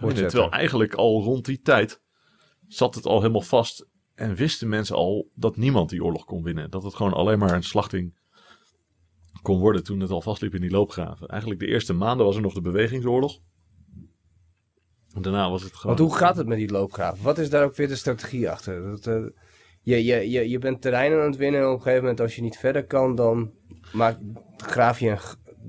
winnen. 0.00 0.28
Terwijl 0.28 0.50
eigenlijk 0.50 0.94
al 0.94 1.22
rond 1.22 1.44
die 1.44 1.60
tijd 1.60 2.02
zat 2.68 2.94
het 2.94 3.06
al 3.06 3.20
helemaal 3.20 3.40
vast 3.40 3.86
en 4.14 4.34
wisten 4.34 4.68
mensen 4.68 4.96
al 4.96 5.30
dat 5.34 5.56
niemand 5.56 5.90
die 5.90 6.04
oorlog 6.04 6.24
kon 6.24 6.42
winnen. 6.42 6.70
Dat 6.70 6.82
het 6.82 6.94
gewoon 6.94 7.12
alleen 7.12 7.38
maar 7.38 7.52
een 7.52 7.62
slachting 7.62 8.18
kon 9.42 9.58
worden 9.58 9.84
toen 9.84 10.00
het 10.00 10.10
al 10.10 10.20
vastliep 10.20 10.54
in 10.54 10.60
die 10.60 10.70
loopgraven. 10.70 11.28
Eigenlijk 11.28 11.60
de 11.60 11.66
eerste 11.66 11.92
maanden 11.92 12.26
was 12.26 12.36
er 12.36 12.42
nog 12.42 12.54
de 12.54 12.60
bewegingsoorlog. 12.60 13.40
Daarna 15.20 15.50
was 15.50 15.62
het 15.62 15.74
gewoon... 15.74 15.96
Want 15.96 16.10
hoe 16.10 16.18
gaat 16.18 16.36
het 16.36 16.46
met 16.46 16.58
die 16.58 16.70
loopgraaf? 16.70 17.22
Wat 17.22 17.38
is 17.38 17.50
daar 17.50 17.64
ook 17.64 17.76
weer 17.76 17.88
de 17.88 17.96
strategie 17.96 18.50
achter? 18.50 18.90
Dat, 18.90 19.06
eh, 19.06 19.22
je, 19.82 20.04
je, 20.04 20.30
je, 20.30 20.48
je 20.48 20.58
bent 20.58 20.80
terrein 20.80 21.12
aan 21.12 21.26
het 21.26 21.36
winnen 21.36 21.60
en 21.60 21.66
op 21.66 21.74
een 21.74 21.78
gegeven 21.78 22.00
moment 22.00 22.20
als 22.20 22.36
je 22.36 22.42
niet 22.42 22.58
verder 22.58 22.84
kan, 22.84 23.14
dan 23.14 23.50
maak, 23.92 24.18
graaf 24.56 25.00
je 25.00 25.10
een, 25.10 25.18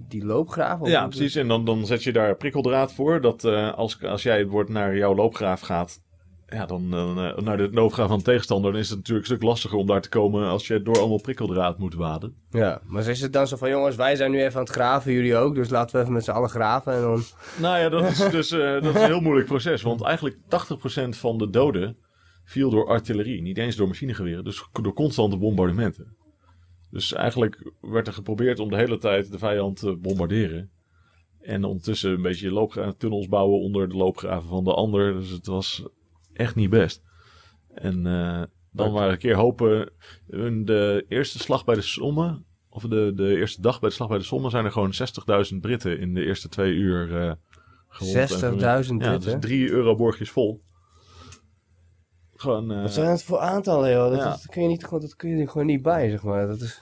die 0.08 0.26
loopgraaf? 0.26 0.80
Of 0.80 0.88
Ja, 0.88 1.08
precies. 1.08 1.36
En 1.36 1.48
dan, 1.48 1.66
dan 1.66 1.86
zet 1.86 2.04
je 2.04 2.12
daar 2.12 2.36
prikkeldraad 2.36 2.94
voor. 2.94 3.22
Dat 3.22 3.44
eh, 3.44 3.74
als, 3.74 4.04
als 4.04 4.24
jij 4.24 4.48
wordt 4.48 4.70
naar 4.70 4.98
jouw 4.98 5.16
loopgraaf 5.16 5.62
gaat, 5.62 6.02
ja, 6.48 6.66
dan, 6.66 6.92
dan 6.92 7.20
eh, 7.20 7.38
naar 7.38 7.58
de 7.58 7.70
loopgraaf 7.72 8.08
van 8.08 8.18
de 8.18 8.24
tegenstander, 8.24 8.72
dan 8.72 8.80
is 8.80 8.90
het 8.90 8.98
natuurlijk 8.98 9.28
een 9.28 9.36
stuk 9.36 9.48
lastiger 9.48 9.78
om 9.78 9.88
daar 9.88 10.02
te 10.02 10.10
komen 10.10 10.48
als 10.48 10.68
je 10.68 10.82
door 10.82 11.00
allemaal 11.00 11.22
prikkeldraad 11.22 11.78
moet 11.78 11.94
waden. 11.94 12.36
Ja, 12.50 12.82
maar 12.84 13.08
is 13.08 13.22
het 13.22 13.34
dan 13.34 13.48
zo 13.48 13.58
van 13.58 13.70
jongens, 13.70 13.96
wij 13.96 14.16
zijn 14.16 14.32
nu 14.32 14.44
even 14.44 14.60
aan 14.60 14.66
het 14.66 14.74
graven, 14.74 15.14
jullie 15.14 15.36
ook, 15.36 15.56
dus 15.56 15.70
laten 15.70 15.96
we 15.96 16.02
even 16.02 16.14
met 16.14 16.24
z'n 16.24 16.32
allen 16.32 16.50
graven 16.50 16.94
en 16.94 17.02
dan... 17.02 17.22
Nou 17.60 17.80
ja, 17.80 17.90
dat 17.90 18.04
is 18.04 18.18
dus 18.30 18.52
eh, 18.52 18.74
dat 18.74 18.96
is 18.96 19.02
een 19.02 19.08
heel 19.08 19.22
moeilijk 19.22 19.48
proces. 19.48 19.82
Want 19.82 20.02
eigenlijk 20.02 20.36
80% 20.36 21.10
van 21.10 21.38
de 21.38 21.50
doden 21.50 21.98
viel 22.44 22.70
door 22.70 22.88
artillerie. 22.88 23.42
Niet 23.42 23.58
eens 23.58 23.76
door 23.76 23.88
machinegeweren, 23.88 24.44
dus 24.44 24.68
door 24.82 24.94
constante 24.94 25.38
bombardementen. 25.38 26.16
Dus 26.92 27.14
eigenlijk 27.14 27.72
werd 27.82 28.08
er 28.08 28.14
geprobeerd 28.14 28.60
om 28.60 28.70
de 28.70 28.76
hele 28.76 28.98
tijd 28.98 29.32
de 29.32 29.38
vijand 29.38 29.80
te 29.80 29.96
bombarderen. 29.96 30.70
En 31.42 31.64
ondertussen 31.64 32.12
een 32.12 32.22
beetje 32.22 32.52
loopgra- 32.52 32.94
tunnels 32.98 33.28
bouwen 33.28 33.60
onder 33.60 33.90
de 33.90 33.96
loopgraven 33.96 34.50
van 34.50 34.64
de 34.64 34.74
ander. 34.74 35.14
Dus 35.14 35.30
het 35.30 35.46
was 35.46 35.86
echt 36.36 36.56
niet 36.56 36.70
best. 36.70 37.02
En 37.74 38.06
eh, 38.08 38.44
dan 38.72 38.92
maar 38.92 39.10
een 39.10 39.18
keer 39.18 39.36
hopen. 39.36 39.92
in 40.28 40.66
De 40.66 41.06
eerste 41.08 41.40
slag 41.40 41.66
bij 41.66 41.76
de 41.76 41.82
Somme, 41.82 42.42
of 42.70 42.84
de, 42.84 43.12
de 43.16 43.36
eerste 43.38 43.62
dag 43.62 43.80
bij 43.80 43.90
de 43.90 43.96
slag 43.96 44.08
bij 44.08 44.18
de 44.18 44.24
Somme, 44.24 44.50
zijn 44.50 44.66
er 44.66 44.72
gewoon 44.72 44.94
60.000 45.54 45.60
Britten 45.62 46.00
in 46.00 46.14
de 46.14 46.26
eerste 46.26 46.50
twee 46.50 46.72
uur 46.74 47.18
eh 47.22 47.34
gewond. 47.88 48.16
en 48.44 48.54
60.000 48.54 48.58
vermist. 48.58 48.90
Ja, 48.90 48.96
Britten? 48.98 49.20
dus 49.22 49.50
drie 49.50 49.70
euroborgjes 49.70 50.30
vol. 50.32 50.62
Gewoon. 52.36 52.72
eh, 52.72 52.82
Wat 52.82 52.94
zijn 52.94 53.10
het 53.10 53.24
voor 53.24 53.40
aantallen, 53.40 53.92
joh? 53.92 54.10
Dat, 54.10 54.20
Ja. 54.20 54.30
dat 54.30 54.46
kun 54.50 54.62
je 54.62 54.68
niet, 54.68 54.84
gewoon- 54.86 55.00
dat 55.02 55.16
kun 55.16 55.30
je 55.30 55.42
er 55.42 55.50
gewoon 55.50 55.68
niet 55.68 55.82
bij, 55.82 56.10
zeg 56.10 56.24
maar. 56.24 56.48
Dat 56.48 56.62
is, 56.62 56.82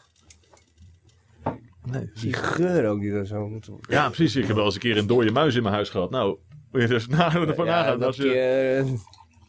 nee, 1.84 2.12
die 2.22 2.34
geur 2.34 2.88
ook 2.90 3.00
die 3.00 3.12
er 3.12 3.28
zo 3.28 3.48
moet... 3.48 3.70
Ja, 3.90 4.08
precies. 4.08 4.36
Ik 4.36 4.48
heb 4.48 4.56
wel 4.56 4.66
eens 4.66 4.74
een 4.74 4.80
keer 4.80 4.98
een 4.98 5.08
dode 5.08 5.32
muis 5.32 5.56
in 5.56 5.62
mijn 5.64 5.74
huis 5.76 5.90
gehad. 5.90 6.10
Nou, 6.10 6.38
wil 6.72 6.82
je 6.82 6.88
dus 6.88 7.08
na, 7.08 7.36
ervan 7.48 7.66
nagaan. 7.66 7.98
dat 8.00 8.08
Als 8.08 8.16
je, 8.16 8.24
keer, 8.24 8.78
eh, 8.78 8.86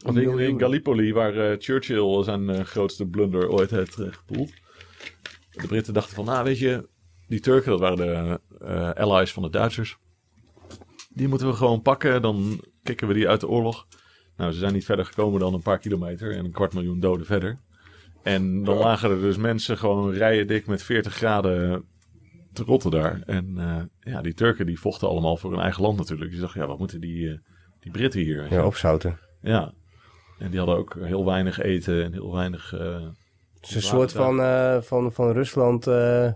Of 0.05 0.15
in, 0.15 0.39
in. 0.39 0.59
Gallipoli, 0.59 1.13
waar 1.13 1.37
eh, 1.37 1.55
Churchill 1.59 2.23
zijn 2.23 2.49
eh, 2.49 2.63
grootste 2.63 3.05
blunder 3.05 3.49
ooit 3.49 3.69
heeft 3.69 3.99
uh, 3.99 4.07
gepoeld. 4.11 4.51
De 5.51 5.67
Britten 5.67 5.93
dachten 5.93 6.15
van, 6.15 6.25
nou 6.25 6.43
weet 6.43 6.59
je, 6.59 6.87
die 7.27 7.39
Turken, 7.39 7.71
dat 7.71 7.79
waren 7.79 7.97
de 7.97 8.39
eh, 8.59 8.91
allies 8.91 9.33
van 9.33 9.43
de 9.43 9.49
Duitsers. 9.49 9.97
Die 11.09 11.27
moeten 11.27 11.47
we 11.47 11.53
gewoon 11.53 11.81
pakken, 11.81 12.21
dan 12.21 12.63
kicken 12.83 13.07
we 13.07 13.13
die 13.13 13.29
uit 13.29 13.39
de 13.39 13.47
oorlog. 13.47 13.87
Nou, 14.37 14.51
ze 14.51 14.59
zijn 14.59 14.73
niet 14.73 14.85
verder 14.85 15.05
gekomen 15.05 15.39
dan 15.39 15.53
een 15.53 15.61
paar 15.61 15.79
kilometer 15.79 16.37
en 16.37 16.45
een 16.45 16.51
kwart 16.51 16.73
miljoen 16.73 16.99
doden 16.99 17.25
verder. 17.25 17.59
En 18.23 18.63
dan 18.63 18.77
lagen 18.77 19.09
er 19.09 19.21
dus 19.21 19.37
mensen 19.37 19.77
gewoon 19.77 20.11
rijen 20.11 20.47
dik 20.47 20.67
met 20.67 20.83
40 20.83 21.13
graden 21.13 21.85
te 22.53 22.63
rotten 22.63 22.91
daar. 22.91 23.21
En 23.25 23.53
eh, 23.57 24.13
ja, 24.13 24.21
die 24.21 24.33
Turken 24.33 24.65
die 24.65 24.79
vochten 24.79 25.07
allemaal 25.07 25.37
voor 25.37 25.51
hun 25.51 25.59
eigen 25.59 25.81
land 25.81 25.97
natuurlijk. 25.97 26.31
Die 26.31 26.39
dachten, 26.39 26.61
ja, 26.61 26.67
wat 26.67 26.79
moeten 26.79 27.01
die, 27.01 27.29
eh, 27.29 27.37
die 27.79 27.91
Britten 27.91 28.19
hier? 28.19 28.53
Ja, 28.53 28.65
opzouten. 28.65 29.19
ja. 29.41 29.73
En 30.39 30.49
die 30.49 30.57
hadden 30.59 30.77
ook 30.77 30.95
heel 30.99 31.25
weinig 31.25 31.59
eten 31.61 32.03
en 32.03 32.13
heel 32.13 32.33
weinig. 32.33 32.73
eh, 32.73 33.01
Het 33.59 33.69
is 33.69 33.75
een 33.75 33.81
soort 33.81 34.11
van, 34.11 34.39
eh, 34.41 34.81
van, 34.81 35.11
van 35.11 35.31
Rusland 35.31 35.87
eh, 35.87 36.31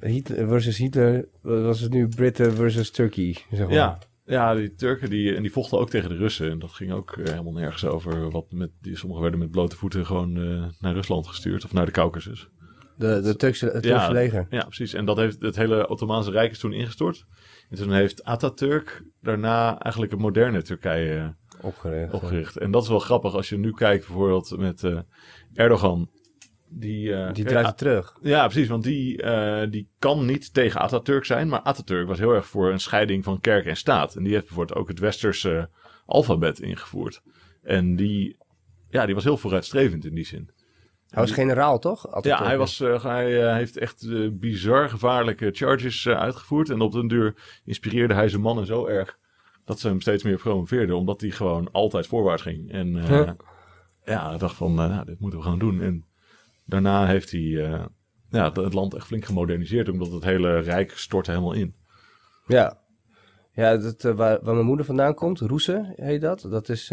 Hitler 0.00 0.48
versus 0.48 0.76
Hitler. 0.78 1.28
Was 1.42 1.80
het 1.80 1.92
nu? 1.92 2.08
Britten 2.08 2.54
versus 2.54 2.90
Turkey, 2.90 3.36
zeg 3.50 3.66
maar. 3.66 3.74
Ja, 3.74 3.98
ja, 4.24 4.54
die 4.54 4.74
Turken 4.74 5.10
die, 5.10 5.34
en 5.34 5.42
die 5.42 5.52
vochten 5.52 5.78
ook 5.78 5.90
tegen 5.90 6.08
de 6.08 6.16
Russen. 6.16 6.50
En 6.50 6.58
dat 6.58 6.70
ging 6.72 6.92
ook 6.92 7.16
helemaal 7.22 7.52
nergens 7.52 7.84
over. 7.84 8.30
Wat 8.30 8.52
met, 8.52 8.70
die, 8.80 8.96
sommigen 8.96 9.22
werden 9.22 9.40
met 9.40 9.50
blote 9.50 9.76
voeten 9.76 10.06
gewoon 10.06 10.32
naar 10.80 10.92
Rusland 10.94 11.26
gestuurd 11.26 11.64
of 11.64 11.72
naar 11.72 11.86
de 11.86 11.92
Caucasus. 11.92 12.48
De, 12.96 13.20
de 13.20 13.36
Turkse, 13.36 13.64
het 13.64 13.82
Turkse 13.82 14.06
Ja. 14.06 14.10
leger. 14.12 14.46
Ja, 14.50 14.62
precies. 14.64 14.92
En 14.94 15.04
dat 15.04 15.16
heeft 15.16 15.40
het 15.42 15.56
hele 15.56 15.88
Ottomaanse 15.88 16.30
Rijk 16.30 16.50
is 16.50 16.58
toen 16.58 16.72
ingestort. 16.72 17.24
En 17.70 17.76
toen 17.76 17.92
heeft 17.92 18.24
Atatürk 18.24 19.02
daarna 19.20 19.78
eigenlijk 19.78 20.12
het 20.12 20.20
moderne 20.20 20.62
Turkije 20.62 21.34
Opgericht. 21.62 22.12
opgericht. 22.12 22.56
En 22.56 22.70
dat 22.70 22.82
is 22.82 22.88
wel 22.88 22.98
grappig 22.98 23.34
als 23.34 23.48
je 23.48 23.58
nu 23.58 23.72
kijkt 23.72 24.06
bijvoorbeeld 24.06 24.56
met 24.58 24.84
eh, 24.84 24.98
Erdogan. 25.54 26.10
Die, 26.68 27.14
eh, 27.14 27.32
Die 27.32 27.44
draait 27.44 27.66
het 27.66 27.78
terug. 27.78 28.16
Ja, 28.22 28.46
precies, 28.46 28.68
want 28.68 28.82
die, 28.84 29.22
eh, 29.22 29.70
die 29.70 29.88
kan 29.98 30.24
niet 30.24 30.54
tegen 30.54 30.80
Atatürk 30.80 31.24
zijn. 31.24 31.48
Maar 31.48 31.60
Atatürk 31.60 32.06
was 32.06 32.18
heel 32.18 32.32
erg 32.32 32.46
voor 32.46 32.72
een 32.72 32.80
scheiding 32.80 33.24
van 33.24 33.40
kerk 33.40 33.66
en 33.66 33.76
staat. 33.76 34.14
En 34.14 34.22
die 34.22 34.32
heeft 34.32 34.46
bijvoorbeeld 34.46 34.78
ook 34.78 34.88
het 34.88 34.98
westerse 34.98 35.70
alfabet 36.06 36.60
ingevoerd. 36.60 37.22
En 37.62 37.96
die, 37.96 38.36
ja, 38.88 39.06
die 39.06 39.14
was 39.14 39.24
heel 39.24 39.36
vooruitstrevend 39.36 40.04
in 40.04 40.14
die 40.14 40.26
zin. 40.26 40.50
Hij 41.10 41.22
was 41.22 41.32
generaal, 41.32 41.78
toch? 41.78 42.24
Ja, 42.24 42.44
hij, 42.44 42.58
was, 42.58 42.80
eh, 42.80 43.04
hij 43.04 43.46
eh, 43.48 43.54
heeft 43.54 43.76
echt 43.76 44.02
eh, 44.02 44.28
bizar 44.32 44.88
gevaarlijke 44.88 45.50
charges 45.52 46.06
eh, 46.06 46.18
uitgevoerd. 46.18 46.70
En 46.70 46.80
op 46.80 46.92
den 46.92 47.08
duur 47.08 47.60
inspireerde 47.64 48.14
hij 48.14 48.28
zijn 48.28 48.42
mannen 48.42 48.66
zo 48.66 48.86
erg 48.86 49.18
dat 49.70 49.80
ze 49.80 49.88
hem 49.88 50.00
steeds 50.00 50.22
meer 50.22 50.36
promoveerden. 50.36 50.96
Omdat 50.96 51.20
hij 51.20 51.30
gewoon 51.30 51.68
altijd 51.72 52.06
voorwaarts 52.06 52.42
ging. 52.42 52.70
En 52.72 52.96
eh, 52.96 53.30
ja, 54.04 54.32
ik 54.32 54.38
dacht 54.38 54.56
van, 54.56 54.70
eh, 54.80 54.88
nou, 54.88 55.04
dit 55.04 55.20
moeten 55.20 55.38
we 55.38 55.44
gewoon 55.44 55.58
doen. 55.58 55.80
En 55.80 56.04
daarna 56.64 57.06
heeft 57.06 57.30
hij 57.30 57.40
eh, 57.40 57.84
ja, 58.30 58.52
het- 58.52 58.74
land 58.74 58.94
echt 58.94 59.06
flink 59.06 59.24
gemoderniseerd. 59.24 59.88
Omdat 59.88 60.12
het 60.12 60.24
hele 60.24 60.58
rijk 60.58 60.90
stortte 60.90 61.30
helemaal 61.30 61.52
in. 61.52 61.74
Ja. 62.46 62.78
Ja, 63.52 63.76
dat, 63.76 64.02
waar, 64.02 64.38
waar 64.42 64.54
mijn 64.54 64.66
moeder 64.66 64.86
vandaan 64.86 65.14
komt, 65.14 65.40
Roesen 65.40 65.92
heet 65.96 66.20
dat. 66.20 66.46
Dat 66.50 66.68
is 66.68 66.90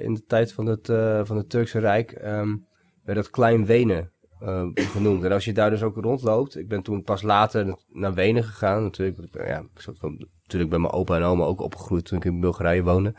in 0.00 0.14
de 0.14 0.22
tijd 0.26 0.52
van 0.52 0.66
het, 0.66 0.86
van 1.26 1.36
het 1.36 1.50
Turkse 1.50 1.78
Rijk, 1.78 2.12
ehm 2.12 2.56
werd 3.04 3.18
dat 3.18 3.30
Klein 3.30 3.66
Wenen 3.66 4.12
genoemd. 4.74 5.24
En 5.24 5.32
als 5.32 5.44
je 5.44 5.52
daar 5.52 5.70
dus 5.70 5.82
ook 5.82 5.96
rondloopt, 5.96 6.56
ik 6.56 6.68
ben 6.68 6.82
toen 6.82 7.02
pas 7.02 7.22
later 7.22 7.76
naar 7.88 8.14
Wenen 8.14 8.44
gegaan. 8.44 8.82
Natuurlijk, 8.82 9.34
ja, 9.46 9.58
ik 9.74 9.80
zat 9.80 9.98
van, 9.98 10.28
natuurlijk 10.46 10.70
bij 10.70 10.78
mijn 10.80 10.92
opa 10.92 11.16
en 11.16 11.22
oma 11.22 11.44
ook 11.44 11.60
opgegroeid 11.60 12.04
toen 12.04 12.18
ik 12.18 12.24
in 12.24 12.40
Bulgarije 12.40 12.82
woonde. 12.82 13.14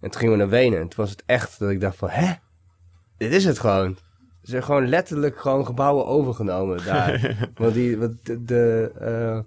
En 0.00 0.10
toen 0.10 0.20
gingen 0.20 0.32
we 0.32 0.38
naar 0.38 0.48
Wenen. 0.48 0.80
En 0.80 0.88
toen 0.88 1.04
was 1.04 1.10
het 1.10 1.22
echt 1.26 1.58
dat 1.58 1.70
ik 1.70 1.80
dacht 1.80 1.96
van, 1.96 2.08
hè? 2.10 2.32
Dit 3.16 3.32
is 3.32 3.44
het 3.44 3.58
gewoon. 3.58 3.96
Ze 4.42 4.50
zijn 4.50 4.62
gewoon 4.62 4.88
letterlijk 4.88 5.40
gewoon 5.40 5.66
gebouwen 5.66 6.06
overgenomen 6.06 6.84
daar. 6.84 7.36
Want 7.54 7.74
die, 7.74 7.98
wat 7.98 8.12
de, 8.22 8.44
de 8.44 8.92
eh, 8.98 9.36
eh, 9.38 9.44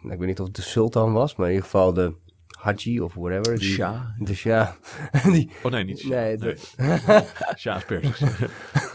nou, 0.00 0.12
ik 0.12 0.18
weet 0.18 0.26
niet 0.26 0.40
of 0.40 0.46
het 0.46 0.56
de 0.56 0.62
sultan 0.62 1.12
was, 1.12 1.36
maar 1.36 1.46
in 1.46 1.52
ieder 1.52 1.64
geval 1.70 1.92
de 1.92 2.14
Haji 2.58 3.00
of 3.00 3.14
whatever. 3.14 3.58
Die, 3.58 3.68
Shah. 3.68 4.00
De 4.18 4.34
Shah. 4.34 4.68
die, 5.32 5.50
Oh 5.62 5.70
nee, 5.72 5.84
niet 5.84 5.98
Shah. 5.98 6.10
Nee, 6.10 6.36
Nee, 6.36 6.54
de- 6.76 7.24
Shah 7.58 7.76
is 7.76 7.84
Persisch. 7.84 8.20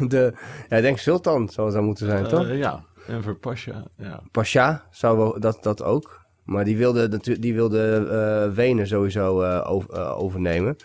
de, 0.07 0.33
ja, 0.69 0.77
ik 0.77 0.83
denk 0.83 0.97
sultan 0.97 1.49
zou 1.49 1.67
het 1.67 1.75
dan 1.75 1.85
moeten 1.85 2.05
zijn, 2.05 2.27
toch? 2.27 2.47
Eh, 2.47 2.57
ja, 2.57 2.83
en 3.07 3.23
voor 3.23 3.35
Pasha, 3.35 3.87
ja. 3.97 4.23
Pasha 4.31 4.87
zou 4.91 5.17
wel, 5.17 5.39
dat, 5.39 5.63
dat 5.63 5.83
ook. 5.83 6.20
Maar 6.43 6.65
die 6.65 6.77
wilde, 6.77 7.19
die 7.39 7.53
wilde 7.53 8.07
eh, 8.49 8.55
Wenen 8.55 8.87
sowieso 8.87 9.41
eh, 9.41 9.71
over- 9.71 9.89
eh, 9.93 10.17
overnemen. 10.19 10.75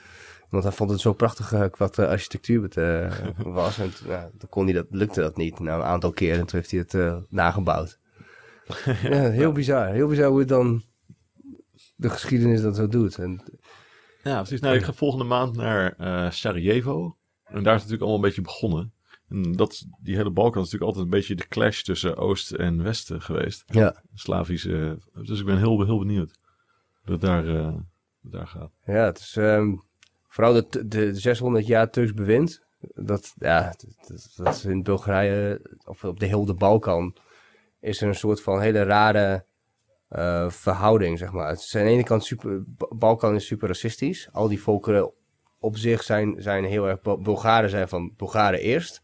Want 0.51 0.65
hij 0.65 0.73
vond 0.73 0.91
het 0.91 1.01
zo 1.01 1.13
prachtig 1.13 1.77
wat 1.77 1.95
de 1.95 2.09
architectuur 2.09 2.79
eh, 2.79 3.13
was. 3.39 3.79
En 3.79 3.95
toen, 3.95 4.09
ja, 4.09 4.31
toen 4.39 4.49
kon 4.49 4.65
hij 4.65 4.73
dat, 4.75 4.87
lukte 4.91 5.21
dat 5.21 5.37
niet. 5.37 5.59
Nou, 5.61 5.81
een 5.81 5.87
aantal 5.87 6.11
keren. 6.13 6.39
En 6.41 6.47
toen 6.47 6.61
heeft 6.61 6.71
hij 6.71 7.09
het 7.11 7.25
nagebouwd. 7.31 7.99
ja, 9.03 9.31
heel 9.31 9.53
bizar. 9.53 9.87
Heel 9.93 10.09
bizar 10.09 10.29
hoe 10.29 10.39
het 10.39 10.49
dan 10.49 10.83
de 11.97 12.11
geschiedenis 12.11 12.61
dat 12.63 12.77
zo 12.77 12.89
doet. 12.89 13.19
En, 13.19 13.43
Ja, 14.23 14.37
precies. 14.39 14.61
Nou, 14.61 14.77
ik 14.77 14.83
ga 14.83 14.93
volgende 14.93 15.25
maand 15.25 15.57
naar 15.57 15.95
Sarajevo. 16.33 17.17
En 17.45 17.63
daar 17.63 17.75
is 17.75 17.83
het 17.83 17.91
natuurlijk 17.91 18.01
allemaal 18.01 18.17
een 18.17 18.21
beetje 18.21 18.43
begonnen. 18.43 18.93
En 19.29 19.53
dat, 19.53 19.87
die 20.03 20.16
hele 20.16 20.31
Balkan 20.31 20.62
is 20.62 20.70
natuurlijk 20.70 20.83
altijd 20.83 21.05
een 21.05 21.18
beetje 21.18 21.35
de 21.35 21.49
clash 21.49 21.83
tussen 21.83 22.16
Oost 22.16 22.53
en 22.53 22.83
Westen 22.83 23.22
geweest. 23.22 23.64
ja. 23.66 24.03
Slavische. 24.14 24.99
Dus 25.24 25.41
ik 25.41 25.47
ben 25.47 25.59
heel, 25.59 25.85
heel 25.85 25.99
benieuwd. 25.99 26.39
Dat 27.05 27.20
daar, 27.20 27.49
eh, 27.49 27.74
daar 28.20 28.47
gaat. 28.47 28.70
Ja, 28.85 29.05
het 29.05 29.18
is 29.18 29.37
ehm, 29.37 29.74
vooral 30.29 30.53
de, 30.53 30.89
de 30.89 31.14
600 31.14 31.66
jaar 31.66 31.91
Turks 31.91 32.12
bewind. 32.14 32.64
Dat, 32.95 33.35
ja, 33.39 33.74
dat, 34.07 34.33
dat 34.37 34.55
is 34.55 34.64
in 34.64 34.83
Bulgarije, 34.83 35.61
of 35.85 36.05
op 36.05 36.20
de 36.20 36.27
hele 36.27 36.55
Balkan, 36.55 37.16
is 37.81 38.01
er 38.03 38.09
een 38.09 38.14
soort 38.14 38.43
van 38.43 38.61
hele 38.61 38.83
rare 38.83 39.45
eh, 40.09 40.51
verhouding, 40.51 41.18
zeg 41.18 41.33
maar. 41.33 41.49
Het 41.49 41.59
is 41.59 41.77
aan 41.77 41.85
de 41.85 41.91
ene 41.91 42.03
kant 42.05 42.24
super, 42.24 42.62
Ba- 42.66 42.95
Balkan 42.97 43.35
is 43.35 43.47
super 43.47 43.68
racistisch. 43.68 44.29
Al 44.33 44.49
die 44.49 44.61
volkeren 44.62 45.12
op 45.59 45.77
zich 45.77 46.03
zijn, 46.03 46.35
zijn 46.43 46.64
heel 46.64 46.89
erg, 46.89 47.01
Bul- 47.01 47.18
Bulgaren 47.20 47.70
zijn 47.70 47.89
van 47.89 48.12
Bulgaren 48.16 48.61
eerst. 48.61 49.03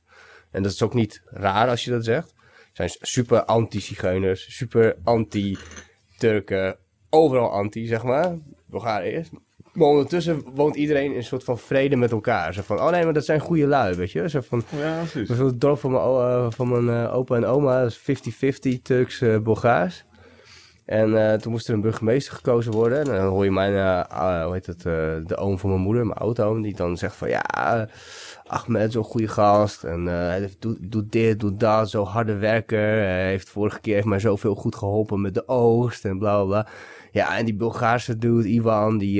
En 0.52 0.62
dat 0.62 0.72
is 0.72 0.82
ook 0.82 0.94
niet 0.94 1.22
raar 1.26 1.68
als 1.68 1.84
je 1.84 1.90
dat 1.90 2.04
zegt. 2.04 2.34
Zijn 2.72 2.90
super 3.00 3.44
anti-Zigeuners, 3.44 4.56
super 4.56 4.96
anti-Turken, 5.04 6.76
overal 7.10 7.50
anti, 7.50 7.86
zeg 7.86 8.02
maar. 8.02 8.38
Bulgaren 8.66 9.10
eerst. 9.10 9.30
Maar 9.72 9.88
ondertussen 9.88 10.42
woont 10.54 10.76
iedereen 10.76 11.10
in 11.10 11.16
een 11.16 11.24
soort 11.24 11.44
van 11.44 11.58
vrede 11.58 11.96
met 11.96 12.10
elkaar. 12.10 12.54
Zo 12.54 12.62
van, 12.62 12.80
oh 12.80 12.90
nee, 12.90 13.04
maar 13.04 13.12
dat 13.12 13.24
zijn 13.24 13.40
goede 13.40 13.66
lui, 13.66 13.94
weet 13.94 14.12
je. 14.12 14.28
Zo 14.28 14.40
van, 14.40 14.62
Ja, 14.76 14.96
precies. 14.96 15.12
bijvoorbeeld 15.14 15.50
het 15.50 15.60
dorp 15.60 15.78
van 15.78 15.90
mijn, 15.90 16.04
eh, 16.04 16.46
van 16.50 16.68
mijn 16.68 17.04
eh, 17.06 17.14
opa 17.14 17.36
en 17.36 17.44
oma, 17.44 17.82
dat 17.82 17.90
is 17.90 17.98
50-50 17.98 18.82
Turks-Bulgaars. 18.82 20.04
En 20.92 21.30
eh, 21.30 21.38
toen 21.38 21.52
moest 21.52 21.68
er 21.68 21.74
een 21.74 21.80
burgemeester 21.80 22.34
gekozen 22.34 22.72
worden. 22.72 22.98
En 22.98 23.04
dan 23.04 23.26
hoor 23.26 23.44
je 23.44 23.50
mijn, 23.50 23.74
eh, 23.74 24.04
ah, 24.04 24.44
hoe 24.44 24.52
heet 24.52 24.66
het, 24.66 24.86
eh, 24.86 25.16
de 25.26 25.36
oom 25.36 25.58
van 25.58 25.70
mijn 25.70 25.82
moeder, 25.82 26.06
mijn 26.06 26.18
oud-oom, 26.18 26.62
die 26.62 26.74
dan 26.74 26.96
zegt 26.96 27.16
van, 27.16 27.28
ja, 27.28 27.44
Ahmed, 28.46 28.92
zo'n 28.92 29.04
goede 29.04 29.28
gast. 29.28 29.84
En 29.84 30.06
hij 30.06 30.50
doet, 30.80 31.12
dit, 31.12 31.40
doet 31.40 31.60
dat, 31.60 31.90
zo 31.90 32.04
harde 32.04 32.36
werker. 32.36 32.78
Hij 32.78 33.28
heeft 33.28 33.48
vorige 33.48 33.80
keer 33.80 33.94
heeft 33.94 34.06
mij 34.06 34.18
zoveel 34.18 34.54
goed 34.54 34.74
geholpen 34.74 35.20
met 35.20 35.34
de 35.34 35.48
oogst 35.48 36.04
en 36.04 36.18
bla 36.18 36.36
bla 36.36 36.44
bla. 36.44 36.66
Ja, 37.10 37.38
en 37.38 37.44
die 37.44 37.54
Bulgaarse 37.54 38.18
dude, 38.18 38.48
Ivan, 38.48 38.98
die... 38.98 39.14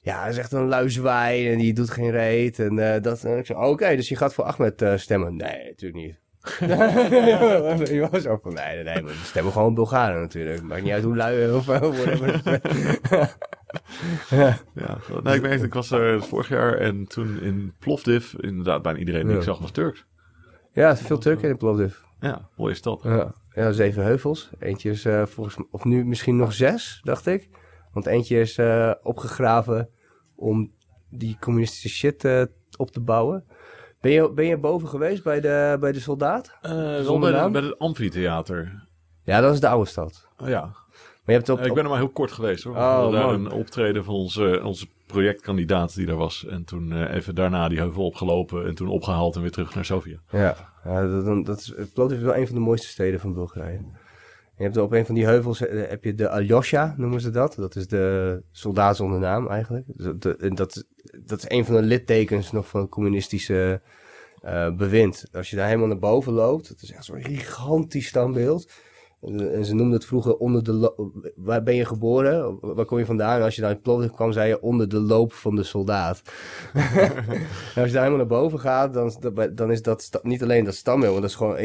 ja, 0.00 0.20
hij 0.20 0.30
is 0.30 0.38
echt 0.38 0.52
een 0.52 0.68
luizwaai 0.68 1.52
en 1.52 1.58
die 1.58 1.72
doet 1.72 1.90
geen 1.90 2.10
reet. 2.10 2.58
En 2.58 3.02
dat. 3.02 3.24
En 3.24 3.38
ik 3.38 3.46
zei, 3.46 3.58
oké, 3.58 3.96
dus 3.96 4.08
je 4.08 4.16
gaat 4.16 4.34
voor 4.34 4.44
Ahmed 4.44 4.84
stemmen? 4.96 5.36
Nee, 5.36 5.66
natuurlijk 5.66 6.04
niet. 6.04 6.25
je 6.58 8.08
was 8.10 8.26
ook 8.26 8.42
van, 8.42 8.54
nee, 8.54 8.82
nee, 8.84 9.02
we 9.04 9.12
stemmen 9.24 9.52
gewoon 9.52 9.74
Bulgaren 9.74 10.20
natuurlijk. 10.20 10.62
Maakt 10.62 10.82
niet 10.82 10.92
uit 10.92 11.04
hoe 11.04 11.16
lui 11.16 11.50
of 11.52 11.68
eh, 11.68 11.80
whatever. 11.80 12.40
Ja, 14.30 14.58
nee, 15.22 15.34
ik 15.34 15.40
weet 15.40 15.62
ik 15.62 15.74
was 15.74 15.90
er 15.90 16.22
vorig 16.22 16.48
jaar 16.48 16.74
en 16.74 17.06
toen 17.06 17.40
in 17.40 17.74
Plovdiv, 17.78 18.34
inderdaad, 18.34 18.82
bijna 18.82 18.98
iedereen 18.98 19.22
die 19.22 19.30
Ja. 19.30 19.36
ik 19.38 19.42
zag 19.44 19.58
was 19.58 19.70
Turks. 19.70 20.06
ja, 20.72 20.96
veel 20.96 21.18
Turken 21.18 21.48
in 21.48 21.56
Plovdiv. 21.56 21.96
Ja, 22.20 22.48
mooie 22.56 22.74
stad. 22.74 23.00
Ja, 23.02 23.34
ja 23.54 23.72
zeven 23.72 24.02
heuvels. 24.02 24.50
Eentje 24.58 24.90
is 24.90 25.04
eh, 25.04 25.26
volgens 25.26 25.56
mij, 25.56 25.66
of 25.70 25.84
nu 25.84 26.04
misschien 26.04 26.36
nog 26.36 26.52
zes, 26.52 27.00
dacht 27.02 27.26
ik. 27.26 27.48
Want 27.92 28.06
eentje 28.06 28.40
is 28.40 28.58
eh, 28.58 28.92
opgegraven 29.02 29.88
om 30.34 30.72
die 31.10 31.36
communistische 31.40 31.88
shit 31.88 32.48
op 32.76 32.90
te 32.90 33.00
bouwen. 33.00 33.44
Ben 34.06 34.14
je, 34.14 34.30
ben 34.32 34.46
je 34.46 34.56
boven 34.58 34.88
geweest 34.88 35.22
bij 35.22 35.40
de, 35.40 35.76
bij 35.80 35.92
de 35.92 36.00
soldaat? 36.00 36.56
Eh, 36.62 36.72
wel 36.72 37.18
bij, 37.18 37.32
de- 37.44 37.50
bij 37.50 37.62
het 37.62 37.78
amfitheater. 37.78 38.86
Ja, 39.24 39.40
dat 39.40 39.54
is 39.54 39.60
de 39.60 39.68
oude 39.68 39.88
stad. 39.88 40.26
Oh, 40.38 40.48
ja, 40.48 40.60
Maar 40.60 40.72
je 41.24 41.32
hebt 41.32 41.48
op, 41.48 41.58
Eh, 41.58 41.64
ik 41.66 41.74
ben 41.74 41.82
er 41.84 41.88
maar 41.90 41.98
heel 41.98 42.08
kort 42.08 42.32
geweest 42.32 42.64
hoor. 42.64 42.74
Oh, 42.76 43.12
daar 43.12 43.28
een 43.28 43.50
optreden 43.50 44.04
van 44.04 44.14
onze, 44.14 44.60
onze 44.64 44.86
projectkandidaat 45.06 45.94
die 45.94 46.06
daar 46.06 46.16
was. 46.16 46.46
En 46.46 46.64
toen 46.64 46.92
eh, 46.92 47.14
even 47.14 47.34
daarna 47.34 47.68
die 47.68 47.78
heuvel 47.78 48.04
opgelopen 48.04 48.66
en 48.66 48.74
toen 48.74 48.88
opgehaald 48.88 49.34
en 49.36 49.40
weer 49.42 49.50
terug 49.50 49.74
naar 49.74 49.84
Sofia. 49.84 50.18
Ja, 50.30 50.56
ja 50.84 51.06
dat, 51.06 51.46
dat 51.46 51.58
is, 51.58 51.74
Plovdiv 51.94 52.18
is 52.18 52.24
wel 52.24 52.36
een 52.36 52.46
van 52.46 52.54
de 52.54 52.60
mooiste 52.62 52.86
steden 52.88 53.20
van 53.20 53.34
Bulgarije. 53.34 53.80
Je 54.56 54.62
hebt 54.62 54.76
op 54.76 54.92
een 54.92 55.06
van 55.06 55.14
die 55.14 55.24
heuvels 55.24 55.66
eh, 55.66 55.88
heb 55.88 56.04
je 56.04 56.14
de 56.14 56.28
Aljosha, 56.28 56.94
noemen 56.96 57.20
ze 57.20 57.30
dat. 57.30 57.54
Dat 57.58 57.76
is 57.76 57.86
de 57.88 58.42
soldaat 58.50 58.96
zonder 58.96 59.18
naam 59.20 59.48
eigenlijk. 59.48 59.84
Dus 59.86 60.12
de- 60.18 60.36
en 60.36 60.54
dat, 60.54 60.84
dat 61.24 61.38
is 61.38 61.44
een 61.48 61.64
van 61.64 61.74
de 61.74 61.82
littekens 61.82 62.52
nog 62.52 62.68
van 62.68 62.80
het 62.80 62.90
communistische 62.90 63.80
eh, 64.42 64.76
bewind. 64.76 65.24
Als 65.32 65.50
je 65.50 65.56
daar 65.56 65.66
helemaal 65.66 65.88
naar 65.88 65.98
boven 65.98 66.32
loopt, 66.32 66.68
het 66.68 66.82
is 66.82 66.92
echt 66.92 67.04
zo'n 67.04 67.22
gigantisch 67.24 68.06
standbeeld. 68.06 68.70
En 69.20 69.64
ze 69.64 69.74
noemden 69.74 69.94
het 69.94 70.04
vroeger 70.04 70.36
onder 70.36 70.62
de 70.64 71.32
Waar 71.36 71.62
ben 71.62 71.74
je 71.74 71.84
geboren? 71.84 72.58
Waar 72.60 72.84
kom 72.84 72.98
je 72.98 73.06
vandaan? 73.06 73.36
En 73.38 73.42
als 73.44 73.54
je 73.54 73.60
daar 73.60 73.70
in 73.70 73.80
Plovdiv 73.80 74.10
kwam, 74.10 74.32
zei 74.32 74.48
je 74.48 74.60
onder 74.62 74.88
de 74.88 75.00
loop 75.00 75.32
van 75.32 75.56
de 75.56 75.62
soldaat. 75.62 76.22
En 77.74 77.82
als 77.82 77.86
je 77.86 77.92
daar 77.92 78.04
helemaal 78.04 78.16
naar 78.16 78.26
boven 78.26 78.60
gaat, 78.60 78.94
dan, 78.94 79.12
dan 79.54 79.70
is 79.70 79.82
dat 79.82 80.18
niet 80.22 80.42
alleen 80.42 80.64
dat 80.64 80.74
standbeeld, 80.74 81.12
maar 81.12 81.20
dat 81.20 81.30
is 81.30 81.36
gewoon 81.36 81.56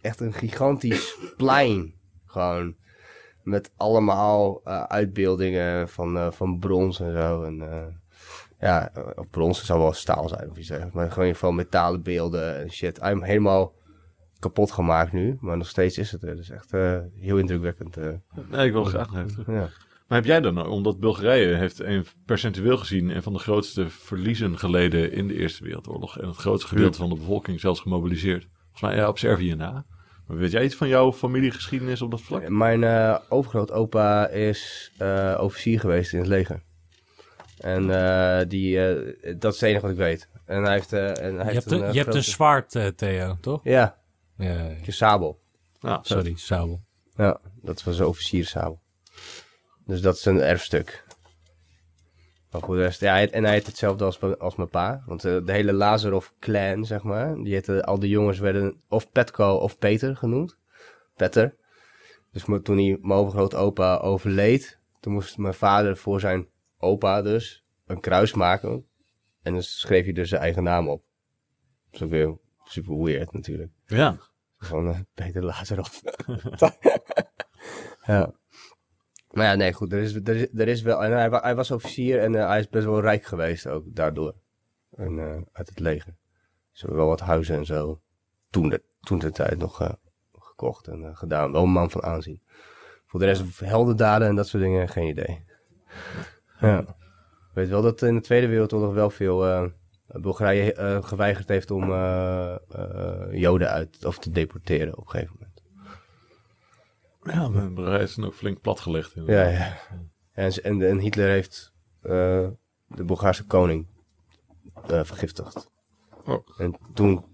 echt 0.00 0.20
een 0.20 0.32
gigantisch 0.32 1.16
plein. 1.36 1.94
Gewoon 2.30 2.74
met 3.42 3.72
allemaal 3.76 4.60
eh, 4.64 4.82
uitbeeldingen 4.82 5.88
van, 5.88 6.16
eh, 6.16 6.30
van 6.30 6.58
brons 6.58 7.00
en 7.00 7.12
zo. 7.12 7.42
En, 7.42 7.72
eh, 7.72 7.86
ja, 8.60 8.92
of 9.14 9.30
brons 9.30 9.64
zou 9.64 9.80
wel 9.80 9.92
staal 9.92 10.28
zijn 10.28 10.50
of 10.50 10.56
iets 10.56 10.68
dergelijks. 10.68 10.96
Maar 10.96 11.10
gewoon 11.12 11.34
van 11.34 11.54
metalen 11.54 12.02
beelden 12.02 12.60
en 12.60 12.70
shit. 12.70 13.00
Hem 13.00 13.22
helemaal 13.22 13.74
kapot 14.38 14.72
gemaakt 14.72 15.12
nu, 15.12 15.36
maar 15.40 15.56
nog 15.56 15.68
steeds 15.68 15.98
is 15.98 16.12
het 16.12 16.22
er. 16.22 16.36
Dus 16.36 16.50
echt 16.50 16.70
heel 17.14 17.38
indrukwekkend. 17.38 17.96
Nee, 18.50 18.66
ik 18.66 18.72
wil 18.72 18.84
graag 18.84 19.08
terug. 19.08 19.46
ja. 19.46 19.68
Maar 20.10 20.18
heb 20.18 20.28
jij 20.28 20.40
dan, 20.40 20.54
nou- 20.54 20.68
omdat 20.68 21.00
Bulgarije 21.00 21.54
heeft 21.54 21.80
een 21.80 22.06
percentueel 22.26 22.76
gezien 22.76 23.08
een 23.08 23.22
van 23.22 23.32
de 23.32 23.38
grootste 23.38 23.88
verliezen 23.88 24.58
geleden 24.58 25.12
in 25.12 25.28
de 25.28 25.34
Eerste 25.34 25.64
Wereldoorlog. 25.64 26.18
En 26.18 26.28
het 26.28 26.36
grootste 26.36 26.68
gedeelte 26.68 26.98
van 26.98 27.08
de 27.08 27.14
bevolking 27.14 27.60
zelfs 27.60 27.80
gemobiliseerd. 27.80 28.48
Volgens 28.62 28.80
mij 28.80 28.96
ja, 28.96 29.08
op 29.08 29.18
Servië 29.18 29.54
na. 29.54 29.84
Weet 30.30 30.50
jij 30.50 30.64
iets 30.64 30.74
van 30.74 30.88
jouw 30.88 31.12
familiegeschiedenis 31.12 32.02
op 32.02 32.10
dat 32.10 32.20
vlak? 32.20 32.48
Mijn 32.48 32.84
eh 32.84 33.18
overgrootopa 33.28 34.28
is 34.28 34.92
eh, 34.98 35.38
officier 35.40 35.80
geweest 35.80 36.12
in 36.12 36.18
het 36.18 36.28
leger. 36.28 36.62
En 37.58 37.90
eh, 37.90 38.48
die, 38.48 38.86
eh, 38.86 39.14
dat 39.38 39.54
is 39.54 39.60
het 39.60 39.68
enige 39.68 39.82
wat 39.82 39.90
ik 39.90 39.96
weet. 39.96 40.28
En 40.44 40.62
hij 40.62 40.72
heeft, 40.72 40.92
eh, 40.92 41.08
en 41.08 41.14
hij 41.16 41.30
Je 41.32 41.36
heeft 41.52 41.54
hebt, 41.54 41.70
een, 41.70 41.82
een, 41.82 41.92
je 41.92 41.98
hebt 41.98 42.14
een 42.14 42.24
zwaard, 42.24 42.76
Theo, 42.96 43.36
toch? 43.40 43.60
Ja, 43.64 43.98
Ja, 44.36 44.52
ja. 44.52 44.76
een 44.86 44.92
sabel. 44.92 45.40
Nou, 45.80 45.98
sorry, 46.02 46.32
sabel. 46.36 46.80
Ja, 47.16 47.40
dat 47.62 47.82
was 47.82 47.98
een 47.98 48.06
officierssabel. 48.06 48.80
Dus 49.86 50.00
dat 50.00 50.16
is 50.16 50.24
een 50.24 50.40
erfstuk. 50.40 51.04
Maar 52.50 52.60
voor 52.60 52.76
de 52.76 52.82
rest, 52.82 53.00
ja, 53.00 53.26
en 53.26 53.44
hij 53.44 53.52
heet 53.52 53.66
hetzelfde 53.66 54.04
als, 54.04 54.18
mijn- 54.18 54.38
als 54.38 54.56
mijn 54.56 54.68
pa. 54.68 55.02
Want 55.06 55.24
eh, 55.24 55.44
de 55.44 55.52
hele 55.52 55.72
Lazarov-clan, 55.72 56.84
zeg 56.84 57.02
maar, 57.02 57.34
die 57.34 57.52
heette, 57.52 57.84
al 57.84 57.98
die 57.98 58.10
jongens 58.10 58.38
werden 58.38 58.80
of 58.88 59.10
Petko 59.10 59.54
of 59.54 59.78
Peter 59.78 60.16
genoemd. 60.16 60.58
Petter. 61.16 61.56
Dus 62.32 62.44
toen 62.62 62.76
hij, 62.78 62.98
mijn 63.00 63.18
overgrootopa 63.20 63.96
overleed, 63.96 64.78
toen 65.00 65.12
moest 65.12 65.38
mijn 65.38 65.54
vader 65.54 65.96
voor 65.96 66.20
zijn 66.20 66.48
opa 66.78 67.22
dus 67.22 67.64
een 67.86 68.00
kruis 68.00 68.34
maken. 68.34 68.86
En 69.42 69.52
dan 69.52 69.62
schreef 69.62 70.04
hij 70.04 70.12
dus 70.12 70.28
zijn 70.28 70.40
eigen 70.42 70.62
naam 70.62 70.88
op. 70.88 71.02
Dat 71.90 72.00
is 72.00 72.02
ook 72.06 72.10
weer 72.10 72.38
super 72.64 73.02
weird 73.02 73.32
natuurlijk. 73.32 73.70
ja. 73.86 74.16
Gewoon 74.56 74.88
eh, 74.88 74.98
Peter 75.14 75.44
Lazarov. 75.44 76.00
ja. 78.06 78.32
Maar 79.30 79.44
ja, 79.44 79.54
nee, 79.54 79.72
goed. 79.72 79.92
Er 79.92 79.98
is, 79.98 80.14
er 80.14 80.36
is, 80.36 80.46
er 80.54 80.68
is 80.68 80.82
wel... 80.82 81.04
En 81.04 81.12
hij, 81.12 81.28
hij 81.30 81.54
was 81.54 81.70
officier 81.70 82.18
en 82.18 82.34
eh, 82.34 82.48
hij 82.48 82.58
is 82.58 82.68
best 82.68 82.84
wel 82.84 83.00
rijk 83.00 83.24
geweest 83.24 83.66
ook 83.66 83.84
daardoor. 83.86 84.34
En, 84.96 85.18
eh, 85.18 85.40
uit 85.52 85.68
het 85.68 85.78
leger. 85.78 86.16
Ze 86.70 86.80
hebben 86.80 86.98
wel 86.98 87.08
wat 87.08 87.20
huizen 87.20 87.56
en 87.56 87.66
zo. 87.66 88.00
Toen 88.50 88.68
de, 88.68 88.82
toen 89.00 89.18
de 89.18 89.30
tijd 89.30 89.58
nog 89.58 89.80
eh, 89.80 89.92
gekocht 90.38 90.88
en 90.88 91.16
gedaan. 91.16 91.52
Wel 91.52 91.62
een 91.62 91.70
man 91.70 91.90
van 91.90 92.02
aanzien. 92.02 92.42
Voor 93.06 93.20
de 93.20 93.26
rest 93.26 93.60
heldendaden 93.60 94.28
en 94.28 94.34
dat 94.34 94.48
soort 94.48 94.62
dingen, 94.62 94.88
geen 94.88 95.08
idee. 95.08 95.44
Ja. 96.60 96.78
Ik 96.80 97.56
weet 97.56 97.68
wel 97.68 97.82
dat 97.82 98.02
in 98.02 98.14
de 98.14 98.20
Tweede 98.20 98.48
Wereldoorlog 98.48 98.94
wel 98.94 99.10
veel... 99.10 99.70
Bulgarije 100.06 101.00
geweigerd 101.02 101.48
heeft 101.48 101.70
om 101.70 101.84
Joden 103.30 103.70
uit 103.70 104.04
of 104.04 104.18
te 104.18 104.30
deporteren 104.30 104.96
op 104.96 105.04
een 105.04 105.10
gegeven 105.10 105.34
moment. 105.38 105.49
Ja, 107.22 107.48
mijn 107.48 107.74
bedrijf 107.74 108.02
is 108.02 108.24
ook 108.24 108.34
flink 108.34 108.60
platgelegd. 108.60 109.12
Ja, 109.26 109.48
ja. 109.48 109.76
En, 110.32 110.52
en, 110.52 110.82
en 110.88 110.98
Hitler 110.98 111.28
heeft 111.28 111.72
eh, 112.02 112.48
de 112.86 113.04
Bulgaarse 113.04 113.46
koning 113.46 113.86
eh, 114.86 115.04
vergiftigd. 115.04 115.70
Oh. 116.24 116.46
En 116.58 116.76
toen 116.94 117.24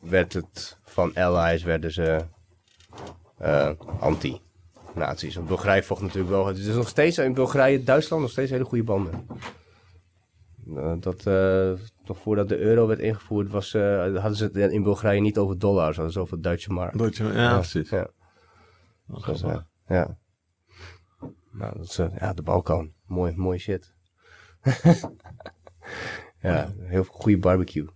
werd 0.00 0.32
het 0.32 0.78
van 0.84 1.14
allies 1.14 1.62
werden 1.62 1.92
ze 1.92 2.24
eh, 3.38 3.70
anti-nazi's. 4.00 5.34
Want 5.34 5.48
Bulgarije 5.48 5.82
vocht 5.82 6.02
natuurlijk 6.02 6.30
wel. 6.30 6.46
Het 6.46 6.58
is 6.58 6.74
nog 6.74 6.88
steeds 6.88 7.18
in 7.18 7.34
Bulgarije, 7.34 7.82
Duitsland 7.82 8.22
nog 8.22 8.30
steeds 8.30 8.50
hele 8.50 8.64
goede 8.64 8.84
banden. 8.84 9.26
Dat, 11.00 11.24
nog 12.04 12.18
voordat 12.18 12.48
de 12.48 12.58
euro 12.58 12.86
werd 12.86 13.00
ingevoerd, 13.00 13.50
was, 13.50 13.72
hadden 13.72 14.36
ze 14.36 14.44
het 14.44 14.72
in 14.72 14.82
Bulgarije 14.82 15.20
niet 15.20 15.38
over 15.38 15.58
dollars, 15.58 15.96
hadden 15.96 16.12
ze 16.12 16.20
over 16.20 16.42
Duitse 16.42 16.72
mark. 16.72 16.98
Dat 16.98 17.16
je, 17.16 17.24
ja, 17.24 17.54
precies. 17.54 17.90
Ja. 17.90 18.10
Dus, 19.20 19.42
eh, 19.42 19.60
ja. 19.88 20.18
Nou, 21.50 21.76
dat 21.76 21.84
is, 21.84 21.98
eh, 21.98 22.16
ja, 22.18 22.32
de 22.32 22.42
Balkan. 22.42 22.92
Mooi, 23.06 23.36
mooi 23.36 23.58
shit. 23.58 23.94
ja, 26.40 26.72
heel 26.78 27.04
veel 27.04 27.14
goede 27.14 27.38
barbecue. 27.38 27.88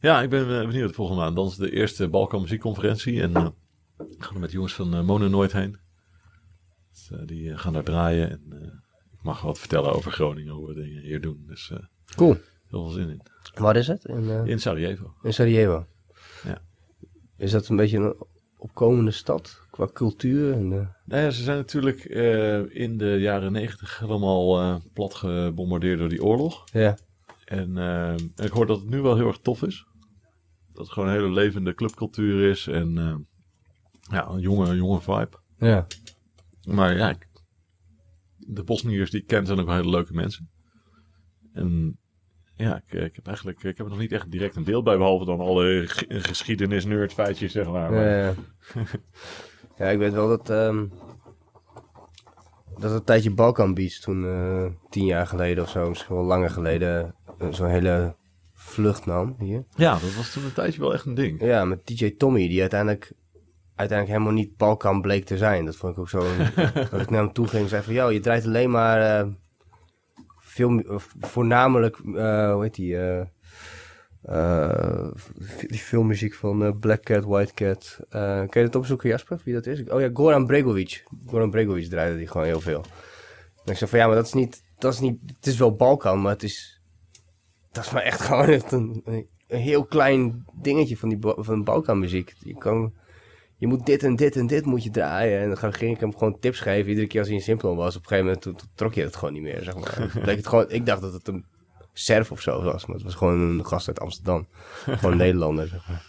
Ja, 0.00 0.22
ik 0.22 0.30
ben 0.30 0.60
eh, 0.60 0.66
benieuwd 0.66 0.94
volgende 0.94 1.22
maand. 1.22 1.36
Dan 1.36 1.46
is 1.46 1.56
de 1.56 1.70
eerste 1.72 2.08
Balkan 2.08 2.40
muziekconferentie. 2.40 3.22
En 3.22 3.34
eh 3.36 3.48
ik 4.10 4.22
ga 4.24 4.34
er 4.34 4.40
met 4.40 4.52
jongens 4.52 4.74
van 4.74 4.94
eh 4.94 5.02
Mono 5.02 5.28
Nooit 5.28 5.52
heen. 5.52 5.78
Dus, 6.90 7.10
die 7.26 7.58
gaan 7.58 7.72
daar 7.72 7.82
draaien. 7.84 8.30
En, 8.30 8.82
ik 9.12 9.22
mag 9.22 9.40
wat 9.40 9.58
vertellen 9.58 9.92
over 9.92 10.12
Groningen, 10.12 10.54
hoe 10.54 10.66
we 10.66 10.74
dingen 10.74 11.02
hier 11.02 11.20
doen. 11.20 11.44
Dus 11.46 11.72
Cool. 12.16 12.32
heel 12.34 12.82
veel 12.82 12.88
zin 12.88 13.08
in. 13.08 13.22
Waar 13.54 13.76
is 13.76 13.86
het? 13.86 14.04
In, 14.04 14.46
In 14.46 14.60
Sarajevo. 14.60 15.14
in 15.22 15.32
Sarajevo. 15.34 15.86
Ja. 16.44 16.62
Is 17.36 17.50
dat 17.50 17.68
een 17.68 17.76
beetje 17.76 17.98
een 17.98 18.14
opkomende 18.56 19.10
stad 19.10 19.66
qua 19.78 19.88
cultuur? 19.92 20.52
En, 20.52 20.72
eh, 20.72 20.86
Nou 21.04 21.22
ja, 21.22 21.30
ze 21.30 21.42
zijn 21.42 21.56
natuurlijk 21.56 22.04
eh, 22.04 22.74
in 22.76 22.98
de 22.98 23.16
jaren 23.20 23.52
negentig 23.52 23.98
helemaal 23.98 24.60
eh, 24.60 24.76
plat 24.92 25.14
gebombardeerd 25.14 25.98
door 25.98 26.08
die 26.08 26.22
oorlog. 26.24 26.64
ja. 26.72 26.96
En 27.44 27.76
ik 28.36 28.50
hoor 28.50 28.66
dat 28.66 28.80
het 28.80 28.88
nu 28.88 29.00
wel 29.00 29.16
heel 29.16 29.26
erg 29.26 29.38
tof 29.38 29.62
is. 29.62 29.86
Dat 30.72 30.84
het 30.84 30.92
gewoon 30.92 31.08
een 31.08 31.14
hele 31.14 31.30
levende 31.30 31.74
clubcultuur 31.74 32.50
is 32.50 32.66
en 32.66 32.92
ja, 34.10 34.28
een 34.28 34.40
jonge, 34.40 34.76
jonge 34.76 35.00
vibe. 35.00 35.30
ja. 35.58 35.86
Maar 36.64 36.96
ja, 36.96 37.10
ik- 37.10 37.28
de 38.36 38.64
Bosniërs 38.64 39.10
die 39.10 39.20
ik 39.20 39.26
ken 39.26 39.46
zijn 39.46 39.58
ook 39.60 39.66
wel 39.66 39.74
hele 39.76 39.90
leuke 39.90 40.12
mensen. 40.12 40.50
En 41.52 41.98
ja, 42.56 42.76
ik, 42.86 42.92
ik 42.92 43.14
heb 43.16 43.26
eigenlijk 43.26 43.58
ik 43.58 43.76
heb 43.76 43.86
er 43.86 43.92
nog 43.92 43.98
niet 44.00 44.12
echt 44.12 44.30
direct 44.30 44.56
een 44.56 44.64
deel 44.64 44.82
bij, 44.82 44.96
behalve 44.96 45.24
dan 45.24 45.40
alle 45.40 45.84
ge- 45.86 46.20
geschiedenis 46.20 46.84
nerd 46.84 47.12
feitjes, 47.12 47.52
zeg 47.52 47.66
maar. 47.70 47.90
Maar- 47.90 48.04
Ja, 48.08 48.26
ja. 48.26 48.34
ja, 49.78 49.86
ik 49.86 49.98
weet 49.98 50.12
wel 50.12 50.28
dat, 50.28 50.50
ehm, 50.50 50.86
dat 52.78 52.92
een 52.92 53.04
tijdje 53.04 53.30
Balkan 53.30 53.74
Beach 53.74 53.92
toen, 53.92 54.24
eh, 54.24 54.64
tien 54.90 55.04
jaar 55.04 55.26
geleden 55.26 55.64
of 55.64 55.70
zo, 55.70 55.88
misschien 55.88 56.14
wel 56.14 56.24
langer 56.24 56.50
geleden, 56.50 57.14
eh, 57.38 57.48
zo'n 57.52 57.68
hele 57.68 58.16
vlucht 58.54 59.06
nam 59.06 59.36
hier. 59.38 59.64
ja, 59.76 59.92
dat 59.92 60.14
was 60.14 60.32
toen 60.32 60.44
een 60.44 60.52
tijdje 60.52 60.80
wel 60.80 60.94
echt 60.94 61.06
een 61.06 61.14
ding. 61.14 61.42
Ja, 61.44 61.64
met 61.64 61.86
DJ 61.86 62.10
Tommy, 62.10 62.48
die 62.48 62.60
uiteindelijk, 62.60 63.12
uiteindelijk 63.74 64.18
helemaal 64.18 64.42
niet 64.42 64.56
Balkan 64.56 65.00
bleek 65.00 65.24
te 65.24 65.36
zijn. 65.36 65.64
Dat 65.64 65.76
vond 65.76 65.92
ik 65.92 65.98
ook 65.98 66.08
zo, 66.08 66.18
dat 66.90 67.00
ik 67.00 67.10
naar 67.10 67.22
hem 67.22 67.32
toe 67.32 67.46
ging 67.46 67.62
en 67.62 67.68
zei 67.68 67.82
van, 67.82 67.94
joh, 67.94 68.12
je 68.12 68.20
draait 68.20 68.44
alleen 68.44 68.70
maar 68.70 69.20
eh, 69.20 69.28
veel, 70.38 70.82
voornamelijk, 71.20 71.96
hoe 71.96 72.58
heet 72.60 72.74
die, 72.74 72.96
die 75.66 75.78
filmmuziek 75.78 76.34
van 76.34 76.64
eh, 76.64 76.70
Black 76.80 77.02
Cat, 77.02 77.24
White 77.24 77.54
Cat. 77.54 77.98
Eh, 78.08 78.42
kun 78.48 78.60
je 78.60 78.66
dat 78.66 78.76
opzoeken, 78.76 79.08
Jasper, 79.08 79.40
wie 79.44 79.54
dat 79.54 79.66
is? 79.66 79.82
Oh 79.88 80.00
ja, 80.00 80.10
Goran 80.12 80.46
Bregovic. 80.46 81.04
Goran 81.26 81.50
Bregovic 81.50 81.88
draaide 81.88 82.18
die 82.18 82.26
gewoon 82.26 82.46
heel 82.46 82.60
veel. 82.60 82.84
En 83.64 83.72
ik 83.72 83.76
zei 83.76 83.90
van, 83.90 83.98
ja, 83.98 84.06
maar 84.06 84.16
dat 84.16 84.26
is 84.26 84.32
niet, 84.32 84.62
dat 84.78 84.92
is 84.92 85.00
niet, 85.00 85.18
het 85.36 85.46
is 85.46 85.58
wel 85.58 85.74
Balkan, 85.74 86.22
maar 86.22 86.32
het 86.32 86.42
is, 86.42 86.80
dat 87.72 87.84
is 87.84 87.90
maar 87.90 88.02
echt 88.02 88.20
gewoon 88.26 88.48
echt 88.48 88.72
een, 88.72 89.02
een 89.04 89.26
heel 89.58 89.84
klein 89.84 90.44
dingetje 90.54 90.96
van 90.96 91.08
die 91.08 91.18
van 91.20 91.64
Balkanmuziek. 91.64 92.34
Je 92.38 92.54
kan, 92.54 92.92
je 93.56 93.66
moet 93.66 93.86
dit 93.86 94.02
en 94.02 94.16
dit 94.16 94.36
en 94.36 94.46
dit 94.46 94.64
moet 94.64 94.84
je 94.84 94.90
draaien. 94.90 95.40
En 95.40 95.48
dan 95.48 95.72
ging 95.72 95.94
ik 95.94 96.00
hem 96.00 96.12
gewoon 96.12 96.38
tips 96.38 96.60
geven, 96.60 96.88
iedere 96.88 97.06
keer 97.06 97.18
als 97.18 97.28
hij 97.28 97.36
in 97.36 97.42
Simplon 97.42 97.76
was. 97.76 97.96
Op 97.96 98.02
een 98.02 98.08
gegeven 98.08 98.24
moment 98.24 98.42
toen, 98.42 98.54
toen 98.54 98.68
trok 98.74 98.94
je 98.94 99.02
het 99.02 99.16
gewoon 99.16 99.34
niet 99.34 99.42
meer, 99.42 99.62
zeg 99.62 99.74
maar. 99.74 100.10
Het 100.28 100.46
gewoon, 100.46 100.70
ik 100.70 100.86
dacht 100.86 101.00
dat 101.00 101.12
het 101.12 101.28
een 101.28 101.44
Serf 101.98 102.30
of 102.30 102.40
zo 102.40 102.62
was. 102.62 102.86
Maar 102.86 102.96
het 102.96 103.04
was 103.04 103.14
gewoon 103.14 103.40
een 103.40 103.66
gast 103.66 103.88
uit 103.88 104.00
Amsterdam. 104.00 104.46
gewoon 104.84 105.16
Nederlander, 105.26 105.68
zeg 105.68 105.88
maar. 105.88 106.04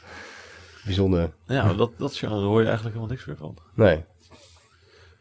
Bijzonder. 0.86 1.34
Ja, 1.46 1.74
dat, 1.74 1.92
dat 1.98 2.16
genre 2.16 2.46
hoor 2.46 2.60
je 2.60 2.68
eigenlijk 2.68 2.96
helemaal 2.96 3.16
niks 3.16 3.26
meer 3.26 3.38
van. 3.38 3.58
Nee. 3.76 4.04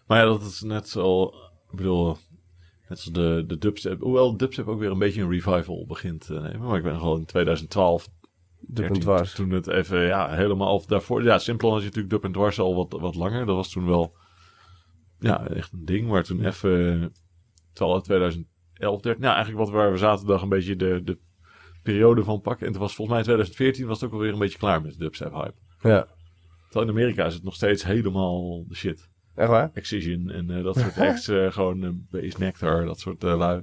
Maar 0.06 0.18
ja, 0.18 0.24
dat 0.24 0.42
is 0.42 0.60
net 0.60 0.88
zo... 0.88 1.24
Ik 1.70 1.76
bedoel, 1.76 2.16
net 2.88 2.98
zoals 2.98 3.18
de, 3.18 3.44
de 3.46 3.58
dubstep. 3.58 4.00
Hoewel 4.00 4.36
dubstep 4.36 4.68
ook 4.68 4.78
weer 4.78 4.90
een 4.90 4.98
beetje 4.98 5.22
een 5.22 5.30
revival 5.30 5.86
begint 5.86 6.26
te 6.26 6.32
nemen. 6.32 6.60
Maar 6.60 6.76
ik 6.76 6.82
ben 6.82 6.98
gewoon 6.98 7.18
in 7.18 7.26
2012... 7.26 8.08
Dub 8.60 8.94
en 8.94 9.00
dwars. 9.00 9.34
Toen 9.34 9.50
het 9.50 9.66
even, 9.66 10.00
ja, 10.00 10.34
helemaal... 10.34 10.74
Of 10.74 10.86
daarvoor, 10.86 11.22
ja, 11.22 11.38
Simplon 11.38 11.72
had 11.72 11.80
je 11.80 11.86
natuurlijk 11.86 12.14
dub 12.14 12.24
en 12.24 12.32
dwars 12.32 12.58
al 12.58 12.74
wat, 12.74 13.00
wat 13.00 13.14
langer. 13.14 13.46
Dat 13.46 13.56
was 13.56 13.70
toen 13.70 13.86
wel... 13.86 14.16
Ja, 15.18 15.46
echt 15.46 15.72
een 15.72 15.84
ding. 15.84 16.08
Maar 16.08 16.24
toen 16.24 16.44
even... 16.44 17.12
Terwijl 17.72 18.00
2000 18.00 18.46
11, 18.78 19.00
13, 19.00 19.22
nou 19.22 19.34
eigenlijk 19.34 19.64
wat 19.64 19.74
waar 19.74 19.92
we 19.92 19.98
zaterdag 19.98 20.42
een 20.42 20.48
beetje 20.48 20.76
de, 20.76 21.00
de 21.04 21.18
periode 21.82 22.24
van 22.24 22.40
pakken. 22.40 22.66
En 22.66 22.72
het 22.72 22.80
was 22.80 22.94
volgens 22.94 23.16
mij 23.16 23.24
2014 23.24 23.86
was 23.86 24.00
het 24.00 24.08
ook 24.08 24.14
alweer 24.14 24.32
een 24.32 24.38
beetje 24.38 24.58
klaar 24.58 24.82
met 24.82 24.92
de 24.92 24.98
dubstep 24.98 25.32
hype. 25.32 25.58
Ja. 25.82 26.06
Terwijl 26.68 26.90
in 26.90 26.96
Amerika 26.96 27.24
is 27.24 27.34
het 27.34 27.42
nog 27.42 27.54
steeds 27.54 27.84
helemaal 27.84 28.64
de 28.68 28.74
shit. 28.74 29.08
Echt 29.34 29.48
waar? 29.48 29.70
Excision 29.74 30.30
en 30.30 30.50
eh, 30.50 30.64
dat 30.64 30.76
soort 30.76 30.98
acts, 31.08 31.28
eh, 31.28 31.52
gewoon 31.52 31.82
eh, 31.82 31.88
uh, 31.88 31.94
Base 32.10 32.38
Nectar, 32.38 32.84
dat 32.84 33.00
soort 33.00 33.22
lui. 33.22 33.62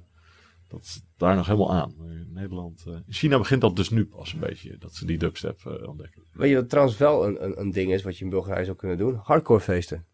Dat 0.67 0.81
is 0.81 1.01
daar 1.17 1.35
nog 1.35 1.45
helemaal 1.45 1.73
aan. 1.73 1.93
Nederland, 2.33 2.85
China 3.09 3.37
begint 3.37 3.61
dat 3.61 3.75
dus 3.75 3.89
nu 3.89 4.05
pas 4.05 4.33
een 4.33 4.39
beetje, 4.39 4.77
dat 4.77 4.93
ze 4.93 5.05
die 5.05 5.17
dubstep 5.17 5.81
ontdekken. 5.85 6.23
Weet 6.33 6.49
je 6.49 6.55
wat 6.55 6.69
trouwens 6.69 6.97
wel 6.97 7.27
een, 7.27 7.59
een, 7.59 7.71
ding 7.71 7.91
is, 7.91 8.03
wat 8.03 8.17
je 8.17 8.23
in 8.23 8.29
Bulgarije 8.29 8.65
zou 8.65 8.77
kunnen 8.77 8.97
doen? 8.97 9.19
Hardcore 9.23 9.59
feesten. 9.59 10.05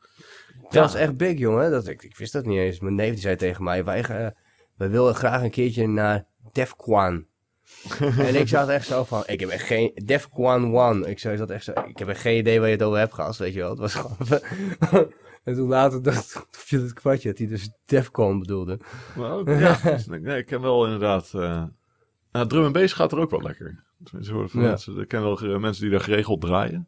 Dat 0.62 0.74
was 0.74 0.96
echt 0.96 1.18
big, 1.18 1.38
jongen. 1.40 1.72
Dat, 1.72 1.88
ik, 1.88 2.04
ik 2.04 2.18
wist 2.18 2.34
dat 2.34 2.46
niet 2.46 2.58
eens. 2.58 2.80
Mijn 2.80 2.96
neef 2.96 3.10
die 3.10 3.20
zei 3.20 3.36
tegen 3.36 3.64
mij, 3.64 3.84
wij 3.84 4.04
gaan 4.04 4.34
wij 4.82 4.90
willen 4.90 5.16
graag 5.16 5.42
een 5.42 5.52
keertje 5.52 5.88
naar 5.88 6.26
Defquan. 6.52 7.26
en 8.28 8.36
ik 8.36 8.48
zat 8.48 8.70
echt 8.70 8.88
zo 8.88 9.04
van, 9.04 9.24
ik 9.26 9.40
heb 9.40 9.50
echt 9.50 9.66
geen, 9.66 9.92
Defquan 10.06 10.76
One. 10.76 11.10
Ik 11.10 11.20
zei 11.20 11.38
dat 11.38 11.50
echt 11.50 11.64
zo, 11.64 11.72
ik 11.72 12.00
heb 12.00 12.08
echt 12.08 12.22
geen 12.22 12.38
idee 12.38 12.60
waar 12.60 12.68
je 12.68 12.74
het 12.76 12.84
over 12.84 12.98
hebt 13.00 13.14
gehad, 13.14 13.38
weet 13.38 13.54
je 13.54 13.60
wel. 13.60 13.70
Het 13.70 13.80
was 13.80 13.94
gewoon, 13.94 14.18
en 15.44 15.56
toen 15.56 15.68
later 15.68 16.04
dacht 16.04 16.48
je 16.66 16.80
het 16.80 16.94
kwartje, 16.94 17.30
dat 17.30 17.38
hij 17.38 17.48
dus 17.48 17.72
Defcon 17.86 18.40
bedoelde. 18.40 18.80
Maar 19.16 19.32
ook, 19.32 19.48
ja, 19.48 19.78
nee, 20.08 20.38
ik 20.38 20.46
ken 20.46 20.62
wel 20.62 20.84
inderdaad, 20.86 21.32
eh 21.34 21.64
nou, 22.32 22.48
drum 22.48 22.66
en 22.66 22.72
bass 22.72 22.94
gaat 22.94 23.12
er 23.12 23.20
ook 23.20 23.32
wel 23.32 23.42
lekker. 23.42 23.84
Tenminste, 24.04 24.34
hoor 24.34 24.50
van 24.50 24.62
Ja. 24.62 24.68
mensen, 24.68 25.00
ik 25.00 25.08
ken 25.08 25.22
wel 25.22 25.60
mensen 25.60 25.82
die 25.84 25.92
daar 25.92 26.02
geregeld 26.02 26.42
draaien. 26.42 26.88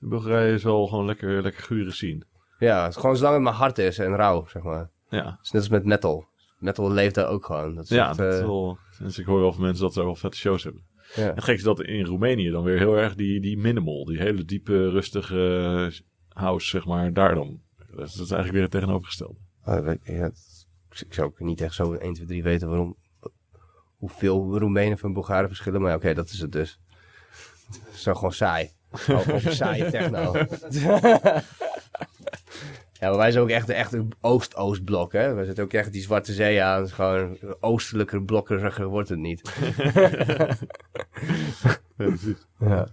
In 0.00 0.08
Bulgarije 0.08 0.54
is 0.54 0.62
wel 0.62 0.86
gewoon 0.86 1.06
lekker, 1.06 1.42
lekker 1.42 1.62
gure 1.62 1.90
zien. 1.90 2.24
Ja, 2.58 2.82
het 2.82 2.94
is 2.94 3.00
gewoon 3.00 3.16
zolang 3.16 3.34
het 3.34 3.44
maar 3.44 3.52
hard 3.52 3.78
is 3.78 3.98
en 3.98 4.16
rauw, 4.16 4.46
zeg 4.46 4.62
maar. 4.62 4.90
Ja, 5.08 5.24
Het 5.24 5.38
is 5.42 5.50
net 5.50 5.62
als 5.62 5.70
met 5.70 5.84
metal. 5.84 6.26
Metal 6.62 6.92
leeft 6.92 7.14
daar 7.14 7.28
ook 7.28 7.44
gewoon. 7.44 7.74
Dat 7.74 7.84
is 7.84 7.90
ja 7.90 8.08
echt, 8.08 8.18
dat 8.18 8.34
eh, 8.34 8.40
wel, 8.40 8.78
dus 8.98 9.18
ik 9.18 9.26
hoor 9.26 9.40
wel 9.40 9.52
van 9.52 9.62
mensen 9.62 9.82
dat 9.82 9.92
ze 9.92 10.04
wel 10.04 10.14
vette 10.14 10.36
shows 10.36 10.64
hebben. 10.64 10.82
ja. 11.14 11.28
En 11.28 11.34
het 11.34 11.44
gek 11.44 11.56
is 11.56 11.62
dat 11.62 11.82
in 11.82 12.04
Roemenië 12.04 12.50
dan 12.50 12.64
weer 12.64 12.78
heel 12.78 12.98
erg 12.98 13.14
die, 13.14 13.40
die 13.40 13.58
minimal, 13.58 14.04
die 14.04 14.18
hele 14.18 14.44
diepe, 14.44 14.88
rustige 14.90 15.92
house, 16.28 16.68
zeg 16.68 16.84
maar, 16.84 17.12
daar 17.12 17.34
dan. 17.34 17.60
Dat 17.76 18.06
is, 18.08 18.14
dat 18.14 18.24
is 18.24 18.30
eigenlijk 18.30 18.52
weer 18.52 18.62
het 18.62 18.70
tegenovergestelde. 18.70 19.38
Oh, 19.64 19.90
ik 19.90 20.00
ja, 20.04 20.30
ik 21.06 21.14
zou 21.14 21.28
ook 21.28 21.40
niet 21.40 21.60
echt 21.60 21.74
zo 21.74 21.92
1, 21.92 22.14
2, 22.14 22.26
3 22.26 22.42
weten 22.42 22.68
waarom. 22.68 22.96
Hoeveel 23.96 24.58
Roemenen 24.58 24.98
van 24.98 25.12
Bulgaren 25.12 25.48
verschillen. 25.48 25.80
Maar 25.80 25.94
oké, 25.94 26.14
dat 26.14 26.28
is 26.28 26.40
het 26.40 26.52
dus. 26.52 26.80
Het 27.66 27.80
is 27.92 28.02
zo 28.02 28.14
gewoon 28.14 28.32
saai. 28.32 28.70
Gewoon 28.90 29.40
saaie 29.40 29.90
techno. 29.90 30.32
ja, 33.02 33.08
maar 33.08 33.16
wij 33.16 33.30
zijn 33.30 33.44
ook 33.44 33.50
echt 33.50 33.66
de 33.66 33.74
echte 33.74 34.06
Oost-Oost-blok, 34.20 35.12
hè. 35.12 35.34
Wij 35.34 35.44
zitten 35.44 35.64
ook 35.64 35.72
echt 35.72 35.92
die 35.92 36.02
Zwarte 36.02 36.32
Zee 36.32 36.62
aan. 36.62 36.78
Het 36.78 36.86
is 36.86 36.92
gewoon 36.92 37.38
oostelijker, 37.60 38.22
blokkeriger 38.22 38.86
wordt 38.86 39.08
het 39.08 39.18
niet. 39.18 39.42
Ja, 41.96 42.08
precies. 42.08 42.46
Ja. 42.58 42.88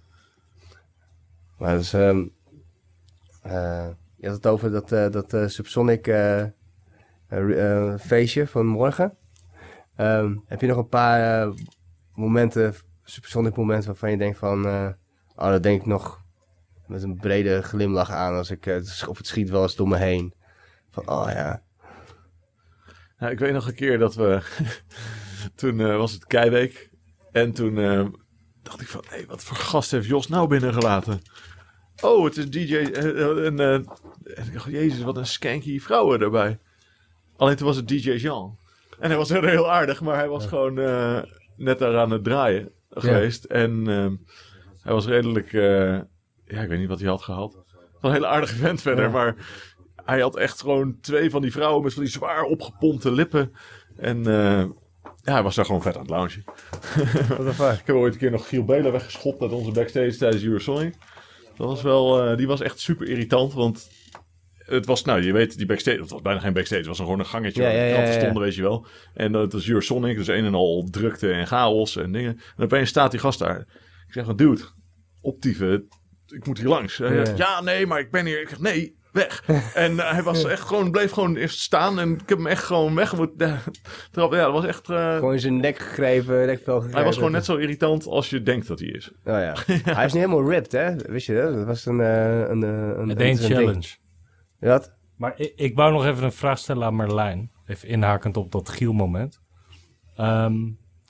Maar 1.57 1.77
dus, 1.77 1.91
je 1.91 2.27
had 4.21 4.35
het 4.35 4.47
over 4.47 4.71
dat, 4.71 4.91
eh, 4.91 5.09
dat 5.09 5.33
eh, 5.33 5.47
Subsonic 5.47 6.03
feestje 7.99 8.47
van 8.47 8.65
morgen. 8.65 9.17
Ehm, 9.95 10.35
heb 10.45 10.61
je 10.61 10.67
nog 10.67 10.77
een 10.77 10.87
paar 10.89 11.49
momenten, 12.13 12.73
Subsonic 13.03 13.55
momenten 13.55 13.87
waarvan 13.87 14.11
je 14.11 14.17
denkt 14.17 14.37
van, 14.37 14.65
oh 15.35 15.49
dat 15.49 15.63
denk 15.63 15.79
ik 15.79 15.87
nog 15.87 16.18
met 16.89 17.03
een 17.03 17.17
brede 17.17 17.61
glimlach 17.61 18.11
aan 18.11 18.35
als 18.35 18.51
ik, 18.51 18.65
eh, 18.65 19.07
of 19.07 19.17
het 19.17 19.27
schiet 19.27 19.49
wel 19.49 19.61
eens 19.61 19.75
door 19.75 19.87
me 19.87 19.97
heen. 19.97 20.33
Van, 20.89 21.09
oh 21.09 21.29
ja. 21.29 21.61
Nou, 23.17 23.31
ik 23.31 23.39
weet 23.39 23.53
nog 23.53 23.67
een 23.67 23.75
keer 23.75 23.97
dat 23.97 24.15
we, 24.15 24.41
toen 25.55 25.79
eh, 25.79 25.97
was 25.97 26.11
het 26.11 26.25
Keiweek. 26.25 26.89
En 27.31 27.51
toen 27.51 27.77
eh, 27.77 28.05
dacht 28.63 28.81
ik 28.81 28.87
van, 28.87 29.03
hé, 29.07 29.25
wat 29.25 29.43
voor 29.43 29.57
gast 29.57 29.91
heeft 29.91 30.07
Jos 30.07 30.27
nou 30.27 30.47
binnengelaten? 30.47 31.21
Oh, 32.01 32.23
het 32.23 32.37
is 32.37 32.49
DJ. 32.49 32.75
en, 32.75 33.59
eh, 33.59 33.73
en 33.73 34.45
ik 34.45 34.53
dacht, 34.53 34.71
jezus, 34.71 35.01
wat 35.01 35.17
een 35.17 35.25
skanky 35.25 35.79
vrouwen 35.79 36.21
erbij. 36.21 36.59
Alleen 37.37 37.55
toen 37.55 37.67
was 37.67 37.75
het 37.75 37.87
DJ 37.87 38.11
Jean. 38.11 38.57
En 38.99 39.09
hij 39.09 39.17
was 39.17 39.29
heel, 39.29 39.43
heel 39.43 39.71
aardig, 39.71 40.01
maar 40.01 40.15
hij 40.15 40.27
was 40.27 40.45
gewoon 40.45 40.79
eh, 40.79 41.21
net 41.55 41.79
daar 41.79 41.97
aan 41.97 42.11
het 42.11 42.23
draaien 42.23 42.71
geweest. 42.89 43.43
En 43.43 43.87
ehm, 43.87 44.15
hij 44.81 44.93
was 44.93 45.05
redelijk, 45.05 45.53
eh, 45.53 45.99
ja, 46.49 46.61
ik 46.61 46.69
weet 46.69 46.79
niet 46.79 46.87
wat 46.87 46.99
hij 46.99 47.09
had 47.09 47.21
gehad. 47.21 47.53
Was 47.53 47.63
een 48.01 48.11
hele 48.11 48.27
aardige 48.27 48.55
vent 48.55 48.81
verder, 48.81 49.05
Ja. 49.05 49.11
maar 49.11 49.35
hij 50.05 50.19
had 50.19 50.35
echt 50.37 50.61
gewoon 50.61 50.97
twee 51.01 51.29
van 51.29 51.41
die 51.41 51.51
vrouwen 51.51 51.83
met 51.83 51.93
van 51.93 52.03
die 52.03 52.11
zwaar 52.11 52.43
opgepompte 52.43 53.11
lippen. 53.11 53.51
En 53.97 54.17
eh, 54.27 54.65
ja, 55.23 55.33
hij 55.33 55.43
was 55.43 55.55
daar 55.55 55.65
gewoon 55.65 55.81
vet 55.81 55.95
aan 55.95 56.01
het 56.01 56.09
loungen. 56.09 56.43
Ik 57.79 57.85
heb 57.85 57.95
ooit 57.95 58.13
een 58.13 58.19
keer 58.19 58.31
nog 58.31 58.47
Giel 58.47 58.63
Belen 58.65 58.91
weggeschopt 58.91 59.41
uit 59.41 59.51
onze 59.51 59.71
backstage 59.71 60.17
tijdens 60.17 60.43
Eurosonic. 60.43 60.95
Dat 61.57 61.67
was 61.67 61.81
wel, 61.81 62.23
eh, 62.23 62.37
die 62.37 62.47
was 62.47 62.61
echt 62.61 62.79
super 62.79 63.07
irritant, 63.07 63.53
want 63.53 63.89
het 64.57 64.85
was, 64.85 65.03
nou 65.03 65.21
je 65.21 65.33
weet, 65.33 65.57
die 65.57 65.65
backstage, 65.65 65.99
het 65.99 66.09
was 66.09 66.21
bijna 66.21 66.39
geen 66.39 66.53
backstage, 66.53 66.79
het 66.79 66.87
was 66.87 66.97
gewoon 66.99 67.19
een 67.19 67.25
gangetje 67.25 67.61
Ja, 67.61 67.67
waar 67.67 67.77
ja, 67.77 68.03
ja, 68.05 68.11
stonden, 68.11 68.41
weet 68.41 68.55
je 68.55 68.61
wel. 68.61 68.85
En 69.13 69.35
eh, 69.35 69.41
het 69.41 69.53
was 69.53 69.67
Eurosonic, 69.67 70.17
dus 70.17 70.27
een 70.27 70.45
en 70.45 70.53
al 70.55 70.87
drukte 70.91 71.31
en 71.31 71.47
chaos 71.47 71.95
en 71.95 72.11
dingen. 72.11 72.39
En 72.57 72.63
opeens 72.63 72.89
staat 72.89 73.11
die 73.11 73.19
gast 73.19 73.39
daar. 73.39 73.59
Ik 74.07 74.13
zeg 74.13 74.25
van, 74.25 74.35
dude, 74.35 74.61
optieven, 75.21 75.87
ik 76.31 76.45
moet 76.47 76.57
hier 76.57 76.67
langs. 76.67 76.97
Ja. 76.97 77.23
ja, 77.35 77.61
nee, 77.61 77.85
maar 77.85 77.99
ik 77.99 78.11
ben 78.11 78.25
hier. 78.25 78.41
Ik 78.41 78.49
zeg, 78.49 78.59
nee, 78.59 78.97
weg. 79.11 79.43
En 79.73 79.99
eh, 79.99 80.11
hij 80.11 80.23
was 80.23 80.43
echt 80.45 80.61
gewoon, 80.67 80.91
bleef 80.91 81.11
gewoon 81.11 81.35
eerst 81.35 81.59
staan 81.59 81.99
en 81.99 82.13
ik 82.13 82.29
heb 82.29 82.37
hem 82.37 82.47
echt 82.47 82.63
gewoon 82.63 82.95
weg 82.95 83.15
moeten 83.17 83.59
trappen. 84.11 84.37
Ja, 84.37 84.43
dat 84.43 84.53
was 84.53 84.65
echt... 84.65 84.89
eh, 84.89 85.15
Gewoon 85.15 85.33
in 85.33 85.39
zijn 85.39 85.57
nek 85.59 85.77
gegrepen, 85.79 86.45
nekvel 86.45 86.73
gegrepen. 86.75 86.95
hij 86.97 87.05
was 87.05 87.15
gewoon 87.15 87.31
net 87.31 87.45
zo 87.45 87.55
irritant 87.55 88.05
als 88.07 88.29
je 88.29 88.43
denkt 88.43 88.67
dat 88.67 88.79
hij 88.79 88.87
is. 88.87 89.07
Oh 89.11 89.13
ja. 89.23 89.53
Hij 89.95 90.05
is 90.05 90.13
niet 90.13 90.23
helemaal 90.23 90.49
ripped, 90.49 90.71
hè? 90.71 90.95
Wist 90.95 91.25
je 91.25 91.33
dat? 91.35 91.53
Dat 91.53 91.65
was 91.65 91.85
een... 91.85 91.99
eh, 91.99 92.39
een, 92.39 92.61
een, 93.21 93.37
challenge. 93.37 93.95
Wat? 94.59 94.97
Maar 95.15 95.33
ik, 95.35 95.53
ik 95.55 95.75
wou 95.75 95.91
nog 95.91 96.05
even 96.05 96.23
een 96.23 96.31
vraag 96.31 96.57
stellen 96.57 96.83
aan 96.85 96.95
Marlijn. 96.95 97.51
Even 97.65 97.87
inhakend 97.87 98.37
op 98.37 98.51
dat 98.51 98.69
Giel-moment. 98.69 99.41
Ehm, 100.15 100.53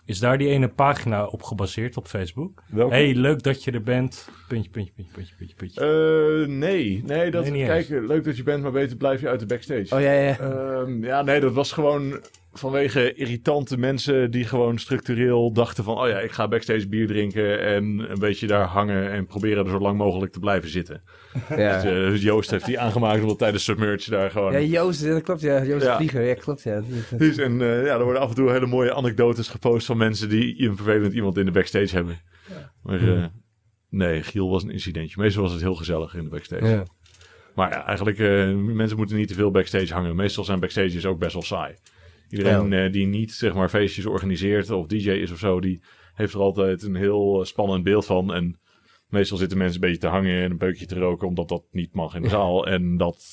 is 0.10 0.20
daar 0.20 0.38
die 0.38 0.50
ene 0.50 0.68
pagina 0.68 1.26
op 1.26 1.44
gebaseerd 1.44 1.98
op 1.98 2.08
Facebook? 2.08 2.64
Welke? 2.68 2.94
hey, 2.94 3.14
leuk 3.14 3.44
dat 3.44 3.64
je 3.64 3.72
er 3.72 3.84
bent. 3.84 4.30
Puntje, 4.48 4.70
puntje, 4.70 4.94
puntje, 4.96 5.14
puntje, 5.14 5.36
puntje, 5.36 5.56
puntje. 5.56 5.82
Eh, 5.82 6.48
nee, 6.48 7.04
nee, 7.06 7.32
dat, 7.32 7.44
Nee, 7.44 7.52
niet 7.52 7.66
kijk, 7.66 7.90
leuk 7.90 8.24
dat 8.24 8.38
je 8.38 8.44
bent, 8.44 8.64
maar 8.64 8.72
beter 8.72 8.98
blijf 8.98 9.22
je 9.22 9.28
uit 9.28 9.40
de 9.40 9.46
backstage. 9.46 9.96
Oh 9.96 10.02
ja, 10.02 10.12
ja. 10.12 10.40
Ehm, 10.40 11.04
ja, 11.04 11.22
nee, 11.22 11.40
dat 11.40 11.54
was 11.54 11.72
gewoon 11.72 12.20
vanwege 12.60 13.14
irritante 13.14 13.78
mensen 13.78 14.32
die 14.32 14.46
gewoon 14.46 14.78
structureel 14.78 15.54
dachten 15.54 15.84
van... 15.84 15.98
oh 15.98 16.08
ja, 16.08 16.20
ik 16.20 16.32
ga 16.32 16.48
backstage 16.48 16.88
bier 16.88 17.08
drinken 17.08 17.62
en 17.62 17.84
een 18.12 18.20
beetje 18.20 18.48
daar 18.48 18.66
hangen... 18.66 19.12
en 19.12 19.26
proberen 19.26 19.66
er 19.66 19.72
zo 19.72 19.80
lang 19.80 19.98
mogelijk 19.98 20.32
te 20.32 20.40
blijven 20.40 20.70
zitten. 20.70 21.02
ja. 21.58 21.82
Dus, 21.82 22.14
eh, 22.14 22.22
Joost 22.22 22.52
heeft 22.52 22.66
die 22.66 22.80
aangemaakt 22.80 23.22
omdat 23.22 23.38
tijdens 23.38 23.64
Submerge 23.64 24.10
daar 24.10 24.32
gewoon... 24.32 24.52
Ja, 24.52 24.60
Joost, 24.60 25.06
dat 25.06 25.22
klopt, 25.22 25.42
ja. 25.42 25.64
Joost 25.64 25.86
Ja. 25.86 25.96
Vlieger, 25.96 26.24
ja, 26.24 26.34
klopt, 26.34 26.64
ja. 26.64 26.82
Dus, 27.18 27.38
en 27.38 27.62
eh, 27.62 27.86
ja, 27.86 27.98
er 27.98 28.04
worden 28.04 28.22
af 28.22 28.30
en 28.30 28.36
toe 28.36 28.52
hele 28.52 28.66
mooie 28.66 28.94
anekdotes 28.94 29.48
gepost 29.48 29.86
van 29.86 29.98
mensen 29.98 30.30
die 30.30 30.62
een 30.62 30.76
vervelend 30.76 31.14
iemand 31.14 31.38
in 31.38 31.46
de 31.46 31.52
backstage 31.52 31.96
hebben. 31.96 32.22
Maar 32.84 33.08
eh, 33.08 33.26
nee, 33.90 34.24
Giel 34.24 34.50
was 34.50 34.64
een 34.64 34.72
incidentje. 34.72 35.22
Meestal 35.22 35.44
was 35.44 35.52
het 35.52 35.62
heel 35.62 35.76
gezellig 35.76 36.16
in 36.16 36.24
de 36.24 36.30
backstage. 36.30 36.66
Ja. 36.66 36.84
Maar 37.56 37.70
ja, 37.70 37.86
eigenlijk, 37.86 38.20
eh, 38.20 38.56
mensen 38.56 38.98
moeten 38.98 39.16
niet 39.16 39.28
te 39.28 39.34
veel 39.34 39.52
backstage 39.52 39.94
hangen. 39.94 40.16
Meestal 40.16 40.44
zijn 40.44 40.60
backstages 40.60 41.06
ook 41.06 41.20
best 41.20 41.34
wel 41.34 41.42
saai. 41.42 41.76
Iedereen 42.30 42.74
eh, 42.74 42.92
die 42.92 43.08
niet, 43.08 43.32
zeg 43.32 43.54
maar, 43.54 43.70
feestjes 43.70 44.06
organiseert 44.06 44.70
of 44.70 44.88
DJ 44.88 45.10
is 45.10 45.32
of 45.32 45.38
zo, 45.40 45.60
die 45.60 45.82
heeft 46.14 46.34
er 46.34 46.40
altijd 46.40 46.84
een 46.84 46.96
heel 46.96 47.40
eh, 47.40 47.46
spannend 47.46 47.84
beeld 47.84 48.06
van. 48.06 48.34
En 48.34 48.60
meestal 49.08 49.38
zitten 49.38 49.58
mensen 49.58 49.76
een 49.76 49.88
beetje 49.90 50.02
te 50.02 50.08
hangen 50.08 50.44
en 50.44 50.52
een 50.52 50.58
peukje 50.58 50.86
te 50.86 51.00
roken, 51.00 51.28
omdat 51.28 51.48
dat 51.50 51.64
niet 51.72 51.94
mag 51.94 52.16
in 52.16 52.22
de 52.22 52.30
zaal. 52.38 52.68
En 52.68 52.98
dat, 52.98 53.24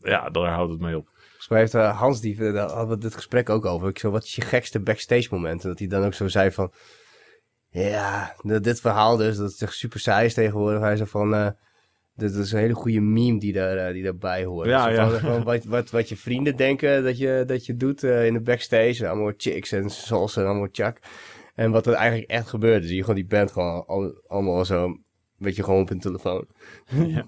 ja, 0.00 0.30
daar 0.30 0.52
houdt 0.52 0.72
het 0.72 0.80
mee 0.80 0.96
op. 0.96 1.08
Volgens 1.18 1.48
mij 1.48 1.58
heeft 1.58 1.74
eh, 1.74 1.98
Hans, 1.98 2.20
die, 2.20 2.36
daar 2.52 2.70
hadden 2.70 2.96
we 2.96 3.02
dit 3.02 3.14
gesprek 3.14 3.48
ook 3.50 3.64
over. 3.64 3.88
Ik 3.88 3.98
zo, 3.98 4.10
wat 4.10 4.24
is 4.24 4.34
je 4.34 4.40
gekste 4.42 4.80
backstage 4.80 5.28
moment? 5.30 5.62
En 5.62 5.68
dat 5.68 5.78
hij 5.78 5.88
dan 5.88 6.04
ook 6.04 6.14
zo 6.14 6.28
zei 6.28 6.50
van... 6.50 6.72
Ja, 7.70 8.34
d- 8.46 8.64
dit 8.64 8.80
verhaal 8.80 9.16
dus, 9.16 9.36
dat 9.36 9.50
het 9.50 9.62
echt 9.62 9.74
super 9.74 10.00
saai 10.00 10.26
is 10.26 10.34
tegenwoordig. 10.34 10.80
Hij 10.80 10.96
zei 10.96 11.08
van... 11.08 11.34
eh, 11.34 11.48
dit 12.18 12.34
is 12.34 12.52
een 12.52 12.58
hele 12.58 12.74
goede 12.74 13.00
meme 13.00 13.38
die, 13.38 13.52
daar, 13.52 13.76
eh, 13.76 13.92
die 13.92 14.02
daarbij 14.02 14.44
hoort. 14.44 14.68
Ja, 14.68 14.84
Zo 14.84 14.90
ja. 15.26 15.42
wat, 15.42 15.64
wat, 15.64 15.90
wat 15.90 16.08
je 16.08 16.16
vrienden 16.16 16.56
denken 16.56 17.04
dat 17.04 17.18
je, 17.18 17.44
dat 17.46 17.66
je 17.66 17.76
doet 17.76 18.02
eh, 18.04 18.26
in 18.26 18.32
de 18.32 18.40
backstage. 18.40 19.08
Allemaal 19.08 19.32
chicks 19.36 19.72
en 19.72 19.90
salsa 19.90 20.40
en 20.40 20.46
allemaal 20.46 20.68
chak. 20.72 20.98
En 21.54 21.70
wat 21.70 21.86
er 21.86 21.92
eigenlijk 21.92 22.30
echt 22.30 22.48
gebeurt. 22.48 22.84
zie 22.84 22.94
je 22.94 23.00
gewoon 23.00 23.16
die 23.16 23.26
band 23.26 23.52
gewoon 23.52 23.86
al- 23.86 24.22
allemaal 24.26 24.64
zo... 24.64 24.84
een 24.84 25.04
beetje 25.36 25.64
gewoon 25.64 25.80
op 25.80 25.88
hun 25.88 26.00
telefoon. 26.00 26.46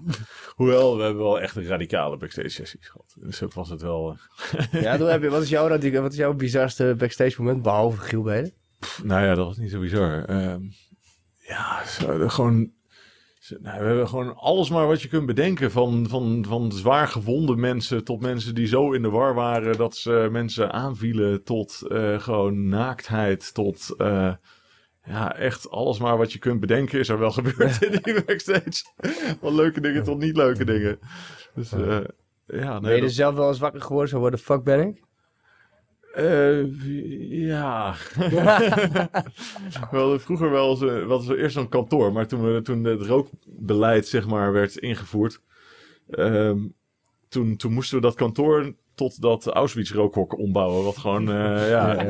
Hoewel, 0.55 0.97
we 0.97 1.03
hebben 1.03 1.23
wel 1.23 1.41
echt 1.41 1.55
een 1.55 1.67
radicale 1.67 2.17
backstage 2.17 2.49
sessies 2.49 2.87
gehad. 2.87 3.15
Dus 3.19 3.43
ook 3.43 3.53
was 3.53 3.69
het 3.69 3.81
wel... 3.81 4.17
eh, 4.71 4.81
Ja, 4.81 4.97
dan 4.97 5.07
heb 5.09 5.21
je, 5.21 5.29
wat, 5.35 5.41
is 5.41 5.49
jouw, 5.49 5.69
wat 6.01 6.11
is 6.11 6.17
jouw 6.17 6.33
bizarste 6.33 6.95
backstage 6.97 7.41
moment, 7.41 7.61
behalve 7.61 7.97
Giel 8.01 8.21
Beden? 8.21 8.53
Nou 9.03 9.21
ja, 9.25 9.35
dat 9.35 9.45
was 9.45 9.57
niet 9.57 9.71
zo 9.71 9.79
bizar. 9.79 10.25
Ehm, 10.25 10.61
ja, 11.47 11.85
zo, 11.85 12.27
gewoon. 12.27 12.71
Nou, 13.59 13.79
we 13.79 13.85
hebben 13.85 14.07
gewoon 14.07 14.35
alles 14.35 14.69
maar 14.69 14.87
wat 14.87 15.01
je 15.01 15.07
kunt 15.07 15.25
bedenken. 15.25 15.71
Van, 15.71 16.05
van, 16.09 16.45
van 16.47 16.71
zwaar 16.71 17.07
gewonde 17.07 17.55
mensen 17.55 18.03
tot 18.03 18.21
mensen 18.21 18.55
die 18.55 18.67
zo 18.67 18.91
in 18.91 19.01
de 19.01 19.09
war 19.09 19.33
waren 19.33 19.77
dat 19.77 19.95
ze 19.95 20.27
mensen 20.31 20.71
aanvielen. 20.71 21.43
Tot 21.43 21.81
eh, 21.89 22.19
gewoon 22.19 22.67
naaktheid. 22.67 23.53
Tot 23.53 23.93
eh, 23.97 24.33
ja, 25.03 25.35
echt 25.35 25.69
alles 25.69 25.99
maar 25.99 26.17
wat 26.17 26.33
je 26.33 26.39
kunt 26.39 26.59
bedenken 26.59 26.99
is 26.99 27.09
er 27.09 27.19
wel 27.19 27.31
gebeurd 27.31 27.81
in 27.83 27.99
die 28.01 28.23
backstage. 28.23 28.83
Van 29.41 29.55
leuke 29.55 29.81
dingen 29.81 30.03
tot 30.03 30.19
niet 30.19 30.35
leuke 30.37 30.65
dingen. 30.65 30.99
Dus 31.55 31.71
eh, 31.71 31.99
ja, 32.47 32.73
ben 32.73 32.81
nee, 32.81 32.91
je 32.91 32.95
er 32.97 33.01
dat- 33.01 33.11
zelf 33.11 33.35
wel 33.35 33.47
eens 33.47 33.59
wakker 33.59 33.81
geworden 33.81 34.09
zo 34.09 34.19
worden, 34.19 34.39
fuck 34.39 34.63
ben 34.63 34.87
ik? 34.87 35.01
Eh, 36.13 36.63
ja. 37.29 37.95
wel, 39.91 40.19
vroeger 40.19 40.51
wel 40.51 40.69
eens, 40.69 40.81
eh, 40.81 41.05
was 41.05 41.27
er 41.27 41.39
eerst 41.39 41.55
zo'n 41.55 41.69
kantoor, 41.69 42.11
maar 42.11 42.27
toen, 42.27 42.53
we, 42.53 42.61
toen 42.61 42.83
het 42.83 43.01
rookbeleid 43.01 44.07
zeg 44.07 44.27
maar 44.27 44.51
werd 44.51 44.75
ingevoerd, 44.77 45.41
ehm, 46.09 46.57
toen, 47.29 47.55
toen 47.55 47.73
moesten 47.73 47.95
we 47.95 48.03
dat 48.03 48.15
kantoor 48.15 48.73
tot 48.95 49.21
dat 49.21 49.47
Auschwitz 49.47 49.91
rookhok 49.91 50.37
ombouwen, 50.37 50.83
wat 50.83 50.97
gewoon, 50.97 51.31
eh, 51.31 51.69
ja, 51.69 52.03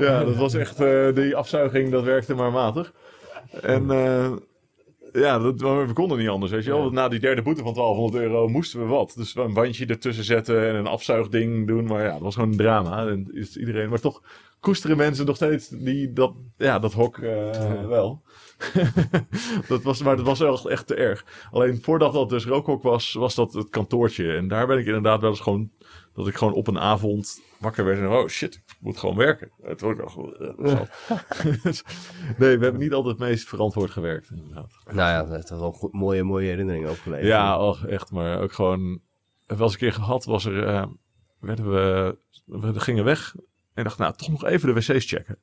ja, 0.00 0.24
dat 0.24 0.36
was 0.36 0.54
echt, 0.54 0.80
eh, 0.80 1.14
die 1.14 1.36
afzuiging, 1.36 1.90
dat 1.90 2.04
werkte 2.04 2.34
maar 2.34 2.52
matig. 2.52 2.92
En 3.62 3.90
eh, 3.90 4.32
ja, 5.16 5.38
dat, 5.38 5.60
we 5.60 5.90
konden 5.92 6.18
niet 6.18 6.28
anders, 6.28 6.52
weet 6.52 6.64
je 6.64 6.70
wel. 6.70 6.90
Na 6.90 7.08
die 7.08 7.20
derde 7.20 7.42
boete 7.42 7.62
van 7.62 7.74
1200 7.74 8.24
euro 8.24 8.48
moesten 8.48 8.80
we 8.80 8.86
wat. 8.86 9.12
Dus 9.16 9.34
een 9.34 9.54
bandje 9.54 9.86
ertussen 9.86 10.24
zetten 10.24 10.68
en 10.68 10.74
een 10.74 10.86
afzuigding 10.86 11.66
doen. 11.66 11.84
Maar 11.84 12.04
ja, 12.04 12.12
dat 12.12 12.20
was 12.20 12.34
gewoon 12.34 12.50
een 12.50 12.56
drama. 12.56 13.06
En 13.06 13.28
is 13.32 13.56
iedereen, 13.56 13.88
maar 13.88 14.00
toch 14.00 14.22
koesteren 14.60 14.96
mensen 14.96 15.26
nog 15.26 15.36
steeds 15.36 15.68
die, 15.68 16.12
dat, 16.12 16.34
ja, 16.56 16.78
dat 16.78 16.92
hok 16.92 17.18
eh, 17.18 17.86
wel. 17.88 18.22
dat 19.68 19.82
was, 19.82 20.02
maar 20.02 20.16
dat 20.16 20.26
was 20.26 20.38
wel 20.38 20.70
echt 20.70 20.86
te 20.86 20.94
erg. 20.94 21.24
Alleen 21.50 21.82
voordat 21.82 22.12
dat 22.12 22.28
dus 22.28 22.46
rookhok 22.46 22.82
was, 22.82 23.12
was 23.12 23.34
dat 23.34 23.52
het 23.52 23.68
kantoortje. 23.68 24.36
En 24.36 24.48
daar 24.48 24.66
ben 24.66 24.78
ik 24.78 24.86
inderdaad 24.86 25.20
wel 25.20 25.30
eens 25.30 25.40
gewoon, 25.40 25.70
dat 26.14 26.28
ik 26.28 26.34
gewoon 26.34 26.54
op 26.54 26.66
een 26.66 26.78
avond 26.78 27.40
wakker 27.58 27.84
werd 27.84 27.98
en 27.98 28.08
oh 28.08 28.28
shit, 28.28 28.62
moet 28.80 28.96
gewoon 28.98 29.16
werken. 29.16 29.50
Het 29.62 29.80
wordt 29.80 30.00
nog 30.00 30.14
wel, 30.14 30.36
eh, 30.36 30.52
nee, 32.38 32.58
we 32.58 32.64
hebben 32.64 32.78
niet 32.78 32.92
altijd 32.92 33.18
het 33.18 33.28
meest 33.28 33.48
verantwoord 33.48 33.90
gewerkt, 33.90 34.30
inderdaad. 34.30 34.72
nou 34.84 34.96
ja, 34.96 35.22
dat 35.22 35.30
heeft 35.30 35.50
wel 35.50 35.72
goed, 35.72 35.92
mooie, 35.92 36.22
mooie 36.22 36.48
herinneringen 36.48 36.90
opgeleverd. 36.90 37.26
Ja, 37.28 37.58
och, 37.58 37.86
echt, 37.86 38.10
maar 38.10 38.40
ook 38.40 38.52
gewoon. 38.52 39.00
Wel 39.46 39.60
eens 39.60 39.72
een 39.72 39.78
keer 39.78 39.92
gehad, 39.92 40.24
was 40.24 40.44
er. 40.44 40.66
eh, 40.66 40.86
werden 41.40 41.70
we, 41.70 42.18
we 42.44 42.80
gingen 42.80 43.04
weg. 43.04 43.34
En 43.74 43.84
dacht, 43.84 43.98
nou, 43.98 44.14
toch 44.16 44.28
nog 44.28 44.44
even 44.44 44.74
de 44.74 44.80
wc's 44.80 45.06
checken. 45.06 45.38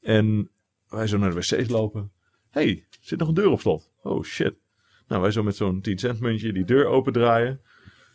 En 0.00 0.50
wij 0.88 1.06
zo 1.06 1.18
naar 1.18 1.30
de 1.30 1.36
wc's 1.36 1.68
lopen. 1.68 2.12
hey, 2.50 2.86
zit 3.00 3.18
nog 3.18 3.28
een 3.28 3.34
deur 3.34 3.50
op 3.50 3.60
slot. 3.60 3.90
Oh 4.02 4.22
shit. 4.22 4.54
Nou, 5.06 5.22
wij 5.22 5.30
zo 5.30 5.42
met 5.42 5.56
zo'n 5.56 5.80
10 5.80 5.98
cent 5.98 6.20
muntje 6.20 6.52
die 6.52 6.64
deur 6.64 6.86
opendraaien. 6.86 7.60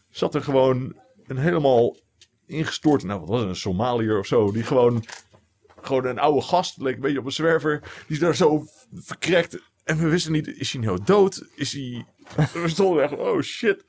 Zat 0.10 0.36
er 0.36 0.42
gewoon 0.42 0.96
een 1.26 1.38
helemaal 1.38 1.96
ingestort. 2.48 3.04
Nou, 3.04 3.20
wat 3.20 3.30
was 3.30 3.40
het? 3.40 3.50
Een 3.50 3.56
Somaliër 3.56 4.20
of 4.20 4.26
zo. 4.26 4.52
Die 4.52 4.64
gewoon. 4.64 5.06
Gewoon 5.82 6.06
een 6.06 6.20
oude 6.20 6.42
gast, 6.42 6.82
leek 6.82 6.96
een 6.96 7.02
beetje 7.02 7.20
op 7.20 7.26
een 7.26 7.32
zwerver. 7.32 7.80
Die 7.80 8.16
is 8.16 8.20
daar 8.20 8.36
zo 8.36 8.66
verkrekt. 8.94 9.60
En 9.84 9.98
we 9.98 10.08
wisten 10.10 10.32
niet, 10.32 10.48
is 10.48 10.74
hij 10.74 10.82
nou 10.82 11.00
dood? 11.06 11.48
Is 11.56 11.74
hij... 11.74 12.06
We 12.64 12.70
stonden 12.70 13.04
echt, 13.04 13.18
oh 13.18 13.42
shit. 13.42 13.86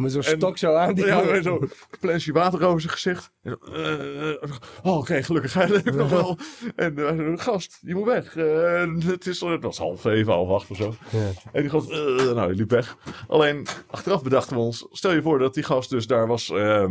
Met 0.00 0.12
zo'n 0.12 0.22
stok 0.22 0.58
zo 0.58 0.74
aan. 0.74 0.94
Die 0.94 1.06
Ja, 1.06 1.42
zo 1.42 1.60
plensje 2.00 2.32
water 2.32 2.64
over 2.64 2.80
zijn 2.80 2.92
gezicht. 2.92 3.30
En 3.42 3.58
zo, 3.62 3.72
eh, 3.72 4.30
eh, 4.30 4.50
oh, 4.82 4.96
oké, 4.96 5.22
gelukkig, 5.22 5.54
hij 5.54 5.68
leeft 5.70 5.94
nog 5.94 6.10
wel. 6.10 6.38
En 6.76 6.94
zeiden, 6.96 7.38
gast, 7.38 7.78
je 7.80 7.94
moet 7.94 8.06
weg. 8.06 8.36
Eh, 8.36 8.94
het, 9.06 9.26
is, 9.26 9.40
het 9.40 9.62
was 9.62 9.78
half 9.78 10.00
zeven, 10.00 10.32
half 10.32 10.48
acht 10.48 10.70
of 10.70 10.76
zo. 10.76 10.94
Ja. 11.10 11.30
En 11.52 11.60
die 11.60 11.70
gast, 11.70 11.90
eh, 11.90 11.98
nou, 12.16 12.48
die 12.48 12.56
liep 12.56 12.70
weg. 12.70 12.96
Alleen, 13.28 13.66
achteraf 13.86 14.22
bedachten 14.22 14.56
we 14.56 14.62
ons, 14.62 14.86
stel 14.90 15.12
je 15.12 15.22
voor 15.22 15.38
dat 15.38 15.54
die 15.54 15.62
gast 15.62 15.90
dus 15.90 16.06
daar 16.06 16.26
was 16.26 16.50
eh, 16.50 16.90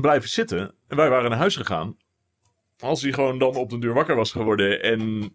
blijven 0.00 0.28
zitten. 0.28 0.74
En 0.88 0.96
wij 0.96 1.10
waren 1.10 1.30
naar 1.30 1.38
huis 1.38 1.56
gegaan. 1.56 1.96
Als 2.78 3.02
hij 3.02 3.12
gewoon 3.12 3.38
dan 3.38 3.54
op 3.54 3.70
de 3.70 3.78
deur 3.78 3.94
wakker 3.94 4.16
was 4.16 4.32
geworden 4.32 4.82
en 4.82 5.32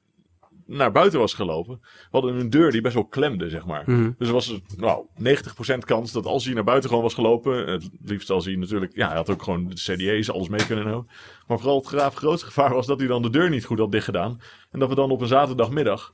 naar 0.66 0.92
buiten 0.92 1.20
was 1.20 1.34
gelopen. 1.34 1.80
We 1.82 2.08
hadden 2.12 2.36
een 2.36 2.50
deur 2.50 2.72
die 2.72 2.82
best 2.82 2.94
wel 2.94 3.06
klemde, 3.06 3.50
zeg 3.50 3.66
maar. 3.66 3.84
Mhm. 3.86 4.12
Dus 4.18 4.28
er 4.28 4.34
was 4.34 4.60
nou, 4.78 5.06
90% 5.18 5.86
kans 5.86 6.12
dat 6.12 6.26
als 6.26 6.46
hij 6.46 6.54
naar 6.54 6.64
buiten 6.64 6.90
gewoon 6.90 7.04
was 7.04 7.14
gelopen. 7.14 7.68
Het 7.68 7.90
liefst 8.02 8.30
als 8.30 8.46
hij 8.46 8.56
natuurlijk. 8.56 8.96
Ja, 8.96 9.08
hij 9.08 9.18
had 9.18 9.30
ook 9.30 9.44
gewoon 9.44 9.68
de 9.68 9.76
CD's, 9.76 10.30
alles 10.30 10.50
mee 10.50 10.66
kunnen 10.66 10.86
nemen. 10.86 11.08
Maar 11.48 11.60
vooral 11.60 11.78
het 11.78 11.88
graaf 11.88 12.16
grootste 12.16 12.46
gevaar 12.46 12.74
was 12.74 12.88
dat 12.88 13.00
hij 13.00 13.08
dan 13.08 13.22
de 13.22 13.30
deur 13.30 13.50
niet 13.50 13.66
goed 13.66 13.80
had 13.80 13.92
dichtgedaan. 13.92 14.42
En 14.72 14.80
dat 14.80 14.90
we 14.90 14.96
dan 14.96 15.12
op 15.12 15.22
een 15.22 15.28
zaterdagmiddag. 15.28 16.12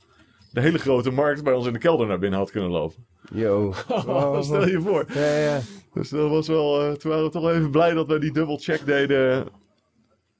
De 0.52 0.60
hele 0.60 0.78
grote 0.78 1.10
markt 1.10 1.44
bij 1.44 1.52
ons 1.52 1.66
in 1.66 1.72
de 1.72 1.78
kelder 1.78 2.06
naar 2.06 2.18
binnen 2.18 2.38
had 2.38 2.50
kunnen 2.50 2.70
lopen. 2.70 3.06
Yo. 3.34 3.72
Oh, 3.88 4.42
Stel 4.42 4.68
je 4.68 4.80
voor. 4.80 5.04
Ja, 5.14 5.36
ja. 5.38 5.60
Dus 5.94 6.08
dat 6.08 6.30
was 6.30 6.48
wel. 6.48 6.80
eh 6.82 6.92
toen 6.92 7.10
waren 7.10 7.24
we 7.24 7.30
toch 7.30 7.48
even 7.50 7.70
blij 7.70 7.94
dat 7.94 8.06
we 8.06 8.18
die 8.18 8.32
dubbel 8.32 8.56
check 8.56 8.86
deden. 8.86 9.46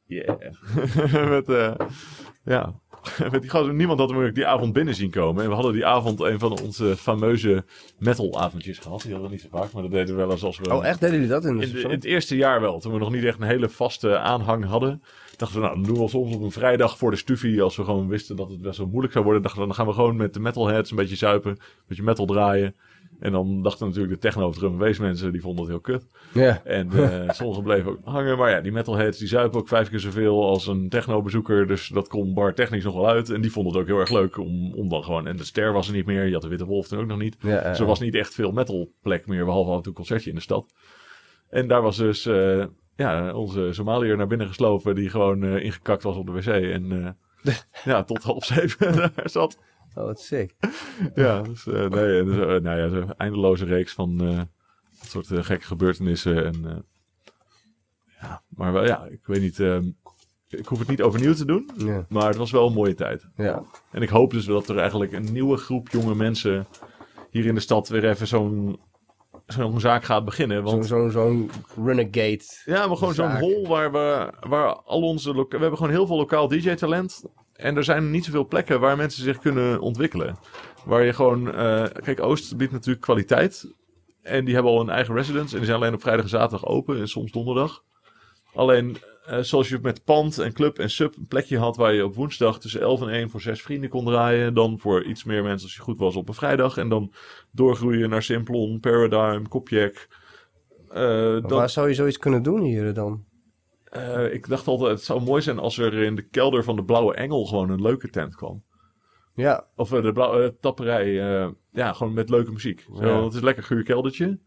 Yeah. 0.07 0.39
Met, 1.31 1.49
eh, 1.49 1.73
ja. 2.45 2.75
Met 3.33 3.41
die 3.41 3.51
gasten. 3.51 3.77
Niemand 3.77 3.99
had 3.99 4.11
hem 4.11 4.25
ook 4.25 4.35
die 4.35 4.47
avond 4.47 4.73
binnen 4.73 4.95
zien 4.95 5.11
komen. 5.11 5.43
En 5.43 5.49
we 5.49 5.55
hadden 5.55 5.73
die 5.73 5.87
avond 5.87 6.21
een 6.21 6.39
van 6.39 6.61
onze 6.61 6.97
fameuze 6.97 7.65
metal-avondjes 7.99 8.79
gehad. 8.79 9.03
Die 9.03 9.11
hadden 9.13 9.29
we 9.31 9.35
niet 9.37 9.45
zo 9.51 9.59
vaak, 9.59 9.73
maar 9.73 9.83
dat 9.83 9.91
deden 9.91 10.15
we 10.17 10.21
wel 10.21 10.31
eens 10.31 10.45
als 10.45 10.59
we. 10.59 10.75
Oh, 10.75 10.87
echt? 10.87 11.01
Deden 11.01 11.15
jullie 11.15 11.31
dat 11.31 11.45
in 11.45 11.57
de 11.57 11.67
In, 11.67 11.73
de- 11.73 11.81
in 11.81 11.91
het 11.91 12.05
eerste 12.05 12.37
jaar 12.37 12.61
wel, 12.61 12.81
toen 12.81 12.93
we 12.93 12.99
nog 12.99 13.13
niet 13.13 13.25
echt 13.25 13.41
een 13.41 13.47
hele 13.47 13.69
vaste 13.69 14.19
aanhang 14.19 14.65
hadden. 14.65 15.03
Dachten 15.41 15.61
we, 15.61 15.67
nou, 15.67 15.81
dan 15.81 15.95
doen 15.95 16.03
we 16.03 16.09
soms 16.09 16.35
op 16.35 16.43
een 16.43 16.51
vrijdag 16.51 16.99
voor 16.99 17.11
de 17.11 17.17
stufie. 17.17 17.63
Als 17.63 17.77
we 17.77 17.85
gewoon 17.85 18.09
wisten 18.09 18.37
dat 18.37 18.51
het 18.51 18.61
best 18.61 18.79
wel 18.79 18.87
moeilijk 18.87 19.13
zou 19.13 19.25
worden. 19.25 19.43
Dachten 19.43 19.61
we, 19.61 19.67
dan 19.67 19.77
gaan 19.77 19.87
we 19.87 19.93
gewoon 19.93 20.17
met 20.17 20.35
de 20.35 20.41
metalheads 20.41 20.91
een 20.91 20.97
beetje 20.97 21.17
zuipen. 21.17 21.51
Een 21.51 21.85
beetje 21.87 22.03
metal 22.03 22.27
draaien. 22.27 22.75
En 23.21 23.33
dan 23.33 23.63
dachten 23.63 23.87
natuurlijk 23.87 24.13
de 24.15 24.29
techno 24.29 24.51
drum 24.51 24.71
and 24.71 24.79
bass 24.79 24.99
mensen, 24.99 25.33
die 25.33 25.41
vonden 25.41 25.61
het 25.61 25.71
heel 25.71 25.81
kut. 25.81 26.07
Ja. 26.33 26.61
En 26.65 26.91
eh, 26.91 27.31
sommigen 27.39 27.63
bleven 27.63 27.91
ook 27.91 27.99
hangen. 28.05 28.39
Maar 28.39 28.51
ja, 28.51 28.61
die 28.61 28.73
metalheads 28.73 29.19
die 29.19 29.29
zuipen 29.29 29.61
ook 29.61 29.69
vijf 29.69 29.89
keer 29.89 30.01
zoveel 30.01 30.49
als 30.49 30.67
een 30.67 30.89
techno-bezoeker. 30.89 31.67
Dus 31.67 31.89
dat 31.89 32.09
kon 32.09 32.35
bar 32.35 32.55
technisch 32.55 32.85
nog 32.85 32.95
wel 32.95 33.09
uit. 33.09 33.31
En 33.31 33.41
die 33.41 33.53
vonden 33.53 33.73
het 33.73 33.83
ook 33.83 33.89
heel 33.89 33.99
erg 33.99 34.11
leuk 34.11 34.39
om, 34.39 34.75
om 34.75 34.89
dan 34.89 35.05
gewoon... 35.05 35.27
En 35.27 35.37
de 35.37 35.45
ster 35.45 35.73
was 35.73 35.89
er 35.89 35.95
niet 35.95 36.07
meer. 36.07 36.27
Je 36.27 36.33
had 36.33 36.43
de 36.43 36.49
Witte 36.49 36.67
Wolf 36.67 36.89
toen 36.89 37.01
ook 37.01 37.07
nog 37.07 37.19
niet. 37.19 37.37
Ja, 37.41 37.69
Dus 37.69 37.81
er 37.81 37.87
was 37.87 38.01
niet 38.01 38.15
echt 38.15 38.35
veel 38.35 38.53
metalplek 38.53 39.27
meer. 39.27 39.45
Behalve 39.45 39.71
af 39.71 39.77
en 39.77 39.83
toe 39.83 39.93
een 39.93 39.99
concertje 39.99 40.31
in 40.31 40.37
de 40.37 40.43
stad. 40.43 40.73
En 41.51 41.69
daar 41.69 41.83
was 41.83 41.97
dus 41.97 42.27
eh, 42.27 42.65
ja, 43.01 43.33
onze 43.33 43.69
Somaliër 43.73 44.17
naar 44.17 44.27
binnen 44.27 44.47
geslopen. 44.47 44.95
Die 44.95 45.11
gewoon 45.11 45.43
eh, 45.45 45.65
ingekakt 45.65 46.03
was 46.03 46.17
op 46.17 46.27
de 46.27 46.33
wc. 46.33 46.47
En 46.47 47.15
eh, 47.45 47.55
ja, 47.85 48.05
tot 48.05 48.23
half 48.23 48.45
zeven 48.45 48.97
daar 48.97 49.13
zat. 49.25 49.59
Oh, 49.95 50.05
wat 50.05 50.21
sick. 50.21 50.55
Ja, 51.15 51.43
dus, 51.43 51.67
eh, 51.67 51.89
nee, 51.89 52.19
en 52.19 52.25
dus, 52.25 52.37
nou 52.37 52.63
ja, 52.63 52.85
een 52.85 53.15
eindeloze 53.17 53.65
reeks 53.65 53.93
van 53.93 54.17
dat 54.19 55.09
soort 55.09 55.27
gekke 55.47 55.67
gebeurtenissen. 55.67 56.45
En, 56.45 56.85
ja, 58.21 58.43
maar 58.49 58.73
wel, 58.73 58.85
ja, 58.85 59.05
ik 59.05 59.21
weet 59.27 59.41
niet. 59.41 59.61
ehm, 59.61 59.91
ik 60.49 60.67
hoef 60.67 60.79
het 60.79 60.89
niet 60.89 61.03
overnieuw 61.03 61.35
te 61.35 61.45
doen, 61.45 61.71
Ja. 61.77 62.07
maar 62.09 62.27
het 62.27 62.37
was 62.37 62.51
wel 62.51 62.67
een 62.67 62.73
mooie 62.73 62.95
tijd. 62.95 63.27
Ja. 63.37 63.63
En 63.93 64.03
ik 64.03 64.09
hoop 64.09 64.31
dus 64.31 64.45
dat 64.45 64.69
er 64.69 64.79
eigenlijk 64.79 65.13
een 65.13 65.33
nieuwe 65.33 65.57
groep 65.57 65.89
jonge 65.89 66.15
mensen 66.15 66.67
hier 67.31 67.47
in 67.47 67.55
de 67.55 67.61
stad 67.61 67.89
weer 67.89 68.05
even 68.09 68.27
zo'n 68.27 68.81
zo'n 69.53 69.81
zaak 69.81 70.05
gaat 70.05 70.25
beginnen. 70.25 70.57
Zo'n 70.57 70.65
Want 70.65 70.87
zo'n 70.87 71.11
zo'n 71.11 71.51
renegade. 71.85 72.43
ja, 72.65 72.87
maar 72.87 72.97
gewoon 72.97 73.15
zo'n 73.15 73.37
hol 73.37 73.69
waar 73.69 73.93
we, 73.93 74.33
waar 74.49 74.75
al 74.75 75.03
onze... 75.03 75.33
We 75.33 75.47
hebben 75.51 75.77
gewoon 75.77 75.93
heel 75.93 76.07
veel 76.07 76.17
lokaal 76.17 76.49
DJ-talent. 76.49 77.25
En 77.53 77.77
er 77.77 77.85
zijn 77.85 78.11
niet 78.11 78.25
zoveel 78.25 78.47
plekken 78.47 78.81
waar 78.81 78.97
mensen 78.97 79.23
zich 79.23 79.39
kunnen 79.39 79.81
ontwikkelen. 79.81 80.39
Waar 80.85 81.05
je 81.05 81.13
gewoon... 81.13 81.55
eh, 81.55 81.85
kijk, 82.03 82.21
Oost 82.21 82.57
biedt 82.57 82.73
natuurlijk 82.73 83.05
kwaliteit. 83.05 83.73
En 84.23 84.45
die 84.45 84.55
hebben 84.55 84.73
al 84.73 84.81
een 84.81 84.91
eigen 84.91 85.15
residence. 85.15 85.53
En 85.53 85.57
die 85.57 85.67
zijn 85.67 85.81
alleen 85.81 85.95
op 85.95 86.01
vrijdag 86.01 86.25
en 86.25 86.31
zaterdag 86.31 86.67
open. 86.67 86.99
En 86.99 87.09
soms 87.09 87.33
donderdag. 87.33 87.85
Alleen, 88.55 88.97
eh, 89.27 89.39
zoals 89.39 89.69
je 89.69 89.79
met 89.83 90.05
pand 90.05 90.39
en 90.39 90.53
club 90.53 90.79
en 90.79 90.91
sub 90.91 91.17
een 91.17 91.27
plekje 91.27 91.59
had... 91.59 91.77
waar 91.77 91.93
je 91.95 92.05
op 92.05 92.15
woensdag 92.15 92.61
tussen 92.61 92.81
11 92.81 93.01
en 93.01 93.09
1 93.09 93.31
voor 93.31 93.41
zes 93.41 93.63
vrienden 93.63 93.91
kon 93.91 94.05
draaien. 94.05 94.55
Dan 94.55 94.79
voor 94.79 95.05
iets 95.05 95.25
meer 95.25 95.43
mensen 95.43 95.63
als 95.67 95.77
je 95.77 95.83
goed 95.83 95.99
was 95.99 96.17
op 96.17 96.29
een 96.29 96.35
vrijdag. 96.35 96.77
En 96.77 96.89
dan 96.89 97.13
doorgroeien 97.51 98.11
naar 98.11 98.23
Simplon, 98.23 98.81
Paradigm, 98.81 99.45
Kopjek... 99.49 100.09
Eh, 100.89 101.01
Maar 101.01 101.41
dat- 101.41 101.51
Waar 101.51 101.71
zou 101.71 101.89
je 101.89 101.95
zoiets 101.95 102.19
kunnen 102.19 102.43
doen 102.43 102.63
hier 102.63 102.95
dan? 102.95 103.25
eh, 103.85 104.33
ik 104.33 104.49
dacht 104.49 104.67
altijd, 104.67 104.91
het 104.91 105.03
zou 105.05 105.23
mooi 105.23 105.43
zijn 105.43 105.59
als 105.59 105.79
er 105.79 105.95
in 105.95 106.15
de 106.15 106.23
kelder 106.29 106.65
van 106.65 106.77
de 106.77 106.85
Blauwe 106.85 107.15
Engel 107.15 107.45
gewoon 107.45 107.71
een 107.71 107.83
leuke 107.83 108.09
tent 108.11 108.35
kwam. 108.37 108.63
Ja, 109.35 109.67
Of 109.77 109.93
eh, 109.93 110.03
de 110.03 110.13
blauwe 110.13 110.43
eh, 110.43 110.49
tapperij, 110.61 111.21
eh, 111.43 111.49
ja, 111.73 111.93
gewoon 111.93 112.13
met 112.13 112.31
leuke 112.31 112.53
muziek. 112.53 112.87
Zo, 112.97 113.05
Ja. 113.07 113.23
Het 113.25 113.33
is 113.33 113.39
een 113.39 113.45
lekker 113.45 113.65
guur 113.65 113.83
keldertje. 113.83 114.39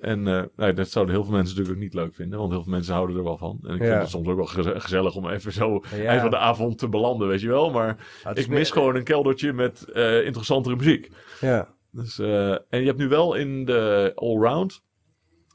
En 0.00 0.26
eh, 0.26 0.42
nou, 0.56 0.72
dat 0.72 0.88
zouden 0.88 1.14
heel 1.14 1.24
veel 1.24 1.32
mensen 1.32 1.56
natuurlijk 1.56 1.76
ook 1.76 1.82
niet 1.92 1.94
leuk 2.02 2.14
vinden, 2.14 2.38
want 2.38 2.52
heel 2.52 2.62
veel 2.62 2.72
mensen 2.72 2.94
houden 2.94 3.16
er 3.16 3.22
wel 3.24 3.36
van. 3.38 3.58
En 3.62 3.74
ik 3.74 3.80
Ja. 3.80 3.86
vind 3.88 4.00
het 4.00 4.10
soms 4.10 4.28
ook 4.28 4.36
wel 4.36 4.46
geze- 4.46 4.80
gezellig 4.80 5.14
om 5.16 5.28
even 5.28 5.52
zo 5.52 5.82
Ja. 5.96 6.20
van 6.20 6.30
de 6.30 6.36
avond 6.38 6.78
te 6.78 6.88
belanden, 6.88 7.28
weet 7.28 7.40
je 7.40 7.48
wel. 7.48 7.70
Maar 7.70 7.88
Ah, 8.24 8.32
is 8.36 8.42
ik 8.44 8.48
mis 8.48 8.56
meer- 8.58 8.66
gewoon 8.66 8.96
een 8.96 9.04
keldertje 9.04 9.52
met 9.52 9.84
eh, 9.92 10.24
interessantere 10.26 10.76
muziek. 10.76 11.10
Ja. 11.40 11.68
Dus, 11.90 12.18
eh, 12.18 12.50
en 12.50 12.80
je 12.80 12.84
hebt 12.86 12.98
nu 12.98 13.08
wel 13.08 13.34
in 13.34 13.64
de 13.64 14.12
allround, 14.14 14.82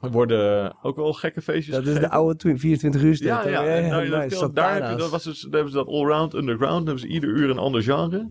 worden 0.00 0.76
ook 0.82 0.96
wel 0.96 1.12
gekke 1.12 1.40
feestjes 1.42 1.74
Dat 1.74 1.86
is 1.86 1.98
de 1.98 2.10
oude 2.10 2.36
tw- 2.36 2.58
24 2.60 3.02
uur 3.02 3.14
stil. 3.14 3.26
Ja, 3.28 3.48
ja. 3.48 3.64
en 3.64 3.88
nou, 3.88 4.08
nice. 4.08 4.52
daar, 4.52 4.74
heb 4.82 4.90
je, 4.90 4.96
dat 4.96 5.10
was 5.10 5.24
dus, 5.24 5.40
daar 5.40 5.52
hebben 5.52 5.70
ze 5.70 5.76
dat 5.76 5.86
allround 5.88 6.34
underground. 6.34 6.82
Hebben 6.86 6.98
ze 7.00 7.06
ieder 7.06 7.28
uur 7.30 7.50
een 7.50 7.58
ander 7.58 7.82
genre. 7.82 8.30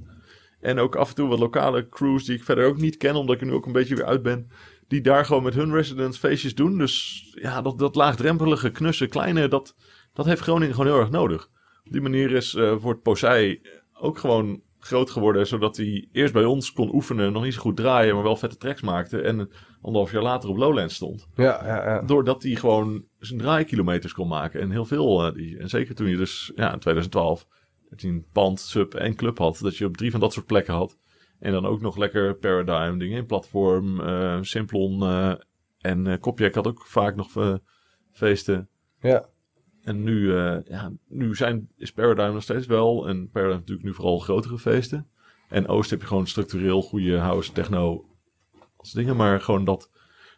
En 0.59 0.79
ook 0.79 0.95
af 0.95 1.09
en 1.09 1.15
toe 1.15 1.27
wat 1.27 1.39
lokale 1.39 1.89
crews 1.89 2.25
die 2.25 2.35
ik 2.35 2.43
verder 2.43 2.65
ook 2.65 2.77
niet 2.77 2.97
ken, 2.97 3.15
omdat 3.15 3.35
ik 3.35 3.41
er 3.41 3.47
nu 3.47 3.53
ook 3.53 3.65
een 3.65 3.71
beetje 3.71 3.95
weer 3.95 4.05
uit 4.05 4.21
ben. 4.21 4.49
Die 4.93 5.01
daar 5.01 5.25
gewoon 5.25 5.43
met 5.43 5.53
hun 5.53 5.73
residents 5.73 6.17
feestjes 6.17 6.55
doen. 6.55 6.77
Dus 6.77 7.23
ja, 7.41 7.61
dat, 7.61 7.79
dat 7.79 7.95
laagdrempelige, 7.95 8.69
knusse, 8.69 9.07
kleine, 9.07 9.47
dat, 9.47 9.75
dat 10.13 10.25
heeft 10.25 10.41
Groningen 10.41 10.75
gewoon 10.75 10.91
heel 10.91 10.99
erg 10.99 11.09
nodig. 11.09 11.49
Op 11.85 11.91
die 11.91 12.01
manier 12.01 12.31
is 12.31 12.55
eh 12.55 12.75
wordt 12.75 13.01
Posei 13.01 13.61
ook 13.93 14.17
gewoon 14.17 14.61
groot 14.79 15.09
geworden. 15.09 15.47
Zodat 15.47 15.77
hij 15.77 16.07
eerst 16.11 16.33
bij 16.33 16.43
ons 16.45 16.73
kon 16.73 16.93
oefenen, 16.93 17.33
nog 17.33 17.43
niet 17.43 17.53
zo 17.53 17.61
goed 17.61 17.75
draaien, 17.75 18.13
maar 18.15 18.23
wel 18.23 18.35
vette 18.35 18.57
tracks 18.57 18.81
maakte. 18.81 19.21
En 19.21 19.49
anderhalf 19.81 20.11
jaar 20.11 20.21
later 20.21 20.49
op 20.49 20.57
Lowlands 20.57 20.95
stond. 20.95 21.27
Ja, 21.35 21.65
ja, 21.65 21.85
ja. 21.85 22.01
Doordat 22.01 22.43
hij 22.43 22.55
gewoon 22.55 23.05
zijn 23.19 23.39
draaikilometers 23.39 24.13
kon 24.13 24.27
maken. 24.27 24.61
En 24.61 24.71
heel 24.71 24.85
veel. 24.85 25.25
eh, 25.25 25.33
die, 25.33 25.57
en 25.57 25.69
zeker 25.69 25.95
toen 25.95 26.07
je 26.09 26.17
dus 26.17 26.51
ja, 26.55 26.73
in 26.73 26.79
2012 26.79 27.47
dat 27.89 28.01
je 28.01 28.07
een 28.07 28.25
pand, 28.31 28.59
sub 28.59 28.93
en 28.93 29.15
club 29.15 29.37
had. 29.37 29.59
Dat 29.61 29.77
je 29.77 29.85
op 29.85 29.97
drie 29.97 30.11
van 30.11 30.19
dat 30.19 30.33
soort 30.33 30.45
plekken 30.45 30.73
had. 30.73 30.97
En 31.43 31.51
dan 31.51 31.65
ook 31.65 31.81
nog 31.81 31.97
lekker 31.97 32.35
Paradigm 32.35 32.97
dingen 32.97 33.17
in 33.17 33.25
platform. 33.25 33.99
eh, 33.99 34.37
Simplon 34.41 35.01
eh, 35.03 35.33
en 35.79 36.07
eh 36.07 36.19
Kopjek 36.19 36.55
had 36.55 36.67
ook 36.67 36.85
vaak 36.85 37.15
nog 37.15 37.59
feesten. 38.11 38.69
ja. 39.01 39.25
En 39.83 40.03
nu, 40.03 40.33
ja, 40.65 40.91
nu 41.07 41.35
zijn, 41.35 41.69
is 41.77 41.91
Paradigm 41.93 42.33
nog 42.33 42.43
steeds 42.43 42.65
wel. 42.65 43.07
En 43.07 43.29
Paradigm 43.29 43.59
natuurlijk 43.59 43.87
nu 43.87 43.93
vooral 43.93 44.19
grotere 44.19 44.57
feesten. 44.59 45.07
En 45.49 45.67
Oost 45.67 45.89
heb 45.89 46.01
je 46.01 46.07
gewoon 46.07 46.27
structureel 46.27 46.81
goede 46.81 47.17
house, 47.17 47.51
techno 47.51 48.05
als 48.77 48.91
dingen. 48.91 49.15
Maar 49.15 49.41
gewoon 49.41 49.65
dat, 49.65 49.89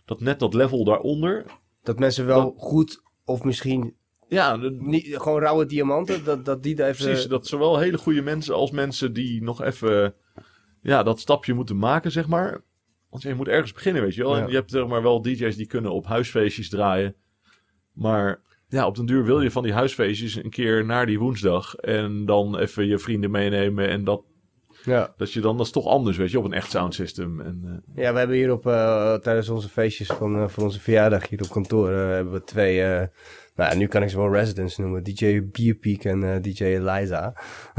dat 0.05 0.19
net 0.19 0.39
dat 0.39 0.53
level 0.53 0.83
daaronder. 0.83 1.45
Dat 1.83 1.99
mensen 1.99 2.25
wel 2.25 2.41
Dat- 2.41 2.53
goed, 2.57 3.01
of 3.25 3.43
misschien 3.43 3.95
Ja, 4.27 4.57
de- 4.57 4.77
niet, 4.79 5.17
gewoon 5.17 5.39
rauwe 5.41 5.65
diamanten, 5.65 6.23
dat, 6.23 6.45
dat 6.45 6.63
die 6.63 6.75
daar 6.75 6.89
even... 6.89 7.05
Precies, 7.05 7.27
dat 7.27 7.47
zowel 7.47 7.79
hele 7.79 7.97
goede 7.97 8.21
mensen 8.21 8.55
als 8.55 8.71
mensen 8.71 9.13
die 9.13 9.43
nog 9.43 9.61
even 9.61 10.15
ja, 10.85 11.03
dat 11.03 11.19
stapje 11.19 11.53
moeten 11.53 11.77
maken, 11.77 12.11
zeg 12.11 12.27
maar. 12.27 12.61
Want 13.09 13.23
je 13.23 13.33
moet 13.33 13.47
ergens 13.47 13.73
beginnen, 13.73 14.01
weet 14.01 14.15
je 14.15 14.23
wel. 14.23 14.35
Ja. 14.35 14.41
En 14.41 14.49
je 14.49 14.55
hebt 14.55 14.71
zeg 14.71 14.87
maar 14.87 15.01
wel 15.01 15.21
DJ's 15.21 15.55
die 15.55 15.67
kunnen 15.67 15.91
op 15.91 16.05
huisfeestjes 16.05 16.69
draaien. 16.69 17.15
Maar 17.93 18.41
ja, 18.67 18.85
op 18.87 18.95
den 18.95 19.05
duur 19.05 19.25
wil 19.25 19.41
je 19.41 19.51
van 19.51 19.63
die 19.63 19.73
huisfeestjes 19.73 20.35
een 20.35 20.49
keer 20.49 20.85
naar 20.85 21.05
die 21.05 21.19
woensdag. 21.19 21.75
En 21.75 22.25
dan 22.25 22.57
even 22.57 22.85
je 22.87 22.97
vrienden 22.97 23.31
meenemen. 23.31 23.89
En 23.89 24.03
dat, 24.03 24.23
Ja. 24.83 25.13
dat 25.17 25.31
je 25.31 25.41
dan, 25.41 25.57
dat 25.57 25.65
is 25.65 25.71
toch 25.71 25.85
anders, 25.87 26.17
weet 26.17 26.31
je, 26.31 26.37
op 26.37 26.45
een 26.45 26.53
echt 26.53 26.69
sound 26.71 26.93
system. 26.93 27.41
En, 27.41 27.61
eh, 27.65 28.03
ja, 28.03 28.11
we 28.13 28.17
hebben 28.19 28.35
hier 28.37 28.51
op, 28.51 28.67
eh, 28.67 29.13
tijdens 29.15 29.49
onze 29.49 29.69
feestjes 29.69 30.07
van, 30.07 30.35
eh, 30.35 30.47
van 30.47 30.63
onze 30.63 30.79
verjaardag 30.79 31.29
hier 31.29 31.41
op 31.41 31.49
kantoor, 31.49 31.89
hebben 31.91 32.33
we 32.33 32.43
twee, 32.43 33.07
nou 33.55 33.75
nu 33.77 33.87
kan 33.87 34.03
ik 34.03 34.09
ze 34.09 34.17
wel 34.17 34.33
residents 34.33 34.77
noemen, 34.77 35.03
DJ 35.03 35.41
Bierpeak 35.51 36.03
en 36.03 36.33
eh, 36.33 36.41
DJ 36.41 36.63
Eliza. 36.63 37.33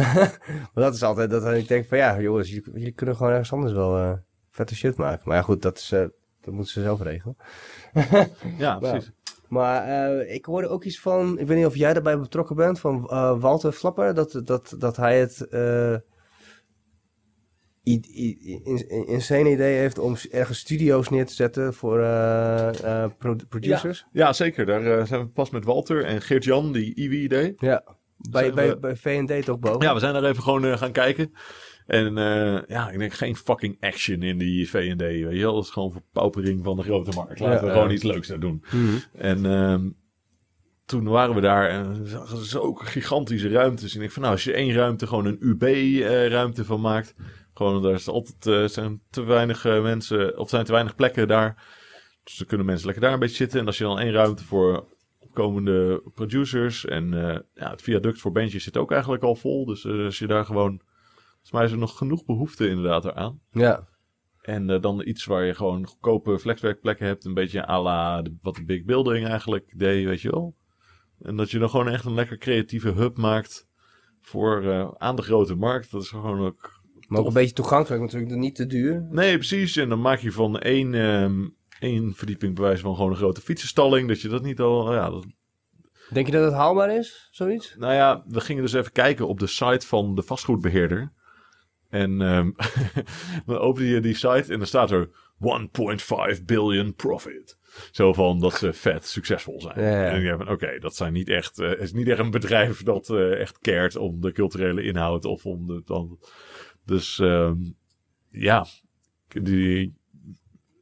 maar 0.72 0.84
dat 0.84 0.94
is 0.94 1.02
altijd 1.02 1.30
dat 1.30 1.52
ik 1.52 1.68
denk 1.68 1.86
van 1.86 1.98
ja, 1.98 2.20
jongens, 2.20 2.48
jullie, 2.48 2.70
jullie 2.72 2.92
kunnen 2.92 3.16
gewoon 3.16 3.32
ergens 3.32 3.52
anders 3.52 3.72
wel 3.72 3.98
eh, 3.98 4.12
vette 4.50 4.74
shit 4.74 4.96
maken. 4.96 5.22
Maar 5.24 5.36
ja 5.36 5.42
goed, 5.42 5.62
dat, 5.62 5.78
is, 5.78 5.92
eh, 5.92 6.06
dat 6.40 6.54
moeten 6.54 6.72
ze 6.72 6.82
zelf 6.82 7.00
regelen. 7.00 7.36
ja, 8.58 8.78
precies. 8.78 9.12
Maar 9.48 9.84
eh, 9.84 10.34
ik 10.34 10.44
hoorde 10.44 10.68
ook 10.68 10.84
iets 10.84 11.00
van, 11.00 11.38
ik 11.38 11.46
weet 11.46 11.56
niet 11.56 11.66
of 11.66 11.76
jij 11.76 11.92
daarbij 11.92 12.18
betrokken 12.18 12.56
bent, 12.56 12.80
van 12.80 13.06
Walter 13.40 13.72
Flapper, 13.72 14.14
dat, 14.14 14.40
dat, 14.44 14.74
dat 14.78 14.96
hij 14.96 15.18
het 15.18 15.46
insane 19.06 19.50
idee 19.50 19.76
heeft 19.78 19.98
om 19.98 20.16
ergens 20.30 20.58
studio's 20.58 21.08
neer 21.08 21.26
te 21.26 21.34
zetten 21.34 21.74
voor 21.74 22.00
eh, 22.00 23.02
eh, 23.02 23.10
pro- 23.18 23.36
producers. 23.48 24.06
Ja, 24.12 24.32
zeker. 24.32 24.66
Daar 24.66 24.98
eh, 24.98 25.06
zijn 25.06 25.20
we 25.20 25.26
pas 25.26 25.50
met 25.50 25.64
Walter 25.64 26.04
en 26.04 26.22
Geert-Jan, 26.22 26.72
die 26.72 26.94
IWI-idee. 26.94 27.54
Ja. 27.58 27.82
Bij, 28.30 28.52
bij, 28.52 28.68
we- 28.68 28.78
bij 28.78 28.96
V&D 28.96 29.44
toch 29.44 29.58
boven? 29.58 29.80
Ja, 29.82 29.94
we 29.94 30.00
zijn 30.00 30.12
daar 30.12 30.24
even 30.24 30.42
gewoon 30.42 30.78
gaan 30.78 30.92
kijken. 30.92 31.32
En 31.86 32.14
ja, 32.68 32.90
ik 32.90 32.98
denk 32.98 33.12
geen 33.12 33.36
fucking 33.36 33.76
action 33.80 34.22
in 34.22 34.38
die 34.38 34.68
V&D. 34.70 35.00
Weet 35.00 35.18
je 35.18 35.40
wel, 35.40 35.54
dat 35.54 35.64
is 35.64 35.70
gewoon 35.70 35.92
verpaupering 35.92 36.64
van 36.64 36.76
de 36.76 36.82
grote 36.82 37.10
markt. 37.14 37.40
Laten 37.40 37.60
Ja, 37.60 37.64
we 37.66 37.72
gewoon 37.78 37.90
iets 37.90 38.02
leuks 38.02 38.28
daar 38.28 38.40
doen. 38.40 38.64
Mhm. 38.72 38.96
En 39.12 39.46
ehm, 39.46 39.88
toen 40.84 41.04
waren 41.08 41.34
we 41.34 41.40
daar 41.40 41.68
en 41.68 42.02
we 42.02 42.08
zagen 42.08 42.44
zulke 42.44 42.86
gigantische 42.86 43.48
ruimtes. 43.48 43.96
En 43.96 44.02
ik 44.02 44.10
van 44.10 44.22
nou, 44.22 44.34
als 44.34 44.44
je 44.44 44.52
één 44.52 44.72
ruimte 44.74 45.06
gewoon 45.06 45.26
een 45.26 45.36
UB-ruimte 45.40 46.64
van 46.64 46.80
maakt. 46.80 47.14
Gewoon, 47.56 47.82
daar 47.82 47.92
is 47.92 48.08
altijd, 48.08 48.46
eh, 48.46 48.64
zijn 48.68 49.00
te 49.10 49.22
weinig 49.22 49.64
eh, 49.64 49.82
mensen, 49.82 50.38
of 50.38 50.48
zijn 50.48 50.64
te 50.64 50.72
weinig 50.72 50.94
plekken 50.94 51.28
daar. 51.28 51.64
Dus 52.24 52.36
dan 52.36 52.46
kunnen 52.46 52.66
mensen 52.66 52.86
lekker 52.86 53.04
daar 53.04 53.12
een 53.12 53.18
beetje 53.18 53.36
zitten. 53.36 53.60
En 53.60 53.66
als 53.66 53.78
je 53.78 53.84
dan 53.84 53.98
één 53.98 54.12
ruimte 54.12 54.44
voor 54.44 54.86
opkomende 55.18 56.02
producers. 56.14 56.84
En 56.84 57.14
eh, 57.14 57.40
ja, 57.54 57.70
het 57.70 57.82
viaduct 57.82 58.20
voor 58.20 58.32
bandjes 58.32 58.64
zit 58.64 58.76
ook 58.76 58.92
eigenlijk 58.92 59.22
al 59.22 59.34
vol. 59.34 59.64
Dus 59.64 59.86
als 59.86 60.18
je 60.18 60.26
daar 60.26 60.44
gewoon, 60.44 60.80
volgens 61.24 61.50
mij 61.50 61.64
is 61.64 61.70
er 61.70 61.78
nog 61.78 61.98
genoeg 61.98 62.24
behoefte 62.24 62.68
inderdaad 62.68 63.04
eraan. 63.04 63.40
Ja. 63.50 63.88
En 64.40 64.80
dan 64.80 65.06
iets 65.06 65.24
waar 65.24 65.44
je 65.44 65.54
gewoon 65.54 65.86
goedkope 65.86 66.38
flexwerkplekken 66.38 67.06
hebt. 67.06 67.24
Een 67.24 67.34
beetje 67.34 67.68
à 67.68 67.82
la 67.82 68.22
de, 68.22 68.36
wat 68.42 68.54
de 68.54 68.64
Big 68.64 68.84
Building 68.84 69.26
eigenlijk 69.26 69.72
deed, 69.76 70.04
weet 70.04 70.20
je 70.20 70.30
wel. 70.30 70.56
En 71.18 71.36
dat 71.36 71.50
je 71.50 71.58
dan 71.58 71.70
gewoon 71.70 71.88
echt 71.88 72.04
een 72.04 72.14
lekker 72.14 72.38
creatieve 72.38 72.90
hub 72.90 73.16
maakt 73.16 73.68
voor 74.20 74.94
aan 74.98 75.16
de 75.16 75.22
grote 75.22 75.54
markt. 75.54 75.90
Dat 75.90 76.02
is 76.02 76.08
gewoon 76.08 76.40
ook... 76.40 76.75
Maar 77.06 77.20
ook 77.20 77.26
een 77.26 77.32
beetje 77.32 77.54
toegankelijk 77.54 78.02
natuurlijk, 78.02 78.34
niet 78.34 78.54
te 78.54 78.66
duur. 78.66 79.06
Nee, 79.10 79.34
precies. 79.34 79.76
En 79.76 79.88
dan 79.88 80.00
maak 80.00 80.18
je 80.18 80.32
van 80.32 80.58
één, 80.58 80.94
ehm, 80.94 81.48
één 81.80 82.14
verdieping 82.14 82.54
bewijs 82.54 82.80
van 82.80 82.94
gewoon 82.94 83.10
een 83.10 83.16
grote 83.16 83.40
fietsenstalling. 83.40 84.08
Dat 84.08 84.20
je 84.20 84.28
dat 84.28 84.42
niet 84.42 84.60
al... 84.60 84.92
Ja, 84.92 85.10
dat, 85.10 85.26
Denk 86.12 86.26
je 86.26 86.32
dat 86.32 86.44
het 86.44 86.54
haalbaar 86.54 86.96
is, 86.96 87.28
zoiets? 87.30 87.74
nou 87.78 87.94
ja, 87.94 88.24
we 88.28 88.40
gingen 88.40 88.62
dus 88.62 88.72
even 88.72 88.92
kijken 88.92 89.28
op 89.28 89.38
de 89.38 89.46
site 89.46 89.86
van 89.86 90.14
de 90.14 90.22
vastgoedbeheerder. 90.22 91.12
En 91.88 92.22
ehm 92.22 92.50
dan 93.46 93.58
open 93.58 93.84
je 93.84 94.00
die 94.00 94.14
site 94.14 94.52
en 94.52 94.58
dan 94.58 94.66
staat 94.66 94.90
er 94.90 95.10
1.5 95.38 96.44
billion 96.44 96.94
profit. 96.94 97.58
Zo 97.90 98.12
van 98.12 98.40
dat 98.40 98.54
ze 98.54 98.72
vet 98.72 99.06
succesvol 99.06 99.60
zijn. 99.60 99.80
Ja, 99.80 100.04
ja. 100.04 100.10
En 100.10 100.20
je 100.20 100.36
van, 100.36 100.48
oké, 100.48 100.78
dat 100.78 100.96
zijn 100.96 101.12
niet 101.12 101.28
echt, 101.28 101.58
eh, 101.58 101.68
het 101.68 101.80
is 101.80 101.92
niet 101.92 102.08
echt 102.08 102.18
een 102.18 102.30
bedrijf 102.30 102.82
dat 102.82 103.10
eh, 103.10 103.40
echt 103.40 103.58
cared 103.58 103.96
om 103.96 104.20
de 104.20 104.32
culturele 104.32 104.82
inhoud 104.82 105.24
of 105.24 105.46
om 105.46 105.66
de, 105.66 105.82
dan, 105.84 106.18
dus 106.86 107.18
ehm, 107.18 107.58
ja, 108.28 108.66
die, 109.28 109.94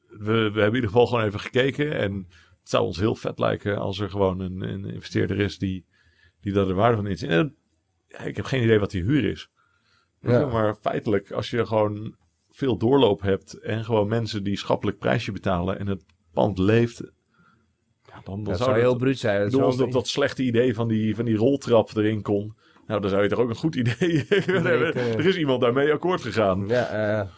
we, 0.09 0.17
we 0.19 0.33
hebben 0.41 0.67
in 0.67 0.75
ieder 0.75 0.91
geval 0.91 1.07
gewoon 1.07 1.25
even 1.25 1.41
gekeken 1.41 1.99
en 1.99 2.27
het 2.61 2.69
zou 2.69 2.85
ons 2.85 2.99
heel 2.99 3.15
vet 3.15 3.39
lijken 3.39 3.79
als 3.79 3.99
er 3.99 4.11
gewoon 4.11 4.41
een, 4.41 4.61
een 4.61 4.85
investeerder 4.85 5.39
is 5.39 5.59
die, 5.59 5.87
die 6.41 6.53
daar 6.53 6.67
de 6.67 6.75
waarde 6.75 6.97
van 6.97 7.07
inziet. 7.07 7.29
En, 7.29 7.57
ik 8.25 8.37
heb 8.37 8.45
geen 8.45 8.63
idee 8.63 8.79
wat 8.79 8.91
die 8.91 9.03
huur 9.03 9.25
is. 9.25 9.49
Ja. 10.21 10.47
Maar 10.47 10.75
feitelijk, 10.75 11.31
als 11.31 11.51
je 11.51 11.67
gewoon 11.67 12.17
veel 12.51 12.77
doorloop 12.77 13.21
hebt 13.21 13.55
en 13.59 13.85
gewoon 13.85 14.09
mensen 14.09 14.45
die 14.45 14.57
schappelijk 14.57 14.99
prijsje 14.99 15.33
betalen 15.33 15.79
en 15.79 15.87
het 15.87 16.05
pand 16.33 16.59
leeft, 16.59 17.03
ja, 18.07 18.15
dan, 18.15 18.23
dan 18.25 18.45
Dat 18.45 18.57
zou 18.57 18.71
zou 18.71 18.81
heel 18.81 18.97
bruut 18.97 19.19
zijn. 19.19 19.51
Dat 19.51 19.77
dat, 19.77 19.93
dat 19.93 20.09
slechte 20.09 20.43
idee 20.43 20.75
van 20.75 20.89
die, 20.89 21.15
van 21.15 21.25
die 21.25 21.37
roltrap 21.37 21.97
erin 21.97 22.23
kon. 22.23 22.57
Nou, 22.87 23.01
dan 23.01 23.11
zou 23.11 23.23
je 23.23 23.29
toch 23.29 23.39
ook 23.39 23.49
een 23.49 23.55
goed 23.55 23.75
idee 23.75 24.25
hebben. 24.29 24.95
eh, 24.95 25.13
Er 25.15 25.27
is 25.27 25.37
iemand 25.37 25.61
daarmee 25.61 25.93
akkoord 25.93 26.21
gegaan. 26.21 26.67
Ja, 26.67 26.87
eh, 27.21 27.29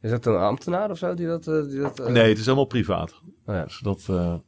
is 0.00 0.10
dat 0.10 0.26
een 0.26 0.36
ambtenaar 0.36 0.90
of 0.90 0.98
zo 0.98 1.14
die 1.14 1.26
dat... 1.26 1.46
eh, 1.46 1.62
die 1.68 1.80
dat 1.80 2.08
Nee, 2.08 2.28
het 2.28 2.38
is 2.38 2.44
helemaal 2.44 2.64
privaat. 2.66 3.20
oh 3.46 3.54
ja. 3.54 3.64
Dus 3.64 3.78
dat, 3.78 4.04
wel. 4.06 4.42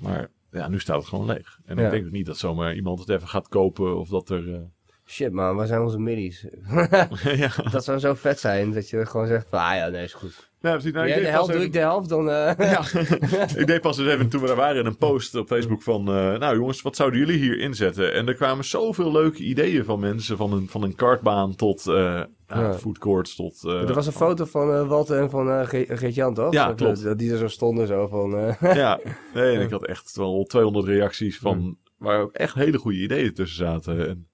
Maar 0.00 0.28
ja, 0.50 0.68
nu 0.68 0.80
staat 0.80 0.96
het 0.96 1.06
gewoon 1.06 1.26
leeg. 1.26 1.58
En 1.64 1.76
Ja. 1.76 1.84
ik 1.84 1.90
denk 1.90 2.04
ook 2.06 2.12
niet 2.12 2.26
dat 2.26 2.38
zomaar 2.38 2.74
iemand 2.74 2.98
het 2.98 3.08
even 3.08 3.28
gaat 3.28 3.48
kopen 3.48 3.98
of 3.98 4.08
dat 4.08 4.28
er... 4.30 4.70
Shit 5.06 5.32
man, 5.32 5.56
waar 5.56 5.66
zijn 5.66 5.80
onze 5.82 5.98
middies? 5.98 6.46
ja. 7.44 7.50
dat 7.70 7.84
zou 7.84 7.98
zo 7.98 8.14
vet 8.14 8.40
zijn 8.40 8.72
dat 8.72 8.90
je 8.90 9.06
gewoon 9.06 9.26
zegt 9.26 9.46
van, 9.48 9.58
ah 9.58 9.74
ja, 9.76 9.88
nee, 9.88 10.04
is 10.04 10.14
goed. 10.14 10.52
Ja, 10.64 10.70
precies. 10.72 10.92
Nou, 10.92 11.08
ik 11.08 11.14
de 11.14 11.26
helft, 11.26 11.46
doe 11.46 11.54
even- 11.54 11.66
ik 11.66 11.72
de 11.72 11.78
helft, 11.78 12.08
dan... 12.08 12.30
eh, 12.30 12.52
Ja, 12.72 12.80
ik 13.60 13.66
deed 13.66 13.80
pas 13.80 13.98
eens 13.98 14.08
even 14.08 14.28
toen 14.28 14.40
we 14.40 14.46
daar 14.46 14.56
waren 14.56 14.86
een 14.86 14.96
post 14.96 15.34
op 15.34 15.46
Facebook 15.46 15.82
van... 15.82 16.08
eh, 16.08 16.38
nou 16.38 16.56
jongens, 16.56 16.82
wat 16.82 16.96
zouden 16.96 17.18
jullie 17.18 17.38
hier 17.38 17.58
inzetten? 17.58 18.12
En 18.12 18.28
er 18.28 18.34
kwamen 18.34 18.64
zoveel 18.64 19.12
leuke 19.12 19.42
ideeën 19.42 19.84
van 19.84 20.00
mensen. 20.00 20.36
Van 20.36 20.52
een, 20.52 20.68
van 20.68 20.82
een 20.82 20.94
kartbaan 20.94 21.54
tot 21.54 21.86
eh 21.86 22.22
Ja. 22.46 22.74
foodcourts 22.74 23.34
tot... 23.36 23.62
er 23.64 23.94
was 23.94 24.06
een 24.06 24.12
foto 24.12 24.44
van 24.44 24.86
Walter 24.88 25.18
en 25.20 25.30
van 25.30 25.66
Ge- 25.66 25.86
Geert-Jan, 25.88 26.34
toch? 26.34 26.52
Ja, 26.52 26.66
Dat- 26.66 26.76
klopt. 26.76 27.02
Dat, 27.02 27.18
die 27.18 27.32
er 27.32 27.38
zo 27.38 27.48
stonden, 27.48 27.86
zo 27.86 28.06
van... 28.06 28.30
Ja, 28.74 29.00
nee, 29.34 29.54
en 29.56 29.60
ik 29.60 29.70
had 29.70 29.86
echt 29.86 30.16
wel 30.16 30.44
200 30.44 30.86
reacties 30.86 31.38
van... 31.38 31.78
Waar 31.98 32.20
ook 32.20 32.32
echt 32.32 32.54
hele 32.54 32.78
goede 32.78 32.98
ideeën 32.98 33.34
tussen 33.34 33.66
zaten. 33.66 34.08
En 34.08 34.28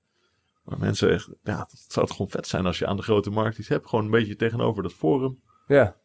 waar 0.65 0.78
mensen 0.78 1.11
echt... 1.11 1.28
Ja, 1.43 1.59
het 1.70 1.85
zou 1.93 2.05
het 2.07 2.15
gewoon 2.15 2.31
vet 2.31 2.47
zijn 2.47 2.66
als 2.66 2.78
je 2.78 2.86
aan 2.86 2.97
de 2.97 3.02
grote 3.02 3.31
markt 3.31 3.59
iets 3.59 3.69
hebt. 3.69 3.89
Gewoon 3.89 4.05
een 4.05 4.11
beetje 4.11 4.36
tegenover 4.36 4.82
dat 4.82 4.93
forum. 4.93 5.40
ja. 5.66 5.97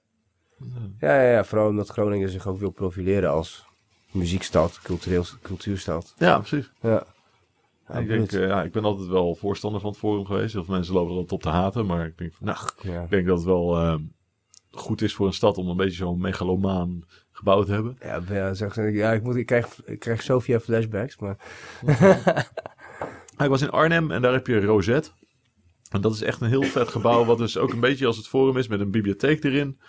Ja, 0.99 1.21
ja, 1.21 1.31
ja, 1.31 1.43
vooral 1.43 1.67
omdat 1.67 1.89
Groningen 1.89 2.29
zich 2.29 2.47
ook 2.47 2.59
wil 2.59 2.71
profileren 2.71 3.31
als 3.31 3.65
muziekstad, 4.11 4.79
cultureel, 4.83 5.25
cultuurstad. 5.41 6.13
Ja, 6.17 6.37
precies. 6.37 6.71
Ja. 6.81 7.05
Ja, 7.87 7.95
ik, 7.95 8.07
denk, 8.07 8.31
eh, 8.31 8.47
ja, 8.47 8.63
ik 8.63 8.71
ben 8.71 8.83
altijd 8.83 9.07
wel 9.07 9.35
voorstander 9.35 9.81
van 9.81 9.89
het 9.89 9.99
forum 9.99 10.25
geweest. 10.25 10.53
Heel 10.53 10.63
veel 10.63 10.73
mensen 10.73 10.93
lopen 10.93 11.09
er 11.09 11.15
altijd 11.15 11.31
op 11.31 11.41
te 11.41 11.49
haten. 11.49 11.85
Maar 11.85 12.05
ik 12.05 12.17
denk 12.17 12.33
van, 12.33 12.45
nou, 12.47 12.57
ja. 12.81 13.03
Ik 13.03 13.09
denk 13.09 13.27
dat 13.27 13.37
het 13.37 13.45
wel 13.45 13.77
eh, 13.77 13.95
goed 14.71 15.01
is 15.01 15.13
voor 15.13 15.27
een 15.27 15.33
stad 15.33 15.57
om 15.57 15.69
een 15.69 15.77
beetje 15.77 15.95
zo'n 15.95 16.21
megalomaan 16.21 17.03
gebouw 17.31 17.63
te 17.63 17.71
hebben. 17.71 17.97
Ja, 17.99 18.21
ja, 18.29 18.53
zeg, 18.53 18.75
ja 18.75 19.11
ik, 19.11 19.23
moet, 19.23 19.35
ik, 19.35 19.45
krijg, 19.45 19.81
ik 19.85 19.99
krijg 19.99 20.21
Sofia 20.21 20.59
flashbacks, 20.59 21.17
maar... 21.17 21.37
Ik 23.37 23.49
was 23.49 23.61
in 23.61 23.69
Arnhem 23.69 24.11
en 24.11 24.21
daar 24.21 24.33
heb 24.33 24.47
je 24.47 24.61
Rosette. 24.61 25.09
En 25.89 26.01
dat 26.01 26.13
is 26.13 26.21
echt 26.21 26.41
een 26.41 26.49
heel 26.49 26.63
vet 26.63 26.87
gebouw, 26.87 27.25
wat 27.25 27.37
dus 27.37 27.57
ook 27.57 27.71
een 27.71 27.79
beetje 27.79 28.05
als 28.05 28.17
het 28.17 28.27
forum 28.27 28.57
is, 28.57 28.67
met 28.67 28.79
een 28.79 28.91
bibliotheek 28.91 29.43
erin. 29.43 29.79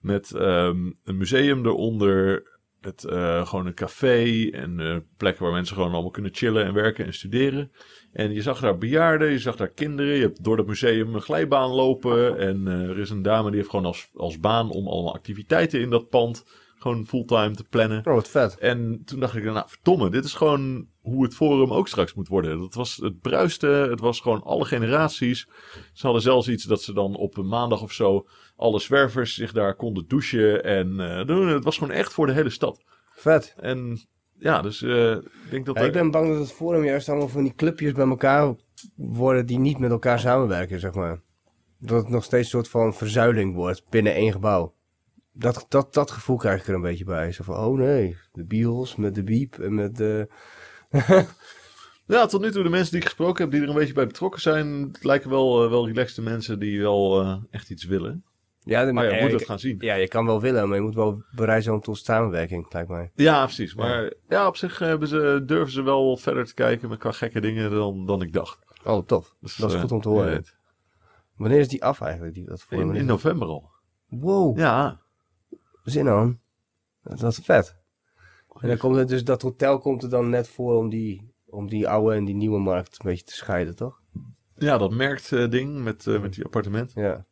Met 0.00 0.32
ehm, 0.32 0.90
een 1.04 1.16
museum 1.16 1.66
eronder. 1.66 2.48
Met 2.80 3.04
eh, 3.04 3.46
gewoon 3.46 3.66
een 3.66 3.74
café 3.74 4.48
en 4.50 4.80
eh, 4.80 4.96
plekken 5.16 5.44
waar 5.44 5.52
mensen 5.52 5.76
gewoon 5.76 5.92
allemaal 5.92 6.10
kunnen 6.10 6.34
chillen 6.34 6.64
en 6.64 6.74
werken 6.74 7.06
en 7.06 7.14
studeren. 7.14 7.72
En 8.12 8.32
je 8.32 8.42
zag 8.42 8.60
daar 8.60 8.78
bejaarden, 8.78 9.30
je 9.30 9.38
zag 9.38 9.56
daar 9.56 9.70
kinderen. 9.70 10.14
Je 10.14 10.22
hebt 10.22 10.44
door 10.44 10.56
dat 10.56 10.66
museum 10.66 11.14
een 11.14 11.20
glijbaan 11.20 11.70
lopen. 11.70 12.38
En 12.38 12.68
eh, 12.68 12.88
er 12.88 12.98
is 12.98 13.10
een 13.10 13.22
dame 13.22 13.48
die 13.48 13.58
heeft 13.58 13.70
gewoon 13.70 13.86
als, 13.86 14.10
als 14.14 14.40
baan 14.40 14.70
om 14.70 14.88
allemaal 14.88 15.14
activiteiten 15.14 15.80
in 15.80 15.90
dat 15.90 16.08
pand 16.08 16.44
gewoon 16.80 17.06
fulltime 17.06 17.54
te 17.54 17.64
plannen. 17.64 18.06
Oh, 18.06 18.14
wat 18.14 18.28
vet. 18.28 18.58
En 18.58 19.02
toen 19.04 19.20
dacht 19.20 19.36
ik, 19.36 19.44
nou 19.44 19.68
verdomme, 19.68 20.10
dit 20.10 20.24
is 20.24 20.34
gewoon 20.34 20.86
hoe 21.00 21.22
het 21.22 21.34
forum 21.34 21.72
ook 21.72 21.88
straks 21.88 22.14
moet 22.14 22.28
worden. 22.28 22.58
Dat 22.58 22.74
was 22.74 22.96
het 22.96 23.20
bruiste, 23.20 23.66
het 23.66 24.00
was 24.00 24.20
gewoon 24.20 24.42
alle 24.42 24.64
generaties. 24.64 25.48
Ze 25.92 26.02
hadden 26.02 26.22
zelfs 26.22 26.48
iets 26.48 26.64
dat 26.64 26.82
ze 26.82 26.92
dan 26.92 27.16
op 27.16 27.36
een 27.36 27.48
maandag 27.48 27.82
of 27.82 27.92
zo 27.92 28.26
alle 28.56 28.80
zwervers 28.80 29.34
zich 29.34 29.52
daar 29.52 29.74
konden 29.74 30.08
douchen 30.08 30.64
en 30.64 31.00
eh, 31.00 31.26
doen. 31.26 31.48
Het 31.48 31.64
was 31.64 31.78
gewoon 31.78 31.94
echt 31.94 32.12
voor 32.12 32.26
de 32.26 32.32
hele 32.32 32.50
stad. 32.50 32.82
Vet. 33.14 33.54
En 33.56 34.08
ja, 34.38 34.62
dus 34.62 34.82
eh, 34.82 35.10
ik 35.10 35.50
denk 35.50 35.66
dat... 35.66 35.78
Ja, 35.78 35.84
ik 35.84 35.92
ben 35.92 36.10
bang 36.10 36.28
dat 36.28 36.38
het 36.38 36.52
forum 36.52 36.84
juist 36.84 37.08
allemaal 37.08 37.28
van 37.28 37.42
die 37.42 37.54
clubjes 37.54 37.92
bij 37.92 38.08
elkaar 38.08 38.54
worden 38.96 39.46
die 39.46 39.58
niet 39.58 39.78
met 39.78 39.90
elkaar 39.90 40.18
samenwerken, 40.18 40.80
zeg 40.80 40.94
maar. 40.94 41.22
Dat 41.78 42.02
het 42.02 42.08
nog 42.08 42.24
steeds 42.24 42.44
een 42.44 42.50
soort 42.50 42.68
van 42.68 42.94
verzuiling 42.94 43.54
wordt 43.54 43.90
binnen 43.90 44.14
één 44.14 44.32
gebouw. 44.32 44.74
Dat, 45.32 45.66
dat, 45.68 45.94
dat 45.94 46.10
gevoel 46.10 46.36
krijg 46.36 46.60
ik 46.60 46.68
er 46.68 46.74
een 46.74 46.80
beetje 46.80 47.04
bij. 47.04 47.32
Zo 47.32 47.44
van, 47.44 47.56
oh 47.56 47.78
nee, 47.78 48.16
de 48.32 48.44
Beatles 48.44 48.96
met 48.96 49.14
de 49.14 49.24
Beep 49.24 49.58
en 49.58 49.74
met 49.74 49.96
de... 49.96 50.28
Ja, 52.10 52.26
tot 52.26 52.40
nu 52.40 52.50
toe 52.50 52.62
de 52.62 52.68
mensen 52.68 52.90
die 52.90 53.00
ik 53.00 53.06
gesproken 53.06 53.42
heb, 53.42 53.52
die 53.52 53.62
er 53.62 53.68
een 53.68 53.74
beetje 53.74 53.92
bij 53.92 54.06
betrokken 54.06 54.40
zijn, 54.40 54.82
het 54.92 55.04
lijken 55.04 55.30
wel, 55.30 55.64
uh, 55.64 55.70
wel 55.70 55.86
relaxte 55.86 56.22
mensen 56.22 56.58
die 56.58 56.80
wel 56.80 57.22
uh, 57.22 57.36
echt 57.50 57.70
iets 57.70 57.84
willen. 57.84 58.24
Ja, 58.64 58.92
maar 58.92 59.04
ja, 59.04 59.26
je, 59.26 59.32
het 59.32 59.44
gaan 59.44 59.58
zien. 59.58 59.76
Ja, 59.78 59.94
je 59.94 60.08
kan 60.08 60.26
wel 60.26 60.40
willen, 60.40 60.68
maar 60.68 60.76
je 60.76 60.82
moet 60.82 60.94
wel 60.94 61.22
bereid 61.34 61.64
zijn 61.64 61.80
tot 61.80 61.98
samenwerking, 61.98 62.72
lijkt 62.72 62.88
mij. 62.88 63.10
Ja, 63.14 63.44
precies. 63.44 63.74
Maar 63.74 64.02
ja, 64.04 64.10
ja 64.28 64.46
op 64.46 64.56
zich 64.56 64.78
hebben 64.78 65.08
ze, 65.08 65.42
durven 65.46 65.72
ze 65.72 65.82
wel 65.82 66.16
verder 66.16 66.46
te 66.46 66.54
kijken 66.54 66.88
met 66.88 66.98
qua 66.98 67.12
gekke 67.12 67.40
dingen 67.40 67.70
dan, 67.70 68.06
dan 68.06 68.22
ik 68.22 68.32
dacht. 68.32 68.58
Oh, 68.84 69.06
tof. 69.06 69.34
Dus, 69.40 69.56
dat 69.56 69.72
is 69.72 69.80
goed 69.80 69.92
om 69.92 70.00
te 70.00 70.08
horen. 70.08 70.32
Ja, 70.32 70.40
Wanneer 71.36 71.58
is 71.58 71.68
die 71.68 71.84
af 71.84 72.00
eigenlijk? 72.00 72.34
Die, 72.34 72.44
dat 72.44 72.66
in, 72.68 72.94
in 72.94 73.06
november 73.06 73.48
al. 73.48 73.70
Wow. 74.08 74.58
Ja. 74.58 75.00
Zin 75.84 76.08
aan. 76.08 76.40
Dat, 77.02 77.18
dat 77.18 77.32
is 77.32 77.38
vet. 77.44 77.79
En 78.60 78.68
dan 78.68 78.76
komt 78.76 78.96
het 78.96 79.08
dus, 79.08 79.24
dat 79.24 79.42
hotel 79.42 79.78
komt 79.78 80.02
er 80.02 80.10
dan 80.10 80.30
net 80.30 80.48
voor 80.48 80.76
om 80.76 80.88
die, 80.88 81.34
om 81.46 81.68
die 81.68 81.88
oude 81.88 82.16
en 82.16 82.24
die 82.24 82.34
nieuwe 82.34 82.58
markt 82.58 82.92
een 82.92 83.10
beetje 83.10 83.24
te 83.24 83.34
scheiden, 83.34 83.76
toch? 83.76 84.00
Ja, 84.54 84.78
dat 84.78 84.90
merkt 84.90 85.30
uh, 85.30 85.48
ding 85.48 85.82
met, 85.82 86.06
uh, 86.06 86.20
met 86.20 86.34
die 86.34 86.44
appartement. 86.44 86.92
Ja. 86.94 87.26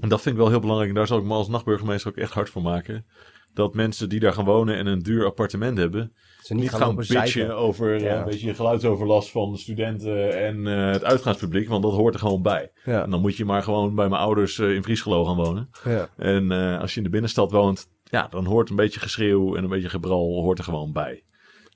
En 0.00 0.08
dat 0.08 0.20
vind 0.20 0.34
ik 0.34 0.40
wel 0.40 0.50
heel 0.50 0.60
belangrijk. 0.60 0.90
En 0.90 0.96
daar 0.96 1.06
zal 1.06 1.18
ik 1.18 1.24
me 1.24 1.34
als 1.34 1.48
nachtburgemeester 1.48 2.10
ook 2.10 2.16
echt 2.16 2.32
hard 2.32 2.50
voor 2.50 2.62
maken. 2.62 3.06
Dat 3.52 3.74
mensen 3.74 4.08
die 4.08 4.20
daar 4.20 4.32
gaan 4.32 4.44
wonen 4.44 4.76
en 4.76 4.86
een 4.86 5.02
duur 5.02 5.24
appartement 5.24 5.78
hebben... 5.78 6.12
Ze 6.42 6.54
niet, 6.54 6.62
niet 6.62 6.70
gaan, 6.70 6.80
gaan 6.80 6.96
bitchen 6.96 7.56
over 7.56 8.00
ja. 8.00 8.12
uh, 8.12 8.18
een 8.18 8.24
beetje 8.24 8.54
geluidsoverlast 8.54 9.30
van 9.30 9.52
de 9.52 9.58
studenten 9.58 10.38
en 10.38 10.56
uh, 10.56 10.90
het 10.90 11.04
uitgaanspubliek. 11.04 11.68
Want 11.68 11.82
dat 11.82 11.92
hoort 11.92 12.14
er 12.14 12.20
gewoon 12.20 12.42
bij. 12.42 12.72
Ja. 12.84 13.02
En 13.02 13.10
dan 13.10 13.20
moet 13.20 13.36
je 13.36 13.44
maar 13.44 13.62
gewoon 13.62 13.94
bij 13.94 14.08
mijn 14.08 14.20
ouders 14.20 14.58
in 14.58 14.82
Friesgelo 14.82 15.24
gaan 15.24 15.36
wonen. 15.36 15.70
Ja. 15.84 16.08
En 16.16 16.50
als 16.80 16.92
je 16.92 16.96
in 16.96 17.04
de 17.04 17.10
binnenstad 17.10 17.50
woont, 17.50 17.88
ja, 18.10 18.28
dan 18.28 18.44
hoort 18.44 18.70
een 18.70 18.76
beetje 18.76 19.00
geschreeuw 19.00 19.56
en 19.56 19.64
een 19.64 19.70
beetje 19.70 19.88
gebral 19.88 20.42
hoort 20.42 20.58
er 20.58 20.64
gewoon 20.64 20.92
bij. 20.92 21.24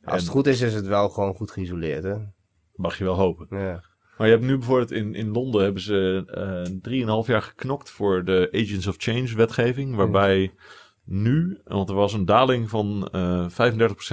Als 0.05 0.13
en, 0.15 0.19
het 0.19 0.29
goed 0.29 0.47
is, 0.47 0.61
is 0.61 0.75
het 0.75 0.87
wel 0.87 1.09
gewoon 1.09 1.35
goed 1.35 1.51
geïsoleerd, 1.51 2.03
hè? 2.03 2.15
Mag 2.75 2.99
je 2.99 3.05
wel 3.05 3.17
hopen. 3.17 3.47
Ja. 3.51 3.85
Maar 4.17 4.29
je 4.29 4.35
hebt 4.35 4.47
nu 4.47 4.57
bijvoorbeeld 4.57 4.91
in, 4.91 5.15
in 5.15 5.33
Londen 5.33 5.63
hebben 5.63 5.83
ze 5.83 6.25
uh, 6.85 7.23
3,5 7.25 7.29
jaar 7.29 7.43
geknokt 7.43 7.91
voor 7.91 8.25
de 8.25 8.49
Agents 8.53 8.87
of 8.87 8.95
Change 8.99 9.35
wetgeving. 9.35 9.95
Waarbij 9.95 10.41
ja. 10.41 10.51
nu, 11.05 11.61
want 11.65 11.89
er 11.89 11.95
was 11.95 12.13
een 12.13 12.25
daling 12.25 12.71
van 12.71 13.09
uh, 13.13 13.49
35% 13.49 13.53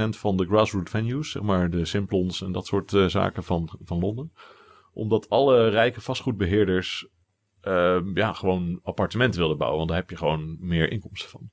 van 0.10 0.38
de 0.38 0.46
grassroots 0.46 0.92
venues, 0.92 1.32
zeg 1.32 1.42
maar 1.42 1.70
de 1.70 1.86
Simplons 1.86 2.42
en 2.42 2.52
dat 2.52 2.66
soort 2.66 2.92
uh, 2.92 3.06
zaken 3.06 3.44
van, 3.44 3.80
van 3.84 4.00
Londen. 4.00 4.34
Omdat 4.94 5.30
alle 5.30 5.70
rijke 5.70 6.02
vastgoedbeheerders 6.02 7.08
ja, 8.14 8.34
gewoon 8.34 8.80
appartementen 8.84 9.40
wilden 9.40 9.58
bouwen, 9.58 9.78
want 9.78 9.90
daar 9.90 10.00
heb 10.00 10.10
je 10.10 10.18
gewoon 10.18 10.58
meer 10.60 10.92
inkomsten 10.92 11.30
van. 11.30 11.50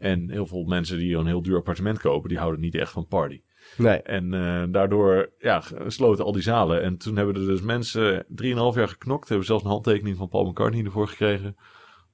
En 0.00 0.30
heel 0.30 0.46
veel 0.46 0.64
mensen 0.64 0.98
die 0.98 1.16
een 1.16 1.26
heel 1.26 1.42
duur 1.42 1.56
appartement 1.56 1.98
kopen, 1.98 2.28
die 2.28 2.38
houden 2.38 2.60
niet 2.60 2.74
echt 2.74 2.92
van 2.92 3.06
party. 3.06 3.40
Nee. 3.76 4.02
En 4.02 4.32
uh, 4.32 4.62
daardoor 4.70 5.32
ja, 5.38 5.62
sloten 5.86 6.24
al 6.24 6.32
die 6.32 6.42
zalen. 6.42 6.82
En 6.82 6.96
toen 6.96 7.16
hebben 7.16 7.34
er 7.34 7.46
dus 7.46 7.60
mensen 7.60 8.24
3,5 8.28 8.28
jaar 8.42 8.88
geknokt. 8.88 9.28
Hebben 9.28 9.46
zelfs 9.46 9.64
een 9.64 9.70
handtekening 9.70 10.16
van 10.16 10.28
Paul 10.28 10.44
McCartney 10.44 10.84
ervoor 10.84 11.08
gekregen. 11.08 11.56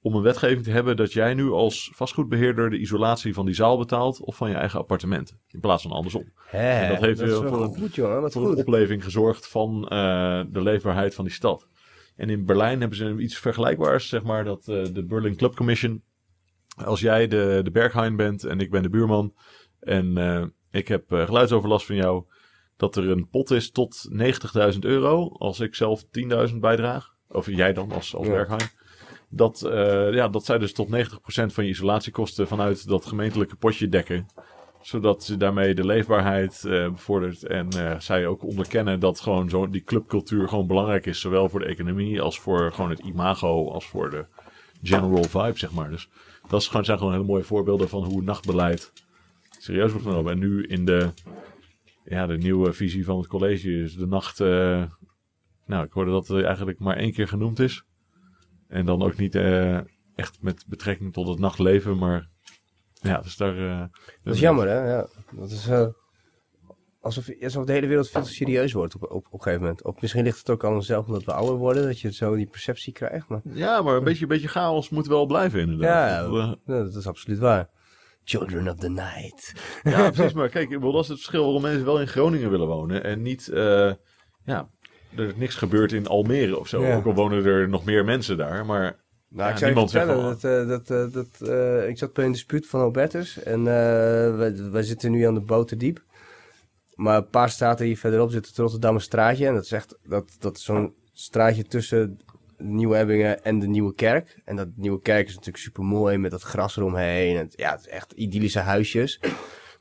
Om 0.01 0.15
een 0.15 0.23
wetgeving 0.23 0.63
te 0.63 0.71
hebben 0.71 0.97
dat 0.97 1.13
jij 1.13 1.35
nu 1.35 1.51
als 1.51 1.91
vastgoedbeheerder 1.95 2.71
de 2.71 2.79
isolatie 2.79 3.35
van 3.35 3.47
die 3.47 3.55
zaal 3.55 3.79
betaalt. 3.79 4.21
Of 4.21 4.37
van 4.37 4.49
je 4.49 4.55
eigen 4.55 4.79
appartement. 4.79 5.37
In 5.49 5.61
plaats 5.61 5.83
van 5.83 5.93
andersom. 5.93 6.33
En 6.51 6.89
dat 6.89 7.01
heeft 7.01 7.19
dat 7.19 7.29
weer 7.29 7.49
voor, 7.49 7.67
goed, 7.67 7.95
jongen, 7.95 8.21
wat 8.21 8.33
voor 8.33 8.43
goed. 8.43 8.53
een 8.53 8.59
opleving 8.59 9.05
gezorgd 9.05 9.49
van 9.49 9.81
uh, 9.83 9.89
de 10.49 10.63
leefbaarheid 10.63 11.15
van 11.15 11.25
die 11.25 11.35
stad. 11.35 11.69
En 12.17 12.31
in 12.31 12.45
Berlijn 12.45 12.81
hebben 12.81 12.99
ze 12.99 13.17
iets 13.19 13.39
vergelijkbaars. 13.39 14.09
Zeg 14.09 14.23
maar 14.23 14.45
dat 14.45 14.69
uh, 14.69 14.85
de 14.93 15.05
Berlin 15.05 15.37
Club 15.37 15.55
Commission. 15.55 16.03
Als 16.85 17.01
jij 17.01 17.28
de, 17.28 17.61
de 17.65 17.70
Berghain 17.70 18.16
bent 18.16 18.44
en 18.44 18.61
ik 18.61 18.70
ben 18.70 18.82
de 18.82 18.89
buurman. 18.89 19.35
En 19.81 20.19
uh, 20.19 20.44
ik 20.70 20.89
heb 20.89 21.12
uh, 21.12 21.24
geluidsoverlast 21.24 21.86
van 21.86 21.97
jou. 21.97 22.24
Dat 22.77 22.97
er 22.97 23.11
een 23.11 23.28
pot 23.28 23.51
is 23.51 23.70
tot 23.70 24.09
90.000 24.73 24.78
euro. 24.81 25.28
Als 25.28 25.61
ik 25.61 25.74
zelf 25.74 26.05
10.000 26.51 26.57
bijdraag. 26.61 27.15
Of 27.28 27.47
jij 27.47 27.73
dan 27.73 27.93
als, 27.93 28.15
als 28.15 28.27
Ja. 28.27 28.32
Berghain. 28.32 28.70
Dat, 29.28 29.62
eh, 29.62 30.12
ja, 30.12 30.28
dat 30.28 30.44
zij 30.44 30.59
dus 30.59 30.73
tot 30.73 30.89
90% 30.89 31.53
van 31.53 31.65
je 31.65 31.70
isolatiekosten 31.70 32.48
vanuit 32.48 32.89
dat 32.89 33.07
gemeentelijke 33.07 33.57
potje 33.57 33.89
dekken. 33.89 34.27
Zodat 34.81 35.24
ze 35.24 35.36
daarmee 35.36 35.74
de 35.74 35.86
leefbaarheid 35.86 36.65
eh, 36.65 36.90
bevordert. 36.90 37.44
En 37.44 37.69
eh, 37.69 38.01
zij 38.01 38.27
ook 38.27 38.43
onderkennen 38.43 39.01
dat 39.01 39.20
gewoon 39.20 39.48
zo, 39.48 39.69
die 39.70 39.82
clubcultuur 39.82 40.48
gewoon 40.48 40.66
belangrijk 40.66 41.07
is. 41.07 41.20
Zowel 41.20 41.48
voor 41.48 41.61
de 41.61 41.66
economie 41.66 42.20
als 42.20 42.40
voor 42.40 42.73
gewoon 42.73 42.90
het 42.90 42.98
imago. 42.98 43.70
Als 43.70 43.86
voor 43.86 44.11
de 44.11 44.24
general 44.82 45.24
vibe, 45.24 45.59
zeg 45.59 45.73
maar. 45.73 45.90
Dus 45.90 46.09
dat 46.48 46.60
is 46.60 46.68
gewoon, 46.68 46.85
zijn 46.85 46.98
gewoon 46.98 47.12
hele 47.12 47.24
mooie 47.24 47.43
voorbeelden 47.44 47.89
van 47.89 48.05
hoe 48.05 48.23
nachtbeleid 48.23 48.93
serieus 49.59 49.90
wordt 49.90 50.06
genomen. 50.06 50.32
En 50.32 50.39
nu 50.39 50.66
in 50.66 50.85
de, 50.85 51.10
ja, 52.05 52.27
de 52.27 52.36
nieuwe 52.36 52.73
visie 52.73 53.05
van 53.05 53.18
het 53.18 53.27
college 53.27 53.70
is 53.70 53.94
de 53.94 54.06
nacht... 54.06 54.40
eh, 54.40 54.85
nou, 55.66 55.85
ik 55.85 55.93
hoorde 55.93 56.10
dat 56.10 56.28
het 56.28 56.44
eigenlijk 56.44 56.78
maar 56.78 56.97
één 56.97 57.12
keer 57.12 57.28
genoemd 57.28 57.59
is. 57.59 57.85
En 58.68 58.86
dan 58.86 59.02
ook 59.02 59.16
niet 59.16 59.35
eh, 59.35 59.78
echt 60.14 60.39
met 60.40 60.64
betrekking 60.66 61.12
tot 61.12 61.28
het 61.28 61.39
nachtleven, 61.39 61.98
maar 61.98 62.28
ja, 62.93 63.20
dus 63.20 63.36
daar... 63.36 63.59
eh, 63.59 63.85
Dat 64.23 64.35
is 64.35 64.40
jammer, 64.40 64.68
hè? 64.68 64.90
Ja. 64.93 65.06
Dat 65.32 65.51
is 65.51 65.68
alsof, 67.07 67.28
alsof 67.43 67.65
de 67.65 67.73
hele 67.73 67.87
wereld 67.87 68.09
veel 68.09 68.23
te 68.23 68.33
serieus 68.33 68.73
wordt 68.73 68.95
op, 68.95 69.03
op, 69.03 69.11
op 69.11 69.33
een 69.33 69.41
gegeven 69.43 69.61
moment. 69.61 69.85
Of 69.85 70.01
misschien 70.01 70.24
ligt 70.24 70.39
het 70.39 70.51
ook 70.51 70.65
aan 70.65 70.74
onszelf 70.74 71.07
omdat 71.07 71.24
we 71.24 71.33
ouder 71.33 71.57
worden, 71.57 71.85
dat 71.87 72.01
je 72.01 72.12
zo 72.12 72.35
die 72.35 72.47
perceptie 72.47 72.93
krijgt. 72.93 73.28
Maar 73.28 73.41
Ja, 73.53 73.83
maar 73.83 73.97
een 73.97 74.05
beetje, 74.05 74.23
een 74.23 74.28
beetje 74.28 74.49
chaos 74.49 74.89
moet 74.89 75.07
wel 75.07 75.27
blijven 75.27 75.61
inderdaad. 75.61 76.24
Ja, 76.24 76.28
Dat, 76.31 76.59
eh, 76.66 76.74
dat 76.85 76.95
is 76.95 77.07
absoluut 77.07 77.39
waar. 77.39 77.69
Children 78.24 78.69
of 78.69 78.74
the 78.74 78.89
Night. 78.91 79.53
ja, 79.83 80.11
precies. 80.11 80.33
Maar 80.33 80.49
kijk, 80.49 80.65
ik 80.70 80.78
bedoel, 80.78 80.93
dat 80.93 81.03
is 81.03 81.09
het 81.09 81.16
verschil 81.19 81.43
waarom 81.45 81.62
mensen 81.62 81.85
wel 81.85 82.01
in 82.01 82.09
Groningen 82.09 82.51
willen 82.51 82.66
wonen. 82.66 83.05
En 83.05 83.23
niet, 83.23 83.49
eh, 83.49 83.93
ja, 84.45 84.69
er 85.16 85.24
is 85.27 85.37
niks 85.37 85.55
gebeurt 85.55 85.93
in 85.93 86.07
Almere 86.07 86.59
of 86.59 86.69
zo. 86.69 86.83
Ja. 86.83 86.97
Ook 86.97 87.07
al 87.07 87.15
wonen 87.15 87.45
er 87.45 87.69
nog 87.69 87.85
meer 87.85 88.05
mensen 88.05 88.37
daar. 88.37 88.66
Maar 88.66 89.05
Nou, 89.28 89.49
Ja, 89.49 89.55
ik 89.55 89.59
zou 89.59 89.70
je 89.70 89.77
niemand 89.77 89.91
vertellen, 89.91 90.23
wel- 90.23 90.39
dat, 90.39 90.45
eh, 90.45 90.69
dat, 90.69 91.12
dat, 91.12 91.49
ik 91.89 91.99
zat 91.99 92.12
bij 92.12 92.24
een 92.24 92.33
dispuut 92.33 92.66
van 92.66 92.81
Albertus 92.81 93.43
en 93.43 93.65
wij, 93.65 94.70
wij 94.70 94.83
zitten 94.83 95.11
nu 95.11 95.23
aan 95.23 95.35
de 95.35 95.41
Boterdiep. 95.41 96.05
Maar 96.97 97.16
een 97.16 97.28
paar 97.28 97.51
straten 97.51 97.86
hier 97.86 97.98
verderop 97.98 98.31
zit 98.31 98.47
het 98.47 98.56
Rotterdammer 98.56 99.02
straatje. 99.02 99.47
En 99.47 99.55
dat 99.55 99.64
is 99.64 99.73
echt 99.73 99.98
dat, 100.02 100.36
dat 100.39 100.59
zo'n 100.59 100.94
straatje 101.12 101.64
tussen 101.64 102.18
Nieuwe 102.59 102.97
Ebbingen 102.97 103.44
en 103.44 103.59
de 103.59 103.66
Nieuwe 103.66 103.94
Kerk. 103.94 104.40
En 104.44 104.56
dat 104.56 104.68
Nieuwe 104.74 105.01
Kerk 105.01 105.27
is 105.27 105.35
natuurlijk 105.35 105.64
super 105.64 105.85
mooi 105.85 106.18
met 106.18 106.31
dat 106.31 106.43
gras 106.43 106.77
eromheen. 106.77 107.36
En 107.36 107.48
ja, 107.51 107.70
het 107.70 107.81
is 107.81 107.89
echt 107.89 108.12
idyllische 108.12 108.59
huisjes. 108.59 109.20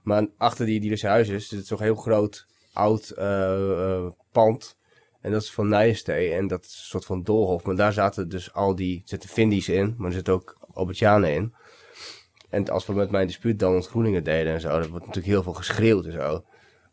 Maar 0.03 0.27
achter 0.37 0.65
die 0.65 0.75
idyllische 0.75 1.07
huisjes 1.07 1.47
zit 1.47 1.67
zo'n 1.67 1.81
heel 1.81 1.95
groot 1.95 2.45
oud 2.73 3.09
eh, 3.09 3.95
eh, 3.95 4.11
pand. 4.31 4.77
En 5.21 5.31
dat 5.31 5.41
is 5.41 5.51
van 5.51 5.67
Nijenstee. 5.67 6.31
En 6.31 6.47
dat 6.47 6.65
is 6.65 6.71
een 6.71 6.85
soort 6.85 7.05
van 7.05 7.23
doolhof. 7.23 7.63
Maar 7.63 7.75
daar 7.75 7.93
zaten 7.93 8.29
dus 8.29 8.53
al 8.53 8.75
die... 8.75 9.01
Zitten 9.05 9.29
Vindies 9.29 9.69
in. 9.69 9.95
Maar 9.97 10.07
er 10.07 10.13
zitten 10.13 10.33
ook 10.33 10.57
Albertianen 10.73 11.33
in. 11.33 11.53
En 12.49 12.69
als 12.69 12.85
we 12.85 12.93
met 12.93 13.11
mijn 13.11 13.27
dispuut 13.27 13.59
dan 13.59 13.73
ontgroeningen 13.73 14.23
deden 14.23 14.53
en 14.53 14.61
zo. 14.61 14.67
Er 14.67 14.89
wordt 14.89 15.05
natuurlijk 15.05 15.33
heel 15.33 15.43
veel 15.43 15.53
geschreeuwd 15.53 16.05
en 16.05 16.11
zo. 16.11 16.43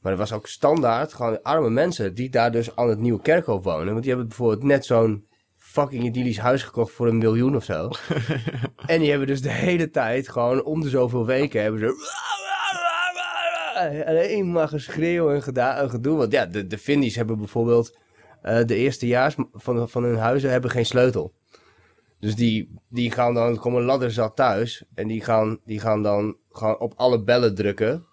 Maar 0.02 0.12
er 0.12 0.18
was 0.18 0.32
ook 0.32 0.46
standaard 0.46 1.12
gewoon 1.12 1.42
arme 1.42 1.70
mensen 1.70 2.14
die 2.14 2.30
daar 2.30 2.52
dus 2.52 2.76
aan 2.76 2.88
het 2.88 2.98
Nieuwe 2.98 3.22
Kerkhof 3.22 3.64
wonen. 3.64 3.92
Want 3.92 4.00
die 4.00 4.08
hebben 4.08 4.28
bijvoorbeeld 4.28 4.62
net 4.62 4.86
zo'n 4.86 5.26
fucking 5.56 6.04
idyllisch 6.04 6.38
huis 6.38 6.62
gekocht 6.62 6.92
voor 6.92 7.08
een 7.08 7.18
miljoen 7.18 7.56
of 7.56 7.64
zo. 7.64 7.90
en 8.86 9.00
die 9.00 9.10
hebben 9.10 9.26
dus 9.26 9.42
de 9.42 9.50
hele 9.50 9.90
tijd 9.90 10.28
gewoon 10.28 10.64
om 10.64 10.80
de 10.80 10.88
zoveel 10.88 11.26
weken 11.26 11.62
hebben 11.62 11.80
ze... 11.80 12.20
Alleen 14.06 14.52
maar 14.52 14.68
geschreeuw 14.68 15.30
en, 15.30 15.54
en 15.54 15.90
gedoe. 15.90 16.16
Want 16.16 16.32
ja, 16.32 16.46
de, 16.46 16.66
de 16.66 16.78
Vindies 16.78 17.16
hebben 17.16 17.38
bijvoorbeeld 17.38 17.98
eh, 18.42 18.64
de 18.64 18.74
eerstejaars 18.74 19.34
van, 19.52 19.88
van 19.88 20.02
hun 20.02 20.16
huizen 20.16 20.50
hebben 20.50 20.70
geen 20.70 20.86
sleutel. 20.86 21.32
Dus 22.20 22.34
die, 22.34 22.74
die 22.88 23.10
gaan 23.10 23.34
dan, 23.34 23.52
er 23.52 23.58
komen 23.58 23.80
een 23.80 23.86
ladderzat 23.86 24.36
thuis. 24.36 24.84
En 24.94 25.08
die 25.08 25.24
gaan, 25.24 25.58
die 25.64 25.80
gaan 25.80 26.02
dan 26.02 26.36
gewoon 26.50 26.78
op 26.78 26.92
alle 26.96 27.22
bellen 27.22 27.54
drukken. 27.54 28.06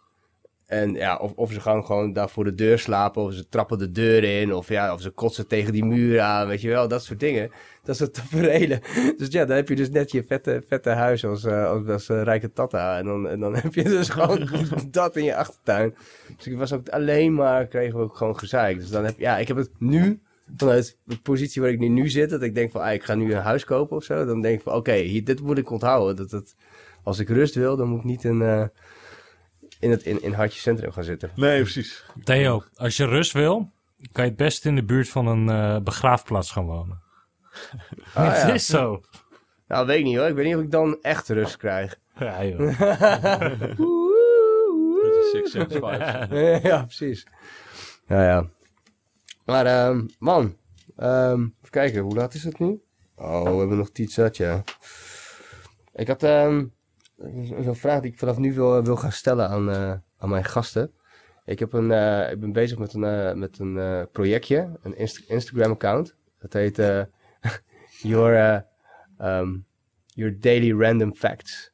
En 0.69 0.93
ja, 0.93 1.17
of, 1.17 1.33
of 1.35 1.51
ze 1.51 1.59
gaan 1.59 1.85
gewoon 1.85 2.13
daar 2.13 2.29
voor 2.29 2.43
de 2.43 2.55
deur 2.55 2.79
slapen. 2.79 3.21
Of 3.21 3.33
ze 3.33 3.49
trappen 3.49 3.77
de 3.77 3.91
deur 3.91 4.23
in. 4.23 4.53
Of 4.53 4.69
ja, 4.69 4.93
of 4.93 5.01
ze 5.01 5.09
kotsen 5.09 5.47
tegen 5.47 5.73
die 5.73 5.85
muur 5.85 6.19
aan. 6.21 6.47
Weet 6.47 6.61
je 6.61 6.69
wel, 6.69 6.87
dat 6.87 7.03
soort 7.03 7.19
dingen. 7.19 7.51
Dat 7.83 7.97
soort 7.97 8.13
tafereelen. 8.13 8.79
Dus 9.17 9.27
ja, 9.27 9.45
dan 9.45 9.55
heb 9.55 9.67
je 9.69 9.75
dus 9.75 9.89
net 9.89 10.11
je 10.11 10.23
vette, 10.23 10.63
vette 10.67 10.89
huis 10.89 11.25
als, 11.25 11.43
eh, 11.43 11.87
als, 11.87 12.09
eh, 12.09 12.23
rijke 12.23 12.51
tata. 12.51 12.97
En 12.97 13.05
dan, 13.05 13.27
en 13.27 13.39
dan 13.39 13.55
heb 13.61 13.73
je 13.73 13.83
dus 13.83 14.09
gewoon 14.09 14.49
dat 14.91 15.15
in 15.15 15.23
je 15.23 15.35
achtertuin. 15.35 15.95
Dus 16.37 16.47
ik 16.47 16.57
was 16.57 16.73
ook 16.73 16.89
alleen 16.89 17.33
maar, 17.33 17.67
kregen 17.67 17.97
we 17.97 18.03
ook 18.03 18.15
gewoon 18.15 18.39
gezeik. 18.39 18.79
Dus 18.79 18.89
dan 18.89 19.05
heb 19.05 19.19
ja, 19.19 19.37
ik 19.37 19.47
heb 19.47 19.57
het 19.57 19.71
nu, 19.79 20.21
vanuit 20.57 20.97
de 21.03 21.17
positie 21.21 21.61
waar 21.61 21.71
ik 21.71 21.79
nu, 21.79 21.87
nu 21.87 22.09
zit, 22.09 22.29
dat 22.29 22.41
ik 22.41 22.55
denk 22.55 22.71
van, 22.71 22.81
ah, 22.81 22.93
ik 22.93 23.03
ga 23.03 23.15
nu 23.15 23.33
een 23.33 23.41
huis 23.41 23.63
kopen 23.63 23.97
of 23.97 24.03
zo. 24.03 24.25
Dan 24.25 24.41
denk 24.41 24.57
ik 24.57 24.63
van, 24.63 24.73
oké, 24.73 25.21
dit 25.23 25.41
moet 25.41 25.57
ik 25.57 25.69
onthouden. 25.71 26.15
Dat 26.15 26.31
het, 26.31 26.55
als 27.03 27.19
ik 27.19 27.29
rust 27.29 27.55
wil, 27.55 27.75
dan 27.75 27.87
moet 27.87 27.99
ik 27.99 28.05
niet 28.05 28.23
in, 28.23 28.41
eh, 28.41 28.63
in 29.79 29.89
het 29.91 30.03
in, 30.03 30.21
in 30.21 30.33
Hartje 30.33 30.59
Centrum 30.59 30.91
gaan 30.91 31.03
zitten. 31.03 31.31
nee, 31.35 31.61
precies. 31.61 32.05
Theo, 32.23 32.63
als 32.75 32.97
je 32.97 33.05
rust 33.05 33.31
wil, 33.31 33.71
kan 34.11 34.23
je 34.23 34.29
het 34.29 34.39
best 34.39 34.65
in 34.65 34.75
de 34.75 34.83
buurt 34.83 35.09
van 35.09 35.27
een 35.27 35.49
eh, 35.49 35.81
begraafplaats 35.83 36.51
gaan 36.51 36.65
wonen. 36.65 37.01
Ah, 38.13 38.33
het 38.33 38.47
ja. 38.47 38.53
is 38.53 38.65
zo. 38.65 39.01
Nou, 39.67 39.87
weet 39.87 39.97
ik 39.99 40.03
niet 40.03 40.17
hoor. 40.17 40.27
Ik 40.27 40.35
weet 40.35 40.45
niet 40.45 40.55
of 40.55 40.61
ik 40.61 40.71
dan 40.71 40.97
echt 41.01 41.29
rust 41.29 41.57
krijg. 41.57 41.97
Ja, 42.19 42.45
joh. 42.45 42.59
Six 45.31 45.51
Sense 45.51 45.79
vibes. 45.79 46.61
ja, 46.63 46.83
precies. 46.83 47.27
Ja, 48.07 48.23
ja. 48.23 48.49
Maar, 49.45 49.65
ehm, 49.65 50.05
man. 50.19 50.57
ehm, 50.95 51.39
even 51.41 51.69
kijken, 51.69 52.01
hoe 52.01 52.15
laat 52.15 52.33
is 52.33 52.43
het 52.43 52.59
nu? 52.59 52.81
Oh, 53.15 53.43
we 53.51 53.57
hebben 53.57 53.77
nog 53.77 53.89
iets 53.93 54.13
zat, 54.13 54.37
ja. 54.37 54.63
Ik 55.93 56.07
had 56.07 56.23
ehm, 56.23 56.65
zo'n 57.63 57.75
vraag 57.75 58.01
die 58.01 58.11
ik 58.11 58.19
vanaf 58.19 58.37
nu 58.37 58.53
wil, 58.53 58.83
wil 58.83 58.95
gaan 58.95 59.11
stellen 59.11 59.49
aan, 59.49 59.69
eh, 59.69 59.93
aan 60.17 60.29
mijn 60.29 60.43
gasten. 60.43 60.91
Ik, 61.45 61.59
heb 61.59 61.73
een, 61.73 61.91
eh, 61.91 62.31
ik 62.31 62.39
ben 62.39 62.51
bezig 62.51 62.77
met 62.77 62.93
een, 62.93 63.03
eh, 63.03 63.33
met 63.33 63.59
een 63.59 64.07
projectje, 64.11 64.77
een 64.81 64.97
Inst- 64.97 65.29
Instagram-account. 65.29 66.15
Dat 66.39 66.53
heet 66.53 66.75
your, 68.11 68.35
eh, 68.35 68.59
ehm, 69.17 69.57
your 70.05 70.39
Daily 70.39 70.81
Random 70.81 71.13
Facts. 71.15 71.73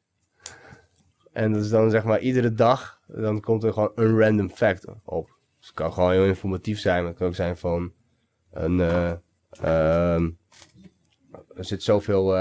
En 1.32 1.52
dat 1.52 1.62
is 1.64 1.70
dan 1.70 1.90
zeg 1.90 2.04
maar 2.04 2.20
iedere 2.20 2.52
dag, 2.52 3.00
dan 3.06 3.40
komt 3.40 3.64
er 3.64 3.72
gewoon 3.72 3.92
een 3.94 4.18
random 4.18 4.50
fact 4.50 4.86
op. 5.04 5.38
Dus 5.58 5.66
het 5.66 5.76
kan 5.76 5.92
gewoon 5.92 6.10
heel 6.12 6.24
informatief 6.24 6.78
zijn, 6.78 6.98
maar 6.98 7.08
het 7.08 7.18
kan 7.18 7.26
ook 7.26 7.34
zijn 7.34 7.56
van 7.56 7.92
een, 8.52 8.80
eh, 8.80 9.12
ehm, 9.50 10.30
er 11.54 11.64
zit 11.64 11.82
zoveel 11.82 12.34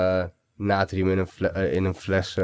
natrium 0.55 1.09
in 1.09 1.17
een, 1.17 1.71
in 1.71 1.83
een 1.83 1.95
fles 1.95 2.37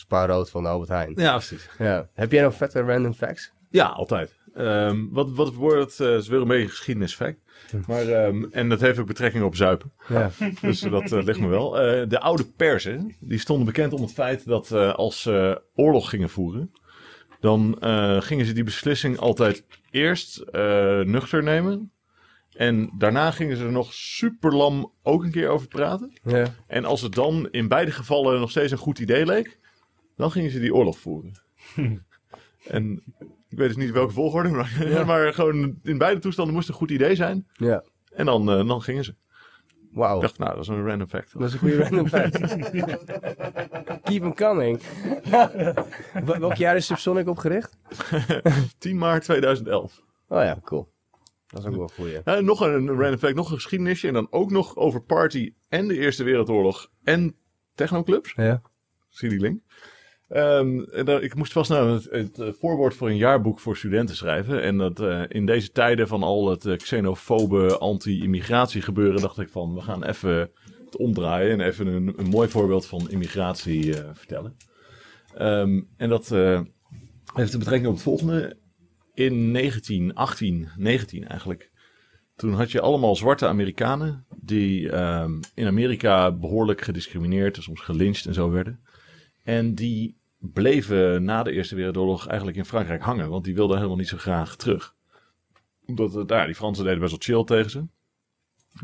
spaarrood 0.00 0.50
van 0.50 0.66
Albert 0.66 0.88
Heijn. 0.88 1.12
Ja, 1.16 1.32
precies. 1.32 1.68
Ja. 1.78 2.08
Heb 2.14 2.32
jij 2.32 2.42
nog 2.42 2.54
vette 2.54 2.80
random 2.80 3.14
facts? 3.14 3.52
Ja, 3.70 3.86
altijd. 3.86 4.38
Ehm, 4.54 5.08
wat, 5.10 5.30
wat 5.30 5.54
wordt, 5.54 6.00
eh 6.00 6.14
is 6.14 6.28
weer 6.28 6.40
een 6.40 6.48
beetje 6.48 6.68
geschiedenisfact. 6.68 7.38
Maar, 7.86 8.08
ehm, 8.08 8.44
en 8.50 8.68
dat 8.68 8.80
heeft 8.80 8.98
ook 8.98 9.06
betrekking 9.06 9.44
op 9.44 9.56
zuipen. 9.56 9.92
Ja. 10.08 10.30
Dus 10.60 10.80
dat 10.80 11.12
eh, 11.12 11.22
ligt 11.22 11.40
me 11.40 11.48
wel. 11.48 11.80
Eh, 11.80 12.08
de 12.08 12.20
oude 12.20 12.44
Perzen, 12.56 13.16
die 13.20 13.38
stonden 13.38 13.66
bekend 13.66 13.92
om 13.92 14.02
het 14.02 14.12
feit 14.12 14.46
dat 14.46 14.72
als 14.72 15.22
ze 15.22 15.62
oorlog 15.74 16.10
gingen 16.10 16.28
voeren, 16.28 16.72
dan 17.40 17.76
gingen 18.22 18.46
ze 18.46 18.52
die 18.52 18.64
beslissing 18.64 19.18
altijd 19.18 19.64
eerst 19.90 20.44
nuchter 21.04 21.42
nemen. 21.42 21.92
En 22.60 22.90
daarna 22.98 23.30
gingen 23.30 23.56
ze 23.56 23.64
er 23.64 23.72
nog 23.72 23.92
super 23.92 24.54
lam 24.54 24.92
ook 25.02 25.22
een 25.22 25.30
keer 25.30 25.48
over 25.48 25.68
praten. 25.68 26.18
Ja. 26.22 26.46
En 26.66 26.84
als 26.84 27.00
het 27.00 27.14
dan 27.14 27.48
in 27.50 27.68
beide 27.68 27.90
gevallen 27.90 28.40
nog 28.40 28.50
steeds 28.50 28.72
een 28.72 28.78
goed 28.78 28.98
idee 28.98 29.26
leek, 29.26 29.58
dan 30.20 30.30
gingen 30.30 30.50
ze 30.50 30.60
die 30.60 30.74
oorlog 30.74 30.98
voeren. 30.98 31.32
en 32.66 33.02
ik 33.48 33.58
weet 33.58 33.68
dus 33.68 33.76
niet 33.76 33.90
welke 33.90 34.12
volgorde, 34.12 34.48
maar, 34.48 34.72
maar 35.06 35.34
gewoon 35.34 35.78
in 35.82 35.98
beide 35.98 36.20
toestanden 36.20 36.54
moest 36.54 36.68
een 36.68 36.74
goed 36.74 36.90
idee 36.90 37.14
zijn. 37.14 37.46
ja. 37.56 37.84
En 38.10 38.26
dan, 38.26 38.50
eh, 38.50 38.66
dan 38.66 38.82
gingen 38.82 39.04
ze. 39.04 39.14
Wauw. 39.92 40.14
Ik 40.16 40.20
dacht, 40.22 40.38
nou, 40.38 40.50
dat 40.54 40.62
is 40.62 40.68
een 40.68 40.86
random 40.86 41.08
fact. 41.08 41.32
Dat 41.32 41.42
is 41.48 41.52
een 41.52 41.58
goede 41.58 41.76
random 41.82 42.08
fact. 42.08 42.38
Keep 44.02 44.20
them 44.22 44.34
coming. 44.34 44.80
Wel- 46.24 46.38
Welk 46.38 46.54
jaar 46.54 46.76
is 46.76 46.86
Subsonic 46.86 47.28
opgericht? 47.28 47.76
10 48.78 48.98
maart 48.98 49.22
2011. 49.24 50.02
Oh 50.28 50.42
ja, 50.42 50.58
cool. 50.64 50.92
Dat 51.46 51.60
is 51.60 51.66
ook 51.66 51.72
wel 51.74 51.82
een 51.82 51.90
goeie. 51.90 52.22
Eh, 52.22 52.38
nog 52.38 52.60
een, 52.60 52.72
een 52.74 52.98
random 53.00 53.18
fact, 53.18 53.34
nog 53.34 53.48
een 53.50 53.56
geschiedenisje. 53.56 54.06
En 54.08 54.12
dan 54.14 54.26
ook 54.30 54.50
nog 54.50 54.76
over 54.76 55.02
party 55.02 55.54
en 55.68 55.88
de 55.88 55.98
Eerste 55.98 56.24
Wereldoorlog 56.24 56.90
en 57.02 57.36
technoclubs. 57.74 58.32
Ja. 58.36 58.62
Zie 59.08 59.28
die 59.28 59.40
link. 59.40 59.62
Ehm, 60.30 61.04
dan- 61.04 61.22
ik 61.22 61.34
moest 61.34 61.52
vast 61.52 61.70
nou 61.70 62.00
het, 62.10 62.38
eh, 62.38 62.48
voorwoord 62.52 62.94
voor 62.94 63.08
een 63.08 63.16
jaarboek 63.16 63.60
voor 63.60 63.76
studenten 63.76 64.16
schrijven. 64.16 64.62
En 64.62 64.78
dat 64.78 65.00
eh, 65.00 65.22
in 65.28 65.46
deze 65.46 65.70
tijden 65.70 66.08
van 66.08 66.22
al 66.22 66.50
het 66.50 66.66
eh, 66.66 66.76
xenofobe 66.76 67.78
anti-immigratie 67.78 68.82
gebeuren, 68.82 69.20
dacht 69.20 69.38
ik 69.38 69.48
van 69.48 69.74
we 69.74 69.80
gaan 69.80 70.04
even 70.04 70.50
het 70.84 70.96
omdraaien 70.96 71.50
en 71.50 71.66
even 71.66 71.86
een, 71.86 72.14
een 72.16 72.28
mooi 72.28 72.48
voorbeeld 72.48 72.86
van 72.86 73.10
immigratie 73.10 73.94
vertellen. 74.12 74.56
Ehm, 75.34 75.80
en 75.96 76.08
dat 76.08 76.28
heeft 77.34 77.52
de 77.52 77.58
betrekking 77.58 77.86
op 77.86 77.94
het 77.94 78.02
volgende. 78.02 78.56
In 79.14 79.50
1918, 79.50 80.68
19 80.76 81.26
eigenlijk, 81.26 81.70
Toen 82.36 82.52
had 82.52 82.70
je 82.70 82.80
allemaal 82.80 83.16
zwarte 83.16 83.46
Amerikanen 83.46 84.26
die 84.36 84.90
ehm, 84.90 85.40
in 85.54 85.66
Amerika 85.66 86.32
behoorlijk 86.32 86.80
gediscrimineerd 86.80 87.56
en 87.56 87.62
soms 87.62 87.80
gelyncht 87.80 88.26
en 88.26 88.34
zo 88.34 88.50
werden. 88.50 88.80
En 89.42 89.74
die 89.74 90.19
bleven 90.40 91.24
na 91.24 91.42
de 91.42 91.52
Eerste 91.52 91.74
Wereldoorlog 91.74 92.26
eigenlijk 92.26 92.58
in 92.58 92.64
Frankrijk 92.64 93.02
hangen, 93.02 93.28
want 93.28 93.44
die 93.44 93.54
wilden 93.54 93.76
helemaal 93.76 93.96
niet 93.96 94.08
zo 94.08 94.16
graag 94.16 94.56
terug. 94.56 94.94
Omdat 95.86 96.28
daar, 96.28 96.46
die 96.46 96.54
Fransen 96.54 96.84
deden 96.84 97.00
best 97.00 97.10
wel 97.10 97.36
chill 97.36 97.44
tegen 97.44 97.70
ze. 97.70 97.84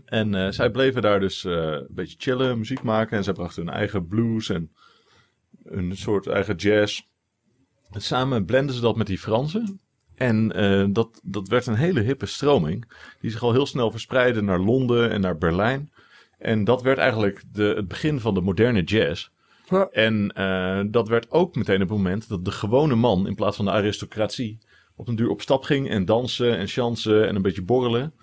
En 0.04 0.34
eh, 0.34 0.50
zij 0.50 0.70
bleven 0.70 1.02
daar 1.02 1.20
dus 1.20 1.44
eh, 1.44 1.52
een 1.52 1.86
beetje 1.90 2.16
chillen, 2.18 2.58
muziek 2.58 2.82
maken. 2.82 3.16
En 3.16 3.24
zij 3.24 3.32
brachten 3.32 3.64
hun 3.64 3.74
eigen 3.74 4.06
blues 4.06 4.48
en 4.48 4.72
een 5.64 5.96
soort 5.96 6.26
eigen 6.26 6.54
jazz. 6.54 7.02
En 7.90 8.02
samen 8.02 8.44
blenden 8.44 8.74
ze 8.74 8.80
dat 8.80 8.96
met 8.96 9.06
die 9.06 9.18
Fransen. 9.18 9.80
En 10.14 10.52
eh, 10.52 10.86
dat, 10.90 11.20
dat 11.24 11.48
werd 11.48 11.66
een 11.66 11.74
hele 11.74 12.00
hippe 12.00 12.26
stroming. 12.26 12.92
Die 13.20 13.30
zich 13.30 13.42
al 13.42 13.52
heel 13.52 13.66
snel 13.66 13.90
verspreidde 13.90 14.42
naar 14.42 14.60
Londen 14.60 15.10
en 15.10 15.20
naar 15.20 15.38
Berlijn. 15.38 15.92
En 16.38 16.64
dat 16.64 16.82
werd 16.82 16.98
eigenlijk 16.98 17.42
de, 17.52 17.72
het 17.76 17.88
begin 17.88 18.20
van 18.20 18.34
de 18.34 18.40
moderne 18.40 18.82
jazz. 18.82 19.28
En 19.93 20.32
eh, 20.32 20.80
dat 20.86 21.09
werd 21.09 21.30
ook 21.30 21.55
meteen 21.55 21.80
het 21.80 21.88
moment 21.88 22.28
dat 22.28 22.44
de 22.44 22.51
gewone 22.51 22.94
man, 22.94 23.26
in 23.26 23.34
plaats 23.34 23.56
van 23.56 23.64
de 23.64 23.70
aristocratie, 23.70 24.59
op 24.97 25.09
een 25.09 25.16
duur 25.16 25.28
op 25.28 25.40
stap 25.40 25.62
ging 25.62 25.88
en 25.88 26.05
dansen 26.05 26.56
en 26.56 26.68
chansen 26.68 27.28
en 27.28 27.36
een 27.36 27.43
beetje 27.43 27.62
borrelen. 27.62 28.14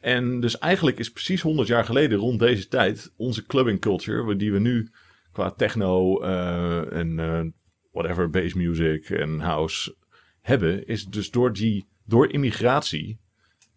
En 0.00 0.40
dus 0.40 0.58
eigenlijk 0.58 0.98
is 0.98 1.12
precies 1.12 1.40
100 1.40 1.68
jaar 1.68 1.84
geleden, 1.84 2.18
rond 2.18 2.38
deze 2.38 2.68
tijd, 2.68 3.12
onze 3.16 3.46
clubbing 3.46 3.80
culture, 3.80 4.36
die 4.36 4.52
we 4.52 4.58
nu 4.58 4.90
qua 5.32 5.50
techno 5.50 6.20
eh, 6.20 6.92
en 6.92 7.18
eh, 7.18 7.44
whatever, 7.92 8.30
bass 8.30 8.54
music 8.54 9.10
en 9.10 9.40
house 9.40 9.94
hebben, 10.40 10.86
is 10.86 11.04
dus 11.04 11.30
door 11.30 11.52
die, 11.52 11.86
door 12.04 12.32
immigratie 12.32 13.20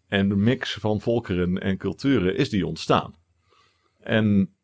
en 0.08 0.28
de 0.28 0.36
mix 0.36 0.74
van 0.74 1.00
volkeren 1.00 1.60
en 1.60 1.76
culturen 1.76 2.36
is 2.36 2.50
die 2.50 2.66
ontstaan. 2.66 3.14
En 4.00 4.54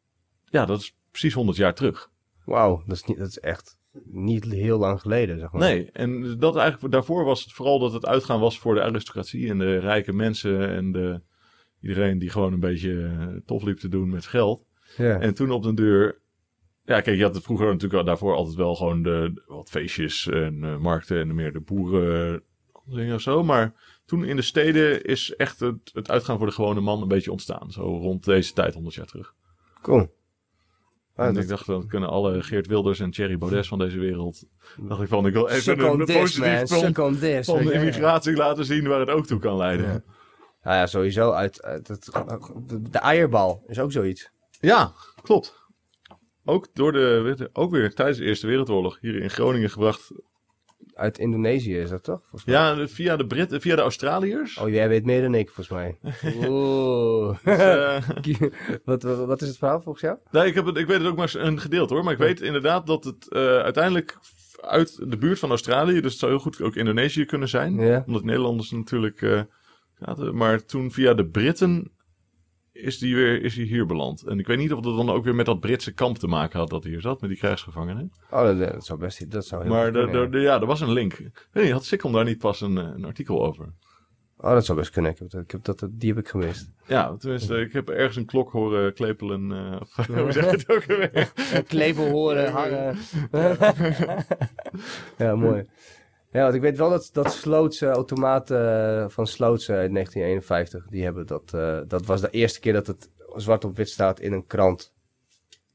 ja, 0.44 0.66
dat 0.66 0.80
is 0.80 0.96
precies 1.10 1.34
100 1.34 1.56
jaar 1.56 1.74
terug. 1.74 2.11
Wauw, 2.44 2.82
dat, 2.86 2.96
is 2.96 3.04
niet- 3.04 3.18
dat 3.18 3.28
is 3.28 3.38
echt 3.38 3.76
niet 4.04 4.44
heel 4.44 4.78
lang 4.78 5.00
geleden, 5.00 5.38
zeg 5.38 5.52
maar. 5.52 5.60
Nee, 5.60 5.90
en 5.92 6.38
dat 6.38 6.56
eigenlijk, 6.56 6.92
daarvoor 6.92 7.24
was 7.24 7.42
het 7.42 7.52
vooral 7.52 7.78
dat 7.78 7.92
het 7.92 8.06
uitgaan 8.06 8.40
was 8.40 8.58
voor 8.58 8.74
de 8.74 8.82
aristocratie 8.82 9.48
en 9.48 9.58
de 9.58 9.78
rijke 9.78 10.12
mensen 10.12 10.68
en 10.68 10.92
de, 10.92 11.20
iedereen 11.80 12.18
die 12.18 12.30
gewoon 12.30 12.52
een 12.52 12.60
beetje 12.60 13.04
eh, 13.06 13.26
tof 13.46 13.62
liep 13.62 13.78
te 13.78 13.88
doen 13.88 14.10
met 14.10 14.26
geld. 14.26 14.64
Ja. 14.96 15.20
En 15.20 15.34
toen 15.34 15.50
op 15.50 15.62
de 15.62 15.74
deur. 15.74 16.20
Ja, 16.84 17.00
kijk, 17.00 17.16
je 17.16 17.22
had 17.22 17.34
het 17.34 17.44
vroeger 17.44 17.66
natuurlijk 17.66 17.94
al 17.94 18.04
daarvoor 18.04 18.34
altijd 18.34 18.56
wel 18.56 18.74
gewoon 18.74 19.02
de, 19.02 19.42
wat 19.46 19.70
feestjes 19.70 20.28
en 20.28 20.64
eh, 20.64 20.76
markten 20.78 21.20
en 21.20 21.34
meer 21.34 21.52
de 21.52 21.60
boeren 21.60 22.42
dingen 22.86 23.14
of 23.14 23.20
zo. 23.20 23.42
Maar 23.42 23.74
toen 24.04 24.24
in 24.24 24.36
de 24.36 24.42
steden 24.42 25.04
is 25.04 25.34
echt 25.36 25.60
het, 25.60 25.90
het 25.92 26.10
uitgaan 26.10 26.38
voor 26.38 26.46
de 26.46 26.52
gewone 26.52 26.80
man 26.80 27.02
een 27.02 27.08
beetje 27.08 27.30
ontstaan. 27.30 27.70
Zo 27.70 27.80
rond 27.82 28.24
deze 28.24 28.52
tijd, 28.52 28.74
100 28.74 28.94
jaar 28.94 29.06
terug. 29.06 29.34
Cool. 29.82 30.14
Ah, 31.22 31.28
en 31.28 31.34
dat- 31.34 31.42
ik 31.42 31.48
dacht, 31.48 31.66
dan 31.66 31.86
kunnen 31.86 32.08
alle 32.08 32.42
Geert 32.42 32.66
Wilders 32.66 33.00
en 33.00 33.10
Thierry 33.10 33.38
Baudet 33.38 33.66
van 33.66 33.78
deze 33.78 33.98
wereld. 33.98 34.44
Dacht 34.80 35.02
ik 35.02 35.08
van, 35.08 35.26
ik 35.26 35.32
wil 35.32 35.48
even 35.48 35.72
een, 35.78 36.00
een 36.00 36.06
positief 36.20 36.44
van, 36.68 36.78
de 37.64 37.72
immigratie 37.72 38.36
laten 38.36 38.64
zien 38.64 38.88
waar 38.88 39.00
het 39.00 39.10
ook 39.10 39.26
toe 39.26 39.38
kan 39.38 39.56
leiden. 39.56 39.86
Ja. 39.86 39.92
Ja, 39.92 40.02
Nou 40.62 40.76
ja, 40.76 40.86
sowieso 40.86 41.30
uit, 41.30 41.62
uit 41.62 41.88
het, 41.88 42.10
de, 42.90 42.98
eierbal 42.98 43.62
is 43.66 43.78
ook 43.80 43.92
zoiets. 43.92 44.30
klopt. 45.22 45.60
Ook, 46.44 46.68
door 46.72 46.92
de, 46.92 47.50
ook 47.52 47.70
weer 47.70 47.94
tijdens 47.94 48.18
de 48.18 48.24
Eerste 48.24 48.46
Wereldoorlog 48.46 48.98
hier 49.00 49.16
in 49.22 49.30
Groningen 49.30 49.70
gebracht. 49.70 50.12
Uit 51.02 51.18
Indonesië 51.18 51.78
is 51.78 51.90
dat 51.90 52.02
toch? 52.02 52.20
Ja, 52.44 52.88
via 52.88 53.16
de 53.16 53.26
Britten, 53.26 53.60
via 53.60 53.76
de 53.76 53.82
Australiërs. 53.82 54.58
Oh, 54.58 54.68
jij 54.68 54.88
weet 54.88 55.04
meer 55.04 55.22
dan 55.22 55.34
ik, 55.34 55.50
volgens 55.50 55.68
mij. 55.68 55.98
Oeh. 56.48 57.38
Dus, 57.44 57.58
eh, 57.58 58.02
wat, 58.84 59.02
wat, 59.02 59.26
wat 59.26 59.42
is 59.42 59.48
het 59.48 59.58
verhaal 59.58 59.80
volgens 59.80 60.04
jou? 60.04 60.18
nee, 60.30 60.46
ik, 60.46 60.54
heb 60.54 60.66
het, 60.66 60.76
ik 60.76 60.86
weet 60.86 60.98
het 60.98 61.06
ook 61.06 61.16
maar 61.16 61.34
een 61.34 61.60
gedeelte 61.60 61.94
hoor. 61.94 62.04
Maar 62.04 62.12
ik 62.12 62.18
weet 62.18 62.40
inderdaad 62.40 62.86
dat 62.86 63.04
het 63.04 63.28
eh, 63.28 63.40
uiteindelijk 63.40 64.18
uit 64.60 65.10
de 65.10 65.16
buurt 65.16 65.38
van 65.38 65.48
Australië, 65.48 66.00
dus 66.00 66.10
het 66.10 66.20
zou 66.20 66.32
heel 66.32 66.40
goed 66.40 66.62
ook 66.62 66.76
Indonesië 66.76 67.24
kunnen 67.24 67.48
zijn. 67.48 67.74
Ja. 67.74 68.02
Omdat 68.06 68.24
Nederlanders 68.24 68.70
natuurlijk 68.70 69.46
zaten. 69.98 70.36
Maar 70.36 70.64
toen 70.64 70.90
via 70.90 71.14
de 71.14 71.26
Britten 71.26 71.90
is 72.72 72.98
die 72.98 73.14
weer 73.14 73.42
is 73.42 73.54
die 73.54 73.66
hier 73.66 73.86
beland. 73.86 74.22
En 74.22 74.38
ik 74.38 74.46
weet 74.46 74.58
niet 74.58 74.72
of 74.72 74.80
dat 74.80 74.96
dan 74.96 75.10
ook 75.10 75.24
weer 75.24 75.34
met 75.34 75.46
dat 75.46 75.60
Britse 75.60 75.92
kamp 75.92 76.18
te 76.18 76.26
maken 76.26 76.58
had 76.58 76.70
dat 76.70 76.82
hij 76.82 76.92
hier 76.92 77.00
zat, 77.00 77.20
met 77.20 77.30
die 77.30 77.38
krijgsgevangenen. 77.38 78.12
Oh, 78.30 78.42
dat, 78.42 78.58
dat 78.58 78.84
zou 78.86 78.98
best 78.98 79.30
dat 79.30 79.44
zou 79.46 79.62
heel 79.62 79.70
Maar 79.72 79.84
goed 79.84 79.94
de, 79.94 80.02
kunnen, 80.04 80.30
de, 80.30 80.36
de- 80.36 80.42
ja, 80.42 80.60
er 80.60 80.66
was 80.66 80.80
een 80.80 80.92
link. 80.92 81.18
Weet 81.52 81.64
niet, 81.64 81.72
had 81.72 81.84
Sikkom 81.84 82.12
daar 82.12 82.24
niet 82.24 82.38
pas 82.38 82.60
een, 82.60 82.78
eh, 82.78 82.88
een 82.94 83.04
artikel 83.04 83.44
over? 83.46 83.72
Oh, 84.36 84.50
dat 84.52 84.64
zou 84.64 84.78
best 84.78 84.90
kunnen. 84.90 85.10
Ik 85.10 85.18
heb, 85.18 85.30
dat- 85.30 85.42
ik 85.42 85.50
heb 85.50 85.64
dat, 85.64 85.88
die 85.90 86.08
heb 86.08 86.18
ik 86.18 86.28
gemist. 86.28 86.70
Ja, 86.86 87.16
tenminste, 87.16 87.56
ik 87.60 87.72
heb 87.72 87.88
ergens 87.88 88.16
een 88.16 88.26
klok 88.26 88.50
horen 88.52 88.94
klepelen. 88.94 89.52
eh, 89.52 89.80
of, 89.80 90.06
hoe 90.06 90.32
zeg 90.32 90.44
je 90.44 90.50
het 90.50 90.70
ook 90.70 90.90
alweer? 90.90 91.32
Klepel 91.66 92.08
horen, 92.10 92.50
hangen. 92.52 92.96
ja, 95.18 95.34
mooi. 95.36 95.64
Ja, 96.32 96.42
want 96.42 96.54
ik 96.54 96.60
weet 96.60 96.76
wel 96.78 96.90
dat, 96.90 97.10
dat 97.12 97.32
Sloots, 97.32 97.80
eh, 97.80 97.88
automaten 97.90 98.58
eh, 99.02 99.08
van 99.08 99.26
Sloots 99.26 99.68
eh, 99.68 99.76
uit 99.76 99.92
1951, 99.92 100.86
die 100.90 101.04
hebben 101.04 101.26
dat, 101.26 101.52
eh, 101.54 101.78
dat 101.88 102.06
was 102.06 102.20
de 102.20 102.30
eerste 102.30 102.60
keer 102.60 102.72
dat 102.72 102.86
het 102.86 103.10
zwart 103.36 103.64
op 103.64 103.76
wit 103.76 103.88
staat 103.90 104.20
in 104.20 104.32
een 104.32 104.46
krant. 104.46 104.92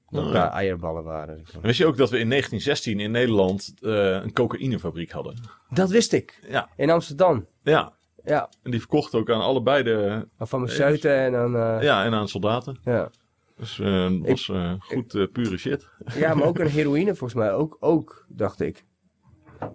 Dat 0.10 0.26
Oh, 0.26 0.32
daar 0.32 0.52
eierballen 0.52 1.04
waren. 1.04 1.38
En 1.54 1.62
Wist 1.62 1.78
je 1.78 1.86
ook 1.86 1.98
dat 1.98 2.10
we 2.10 2.20
in 2.20 2.30
1916 2.30 3.00
in 3.00 3.12
Nederland 3.12 3.74
eh, 3.82 3.92
een 4.24 4.34
cocaïnefabriek 4.34 5.12
hadden? 5.12 5.36
Dat 5.70 5.90
wist 5.90 6.14
ik. 6.14 6.40
Ja, 6.50 6.70
In 6.76 6.90
Amsterdam. 6.90 7.46
ja. 7.64 7.96
Ja, 8.26 8.50
En 8.64 8.72
die 8.72 8.80
verkocht 8.80 9.16
ook 9.16 9.30
aan 9.30 9.42
allebei 9.42 9.84
de... 9.84 10.28
van 10.38 10.48
farmaceuten 10.48 11.16
en 11.16 11.32
dan... 11.32 11.56
eh, 11.56 11.82
Ja, 11.82 12.06
en 12.06 12.14
aan 12.14 12.28
soldaten. 12.28 12.78
ja. 12.84 13.10
Dus 13.58 13.76
dat 13.76 14.28
was 14.28 14.52
goed 14.80 15.32
pure 15.32 15.58
shit. 15.58 15.88
Ja, 16.16 16.34
maar 16.34 16.48
ook 16.48 16.60
een 16.60 16.68
heroïne 16.70 17.16
volgens 17.16 17.34
mij. 17.40 17.54
Ook, 17.54 17.78
ook 17.80 18.26
dacht 18.30 18.60
ik. 18.62 18.86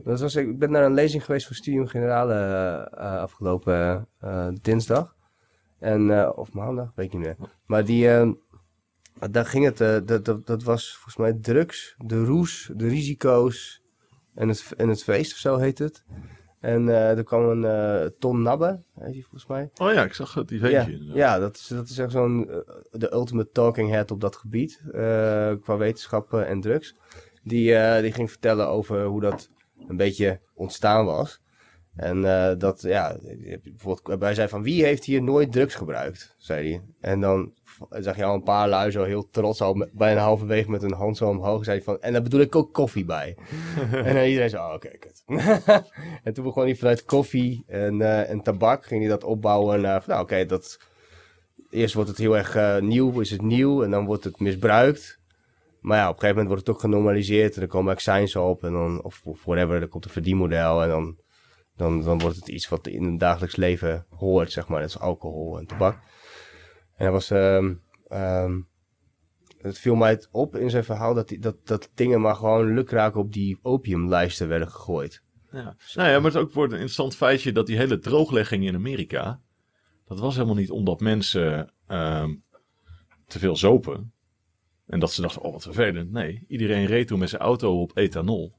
Dat 0.04 0.20
was, 0.20 0.36
ik 0.36 0.59
ben 0.59 0.70
naar 0.70 0.84
een 0.84 0.94
lezing 0.94 1.24
geweest 1.24 1.46
van 1.46 1.56
Studium 1.56 1.86
Generale 1.86 2.34
eh, 2.34 3.04
eh, 3.14 3.20
afgelopen 3.20 4.09
eh, 4.20 4.48
dinsdag. 4.62 5.16
En, 5.78 6.32
of 6.36 6.52
maandag, 6.52 6.92
weet 6.94 7.06
ik 7.06 7.12
niet 7.12 7.22
meer. 7.22 7.36
Maar 7.66 7.84
die, 7.84 8.09
eh, 8.10 8.30
daar 9.30 9.46
ging 9.46 9.64
het, 9.64 10.06
dat, 10.09 10.24
dat, 10.24 10.46
dat 10.46 10.62
was 10.62 10.92
volgens 10.94 11.16
mij 11.16 11.32
drugs, 11.32 11.94
de 11.98 12.24
roes, 12.24 12.70
de 12.76 12.88
risico's 12.88 13.82
en 14.34 14.48
het, 14.48 14.72
en 14.76 14.88
het 14.88 15.02
feest 15.02 15.32
of 15.32 15.38
zo 15.38 15.56
heet 15.56 15.78
het. 15.78 16.04
En 16.60 16.88
er 16.88 17.24
kwam 17.24 17.48
een 17.48 17.64
eh, 17.64 18.06
Ton 18.18 18.42
Nabbe, 18.42 18.82
heet 18.98 19.12
die 19.12 19.22
volgens 19.22 19.46
mij. 19.46 19.70
Oh 19.76 19.92
ja, 19.92 20.04
ik 20.04 20.12
zag 20.14 20.34
het 20.34 20.50
Ja, 20.50 20.56
eventje. 20.56 20.92
inderdaad. 20.92 21.16
ja 21.16 21.38
dat, 21.38 21.56
is, 21.56 21.66
dat 21.66 21.88
is 21.88 21.98
echt 21.98 22.10
zo'n 22.12 22.62
de 22.90 23.12
ultimate 23.12 23.50
talking 23.52 23.90
head 23.90 24.10
op 24.10 24.20
dat 24.20 24.36
gebied. 24.36 24.80
qua 25.62 25.76
wetenschappen 25.76 26.46
en 26.46 26.60
drugs. 26.60 26.94
Die, 27.42 28.00
die 28.00 28.12
ging 28.12 28.30
vertellen 28.30 28.68
over 28.68 29.04
hoe 29.04 29.20
dat 29.20 29.50
een 29.88 29.96
beetje 29.96 30.40
ontstaan 30.54 31.04
was. 31.04 31.40
En 31.96 32.24
eh, 32.24 32.59
dat, 32.59 32.82
ja, 32.82 33.16
bijvoorbeeld, 33.62 34.22
hij 34.22 34.34
zei 34.34 34.48
van 34.48 34.62
wie 34.62 34.84
heeft 34.84 35.04
hier 35.04 35.22
nooit 35.22 35.52
drugs 35.52 35.74
gebruikt, 35.74 36.34
zei 36.38 36.68
hij. 36.70 36.82
En 37.00 37.20
dan 37.20 37.52
zag 37.90 38.16
je 38.16 38.24
al 38.24 38.34
een 38.34 38.42
paar 38.42 38.68
lui 38.68 38.90
zo 38.90 39.04
heel 39.04 39.28
trots 39.30 39.60
al 39.60 39.88
bijna 39.92 40.20
halverwege 40.20 40.70
met 40.70 40.82
een 40.82 40.92
hand 40.92 41.16
zo 41.16 41.28
omhoog. 41.28 41.64
Zei 41.64 41.76
hij 41.76 41.84
van, 41.84 42.00
en 42.00 42.12
daar 42.12 42.22
bedoel 42.22 42.40
ik 42.40 42.56
ook 42.56 42.72
koffie 42.72 43.04
bij. 43.04 43.36
en 44.04 44.14
dan 44.14 44.24
iedereen 44.24 44.50
zo, 44.50 44.56
oh, 44.56 44.72
oké, 44.74 44.88
kut. 44.88 45.22
en 46.24 46.32
toen 46.32 46.44
begon 46.44 46.64
hij 46.64 46.76
vanuit 46.76 47.04
koffie 47.04 47.64
en, 47.66 48.02
eh, 48.02 48.30
en 48.30 48.42
tabak, 48.42 48.86
ging 48.86 49.00
hij 49.00 49.10
dat 49.10 49.24
opbouwen 49.24 49.80
naar, 49.80 50.02
van, 50.02 50.12
nou 50.12 50.22
oké, 50.24 50.46
dat... 50.46 50.78
Eerst 51.70 51.94
wordt 51.94 52.09
het 52.09 52.18
heel 52.18 52.36
erg 52.36 52.54
eh, 52.54 52.78
nieuw, 52.78 53.20
is 53.20 53.30
het 53.30 53.42
nieuw 53.42 53.82
en 53.82 53.90
dan 53.90 54.04
wordt 54.04 54.24
het 54.24 54.40
misbruikt. 54.40 55.20
Maar 55.82 55.98
ja, 55.98 56.09
op 56.09 56.14
een 56.14 56.20
gegeven 56.20 56.42
moment 56.42 56.48
wordt 56.48 56.66
het 56.66 56.76
ook 56.76 56.80
genormaliseerd 56.80 57.56
en 57.56 57.62
er 57.62 57.68
komen 57.68 57.92
accijns 57.92 58.36
op 58.36 58.64
en 58.64 58.72
dan, 58.72 59.02
of, 59.02 59.22
whatever, 59.24 59.80
er 59.80 59.88
komt 59.88 60.04
een 60.04 60.10
verdienmodel 60.10 60.82
en 60.82 60.88
dan, 60.88 61.18
dan, 61.76 62.02
dan 62.02 62.18
wordt 62.18 62.36
het 62.36 62.48
iets 62.48 62.68
wat 62.68 62.86
in 62.86 63.04
het 63.04 63.20
dagelijks 63.20 63.56
leven 63.56 64.06
hoort, 64.09 64.52
zeg 64.52 64.68
maar, 64.68 64.80
net 64.80 64.92
als 64.92 65.02
alcohol 65.02 65.59
en 65.59 65.66
tabak. 65.66 65.98
En 66.96 67.04
dat 67.04 67.12
was, 67.12 67.30
ehm 67.30 67.74
ehm, 68.09 68.60
het 69.59 69.78
viel 69.78 69.94
mij 69.94 70.24
op 70.30 70.56
in 70.56 70.70
zijn 70.70 70.84
verhaal 70.84 71.14
dat, 71.14 71.28
die, 71.28 71.38
dat, 71.38 71.66
dat 71.66 71.90
dingen 71.94 72.20
maar 72.20 72.34
gewoon 72.34 72.74
lukraak 72.74 73.16
op 73.16 73.32
die 73.32 73.59
opiumlijsten 73.62 74.48
werden 74.48 74.70
gegooid. 74.70 75.22
Ja. 75.50 75.76
Nou 75.94 76.09
ja, 76.09 76.14
maar 76.14 76.24
het 76.24 76.34
is 76.34 76.40
ook 76.40 76.50
voor 76.50 76.64
een 76.64 76.70
interessant 76.70 77.16
feitje 77.16 77.52
dat 77.52 77.66
die 77.66 77.76
hele 77.76 77.98
drooglegging 77.98 78.66
in 78.66 78.74
Amerika, 78.74 79.40
dat 80.06 80.20
was 80.20 80.34
helemaal 80.34 80.56
niet 80.56 80.70
omdat 80.70 81.00
mensen 81.00 81.72
ehm, 81.86 82.34
te 83.26 83.38
veel 83.38 83.56
zopen. 83.56 84.12
En 84.93 84.98
dat 84.98 85.12
ze 85.12 85.20
dachten, 85.20 85.43
oh 85.43 85.52
wat 85.52 85.62
vervelend. 85.62 86.12
Nee, 86.12 86.44
iedereen 86.48 86.86
reed 86.86 87.06
toen 87.06 87.19
met 87.19 87.28
zijn 87.28 87.43
auto 87.43 87.81
op 87.81 87.90
ethanol. 87.94 88.52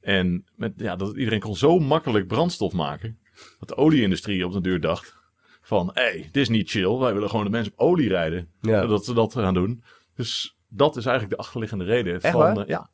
En 0.00 0.44
met, 0.56 0.72
ja, 0.76 0.96
dat, 0.96 1.16
iedereen 1.16 1.40
kon 1.40 1.56
zo 1.56 1.78
makkelijk 1.78 2.26
brandstof 2.26 2.72
maken, 2.72 3.18
dat 3.58 3.68
de 3.68 3.76
olieindustrie 3.76 4.46
op 4.46 4.52
de 4.52 4.60
deur 4.60 4.80
dacht 4.80 5.16
van, 5.60 5.90
hé, 5.94 6.02
hey, 6.02 6.28
dit 6.32 6.36
is 6.36 6.48
niet 6.48 6.70
chill, 6.70 6.98
wij 6.98 7.12
willen 7.12 7.30
gewoon 7.30 7.44
de 7.44 7.50
mensen 7.50 7.72
op 7.72 7.78
olie 7.78 8.08
rijden. 8.08 8.48
Ja. 8.60 8.86
Dat 8.86 9.04
ze 9.04 9.14
dat 9.14 9.32
gaan 9.32 9.54
doen. 9.54 9.82
Dus 10.14 10.56
dat 10.68 10.96
is 10.96 11.06
eigenlijk 11.06 11.36
de 11.36 11.42
achterliggende 11.42 11.84
reden. 11.84 12.20
Echt 12.20 12.32
van, 12.32 12.60
eh, 12.60 12.68
ja. 12.68 12.90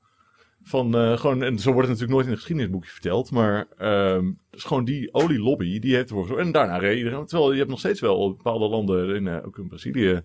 Van, 0.63 0.97
eh, 0.97 1.19
gewoon, 1.19 1.43
en 1.43 1.59
zo 1.59 1.73
wordt 1.73 1.89
het 1.89 1.99
natuurlijk 1.99 2.13
nooit 2.13 2.27
in 2.27 2.31
een 2.31 2.39
geschiedenisboekje 2.39 2.91
verteld. 2.91 3.31
Maar 3.31 3.67
ehm, 3.79 4.33
dus 4.51 4.65
gewoon 4.65 4.85
die 4.85 5.15
olielobby, 5.15 5.79
die 5.79 5.95
heeft 5.95 6.09
ervoor 6.09 6.23
gezorgd. 6.23 6.47
En 6.47 6.53
daarna 6.53 6.77
reed 6.77 6.97
iedereen. 6.97 7.27
Terwijl 7.27 7.53
je 7.53 7.59
hebt 7.59 7.71
nog 7.71 7.79
steeds 7.79 8.01
wel 8.01 8.35
bepaalde 8.37 8.69
landen, 8.69 9.15
in, 9.15 9.29
eh, 9.29 9.47
ook 9.47 9.59
in 9.59 9.69
Brazilië, 9.69 10.23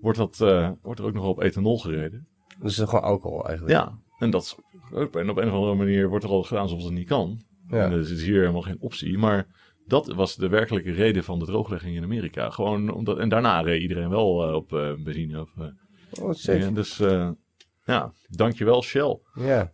wordt, 0.00 0.18
dat, 0.18 0.40
eh, 0.40 0.70
wordt 0.82 1.00
er 1.00 1.06
ook 1.06 1.12
nog 1.14 1.26
op 1.26 1.40
ethanol 1.42 1.78
gereden. 1.78 2.26
Dus 2.60 2.76
het 2.76 2.84
is 2.86 2.92
gewoon 2.94 3.04
alcohol 3.10 3.46
eigenlijk. 3.46 3.78
Ja, 3.78 3.98
en 4.18 4.30
dat 4.30 4.42
is 4.42 4.56
ook, 4.92 5.16
en 5.16 5.30
op 5.30 5.36
een 5.36 5.48
of 5.48 5.54
andere 5.54 5.74
manier 5.74 6.08
wordt 6.08 6.24
er 6.24 6.30
al 6.30 6.42
gedaan 6.42 6.62
alsof 6.62 6.82
het 6.82 6.92
niet 6.92 7.08
kan. 7.08 7.40
Ja. 7.68 7.84
En 7.84 7.92
er 7.92 7.98
is 8.00 8.22
hier 8.22 8.40
helemaal 8.40 8.62
geen 8.62 8.80
optie. 8.80 9.18
Maar 9.18 9.46
dat 9.86 10.06
was 10.06 10.36
de 10.36 10.48
werkelijke 10.48 10.92
reden 10.92 11.24
van 11.24 11.38
de 11.38 11.44
drooglegging 11.44 11.96
in 11.96 12.02
Amerika. 12.02 12.50
Gewoon 12.50 12.90
omdat, 12.92 13.18
en 13.18 13.28
daarna 13.28 13.60
reed 13.60 13.82
iedereen 13.82 14.08
wel 14.08 14.48
eh, 14.48 14.54
op 14.54 14.72
eh, 14.72 14.92
benzine. 15.04 15.40
Of, 15.40 15.50
eh, 15.58 15.66
Oh, 16.22 16.34
dingen. 16.42 16.74
dus 16.74 17.00
eh, 17.00 17.30
ja, 17.84 18.12
dankjewel 18.28 18.82
Shell. 18.82 19.18
Ja. 19.34 19.70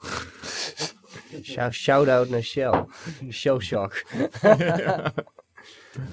Shout- 1.42 1.74
Shout-out 1.74 2.28
naar 2.28 2.42
Shell. 2.42 2.84
Shell 3.30 3.58
Shock. 3.60 3.92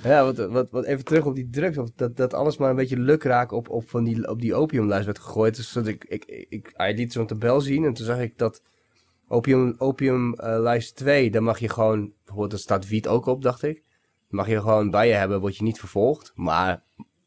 ja, 0.03 0.23
wat, 0.23 0.37
wat, 0.37 0.69
wat 0.69 0.85
even 0.85 1.05
terug 1.05 1.25
op 1.25 1.35
die 1.35 1.49
drugs. 1.49 1.77
Of 1.77 1.89
dat, 1.95 2.17
dat 2.17 2.33
alles 2.33 2.57
maar 2.57 2.69
een 2.69 2.75
beetje 2.75 2.99
lukraak 2.99 3.51
op, 3.51 3.69
op, 3.69 3.89
van 3.89 4.03
die, 4.03 4.29
op 4.29 4.41
die 4.41 4.55
opiumlijst 4.55 5.05
werd 5.05 5.19
gegooid. 5.19 5.55
Dus 5.55 5.71
dat 5.71 5.87
ik, 5.87 6.03
ik, 6.03 6.45
ik, 6.49 6.71
hij 6.75 6.93
liet 6.93 7.13
zo'n 7.13 7.27
tabel 7.27 7.61
zien 7.61 7.85
en 7.85 7.93
toen 7.93 8.05
zag 8.05 8.19
ik 8.19 8.37
dat 8.37 8.61
opium, 9.27 9.75
opiumlijst 9.77 10.95
2, 10.95 11.31
daar 11.31 11.43
mag 11.43 11.59
je 11.59 11.69
gewoon, 11.69 12.13
bijvoorbeeld, 12.17 12.51
daar 12.51 12.59
staat 12.59 12.87
wiet 12.87 13.07
ook 13.07 13.25
op, 13.25 13.41
dacht 13.41 13.63
ik. 13.63 13.83
Mag 14.29 14.47
je 14.47 14.59
gewoon 14.59 14.89
bij 14.89 15.07
je 15.07 15.13
hebben, 15.13 15.39
word 15.39 15.57
je 15.57 15.63
niet 15.63 15.79
vervolgd. 15.79 16.31
Maar 16.35 16.83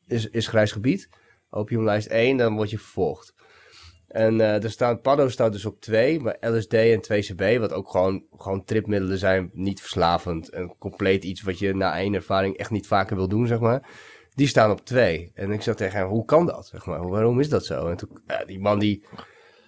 is, 0.06 0.30
is 0.30 0.46
grijs 0.46 0.72
gebied. 0.72 1.08
Opiumlijst 1.50 2.06
1, 2.06 2.36
dan 2.36 2.54
word 2.54 2.70
je 2.70 2.78
vervolgd. 2.78 3.33
En 4.14 4.40
eh 4.40 4.62
er 4.64 4.70
staan, 4.70 5.00
Paddo 5.00 5.28
staat 5.28 5.52
dus 5.52 5.64
op 5.64 5.80
2, 5.80 6.20
maar 6.20 6.36
LSD 6.40 6.72
en 6.74 7.00
2CB, 7.02 7.58
wat 7.58 7.72
ook 7.72 7.90
gewoon, 7.90 8.24
gewoon 8.36 8.64
tripmiddelen 8.64 9.18
zijn, 9.18 9.50
niet 9.52 9.80
verslavend. 9.80 10.48
En 10.48 10.74
compleet 10.78 11.24
iets 11.24 11.42
wat 11.42 11.58
je 11.58 11.74
na 11.74 11.96
één 11.98 12.14
ervaring 12.14 12.56
echt 12.56 12.70
niet 12.70 12.86
vaker 12.86 13.16
wil 13.16 13.28
doen, 13.28 13.46
zeg 13.46 13.58
maar. 13.58 13.88
Die 14.34 14.46
staan 14.46 14.70
op 14.70 14.84
2. 14.84 15.30
En 15.34 15.50
ik 15.52 15.62
zei 15.62 15.76
tegen 15.76 15.98
hem, 15.98 16.08
hoe 16.08 16.24
kan 16.24 16.46
dat, 16.46 16.66
zeg 16.66 16.86
maar? 16.86 17.08
Waarom 17.08 17.40
is 17.40 17.48
dat 17.48 17.64
zo? 17.64 17.86
En 17.88 17.96
toen, 17.96 18.08
die 18.46 18.60
man 18.60 18.78
die, 18.78 19.04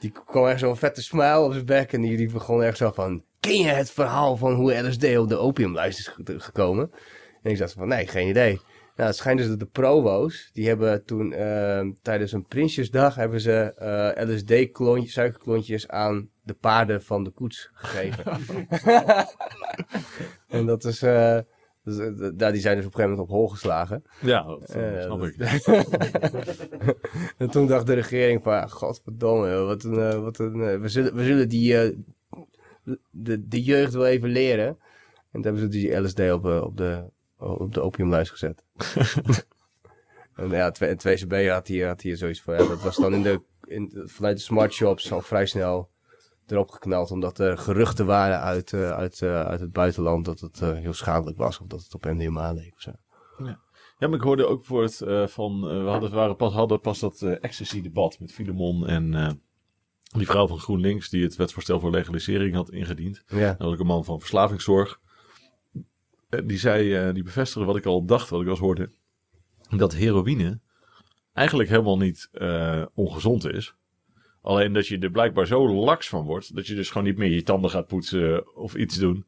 die 0.00 0.12
kwam 0.24 0.46
echt 0.46 0.60
zo'n 0.60 0.76
vette 0.76 1.02
smile 1.02 1.40
op 1.40 1.52
zijn 1.52 1.66
bek 1.66 1.92
en 1.92 2.00
die, 2.00 2.16
die 2.16 2.32
begon 2.32 2.62
echt 2.62 2.76
zo 2.76 2.90
van, 2.90 3.22
ken 3.40 3.56
je 3.58 3.68
het 3.68 3.90
verhaal 3.90 4.36
van 4.36 4.54
hoe 4.54 4.74
LSD 4.88 5.16
op 5.18 5.28
de 5.28 5.36
opiumlijst 5.36 5.98
is 5.98 6.06
ge- 6.06 6.40
gekomen? 6.40 6.90
En 7.42 7.50
ik 7.50 7.58
dacht 7.58 7.72
van, 7.72 7.88
nee, 7.88 8.06
geen 8.06 8.28
idee. 8.28 8.60
Nou, 8.96 9.08
het 9.08 9.16
schijnt 9.16 9.38
dus 9.38 9.48
dat 9.48 9.58
de 9.58 9.66
provo's, 9.66 10.50
die 10.52 10.68
hebben 10.68 11.04
toen 11.04 11.32
eh, 11.32 11.86
tijdens 12.02 12.32
een 12.32 12.46
Prinsjesdag 12.46 13.14
hebben 13.14 13.40
ze 13.40 13.74
eh, 13.74 14.28
LSD-klontjes, 14.28 15.12
suikerklontjes 15.12 15.88
aan 15.88 16.28
de 16.42 16.54
paarden 16.54 17.02
van 17.02 17.24
de 17.24 17.30
koets 17.30 17.70
gegeven. 17.72 18.38
en 20.48 20.66
dat 20.66 20.84
is, 20.84 21.02
eh, 21.02 21.38
dus, 21.84 21.98
eh, 21.98 22.30
daar 22.34 22.52
die 22.52 22.60
zijn 22.60 22.76
dus 22.76 22.86
op 22.86 22.94
een 22.94 23.00
gegeven 23.00 23.10
moment 23.10 23.20
op 23.20 23.28
hol 23.28 23.48
geslagen. 23.48 24.02
Ja, 24.20 24.42
dat 24.42 24.70
eh, 24.70 24.96
Eh, 24.96 25.02
snap 25.04 25.22
ik. 25.22 25.36
en 27.38 27.50
toen 27.50 27.66
dacht 27.66 27.86
de 27.86 27.94
regering 27.94 28.42
van, 28.42 28.52
ah, 28.52 28.70
godverdomme, 28.70 29.56
wat 29.56 29.84
een, 29.84 29.98
eh, 29.98 30.22
wat 30.22 30.38
een, 30.38 30.60
eh, 30.62 30.80
we, 30.80 30.88
zullen, 30.88 31.14
we 31.14 31.24
zullen 31.24 31.48
die, 31.48 31.78
eh, 31.78 31.96
de, 33.10 33.48
de 33.48 33.62
jeugd 33.62 33.92
wel 33.92 34.06
even 34.06 34.28
leren. 34.28 34.66
En 34.66 35.42
toen 35.42 35.42
hebben 35.42 35.60
ze 35.60 35.68
die 35.68 35.96
LSD 35.96 36.20
op, 36.20 36.46
eh, 36.46 36.62
op, 36.62 36.76
de, 36.76 37.04
op 37.38 37.74
de 37.74 37.80
opiumlijst 37.80 38.30
gezet. 38.30 38.64
en 40.34 40.48
ja, 40.50 40.70
2 40.70 40.96
2CB 40.96 41.48
had 41.48 41.66
hier, 41.66 41.86
had 41.86 42.00
hier 42.00 42.16
zoiets 42.16 42.42
van, 42.42 42.54
ja, 42.54 42.68
dat 42.68 42.82
was 42.82 42.96
dan 42.96 43.14
in 43.14 43.22
de, 43.22 43.40
in, 43.64 44.02
vanuit 44.04 44.36
de 44.36 44.42
smart 44.42 44.72
shops 44.72 45.12
al 45.12 45.20
vrij 45.20 45.46
snel 45.46 45.90
erop 46.46 46.70
geknald, 46.70 47.10
omdat 47.10 47.38
er 47.38 47.58
geruchten 47.58 48.06
waren 48.06 48.40
uit, 48.40 48.72
eh, 48.72 48.90
uit, 48.90 49.22
eh, 49.22 49.42
uit 49.42 49.60
het 49.60 49.72
buitenland 49.72 50.24
dat 50.24 50.40
het 50.40 50.60
eh, 50.60 50.72
heel 50.72 50.92
schadelijk 50.92 51.38
was, 51.38 51.60
of 51.60 51.66
dat 51.66 51.82
het 51.82 51.94
op 51.94 52.04
MDMA 52.04 52.52
leek 52.52 52.72
of 52.74 52.80
zo. 52.80 52.92
Ja, 53.98 54.08
maar 54.08 54.18
ik 54.18 54.24
hoorde 54.24 54.46
ook 54.46 54.64
voor 54.64 54.82
het 54.82 54.96
van. 55.30 55.60
we 55.60 55.88
hadden, 55.88 56.10
waren 56.10 56.36
pas, 56.36 56.52
hadden 56.52 56.80
pas 56.80 56.98
dat 56.98 57.22
ecstasy-debat 57.22 58.20
met 58.20 58.32
Filemon 58.32 58.86
en 58.86 59.40
die 60.16 60.26
vrouw 60.26 60.46
van 60.46 60.58
GroenLinks 60.58 61.08
die 61.08 61.22
het 61.22 61.36
wetsvoorstel 61.36 61.80
voor 61.80 61.90
legalisering 61.90 62.54
had 62.54 62.70
ingediend. 62.70 63.22
Ja, 63.26 63.52
Dat 63.52 63.72
ook 63.72 63.78
een 63.78 63.86
man 63.86 64.04
van 64.04 64.18
verslavingszorg. 64.18 65.00
Eh, 66.36 66.42
Die 66.46 66.58
zei, 66.58 66.94
eh, 66.94 67.14
die 67.14 67.22
bevestigde 67.22 67.66
wat 67.66 67.76
ik 67.76 67.86
al 67.86 68.04
dacht, 68.04 68.28
wat 68.28 68.38
ik 68.40 68.46
wel 68.46 68.54
eens 68.54 68.64
hoorde. 68.64 68.90
Dat 69.70 69.94
heroïne 69.94 70.60
eigenlijk 71.32 71.68
helemaal 71.68 71.98
niet 71.98 72.28
eh, 72.32 72.82
ongezond 72.94 73.48
is. 73.48 73.74
Alleen 74.42 74.72
dat 74.72 74.86
je 74.86 74.98
er 74.98 75.10
blijkbaar 75.10 75.46
zo 75.46 75.74
laks 75.74 76.08
van 76.08 76.24
wordt. 76.24 76.54
Dat 76.54 76.66
je 76.66 76.74
dus 76.74 76.90
gewoon 76.90 77.06
niet 77.06 77.16
meer 77.16 77.30
je 77.30 77.42
tanden 77.42 77.70
gaat 77.70 77.86
poetsen 77.86 78.56
of 78.56 78.74
iets 78.74 78.96
doen. 78.96 79.24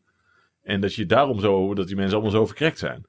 En 0.63 0.81
dat 0.81 0.95
je 0.95 1.07
daarom 1.07 1.41
zo, 1.41 1.75
dat 1.75 1.87
die 1.87 1.97
mensen 1.97 2.15
allemaal 2.15 2.33
zo 2.33 2.47
verkrekt 2.47 2.79
zijn. 2.79 3.07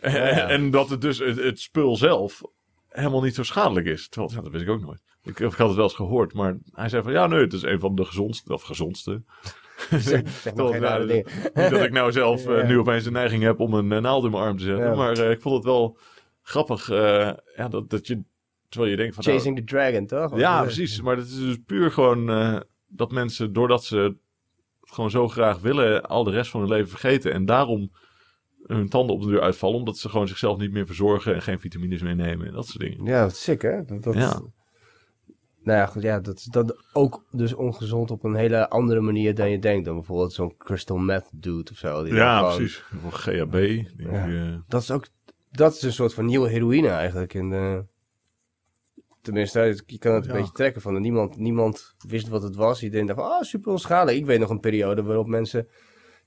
ja. 0.00 0.48
En 0.48 0.70
dat 0.70 0.90
het 0.90 1.00
dus 1.00 1.18
het, 1.18 1.36
het 1.36 1.60
spul 1.60 1.96
zelf 1.96 2.40
helemaal 2.88 3.22
niet 3.22 3.34
zo 3.34 3.42
schadelijk 3.42 3.86
is. 3.86 4.08
Terwijl, 4.08 4.32
ja, 4.34 4.40
dat 4.40 4.52
wist 4.52 4.64
ik 4.64 4.70
ook 4.70 4.80
nooit. 4.80 5.02
Ik, 5.22 5.40
ik 5.40 5.52
had 5.52 5.66
het 5.66 5.76
wel 5.76 5.84
eens 5.84 5.94
gehoord, 5.94 6.32
maar 6.32 6.56
hij 6.72 6.88
zei 6.88 7.02
van 7.02 7.12
ja, 7.12 7.26
nee, 7.26 7.40
het 7.40 7.52
is 7.52 7.62
een 7.62 7.80
van 7.80 7.94
de 7.94 8.04
gezondste, 8.04 8.52
of 8.52 8.62
gezondste. 8.62 9.22
zeg, 9.90 10.28
zeg 10.28 10.44
maar 10.44 10.54
Toch, 10.54 10.70
geen 10.70 10.80
nou, 10.80 10.92
rare 10.92 11.06
dingen. 11.06 11.24
Niet 11.54 11.70
dat 11.70 11.82
ik 11.82 11.92
nou 11.92 12.12
zelf 12.12 12.46
eh, 12.48 12.56
Ja. 12.56 12.66
nu 12.66 12.78
opeens 12.78 13.04
de 13.04 13.10
neiging 13.10 13.42
heb 13.42 13.60
om 13.60 13.74
een 13.74 13.92
eh, 13.92 14.00
naald 14.00 14.24
in 14.24 14.30
mijn 14.30 14.42
arm 14.42 14.56
te 14.56 14.64
zetten. 14.64 14.96
Maar 14.96 15.18
eh, 15.18 15.30
ik 15.30 15.40
vond 15.40 15.54
het 15.54 15.64
wel 15.64 15.98
grappig 16.42 16.86
ja, 17.56 17.68
dat, 17.68 17.90
dat 17.90 18.06
je, 18.06 18.22
terwijl 18.68 18.90
je 18.90 18.96
denkt 18.96 19.14
van... 19.14 19.24
nou, 19.24 19.36
Chasing 19.36 19.56
the 19.56 19.64
Dragon, 19.64 20.06
toch? 20.06 20.38
ja, 20.38 20.62
precies. 20.62 21.00
Maar 21.00 21.16
het 21.16 21.26
is 21.26 21.38
dus 21.38 21.56
puur 21.66 21.90
gewoon 21.90 22.26
dat 22.86 23.12
mensen, 23.12 23.52
doordat 23.52 23.84
ze 23.84 23.96
het 23.96 24.16
gewoon 24.80 25.10
zo 25.10 25.28
graag 25.28 25.58
willen, 25.60 26.02
al 26.02 26.24
de 26.24 26.30
rest 26.30 26.50
van 26.50 26.60
hun 26.60 26.68
leven 26.68 26.88
vergeten. 26.88 27.32
En 27.32 27.44
daarom 27.44 27.90
hun 28.66 28.88
tanden 28.88 29.14
op 29.14 29.22
de 29.22 29.28
deur 29.28 29.40
uitvallen, 29.40 29.76
omdat 29.76 29.98
ze 29.98 30.08
gewoon 30.08 30.28
zichzelf 30.28 30.58
niet 30.58 30.72
meer 30.72 30.86
verzorgen 30.86 31.34
en 31.34 31.42
geen 31.42 31.60
vitamines 31.60 32.02
meer 32.02 32.16
nemen 32.16 32.46
en 32.46 32.52
dat 32.52 32.66
soort 32.66 32.78
dingen. 32.78 33.04
Ja, 33.04 33.22
wat 33.22 33.36
sick, 33.36 33.62
hè? 33.62 33.84
Dat, 33.84 34.02
dat, 34.02 34.14
Ja. 34.14 34.40
Nou 35.68 35.80
ja, 35.80 35.86
goed, 35.86 36.02
ja, 36.02 36.20
dat 36.20 36.36
is 36.38 36.44
dat 36.44 36.76
ook 36.92 37.24
dus 37.30 37.54
ongezond 37.54 38.10
op 38.10 38.24
een 38.24 38.34
hele 38.34 38.68
andere 38.68 39.00
manier 39.00 39.34
dan 39.34 39.50
je 39.50 39.58
denkt. 39.58 39.84
Dan 39.84 39.94
bijvoorbeeld 39.94 40.32
zo'n 40.32 40.56
crystal 40.56 40.96
meth 40.96 41.28
dude 41.32 41.70
of 41.70 41.76
zo. 41.76 42.02
die 42.02 42.12
dan 42.12 42.22
Ja, 42.22 42.38
gewoon- 42.38 42.56
precies. 42.56 42.84
Of 43.06 43.12
GHB. 43.12 43.52
die, 43.52 43.88
Ja. 43.96 44.62
Dat 44.68 44.82
is 44.82 44.90
ook, 44.90 45.06
dat 45.50 45.74
is 45.74 45.82
een 45.82 45.92
soort 45.92 46.14
van 46.14 46.24
nieuwe 46.26 46.48
heroïne 46.48 46.88
eigenlijk. 46.88 47.34
In 47.34 47.50
de, 47.50 47.84
tenminste, 49.22 49.82
je 49.86 49.98
kan 49.98 50.14
het 50.14 50.24
een 50.24 50.30
Ja. 50.32 50.36
beetje 50.38 50.52
trekken 50.52 50.82
van. 50.82 51.00
Niemand, 51.00 51.36
niemand 51.36 51.94
wist 52.06 52.28
wat 52.28 52.42
het 52.42 52.54
was. 52.56 52.82
Iedereen 52.82 53.06
dacht 53.06 53.20
van, 53.20 53.28
oh, 53.28 53.40
super 53.42 53.72
onschadelijk. 53.72 54.16
Ik 54.18 54.26
weet 54.26 54.40
nog 54.40 54.50
een 54.50 54.60
periode 54.60 55.02
waarop 55.02 55.26
mensen 55.26 55.68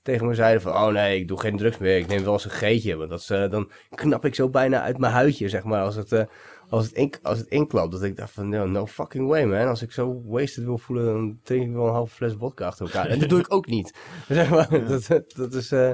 tegen 0.02 0.26
me 0.26 0.34
zeiden 0.34 0.62
van, 0.62 0.72
oh 0.72 0.88
nee, 0.88 1.18
ik 1.20 1.28
doe 1.28 1.40
geen 1.40 1.56
drugs 1.56 1.78
meer. 1.78 1.96
Ik 1.96 2.06
neem 2.06 2.24
wel 2.24 2.32
eens 2.32 2.44
een 2.44 2.50
geetje. 2.50 2.96
Want 2.96 3.10
dat 3.10 3.20
is, 3.20 3.30
eh, 3.30 3.50
dan 3.50 3.70
knap 3.94 4.24
ik 4.24 4.34
zo 4.34 4.48
bijna 4.48 4.82
uit 4.82 4.98
mijn 4.98 5.12
huidje, 5.12 5.48
zeg 5.48 5.64
maar, 5.64 5.82
als 5.82 5.94
het, 5.94 6.12
eh, 6.12 6.24
als 6.72 6.84
het, 6.86 6.94
in, 6.94 7.14
als 7.22 7.38
het 7.38 7.48
inklapt. 7.48 7.92
Dat 7.92 8.02
ik 8.02 8.16
dacht 8.16 8.32
van, 8.32 8.48
no, 8.48 8.66
no 8.66 8.86
fucking 8.86 9.28
way, 9.28 9.44
man. 9.44 9.66
Als 9.68 9.82
ik 9.82 9.92
zo 9.92 10.22
wasted 10.24 10.64
wil 10.64 10.78
voelen, 10.78 11.04
dan 11.04 11.38
drink 11.42 11.66
ik 11.68 11.72
wel 11.72 11.86
een 11.86 11.92
halve 11.92 12.14
fles 12.14 12.32
vodka 12.38 12.66
achter 12.66 12.86
elkaar. 12.86 13.06
En 13.06 13.18
dat 13.18 13.28
doe 13.28 13.38
ik 13.40 13.52
ook 13.54 13.66
niet. 13.66 13.94
Zeg 14.28 14.50
maar, 14.50 14.68
dat, 14.88 15.06
dat 15.36 15.54
is... 15.54 15.72
eh 15.72 15.92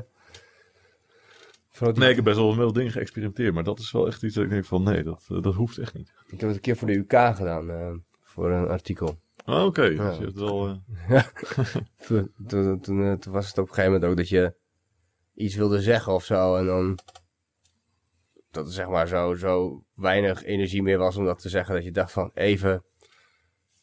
die- 1.79 1.93
Nee, 1.93 2.09
ik 2.11 2.17
heb 2.17 2.25
best 2.25 2.37
wel 2.37 2.55
met 2.55 2.75
dingen 2.75 2.93
geëxperimenteerd, 2.93 3.55
maar 3.55 3.65
dat 3.65 3.79
is 3.79 3.93
wel 3.93 4.07
echt 4.07 4.23
iets 4.23 4.35
dat 4.35 4.45
ik 4.45 4.51
denk 4.51 4.65
van 4.65 4.83
nee, 4.83 5.03
dat, 5.03 5.27
eh, 5.31 5.43
dat 5.43 5.55
hoeft 5.55 5.79
echt 5.79 5.95
niet. 5.95 6.13
Ik 6.27 6.41
heb 6.41 6.49
het 6.49 6.55
een 6.55 6.61
keer 6.61 6.77
voor 6.77 6.89
de 6.89 6.95
UK 6.97 7.13
gedaan, 7.37 7.71
eh, 7.71 7.93
voor 8.23 8.51
een 8.51 8.69
artikel. 8.69 9.19
Ah, 9.45 9.65
Oké, 9.65 9.83
Ja. 9.83 10.09
dus 10.09 10.17
je 10.19 10.25
hebt 10.25 10.39
wel... 10.39 10.83
Toen, 12.07 12.33
toen, 12.47 12.81
toen, 12.81 13.19
toen 13.19 13.33
was 13.33 13.47
het 13.49 13.59
op 13.59 13.69
een 13.69 13.75
gegeven 13.75 13.93
moment 13.93 14.11
ook 14.11 14.17
dat 14.17 14.29
je 14.29 14.55
iets 15.35 15.55
wilde 15.55 15.81
zeggen 15.81 16.13
of 16.13 16.25
zo. 16.25 16.57
En 16.57 16.67
dan 16.67 16.99
dat 18.51 18.67
er 18.67 18.73
zeg 18.73 18.89
maar 18.89 19.07
zo, 19.09 19.35
zo 19.35 19.85
weinig 19.95 20.45
energie 20.45 20.83
meer 20.83 20.99
was 20.99 21.17
om 21.17 21.25
dat 21.25 21.39
te 21.39 21.49
zeggen. 21.49 21.75
Dat 21.75 21.85
je 21.85 21.91
dacht 21.91 22.13
van 22.13 22.31
even, 22.35 22.85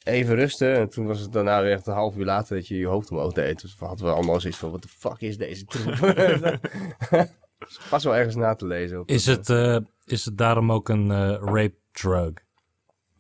even 0.03 0.35
rusten. 0.35 0.75
En 0.75 0.89
toen 0.89 1.05
was 1.05 1.19
het 1.19 1.31
daarna 1.31 1.61
weer 1.61 1.71
echt 1.71 1.87
een 1.87 1.93
half 1.93 2.15
uur 2.15 2.25
later 2.25 2.55
dat 2.55 2.67
je 2.67 2.77
je 2.77 2.87
hoofd 2.87 3.11
omhoog 3.11 3.33
deed. 3.33 3.61
Dus 3.61 3.75
hadden 3.79 4.05
we 4.05 4.11
allemaal 4.11 4.39
zoiets 4.39 4.59
van, 4.59 4.71
wat 4.71 4.81
de 4.81 4.87
fuck 4.87 5.21
is 5.21 5.37
deze 5.37 5.65
troep? 5.65 5.95
Pas 7.89 8.03
wel 8.03 8.15
ergens 8.15 8.35
na 8.35 8.55
te 8.55 8.65
lezen. 8.65 8.99
op 8.99 9.09
Is 9.09 9.25
het, 9.25 9.49
eh, 9.49 9.77
is 10.03 10.25
het 10.25 10.37
daarom 10.37 10.71
ook 10.71 10.89
een 10.89 11.11
eh, 11.11 11.29
rape 11.39 11.75
drug? 11.91 12.33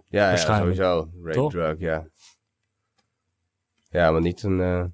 Ja, 0.07 0.29
ja 0.29 0.37
sowieso. 0.37 1.09
Rape 1.21 1.31
Toch? 1.37 1.51
drug, 1.51 1.79
ja. 1.79 2.07
Ja, 3.89 4.11
maar 4.11 4.21
niet 4.21 4.43
een... 4.43 4.61
eh, 4.61 4.85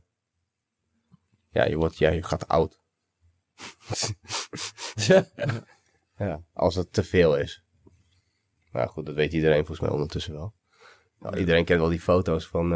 Ja, 1.50 1.66
je, 1.66 1.76
wordt, 1.76 1.98
ja, 1.98 2.10
je 2.10 2.24
gaat 2.24 2.48
oud. 2.48 2.80
ja, 4.94 5.26
als 6.54 6.76
het 6.76 6.94
te 6.94 7.04
veel 7.04 7.38
is. 7.38 7.64
Maar 8.72 8.90
goed, 8.90 9.06
dat 9.06 9.16
weet 9.16 9.34
iedereen 9.34 9.66
volgens 9.66 9.80
mij 9.80 9.90
ondertussen 9.90 10.34
wel. 10.34 10.54
Nou, 11.20 11.38
iedereen 11.38 11.66
kent 11.66 11.80
wel 11.80 11.90
die 11.90 12.00
foto's 12.00 12.48
van 12.48 12.74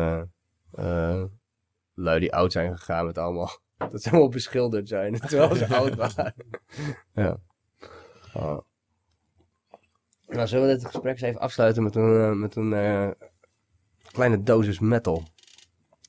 eh, 0.72 1.24
lui 1.94 2.20
die 2.20 2.34
oud 2.34 2.52
zijn 2.52 2.78
gegaan 2.78 3.06
met 3.06 3.18
allemaal... 3.18 3.64
Dat 3.92 4.02
ze 4.02 4.10
allemaal 4.10 4.30
beschilderd 4.30 4.88
zijn, 4.88 5.20
terwijl 5.20 5.56
ze 5.56 5.76
oud 5.76 5.96
waren. 6.16 6.34
ja. 7.14 7.38
Oh. 8.34 8.60
Nou, 10.28 10.48
zullen 10.48 10.68
we 10.68 10.74
dit 10.74 10.86
gesprek 10.86 11.12
eens 11.12 11.22
even 11.22 11.42
afsluiten 11.42 11.84
met 11.84 11.96
een, 11.96 12.22
eh, 12.22 12.32
met 12.32 12.56
een 12.56 13.16
kleine 14.12 14.44
dosis 14.44 14.80
metal? 14.80 15.24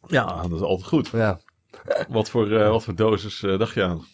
Ja, 0.06 0.42
dat 0.42 0.52
is 0.52 0.60
altijd 0.60 0.88
goed. 0.88 1.08
Ja. 1.08 1.40
Wat 2.08 2.30
voor, 2.30 2.48
wat 2.48 2.84
voor 2.84 2.94
dosis 2.94 3.40
dacht 3.40 3.74
je 3.74 3.82
aan? 3.82 4.04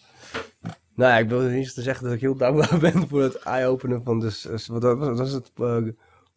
Nou 0.95 1.11
ja, 1.11 1.17
ik 1.17 1.29
wil 1.29 1.41
niet 1.41 1.73
te 1.73 1.81
zeggen 1.81 2.05
dat 2.05 2.13
ik 2.13 2.21
heel 2.21 2.35
dankbaar 2.35 2.79
ben 2.91 3.07
voor 3.07 3.21
het 3.21 3.35
eye-openen 3.35 4.03
van 4.03 4.19
de... 4.19 4.59
Wat 4.67 5.17
was, 5.17 5.31
het? 5.31 5.51
eh, 5.55 5.77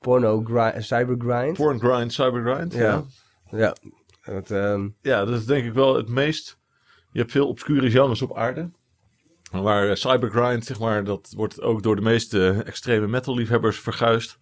porno 0.00 0.42
grind, 0.44 0.84
cybergrind? 0.84 1.56
Porn 1.56 1.78
grind, 1.80 2.12
cybergrind. 2.12 2.74
Ja. 2.74 3.04
Ja. 3.50 3.76
Het, 4.20 4.50
ehm, 4.50 4.88
Ja, 5.00 5.24
dat 5.24 5.38
is 5.38 5.46
denk 5.46 5.66
ik 5.66 5.72
wel 5.72 5.96
het 5.96 6.08
meest... 6.08 6.58
Je 7.12 7.18
hebt 7.18 7.32
veel 7.32 7.48
obscure 7.48 7.90
genres 7.90 8.22
op 8.22 8.36
aarde. 8.36 8.70
Waar 9.50 9.88
eh, 9.88 9.94
cybergrind, 9.94 10.64
zeg 10.64 10.78
maar, 10.78 11.04
dat 11.04 11.32
wordt 11.36 11.62
ook 11.62 11.82
door 11.82 11.96
de 11.96 12.02
meeste 12.02 12.62
extreme 12.64 13.06
metal 13.06 13.34
liefhebbers 13.34 13.80
verguisd. 13.80 14.38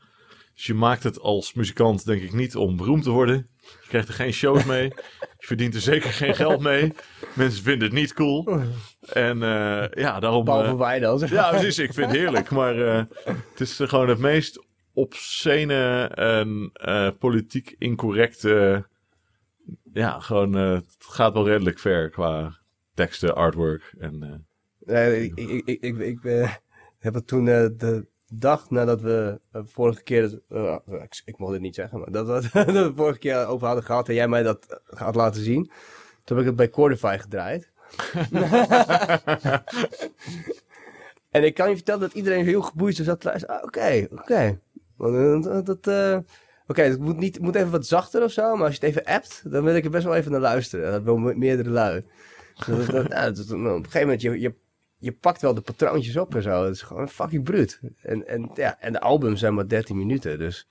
Dus 0.55 0.67
je 0.67 0.75
maakt 0.75 1.03
het 1.03 1.21
als 1.21 1.55
muzikant 1.55 2.05
denk 2.05 2.23
ik 2.23 2.33
niet 2.33 2.57
om 2.57 2.77
beroemd 2.77 3.03
te 3.03 3.11
worden. 3.11 3.49
Je 3.83 3.89
krijgt 3.89 4.09
er 4.09 4.15
geen 4.15 4.33
shows 4.33 4.65
mee. 4.65 4.93
Je 5.39 5.47
verdient 5.47 5.75
er 5.75 5.81
zeker 5.81 6.11
geen 6.11 6.35
geld 6.35 6.61
mee. 6.61 6.93
Mensen 7.35 7.63
vinden 7.63 7.89
het 7.89 7.97
niet 7.97 8.13
cool. 8.13 8.61
En 9.13 9.43
eh, 9.43 9.89
ja, 9.91 10.21
daarom... 10.21 10.45
behalve 10.45 10.69
eh, 10.69 10.79
wij 10.79 10.99
dan. 10.99 11.23
ja, 11.27 11.51
precies. 11.51 11.79
Ik 11.79 11.93
vind 11.93 12.07
het 12.07 12.17
heerlijk. 12.17 12.51
Maar 12.51 12.87
eh, 12.87 13.05
het 13.25 13.61
is 13.61 13.81
gewoon 13.83 14.09
het 14.09 14.19
meest 14.19 14.65
obscene 14.93 16.05
en 16.15 16.73
politiek 17.19 17.75
incorrecte... 17.79 18.87
ja, 19.93 20.21
gewoon... 20.21 20.53
het 20.53 20.97
gaat 20.99 21.33
wel 21.33 21.49
redelijk 21.49 21.79
ver 21.79 22.11
qua 22.11 22.59
teksten, 22.95 23.35
artwork 23.35 23.95
en... 23.99 24.47
Nee, 24.79 25.25
ik, 25.25 25.39
ik, 25.39 25.67
ik, 25.67 25.81
ik, 25.81 25.99
ik, 25.99 26.61
heb 26.99 27.15
het 27.15 27.27
toen 27.27 27.45
de 27.45 28.07
dag 28.33 28.71
nadat 28.71 29.01
we 29.01 29.41
eh, 29.53 29.63
vorige 29.65 30.03
keer, 30.03 30.23
het- 30.23 30.41
eh, 30.49 30.77
ik, 30.87 31.23
ik 31.25 31.39
mocht 31.39 31.53
het 31.53 31.61
niet 31.61 31.75
zeggen, 31.75 31.99
maar 31.99 32.11
dat, 32.11 32.27
we- 32.27 32.65
dat 32.73 32.87
we 32.87 32.93
vorige 32.97 33.19
keer 33.19 33.47
over 33.47 33.67
hadden 33.67 33.85
gehad 33.85 34.09
en 34.09 34.15
jij 34.15 34.29
mij 34.29 34.43
dat 34.43 34.67
eh, 34.89 34.99
had 34.99 35.15
laten 35.15 35.43
zien. 35.43 35.71
Toen 36.25 36.37
heb 36.37 36.39
ik 36.39 36.47
het 36.47 36.57
bij 36.57 36.71
Cordify 36.71 37.17
gedraaid. 37.21 37.73
en 41.31 41.45
ik 41.45 41.55
kan 41.55 41.69
je 41.69 41.75
vertellen 41.75 42.01
dat 42.01 42.13
iedereen 42.13 42.45
heel 42.45 42.63
geboeid 42.63 42.97
zat 42.97 43.21
te 43.21 43.27
luisteren. 43.29 43.63
Oké, 43.65 44.07
oké. 44.11 44.59
Dat, 45.65 45.87
Oké, 46.67 46.83
het 46.83 47.01
moet, 47.01 47.17
niet, 47.17 47.41
moet 47.41 47.55
even 47.55 47.71
wat 47.71 47.87
zachter 47.87 48.23
of 48.23 48.31
zo, 48.33 48.57
maar 48.57 48.67
als 48.67 48.77
je 48.77 48.87
het 48.87 48.97
even 48.97 49.15
appt, 49.15 49.43
dan 49.51 49.65
wil 49.65 49.75
ik 49.75 49.85
er 49.85 49.91
best 49.91 50.05
wel 50.05 50.15
even 50.15 50.31
naar 50.31 50.41
luisteren. 50.41 50.93
Dat 50.93 51.03
wil 51.03 51.17
me- 51.17 51.35
meerdere 51.35 51.71
lui. 51.71 52.05
Dat, 52.67 52.87
dat, 52.87 53.09
nou, 53.09 53.33
dat- 53.33 53.51
op 53.51 53.59
een 53.59 53.75
gegeven 53.85 54.01
moment, 54.01 54.21
je, 54.23 54.41
je, 54.41 54.55
je 55.05 55.13
pakt 55.13 55.41
wel 55.41 55.55
de 55.55 55.61
patroontjes 55.61 56.17
op 56.17 56.35
en 56.35 56.43
zo. 56.43 56.65
Het 56.65 56.75
is 56.75 56.83
gewoon 56.83 57.09
fucking 57.09 57.45
bruut. 57.45 57.81
En, 58.03 58.27
en, 58.27 58.51
ja, 58.55 58.81
en 58.81 58.93
de 58.93 59.01
albums 59.01 59.41
zijn 59.41 59.55
maar 59.55 59.69
13 59.69 59.97
minuten, 59.97 60.39
dus... 60.39 60.69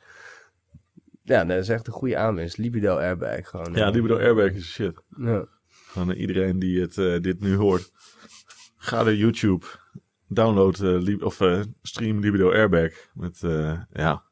Ja, 1.23 1.45
dat 1.45 1.57
is 1.57 1.69
echt 1.69 1.87
een 1.87 1.93
goede 1.93 2.17
aanwinst. 2.17 2.57
Libido 2.57 2.97
Airbag 2.97 3.49
gewoon. 3.49 3.73
ja, 3.73 3.89
Libido 3.89 4.17
Airbag 4.17 4.51
is 4.51 4.71
shit. 4.71 5.01
Ja. 5.17 5.45
Gewoon 5.67 6.11
eh, 6.11 6.19
iedereen 6.19 6.59
die 6.59 6.81
het, 6.81 6.97
eh, 6.97 7.19
dit 7.19 7.39
nu 7.39 7.55
hoort. 7.55 7.91
Ga 8.77 9.03
naar 9.03 9.13
YouTube. 9.13 9.65
Download 10.27 10.75
eh, 10.81 11.01
Lib- 11.01 11.23
of 11.23 11.41
eh, 11.41 11.61
stream 11.81 12.19
Libido 12.19 12.51
Airbag. 12.51 12.91
Met, 13.13 13.43
eh, 13.43 13.81
ja... 13.91 14.23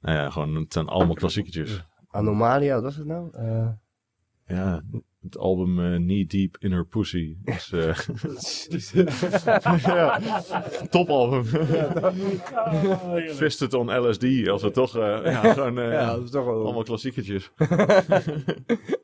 Nou 0.00 0.16
ja, 0.16 0.30
gewoon, 0.30 0.54
het 0.54 0.72
zijn 0.72 0.86
allemaal 0.86 1.14
klassieketjes. 1.14 1.84
Anomalia, 2.08 2.74
wat 2.74 2.82
was 2.82 2.96
het 2.96 3.06
nou? 3.06 3.30
Ja, 4.50 4.82
het 5.22 5.38
album 5.38 5.78
eh, 5.78 5.96
Knee 5.96 6.26
Deep 6.26 6.56
in 6.60 6.72
Her 6.72 6.86
Pussy. 6.86 7.36
Is, 7.44 7.72
eh 7.72 7.96
ja, 9.94 10.20
topalbum. 10.90 11.44
Fisted 13.40 13.74
on 13.74 14.08
LSD, 14.08 14.48
als 14.48 14.62
we 14.62 14.70
toch... 14.70 14.96
eh, 14.96 15.18
ja, 15.24 15.52
gewoon 15.52 15.74
ja, 15.74 16.14
dat 16.14 16.24
is 16.24 16.30
toch 16.30 16.44
wel... 16.44 16.64
allemaal 16.64 16.82
klassieketjes. 16.82 17.50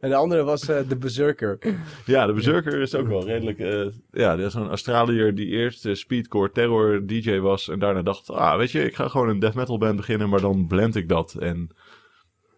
En 0.01 0.09
de 0.11 0.15
andere 0.15 0.43
was 0.43 0.69
eh 0.69 0.79
The 0.79 0.97
Berserker. 0.97 1.59
Ja, 2.07 2.27
de 2.27 2.33
Berserker 2.33 2.81
is 2.81 2.95
ook 2.95 3.09
wel 3.09 3.25
redelijk... 3.25 3.59
eh, 3.59 3.87
ja, 4.11 4.37
dat 4.37 4.47
is 4.47 4.55
een 4.55 4.69
Australiër 4.69 5.35
die 5.35 5.47
eerst 5.47 5.89
speedcore 5.93 6.51
terror 6.51 7.07
DJ 7.07 7.39
was... 7.39 7.69
en 7.69 7.79
daarna 7.79 8.03
dacht, 8.03 8.31
ah, 8.31 8.57
weet 8.57 8.71
je, 8.71 8.85
ik 8.85 8.95
ga 8.95 9.09
gewoon 9.09 9.29
een 9.29 9.39
death 9.39 9.55
metal 9.55 9.79
band 9.79 9.97
beginnen... 9.97 10.29
maar 10.29 10.41
dan 10.41 10.67
blend 10.67 10.97
ik 10.97 11.09
dat. 11.09 11.35
En 11.35 11.71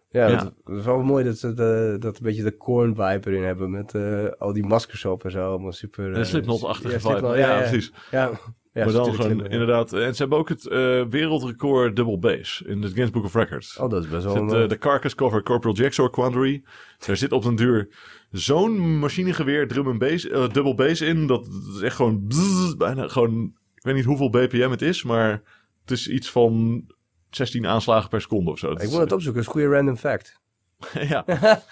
Ja, 0.09 0.27
Ja. 0.27 0.35
Dat, 0.35 0.53
dat 0.63 0.77
is 0.77 0.85
wel 0.85 1.01
mooi 1.01 1.23
dat 1.23 1.37
ze 1.37 1.53
de, 1.53 1.95
dat 1.99 2.17
een 2.17 2.23
beetje 2.23 2.43
de 2.43 2.57
corn 2.57 2.95
vibe 2.95 3.29
erin 3.29 3.43
hebben. 3.43 3.71
Met 3.71 3.95
eh, 3.95 4.25
al 4.37 4.53
die 4.53 4.65
maskers 4.65 5.05
op 5.05 5.23
en 5.23 5.31
zo. 5.31 5.49
Allemaal 5.49 5.71
super... 5.71 6.05
een 6.05 6.15
eh, 6.15 6.23
Slipknot-achtige 6.23 7.09
ja, 7.09 7.15
vibe. 7.15 7.37
Ja, 7.37 7.57
precies. 7.57 7.93
Ja, 8.11 8.31
maar 8.73 8.91
dan 8.91 9.13
gewoon 9.13 9.37
ja. 9.37 9.49
inderdaad... 9.49 9.93
En 9.93 10.15
ze 10.15 10.21
hebben 10.21 10.37
ook 10.37 10.49
het 10.49 10.67
eh, 10.67 11.05
wereldrecord 11.05 11.95
double 11.95 12.17
bass 12.17 12.61
in 12.61 12.81
het 12.81 12.91
Guinness 12.91 13.11
Book 13.11 13.23
of 13.23 13.33
Records. 13.33 13.77
Oh, 13.77 13.89
dat 13.89 14.03
is 14.03 14.09
best 14.09 14.23
wel... 14.23 14.33
zit, 14.33 14.51
eh, 14.51 14.63
eh, 14.63 14.69
de 14.69 14.77
Carcass 14.77 15.15
cover 15.15 15.43
Corporal 15.43 15.75
Jigsaw 15.75 16.11
Quandary. 16.11 16.63
Daar 17.05 17.17
zit 17.17 17.31
op 17.31 17.43
den 17.43 17.55
duur 17.55 17.87
zo'n 18.31 18.99
machinegeweer 18.99 19.67
drum 19.67 19.87
en 19.87 19.97
bass, 19.97 20.27
eh, 20.27 20.49
double 20.49 20.75
bass 20.75 21.01
in. 21.01 21.27
Dat, 21.27 21.45
dat 21.45 21.75
is 21.75 21.81
echt 21.81 21.95
gewoon 21.95 22.27
bzzz, 22.27 22.75
bijna 22.75 23.07
gewoon... 23.07 23.53
Ik 23.75 23.85
weet 23.85 23.95
niet 23.95 24.05
hoeveel 24.05 24.29
bpm 24.29 24.69
het 24.69 24.81
is, 24.81 25.03
maar 25.03 25.41
het 25.81 25.91
is 25.91 26.09
iets 26.09 26.31
van 26.31 26.83
16 27.29 27.67
aanslagen 27.67 28.09
per 28.09 28.21
seconde 28.21 28.51
of 28.51 28.59
zo. 28.59 28.73
Dat 28.73 28.81
ik 28.81 28.89
moet 28.89 28.99
het 28.99 29.11
opzoeken, 29.11 29.41
dat 29.43 29.53
is 29.53 29.55
een 29.55 29.61
goede 29.61 29.75
random 29.75 29.97
fact. 29.97 30.39
ja. 31.13 31.23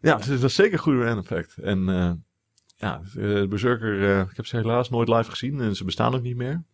ja, 0.00 0.16
dat 0.16 0.42
is 0.42 0.54
zeker 0.54 0.72
een 0.72 0.78
goede 0.78 1.04
random 1.04 1.24
fact. 1.24 1.56
En 1.56 1.88
eh, 1.88 2.12
ja, 2.76 3.00
eh, 3.16 3.48
Berserker, 3.48 4.10
eh, 4.10 4.30
ik 4.30 4.36
heb 4.36 4.46
ze 4.46 4.56
helaas 4.56 4.90
nooit 4.90 5.08
live 5.08 5.30
gezien 5.30 5.60
en 5.60 5.76
ze 5.76 5.84
bestaan 5.84 6.14
ook 6.14 6.22
niet 6.22 6.36
meer. 6.36 6.64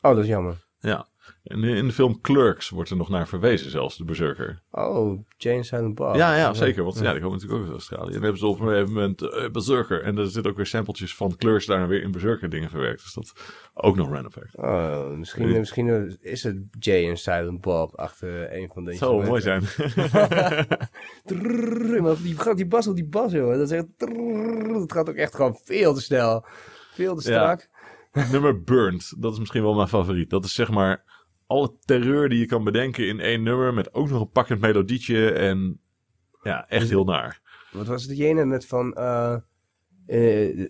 Oh, 0.00 0.14
dat 0.14 0.18
is 0.18 0.26
jammer. 0.26 0.66
Ja. 0.78 1.08
En 1.44 1.64
in 1.64 1.86
de 1.86 1.92
film 1.92 2.20
Clerks 2.20 2.68
wordt 2.68 2.90
er 2.90 2.96
nog 2.96 3.08
naar 3.08 3.28
verwezen, 3.28 3.70
zelfs 3.70 3.96
de 3.96 4.04
Berserker. 4.04 4.62
Oh, 4.70 5.20
Jane 5.36 5.62
Silent 5.62 5.94
Bob. 5.94 6.14
ja, 6.14 6.36
ja, 6.36 6.54
zeker. 6.54 6.82
Want 6.82 6.98
ja, 6.98 7.12
die 7.12 7.20
komen 7.20 7.38
natuurlijk 7.38 7.52
ook 7.60 7.64
uit 7.66 7.72
Australië. 7.72 8.06
En 8.06 8.12
dan 8.12 8.22
hebben 8.22 8.38
ze 8.40 8.46
op 8.46 8.60
een 8.60 8.66
gegeven 8.68 8.92
moment 8.92 9.22
eh, 9.22 9.50
Berserker. 9.50 10.02
En 10.02 10.18
er 10.18 10.24
zitten 10.26 10.50
ook 10.50 10.56
weer 10.56 10.66
sampletjes 10.66 11.14
van 11.14 11.36
Clerks 11.36 11.66
daarna 11.66 11.86
weer 11.86 12.02
in 12.02 12.10
Berserker 12.10 12.48
dingen 12.48 12.70
verwerkt. 12.70 13.02
Dus 13.02 13.12
dat 13.14 13.32
ook 13.74 13.96
nog 13.96 14.10
random 14.12 14.32
fact. 14.32 14.56
Oh, 14.56 15.10
misschien, 15.16 15.48
Nee. 15.48 15.58
misschien 15.58 16.16
is 16.20 16.42
het 16.42 16.56
Jay 16.78 17.08
en 17.08 17.16
Silent 17.16 17.60
Bob 17.60 17.94
achter 17.98 18.56
een 18.56 18.70
van 18.74 18.84
deze. 18.84 18.98
Zou 18.98 19.26
mooi 19.26 19.40
zijn. 19.40 19.62
Maar 22.02 22.16
die, 22.22 22.38
gaat 22.38 22.56
die 22.56 22.66
bas 22.66 22.86
op 22.86 22.94
die 22.94 23.06
bas, 23.08 23.32
joh. 23.32 23.50
Dat, 23.52 23.70
is 23.70 23.70
echt, 23.70 23.86
dat 24.72 24.92
gaat 24.92 25.08
ook 25.08 25.14
echt 25.14 25.34
gewoon 25.34 25.58
veel 25.64 25.94
te 25.94 26.00
snel. 26.00 26.44
Veel 26.92 27.16
te 27.16 27.30
Ja. 27.30 27.56
strak. 27.56 27.68
nummer 28.32 28.62
Burnt, 28.62 29.22
dat 29.22 29.32
is 29.32 29.38
misschien 29.38 29.62
wel 29.62 29.74
mijn 29.74 29.88
favoriet. 29.88 30.30
Dat 30.30 30.44
is 30.44 30.54
zeg 30.54 30.70
maar 30.70 31.04
alle 31.46 31.72
terreur 31.84 32.28
die 32.28 32.38
je 32.38 32.46
kan 32.46 32.64
bedenken 32.64 33.08
in 33.08 33.20
één 33.20 33.42
nummer. 33.42 33.74
Met 33.74 33.94
ook 33.94 34.08
nog 34.08 34.20
een 34.20 34.30
pakkend 34.30 34.60
melodietje. 34.60 35.32
En 35.32 35.80
ja, 36.42 36.68
echt 36.68 36.88
heel 36.88 37.04
naar. 37.04 37.40
Wat 37.72 37.86
was 37.86 38.02
het 38.02 38.16
jene 38.16 38.44
met 38.44 38.66
van... 38.66 38.92
eh, 38.94 39.36
eh, 40.06 40.68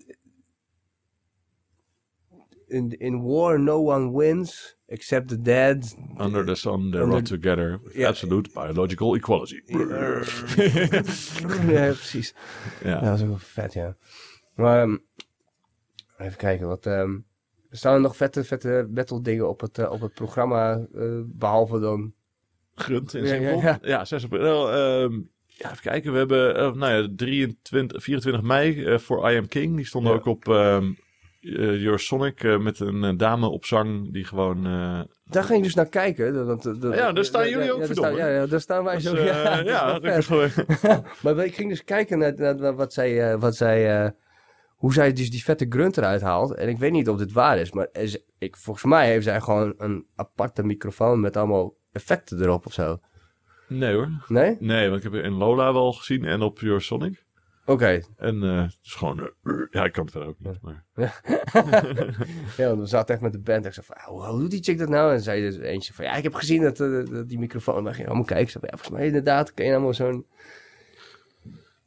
in, 2.67 2.89
in 2.99 3.21
war 3.21 3.59
no 3.59 3.93
one 3.93 4.17
wins 4.17 4.77
except 4.85 5.27
the 5.27 5.41
dead. 5.41 5.97
Under 6.17 6.45
the 6.45 6.55
sun, 6.55 6.91
they 6.91 7.01
Under- 7.01 7.17
rot 7.17 7.25
together. 7.25 7.79
Absolute 8.05 8.49
biological 8.53 9.15
equality. 9.15 9.61
ja, 11.67 11.91
precies. 11.91 12.35
Ja, 12.83 12.89
ja. 12.89 12.99
dat 12.99 13.15
is 13.15 13.21
ook 13.21 13.27
wel 13.27 13.37
vet, 13.37 13.73
ja. 13.73 13.95
Maar 14.55 14.81
ehm, 14.81 14.97
even 16.17 16.37
kijken, 16.37 16.67
wat... 16.67 16.85
ehm 17.69 17.77
staan 17.77 17.93
er 17.93 18.01
nog 18.01 18.15
vette, 18.15 18.43
vette 18.43 18.87
metal 18.89 19.21
dingen 19.23 19.49
op 19.49 19.59
het, 19.61 19.77
eh, 19.77 19.91
op 19.91 20.01
het 20.01 20.13
programma, 20.13 20.87
eh, 20.95 21.03
behalve 21.25 21.79
dan... 21.79 22.13
Grunt 22.75 23.13
en 23.13 23.23
Ja, 23.25 23.33
ja, 23.33 23.39
simpel. 23.49 23.61
ja. 23.61 23.79
Ja, 23.81 24.05
6 24.05 24.23
april. 24.23 24.71
ehm, 24.71 25.13
ja, 25.45 25.71
even 25.71 25.81
kijken. 25.81 26.11
We 26.11 26.17
hebben 26.17 26.55
eh, 26.55 26.73
nou 26.73 26.93
ja, 27.01 27.07
23, 27.15 28.03
24 28.03 28.41
mei 28.43 28.99
voor 28.99 29.31
I 29.31 29.37
Am 29.37 29.47
King. 29.47 29.75
Die 29.75 29.85
stonden 29.85 30.11
Ja. 30.11 30.17
ook 30.17 30.25
op 30.25 30.47
eh, 30.47 30.81
Your 31.81 31.99
Sonic 31.99 32.57
met 32.59 32.79
een 32.79 33.17
dame 33.17 33.47
op 33.49 33.65
zang 33.65 34.13
die 34.13 34.23
gewoon... 34.25 34.63
Daar 35.29 35.43
ging 35.43 35.57
ik 35.57 35.63
dus 35.63 35.73
naar 35.75 35.89
kijken. 35.89 36.33
dat- 36.33 36.63
dat- 36.63 36.81
dat- 36.81 36.93
Ja, 36.95 37.11
daar 37.11 37.25
staan 37.25 37.49
jullie 37.49 37.71
ook, 37.71 37.77
daar 37.77 37.85
verdomme. 37.87 38.15
staan- 38.17 38.27
Ja, 38.29 38.33
ja, 38.41 38.45
daar 38.47 38.61
staan 38.61 38.83
wij 38.83 38.93
dus, 38.95 39.03
zo. 39.03 39.17
ja, 39.17 39.63
dat 39.99 40.03
is 40.17 40.27
ja. 40.81 41.03
Maar 41.23 41.45
ik 41.45 41.55
ging 41.55 41.69
dus 41.69 41.83
kijken 41.83 42.17
naar, 42.17 42.33
naar 42.57 42.75
wat 42.75 42.93
zij, 42.93 43.37
wat 43.37 43.55
zij, 43.55 44.13
hoe 44.77 44.93
zij 44.93 45.13
dus 45.13 45.31
die 45.31 45.43
vette 45.43 45.65
grunt 45.69 45.97
eruit 45.97 46.21
haalt. 46.21 46.53
En 46.53 46.69
ik 46.69 46.77
weet 46.77 46.91
niet 46.91 47.09
of 47.09 47.17
dit 47.17 47.31
waar 47.31 47.57
is, 47.57 47.71
maar 47.71 47.87
is, 47.91 48.23
ik, 48.37 48.55
volgens 48.55 48.85
mij 48.85 49.07
heeft 49.07 49.23
zij 49.23 49.41
gewoon 49.41 49.73
een 49.77 50.07
aparte 50.15 50.63
microfoon 50.63 51.19
met 51.19 51.37
allemaal 51.37 51.75
effecten 51.91 52.41
erop 52.41 52.65
of 52.65 52.73
zo. 52.73 52.99
Nee 53.67 53.93
hoor. 53.93 54.09
Nee? 54.27 54.57
Nee, 54.59 54.89
want 54.89 55.03
ik 55.03 55.11
heb 55.11 55.23
in 55.23 55.33
Lola 55.33 55.73
wel 55.73 55.93
gezien 55.93 56.25
en 56.25 56.41
op 56.41 56.59
Your 56.59 56.81
Sonic. 56.81 57.25
Oké. 57.65 58.01
En 58.15 58.43
eh, 58.43 58.61
het 58.61 58.77
is 58.83 58.93
gewoon... 58.93 59.19
eh, 59.19 59.53
ja, 59.71 59.83
ik 59.83 59.91
kan 59.91 60.03
het 60.03 60.11
verder 60.11 60.29
ook 60.29 60.39
niet. 60.39 60.61
Maar... 60.61 60.85
Ja, 62.57 62.67
want 62.67 62.79
we 62.79 62.85
zaten 62.85 63.13
echt 63.13 63.23
met 63.23 63.31
de 63.31 63.39
band. 63.39 63.61
En 63.61 63.67
ik 63.67 63.73
zei 63.73 63.85
van, 63.85 64.13
hoe, 64.13 64.25
hoe 64.25 64.39
doet 64.39 64.51
die 64.51 64.63
chick 64.63 64.77
dat 64.77 64.89
nou? 64.89 65.13
En 65.13 65.21
zei 65.21 65.41
dus 65.41 65.57
eentje 65.57 65.93
van, 65.93 66.05
ja, 66.05 66.13
ik 66.15 66.23
heb 66.23 66.33
gezien 66.33 66.61
dat, 66.61 66.79
eh, 66.79 67.05
dat 67.11 67.29
die 67.29 67.39
microfoon... 67.39 67.83
We 67.83 67.91
gingen 67.93 68.07
allemaal 68.07 68.25
kijken. 68.25 68.45
Ik 68.45 68.51
zei 68.51 68.63
van, 68.63 68.69
ja, 68.71 68.77
volgens 68.77 68.97
mij 68.97 69.07
inderdaad, 69.07 69.53
kan 69.53 69.65
je 69.65 69.71
allemaal 69.71 69.93
zo'n... 69.93 70.25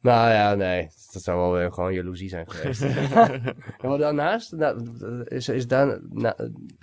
Nou 0.01 0.31
ja, 0.31 0.55
nee. 0.55 0.89
Dat 1.13 1.23
zou 1.23 1.39
wel 1.39 1.53
weer 1.53 1.73
gewoon 1.73 1.95
jaloezie 1.95 2.29
zijn 2.29 2.51
geweest. 2.51 2.83
en 3.83 3.89
wat 3.89 3.99
daarnaast? 3.99 4.53
Nou, 4.53 4.87
is, 5.25 5.49
is 5.49 5.67
daar, 5.67 6.01
nou, 6.11 6.35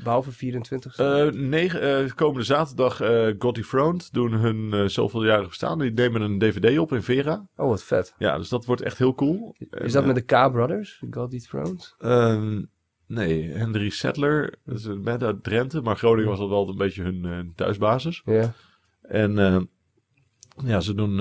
behalve 0.03 0.31
24 0.31 0.98
Eh, 0.98 1.27
negen, 1.31 1.81
eh, 1.81 2.11
komende 2.15 2.44
zaterdag 2.44 3.02
eh 3.02 3.34
God 3.39 3.56
Dethroned 3.56 4.14
doen 4.14 4.31
hun 4.31 4.73
eh 4.73 4.85
zoveeljarig 4.85 5.48
bestaan. 5.48 5.80
Die 5.80 5.91
nemen 5.91 6.22
een 6.22 6.39
dvd 6.39 6.80
op 6.80 6.94
in 6.94 7.03
Vera. 7.03 7.48
Oh, 7.56 7.68
wat 7.68 7.84
vet. 7.84 8.14
Ja, 8.18 8.38
dus 8.38 8.49
dat 8.49 8.65
wordt 8.65 8.81
echt 8.81 8.98
heel 8.98 9.14
cool. 9.15 9.56
Is 9.69 9.91
dat 9.91 10.06
met 10.06 10.15
de 10.15 10.22
K-Brothers? 10.22 11.03
God 11.10 11.31
Dethroned? 11.31 11.95
Ehm, 11.99 12.61
nee, 13.07 13.52
Henry 13.52 13.89
Settler. 13.89 14.56
Dat 14.65 14.77
is 14.77 14.85
een 14.85 15.02
band 15.03 15.23
uit 15.23 15.44
Drenthe. 15.44 15.81
Maar 15.81 15.95
Groningen 15.98 16.30
was 16.30 16.39
al 16.39 16.49
wel 16.49 16.69
een 16.69 16.77
beetje 16.77 17.03
hun 17.03 17.26
eh, 17.26 17.39
thuisbasis. 17.56 18.22
Ja. 18.26 18.53
En 19.02 19.39
eh, 19.39 19.61
ja, 20.65 20.80
ze 20.80 20.94
doen 20.94 21.19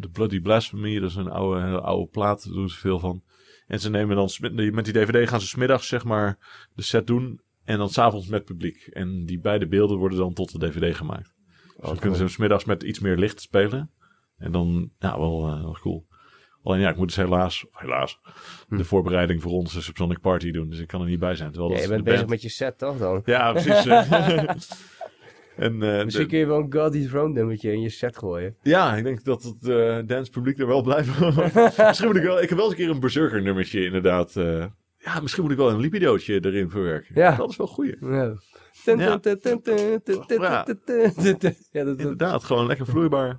The 0.00 0.08
Bloody 0.08 0.40
Blasphemy. 0.40 0.98
Dat 0.98 1.10
is 1.10 1.16
een 1.16 1.30
oude, 1.30 1.80
oude 1.80 2.10
plaat. 2.10 2.44
Daar 2.44 2.54
doen 2.54 2.68
ze 2.68 2.78
veel 2.78 2.98
van. 2.98 3.22
En 3.66 3.80
ze 3.80 3.90
nemen 3.90 4.16
dan... 4.16 4.30
Met 4.72 4.84
die 4.84 4.92
dvd 4.94 5.28
gaan 5.28 5.40
ze 5.40 5.46
smiddags 5.46 5.88
zeg 5.88 6.04
maar 6.04 6.38
de 6.74 6.82
set 6.82 7.06
doen. 7.06 7.40
En 7.64 7.78
dan 7.78 7.88
s'avonds 7.90 8.26
met 8.26 8.44
publiek. 8.44 8.86
En 8.92 9.24
die 9.26 9.40
beide 9.40 9.66
beelden 9.66 9.96
worden 9.98 10.18
dan 10.18 10.32
tot 10.32 10.60
de 10.60 10.68
dvd 10.70 10.96
gemaakt. 10.96 11.34
Dus 11.76 11.86
dan 11.88 11.98
kunnen 11.98 12.18
ze 12.18 12.28
smiddags 12.28 12.64
met 12.64 12.82
iets 12.82 12.98
meer 12.98 13.16
licht 13.16 13.40
spelen. 13.40 13.90
En 14.38 14.52
dan, 14.52 14.90
ja, 14.98 15.18
wel, 15.18 15.48
eh, 15.48 15.60
wel 15.62 15.76
cool. 15.80 16.06
Alleen 16.62 16.80
ja, 16.80 16.90
ik 16.90 16.96
moet 16.96 17.06
dus 17.06 17.16
helaas, 17.16 17.66
helaas, 17.70 18.18
de 18.68 18.84
voorbereiding 18.84 19.42
voor 19.42 19.52
onze 19.52 19.82
Subsonic 19.82 20.20
Party 20.20 20.50
doen. 20.50 20.68
Dus 20.68 20.78
ik 20.78 20.86
kan 20.86 21.00
er 21.00 21.06
niet 21.06 21.18
bij 21.18 21.34
zijn. 21.36 21.50
Terwijl 21.50 21.70
Ja, 21.72 21.76
dat 21.78 21.84
je 21.84 21.90
de 21.90 21.94
bent 22.02 22.04
bezig 22.08 22.20
band- 22.20 22.30
met 22.30 22.42
je 22.42 22.48
set 22.48 22.78
toch 22.78 22.98
dan? 22.98 23.22
Ja, 23.24 23.52
precies. 23.52 23.84
en, 25.62 25.82
eh, 25.82 26.04
Misschien 26.04 26.24
de- 26.24 26.30
kun 26.30 26.38
je 26.38 26.46
wel 26.46 26.58
een 26.58 26.72
God 26.72 26.92
Dethroned 26.92 27.34
nummertje 27.34 27.72
in 27.72 27.80
je 27.80 27.88
set 27.88 28.16
gooien. 28.18 28.56
ja, 28.62 28.96
ik 28.96 29.04
denk 29.04 29.24
dat 29.24 29.42
het 29.42 29.68
eh 29.68 29.98
dance 30.06 30.30
publiek 30.30 30.58
er 30.58 30.66
wel 30.66 30.82
blij 30.82 31.04
van 31.04 31.34
wordt. 31.34 31.54
Misschien 31.78 32.08
moet 32.08 32.16
ik 32.16 32.22
wel, 32.22 32.42
ik 32.42 32.48
heb 32.48 32.58
wel 32.58 32.66
eens 32.70 32.76
een 32.78 32.84
keer 32.84 32.90
een 32.94 33.00
berserker 33.00 33.42
nummertje 33.42 33.84
inderdaad. 33.84 34.36
eh, 34.36 34.64
ja, 34.98 35.20
misschien 35.20 35.42
moet 35.42 35.52
ik 35.52 35.58
wel 35.58 35.70
een 35.70 35.80
lipidootje 35.80 36.44
erin 36.44 36.70
verwerken. 36.70 37.14
Ja. 37.14 37.36
Dat 37.36 37.50
is 37.50 37.56
wel 37.56 37.66
goed. 37.66 37.96
Ja. 38.00 38.34
Inderdaad, 41.72 42.44
gewoon 42.44 42.66
lekker 42.66 42.86
vloeibaar. 42.86 43.38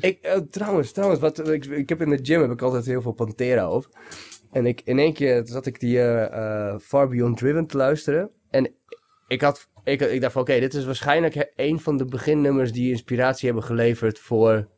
Ik, 0.00 0.46
trouwens, 0.50 0.92
trouwens 0.92 1.20
wat, 1.20 1.48
ik, 1.48 1.64
ik 1.64 1.88
heb 1.88 2.00
in 2.00 2.10
de 2.10 2.18
gym 2.22 2.40
heb 2.40 2.50
ik 2.50 2.62
altijd 2.62 2.86
heel 2.86 3.02
veel 3.02 3.12
Pantera 3.12 3.70
op. 3.70 3.88
En 4.50 4.66
ik, 4.66 4.80
in 4.84 4.98
één 4.98 5.12
keer 5.12 5.42
zat 5.46 5.66
ik 5.66 5.80
die 5.80 6.00
eh, 6.02 6.78
Far 6.78 7.08
Beyond 7.08 7.36
Driven 7.36 7.66
te 7.66 7.76
luisteren. 7.76 8.30
En 8.50 8.72
ik, 9.28 9.40
had, 9.40 9.68
ik, 9.84 10.00
ik 10.00 10.20
dacht 10.20 10.32
van, 10.32 10.42
oké, 10.42 10.60
dit 10.60 10.74
is 10.74 10.84
waarschijnlijk 10.84 11.52
een 11.54 11.80
van 11.80 11.96
de 11.96 12.04
beginnummers 12.04 12.72
die 12.72 12.90
inspiratie 12.90 13.46
hebben 13.46 13.64
geleverd 13.64 14.18
voor 14.18 14.68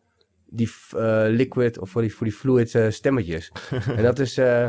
die 0.47 0.71
eh, 0.97 1.25
liquid 1.29 1.79
of 1.79 1.91
voor 1.91 2.03
die, 2.03 2.15
voor 2.15 2.27
die 2.27 2.37
fluid 2.37 2.75
eh, 2.75 2.91
stemmetjes. 2.91 3.53
en 3.97 4.03
dat 4.03 4.19
is 4.19 4.39
eh, 4.39 4.69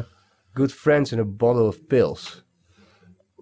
Good 0.54 0.72
Friends 0.72 1.12
in 1.12 1.20
a 1.20 1.26
Bottle 1.26 1.68
of 1.68 1.86
Pills. 1.86 2.46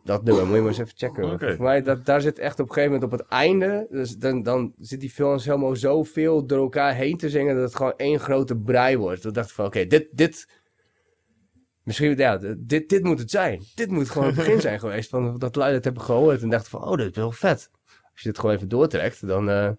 Dat 0.03 0.23
nummer, 0.23 0.45
moet 0.45 0.55
je 0.55 0.61
maar 0.61 0.69
eens 0.69 0.79
even 0.79 0.97
checken. 0.97 1.31
Oké. 1.31 1.55
Voor 1.55 1.65
mij, 1.65 1.81
dat, 1.81 2.05
daar 2.05 2.21
zit 2.21 2.39
echt 2.39 2.59
op 2.59 2.67
een 2.67 2.73
gegeven 2.73 2.93
moment 2.93 3.13
op 3.13 3.19
het 3.19 3.27
einde, 3.27 3.87
dus 3.89 4.17
dan, 4.17 4.43
dan 4.43 4.73
zit 4.79 4.99
die 4.99 5.09
films 5.09 5.45
helemaal 5.45 5.75
zoveel 5.75 6.45
door 6.45 6.59
elkaar 6.59 6.93
heen 6.93 7.17
te 7.17 7.29
zingen, 7.29 7.55
dat 7.55 7.63
het 7.63 7.75
gewoon 7.75 7.93
één 7.97 8.19
grote 8.19 8.57
brei 8.57 8.97
wordt. 8.97 9.21
Toen 9.21 9.33
dacht 9.33 9.49
ik 9.49 9.55
van, 9.55 9.65
oké, 9.65 9.85
dit, 9.85 10.07
dit, 10.11 10.60
misschien, 11.83 12.17
ja, 12.17 12.37
dit, 12.57 12.89
dit 12.89 13.03
moet 13.03 13.19
het 13.19 13.31
zijn. 13.31 13.63
Dit 13.75 13.89
moet 13.89 14.09
gewoon 14.09 14.27
het 14.27 14.35
begin 14.35 14.61
zijn 14.61 14.79
geweest 14.79 15.09
van 15.09 15.39
dat 15.39 15.55
lui 15.55 15.73
het 15.73 15.83
hebben 15.83 16.03
gehoord 16.03 16.41
en 16.41 16.49
dachten 16.49 16.69
van, 16.69 16.83
oh, 16.83 16.97
dit 16.97 17.09
is 17.09 17.15
wel 17.15 17.31
vet. 17.31 17.69
Als 17.85 18.21
je 18.21 18.29
dit 18.29 18.39
gewoon 18.39 18.55
even 18.55 18.69
doortrekt, 18.69 19.27
dan, 19.27 19.49
eh, 19.49 19.71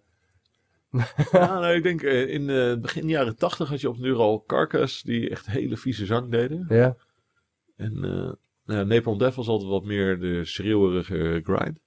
Ja, 1.32 1.60
nou, 1.60 1.74
ik 1.74 1.82
denk 1.82 2.02
eh, 2.02 2.28
in 2.28 2.50
eh, 2.50 2.76
begin 2.76 3.08
jaren 3.08 3.36
tachtig 3.36 3.68
had 3.68 3.80
je 3.80 3.88
op 3.88 3.98
duur 3.98 4.16
al 4.16 4.44
Carcass 4.46 5.02
die 5.02 5.30
echt 5.30 5.46
hele 5.46 5.76
vieze 5.76 6.06
zang 6.06 6.30
deden. 6.30 6.66
ja. 6.68 6.96
En 7.76 8.04
eh 8.04 8.32
nou, 8.64 8.78
ja, 8.78 8.82
Napalm 8.82 9.18
Death 9.18 9.34
was 9.34 9.48
altijd 9.48 9.70
wat 9.70 9.84
meer 9.84 10.18
de 10.18 10.44
schreeuwerige 10.44 11.40
grind. 11.44 11.78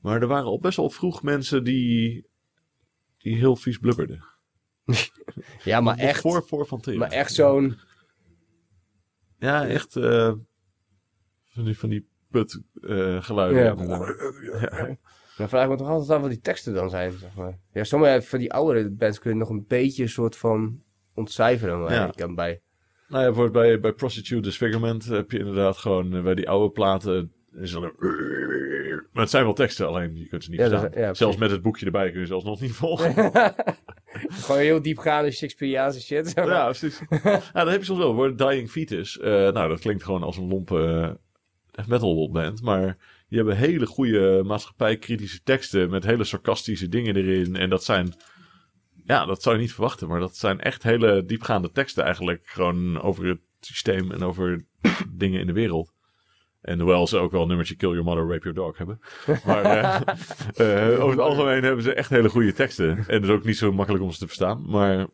Maar 0.00 0.20
er 0.20 0.26
waren 0.26 0.46
al 0.46 0.58
best 0.58 0.76
wel 0.76 0.90
vroeg 0.90 1.22
mensen 1.22 1.64
die, 1.64 2.26
die 3.18 3.36
heel 3.36 3.56
vies 3.56 3.78
blubberden. 3.78 4.24
Ja, 5.64 5.80
maar 5.80 5.98
echt, 5.98 6.20
Voor, 6.20 6.44
voor 6.46 6.66
Van 6.66 6.82
maar 6.96 7.10
echt 7.10 7.34
zo'n, 7.34 7.78
Ja, 9.44 9.66
echt 9.66 9.96
eh, 9.96 10.32
van 11.52 11.64
die, 11.64 11.78
van 11.78 11.88
die 11.88 12.08
put 12.30 12.60
eh, 12.82 13.22
geluiden. 13.22 13.86
Ja. 13.88 14.16
Ja. 14.60 14.96
Dan 15.36 15.48
vraag 15.48 15.64
ik 15.64 15.70
me 15.70 15.76
toch 15.76 15.88
altijd 15.88 16.10
af 16.10 16.20
wat 16.20 16.30
die 16.30 16.40
teksten 16.40 16.74
dan 16.74 16.90
zijn, 16.90 17.12
zeg 17.12 17.34
maar. 17.34 17.58
Ja, 17.72 17.84
sommige 17.84 18.22
van 18.22 18.38
die 18.38 18.52
oudere 18.52 18.90
bands 18.90 19.18
kun 19.18 19.30
je 19.30 19.36
nog 19.36 19.48
een 19.48 19.64
beetje 19.68 20.02
een 20.02 20.08
soort 20.08 20.36
van 20.36 20.82
ontcijferen, 21.14 21.80
maar 21.80 21.92
Ja. 21.92 22.06
ik 22.06 22.12
kan 22.16 22.34
bij... 22.34 22.60
Nou 23.08 23.20
ja, 23.22 23.28
bijvoorbeeld 23.32 23.64
bij, 23.64 23.80
bij 23.80 23.92
Prostitute 23.92 24.40
Disfigurement 24.42 25.04
heb 25.04 25.30
je 25.30 25.38
inderdaad 25.38 25.76
gewoon 25.76 26.14
eh, 26.14 26.22
bij 26.22 26.34
die 26.34 26.48
oude 26.48 26.72
platen... 26.72 27.32
Is 27.52 27.72
er 27.72 27.82
een- 27.84 27.92
maar 29.12 29.22
het 29.22 29.30
zijn 29.32 29.44
wel 29.44 29.52
teksten, 29.54 29.86
alleen 29.86 30.16
je 30.16 30.26
kunt 30.28 30.44
ze 30.44 30.50
niet 30.50 30.60
Ja, 30.60 30.88
is-. 31.10 31.18
Zelfs 31.18 31.36
met 31.36 31.50
het 31.50 31.62
boekje 31.62 31.86
erbij 31.86 32.10
kun 32.10 32.20
je 32.20 32.26
zelfs 32.26 32.44
nog 32.44 32.60
niet 32.60 32.72
volgen. 32.72 33.14
Gewoon 34.28 34.60
heel 34.60 34.82
diepgaande 34.82 35.30
Shakespeareaanse 35.30 36.00
shit. 36.00 36.26
zeg 36.28 36.44
maar. 36.44 36.54
Ja, 36.54 36.64
precies. 36.64 37.00
ja, 37.22 37.40
dat 37.52 37.68
heb 37.68 37.78
je 37.78 37.84
soms 37.84 37.98
wel. 37.98 38.14
Voor 38.14 38.36
Dying 38.36 38.70
Fetus. 38.70 39.18
eh, 39.18 39.30
nou, 39.30 39.68
dat 39.68 39.80
klinkt 39.80 40.02
gewoon 40.04 40.22
als 40.22 40.36
een 40.36 40.48
lompe 40.48 41.18
eh, 41.72 41.86
metal 41.86 42.30
band. 42.30 42.62
Maar 42.62 42.96
die 43.28 43.38
hebben 43.38 43.56
hele 43.56 43.86
goede 43.86 44.42
maatschappijkritische 44.44 45.40
teksten. 45.42 45.90
Met 45.90 46.04
hele 46.04 46.24
sarcastische 46.24 46.88
dingen 46.88 47.16
erin. 47.16 47.56
En 47.56 47.70
dat 47.70 47.84
zijn... 47.84 48.12
Ja, 49.04 49.26
dat 49.26 49.42
zou 49.42 49.54
je 49.54 49.60
niet 49.60 49.72
verwachten. 49.72 50.08
Maar 50.08 50.20
dat 50.20 50.36
zijn 50.36 50.60
echt 50.60 50.82
hele 50.82 51.24
diepgaande 51.24 51.70
teksten 51.70 52.04
eigenlijk. 52.04 52.42
Gewoon 52.44 53.00
over 53.00 53.26
het 53.26 53.40
systeem 53.60 54.10
en 54.12 54.22
over 54.22 54.64
dingen 55.10 55.40
in 55.40 55.46
de 55.46 55.52
wereld. 55.52 55.93
En 56.64 56.78
hoewel 56.80 57.06
ze 57.06 57.18
ook 57.18 57.30
wel 57.32 57.42
een 57.42 57.48
nummertje 57.48 57.76
Kill 57.76 57.88
Your 57.88 58.04
Mother, 58.04 58.22
Rape 58.28 58.52
Your 58.52 58.54
Dog 58.54 58.78
hebben. 58.78 59.00
Maar 59.46 59.64
eh, 59.64 60.92
eh, 60.92 61.00
over 61.00 61.10
het 61.10 61.18
algemeen 61.20 61.62
hebben 61.62 61.82
ze 61.82 61.94
echt 61.94 62.10
hele 62.10 62.28
goede 62.28 62.52
teksten. 62.52 62.88
En 62.96 63.04
het 63.14 63.22
is 63.22 63.28
ook 63.30 63.44
niet 63.44 63.56
zo 63.56 63.72
makkelijk 63.72 64.04
om 64.04 64.10
ze 64.10 64.18
te 64.18 64.26
verstaan. 64.26 64.64
Maar 64.70 65.06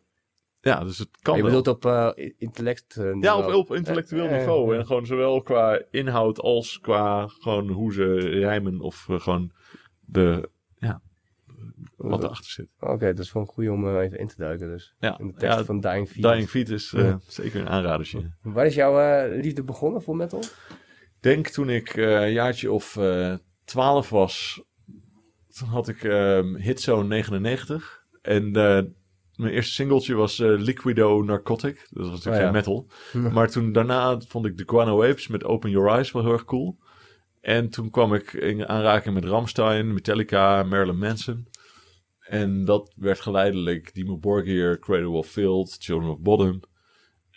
ja, 0.59 0.83
dus 0.83 0.97
het 0.97 1.09
kan 1.21 1.35
je 1.35 1.41
wel. 1.43 1.49
bedoelt 1.49 1.67
op 1.67 1.85
eh, 1.85 2.31
intellect 2.37 2.99
Ja, 3.19 3.37
op, 3.37 3.53
op 3.53 3.75
intellectueel 3.75 4.29
niveau. 4.29 4.75
En 4.77 4.85
gewoon 4.85 5.05
zowel 5.05 5.41
qua 5.41 5.81
inhoud 5.91 6.39
als 6.39 6.79
qua 6.79 7.27
gewoon 7.27 7.69
hoe 7.69 7.93
ze 7.93 8.13
rijmen 8.19 8.79
of 8.79 9.05
gewoon 9.09 9.51
de, 9.99 10.49
ja, 10.77 11.01
wat 11.95 12.23
erachter 12.23 12.51
zit. 12.51 12.67
Oké, 12.79 13.05
dat 13.13 13.25
is 13.25 13.33
een 13.33 13.45
goeie 13.45 13.71
om 13.71 13.97
even 13.97 14.19
in 14.19 14.27
te 14.27 14.35
duiken 14.37 14.67
dus. 14.69 14.95
Ja, 14.99 15.19
In 15.19 15.27
de 15.27 15.33
tekst 15.33 15.57
ja, 15.57 15.65
van 15.65 15.79
Dying 15.79 16.07
Fetus. 16.07 16.31
Dying 16.31 16.49
Feet 16.49 16.69
is 16.69 16.93
eh, 16.93 17.03
Ja. 17.03 17.19
zeker 17.27 17.59
een 17.61 17.69
aanradertje. 17.69 18.31
Waar 18.41 18.65
is 18.65 18.75
jouw 18.75 19.27
liefde 19.41 19.63
begonnen 19.63 20.01
voor 20.01 20.15
metal? 20.15 20.43
Denk 21.21 21.47
toen 21.47 21.69
ik 21.69 21.95
eh, 21.95 22.21
een 22.21 22.31
jaartje 22.31 22.71
of 22.71 22.97
eh 22.97 23.35
12 23.65 24.09
was, 24.09 24.61
toen 25.57 25.67
had 25.67 25.87
ik 25.87 26.03
ehm 26.03 26.55
Hitzone 26.55 27.07
99. 27.07 28.03
En 28.21 28.45
eh, 28.45 28.81
mijn 29.35 29.53
eerste 29.53 29.73
singeltje 29.73 30.15
was 30.15 30.37
Liquido 30.37 31.21
Narcotic. 31.23 31.87
Dat 31.89 32.03
was 32.09 32.11
natuurlijk 32.11 32.43
Oh 32.43 32.47
ja. 32.47 32.51
metal. 32.51 32.87
Hm. 33.11 33.33
Maar 33.33 33.49
toen 33.49 33.71
daarna 33.71 34.19
vond 34.27 34.45
ik 34.45 34.57
de 34.57 34.63
Guano 34.65 35.03
Apes 35.03 35.27
met 35.27 35.43
Open 35.43 35.69
Your 35.69 35.89
Eyes 35.89 36.11
wel 36.11 36.23
heel 36.23 36.31
erg 36.31 36.45
cool. 36.45 36.77
En 37.41 37.69
toen 37.69 37.89
kwam 37.89 38.13
ik 38.13 38.33
in 38.33 38.67
aanraking 38.67 39.13
met 39.13 39.25
Ramstein, 39.25 39.93
Metallica, 39.93 40.63
Marilyn 40.63 40.97
Manson. 40.97 41.47
En 42.19 42.65
dat 42.65 42.93
werd 42.95 43.19
geleidelijk 43.19 43.93
Dimo 43.93 44.17
Borgir, 44.17 44.79
Cradle 44.79 45.09
of 45.09 45.27
Filth, 45.27 45.75
Children 45.79 46.11
of 46.11 46.19
Bodom. 46.19 46.59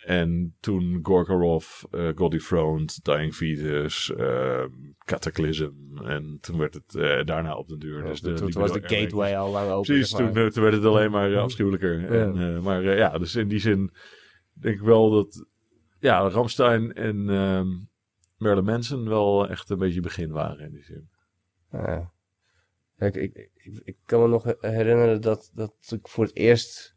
En 0.05 0.55
toen 0.59 0.99
Gorgorov, 1.01 1.83
uh, 1.91 2.09
God 2.15 2.31
Dethroned, 2.31 3.03
Dying 3.03 3.33
Fetus, 3.33 4.13
eh, 4.15 4.65
Cataclysm. 5.05 5.71
En 6.03 6.37
toen 6.41 6.57
werd 6.57 6.73
het 6.73 6.95
eh, 6.95 7.23
daarna 7.23 7.55
op 7.55 7.67
de 7.67 7.77
duur. 7.77 8.03
dus 8.03 8.21
de, 8.21 8.33
toen 8.33 8.51
was 8.51 8.71
de 8.71 8.81
gateway 8.81 9.37
al 9.37 9.51
lang 9.51 9.69
open. 9.69 9.85
Precies, 9.93 10.09
zeg 10.09 10.19
maar. 10.19 10.33
toen, 10.33 10.43
eh, 10.43 10.49
toen 10.49 10.63
werd 10.63 10.75
het 10.75 10.85
alleen 10.85 11.11
maar 11.11 11.33
eh, 11.33 11.41
afschuwelijker. 11.41 12.05
En, 12.11 12.55
eh, 12.55 12.61
maar 12.61 12.83
eh, 12.83 12.97
ja, 12.97 13.17
dus 13.17 13.35
in 13.35 13.47
die 13.47 13.59
zin 13.59 13.91
denk 14.53 14.75
ik 14.75 14.81
wel 14.81 15.09
dat 15.09 15.45
ja, 15.99 16.29
Ramstein 16.29 16.93
en 16.93 17.29
ehm 17.29 17.67
Marilyn 18.37 18.65
Manson 18.65 19.09
wel 19.09 19.49
echt 19.49 19.69
een 19.69 19.77
beetje 19.77 20.01
begin 20.01 20.31
waren 20.31 20.65
in 20.65 20.71
die 20.71 20.83
zin. 20.83 21.09
Ja. 21.71 22.13
Ik, 22.97 23.15
ik, 23.15 23.49
ik 23.83 23.97
kan 24.05 24.21
me 24.21 24.27
nog 24.27 24.55
herinneren 24.59 25.21
dat, 25.21 25.51
dat 25.53 25.73
ik 25.89 26.07
voor 26.07 26.23
het 26.23 26.35
eerst 26.35 26.95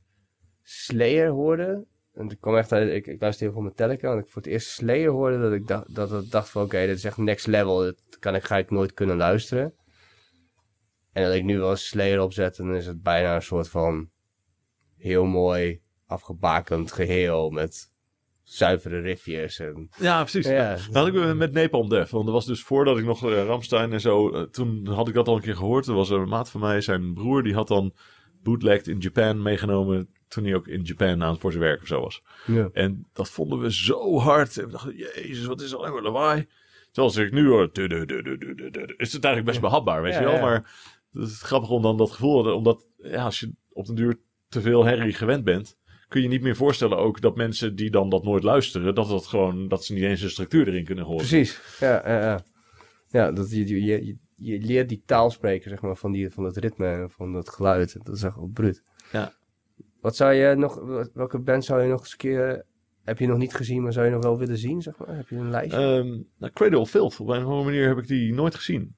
Slayer 0.63 1.29
hoorde. 1.29 1.87
En 2.19 2.31
ik 2.31 2.40
kwam 2.40 2.57
echt 2.57 2.73
uit, 2.73 2.93
ik, 2.93 3.07
ik 3.07 3.20
luisterde 3.20 3.53
heel 3.53 3.62
veel 3.62 3.70
Metallica. 3.70 4.12
En 4.12 4.19
ik 4.19 4.28
voor 4.28 4.43
het 4.43 4.51
eerst 4.51 4.69
Slayer 4.69 5.11
hoorde, 5.11 5.40
dat 5.40 5.53
ik 5.53 5.66
dacht, 5.66 5.95
dat, 5.95 6.11
dat 6.11 6.31
dacht 6.31 6.51
van 6.51 6.62
oké, 6.62 6.86
dit 6.86 6.97
is 6.97 7.05
echt 7.05 7.16
next 7.16 7.47
level. 7.47 7.78
Dat 7.78 8.19
kan 8.19 8.35
ik, 8.35 8.45
ga 8.45 8.57
ik 8.57 8.70
nooit 8.70 8.95
kunnen 8.95 9.16
luisteren. 9.16 9.74
En 11.12 11.24
dat 11.24 11.35
ik 11.35 11.45
nu 11.45 11.59
wel 11.59 11.70
eens 11.70 11.89
Slayer 11.89 12.20
opzet, 12.20 12.59
en 12.59 12.66
dan 12.66 12.77
is 12.77 12.86
het 12.86 13.03
bijna 13.03 13.35
een 13.35 13.43
soort 13.43 13.69
van 13.69 14.11
heel 14.97 15.24
mooi 15.24 15.81
afgebakend 16.07 16.93
geheel 16.93 17.51
met 17.51 17.93
zuivere 18.43 19.01
riffjes. 19.01 19.59
En, 19.59 19.89
Ja, 19.99 20.20
precies. 20.20 20.47
Ja. 20.47 20.70
Dat 20.70 20.95
had 20.95 21.07
ik 21.07 21.35
met 21.35 21.53
Napalm 21.53 21.89
Death. 21.89 22.11
Want 22.11 22.24
dat 22.24 22.35
was 22.35 22.47
dus 22.47 22.62
voordat 22.62 22.99
ik 22.99 23.05
nog 23.05 23.24
eh, 23.24 23.45
Ramstein 23.45 23.93
en 23.93 24.01
zo... 24.01 24.31
eh, 24.31 24.43
toen 24.43 24.86
had 24.86 25.09
ik 25.09 25.15
dat 25.15 25.28
al 25.28 25.36
een 25.36 25.43
keer 25.43 25.57
gehoord. 25.57 25.86
Er 25.86 25.95
was 25.95 26.11
een 26.11 26.28
maat 26.28 26.51
van 26.51 26.61
mij, 26.61 26.81
zijn 26.81 27.15
broer, 27.15 27.43
die 27.43 27.55
had 27.55 27.69
dan 27.69 27.95
bootlegged 28.43 28.86
in 28.86 28.99
Japan 28.99 29.43
meegenomen 29.43 30.09
toen 30.29 30.45
hij 30.45 30.55
ook 30.55 30.67
in 30.67 30.83
Japan 30.83 31.23
aan 31.23 31.31
het 31.33 31.41
voor 31.41 31.53
zijn 31.53 31.63
werk 31.65 31.81
of 31.81 31.87
zo 31.87 32.01
was. 32.01 32.23
Ja. 32.47 32.69
En 32.73 33.07
dat 33.13 33.31
vonden 33.31 33.59
we 33.59 33.73
zo 33.73 34.19
hard. 34.19 34.59
En 34.59 34.65
we 34.65 34.71
dachten, 34.71 34.97
jezus, 34.97 35.45
wat 35.45 35.61
is 35.61 35.75
alleen 35.75 35.93
maar 35.93 36.03
lawaai. 36.03 36.47
Terwijl 36.93 37.07
als 37.07 37.17
ik 37.17 37.33
nu 37.33 37.49
hoor, 37.49 37.69
du- 37.73 37.87
du- 37.87 38.05
du- 38.05 38.23
du- 38.23 38.39
du- 38.39 38.55
du- 38.55 38.71
du- 38.71 38.95
is 38.97 39.13
het 39.13 39.25
eigenlijk 39.25 39.45
best 39.45 39.61
behapbaar, 39.61 40.03
weet 40.03 40.13
Ja, 40.13 40.19
je 40.21 40.25
wel. 40.25 40.35
ja. 40.35 40.41
Maar 40.41 40.71
het 41.13 41.29
is 41.29 41.43
grappig 41.43 41.71
om 41.71 41.83
dan 41.83 41.97
dat 41.97 42.11
gevoel, 42.11 42.55
omdat 42.55 42.87
ja, 42.97 43.25
als 43.25 43.41
je 43.41 43.53
op 43.73 43.87
den 43.87 43.95
duur 43.95 44.19
te 44.49 44.61
veel 44.61 44.85
herrie 44.85 45.13
gewend 45.13 45.45
bent, 45.45 45.77
kun 46.09 46.23
je 46.23 46.29
niet 46.29 46.43
meer 46.43 46.57
voorstellen 46.57 46.99
ook 46.99 47.21
dat 47.21 47.37
mensen 47.37 47.75
die 47.77 47.91
dan 47.91 48.09
dat 48.09 48.25
nooit 48.25 48.43
luisteren, 48.43 48.95
dat 48.95 49.09
dat 49.09 49.27
gewoon, 49.27 49.69
dat 49.69 49.85
ze 49.85 49.93
niet 49.95 50.03
eens 50.03 50.21
een 50.23 50.31
structuur 50.31 50.69
erin 50.69 50.85
kunnen 50.85 51.05
horen. 51.05 51.27
Precies. 51.27 51.61
Ja, 51.81 52.03
ja, 52.09 52.21
ja. 52.21 52.45
ja 53.09 53.33
dat, 53.33 53.51
je, 53.51 53.85
je, 53.85 54.17
je, 54.37 54.59
leert 54.61 54.89
die 54.89 55.03
taal 55.07 55.31
spreken, 55.31 55.71
zeg 55.71 55.81
maar, 55.81 55.97
van, 55.97 56.13
die, 56.13 56.31
van 56.31 56.45
het 56.45 56.57
ritme 56.57 56.87
en 56.87 57.11
van 57.11 57.35
het 57.35 57.49
geluid. 57.49 57.97
Dat 58.03 58.17
is 58.17 58.23
echt 58.23 58.37
wel 58.37 58.51
bruut. 58.53 58.83
Wat 60.01 60.16
zou 60.16 60.33
je 60.33 60.55
nog, 60.55 60.81
welke 61.15 61.39
band 61.39 61.65
zou 61.65 61.83
je 61.83 61.89
nog 61.89 62.01
eens 62.01 62.12
een 62.12 62.19
keer, 62.19 62.65
heb 63.05 63.19
je 63.19 63.27
nog 63.27 63.39
niet 63.39 63.55
gezien, 63.55 63.83
maar 63.83 63.93
zou 63.93 64.07
je 64.07 64.12
nog 64.12 64.23
wel 64.23 64.39
willen 64.39 64.59
zien, 64.59 64.83
zeg 64.83 64.97
maar? 64.99 65.16
Heb 65.16 65.29
je 65.29 65.37
een 65.37 65.51
lijstje? 65.51 65.79
Ehm 65.79 66.20
nou, 66.39 66.53
Cradle 66.53 66.79
of 66.79 66.91
Filth, 66.91 67.20
op 67.20 67.29
een 67.29 67.39
of 67.39 67.45
andere 67.45 67.65
manier 67.65 67.89
heb 67.89 67.99
ik 67.99 68.07
die 68.07 68.35
nooit 68.35 68.55
gezien. 68.55 68.97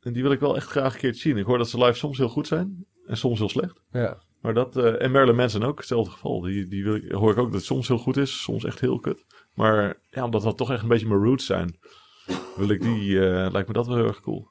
En 0.00 0.12
die 0.12 0.22
wil 0.22 0.32
ik 0.32 0.40
wel 0.40 0.56
echt 0.56 0.66
graag 0.66 0.94
een 0.94 1.00
keer 1.00 1.14
zien. 1.14 1.36
Ik 1.36 1.44
hoor 1.44 1.58
dat 1.58 1.68
ze 1.68 1.78
live 1.78 1.98
soms 1.98 2.18
heel 2.18 2.28
goed 2.28 2.46
zijn 2.46 2.86
en 3.06 3.16
soms 3.16 3.38
heel 3.38 3.48
slecht. 3.48 3.82
ja. 3.90 4.22
Maar 4.42 4.54
dat, 4.54 4.76
eh, 4.76 5.02
en 5.02 5.10
Marilyn 5.10 5.36
Manson 5.36 5.62
ook, 5.62 5.78
hetzelfde 5.78 6.10
geval. 6.10 6.40
Die, 6.40 6.66
die 6.66 6.84
wil 6.84 6.94
ik, 6.94 7.12
hoor 7.12 7.30
ik 7.30 7.38
ook 7.38 7.44
dat 7.44 7.54
het 7.54 7.64
soms 7.64 7.88
heel 7.88 7.98
goed 7.98 8.16
is, 8.16 8.42
soms 8.42 8.64
echt 8.64 8.80
heel 8.80 8.98
kut. 8.98 9.24
Maar 9.54 9.98
ja, 10.10 10.24
omdat 10.24 10.42
dat 10.42 10.56
toch 10.56 10.70
echt 10.70 10.82
een 10.82 10.88
beetje 10.88 11.08
mijn 11.08 11.22
roots 11.22 11.46
zijn, 11.46 11.76
wil 12.56 12.68
ik 12.68 12.80
die, 12.80 13.20
eh, 13.20 13.50
lijkt 13.52 13.68
me 13.68 13.74
dat 13.74 13.86
wel 13.86 13.96
heel 13.96 14.06
erg 14.06 14.20
cool. 14.20 14.50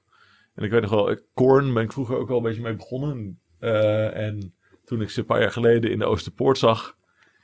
En 0.56 0.64
ik 0.64 0.72
weet 0.72 0.82
nog 0.82 0.90
wel, 0.90 1.10
eh, 1.10 1.18
Korn 1.34 1.74
ben 1.74 1.84
ik 1.84 1.92
vroeger 1.92 2.18
ook 2.18 2.28
wel 2.28 2.38
een 2.38 2.44
beetje 2.44 2.62
mee 2.62 2.76
begonnen. 2.76 3.40
En 4.14 4.54
toen 4.92 5.02
ik 5.02 5.10
ze 5.10 5.20
een 5.20 5.26
paar 5.26 5.42
jaar 5.42 5.52
geleden 5.52 5.92
in 5.92 6.00
de 6.00 6.06
Oosterpoort 6.06 6.58
zag, 6.58 6.98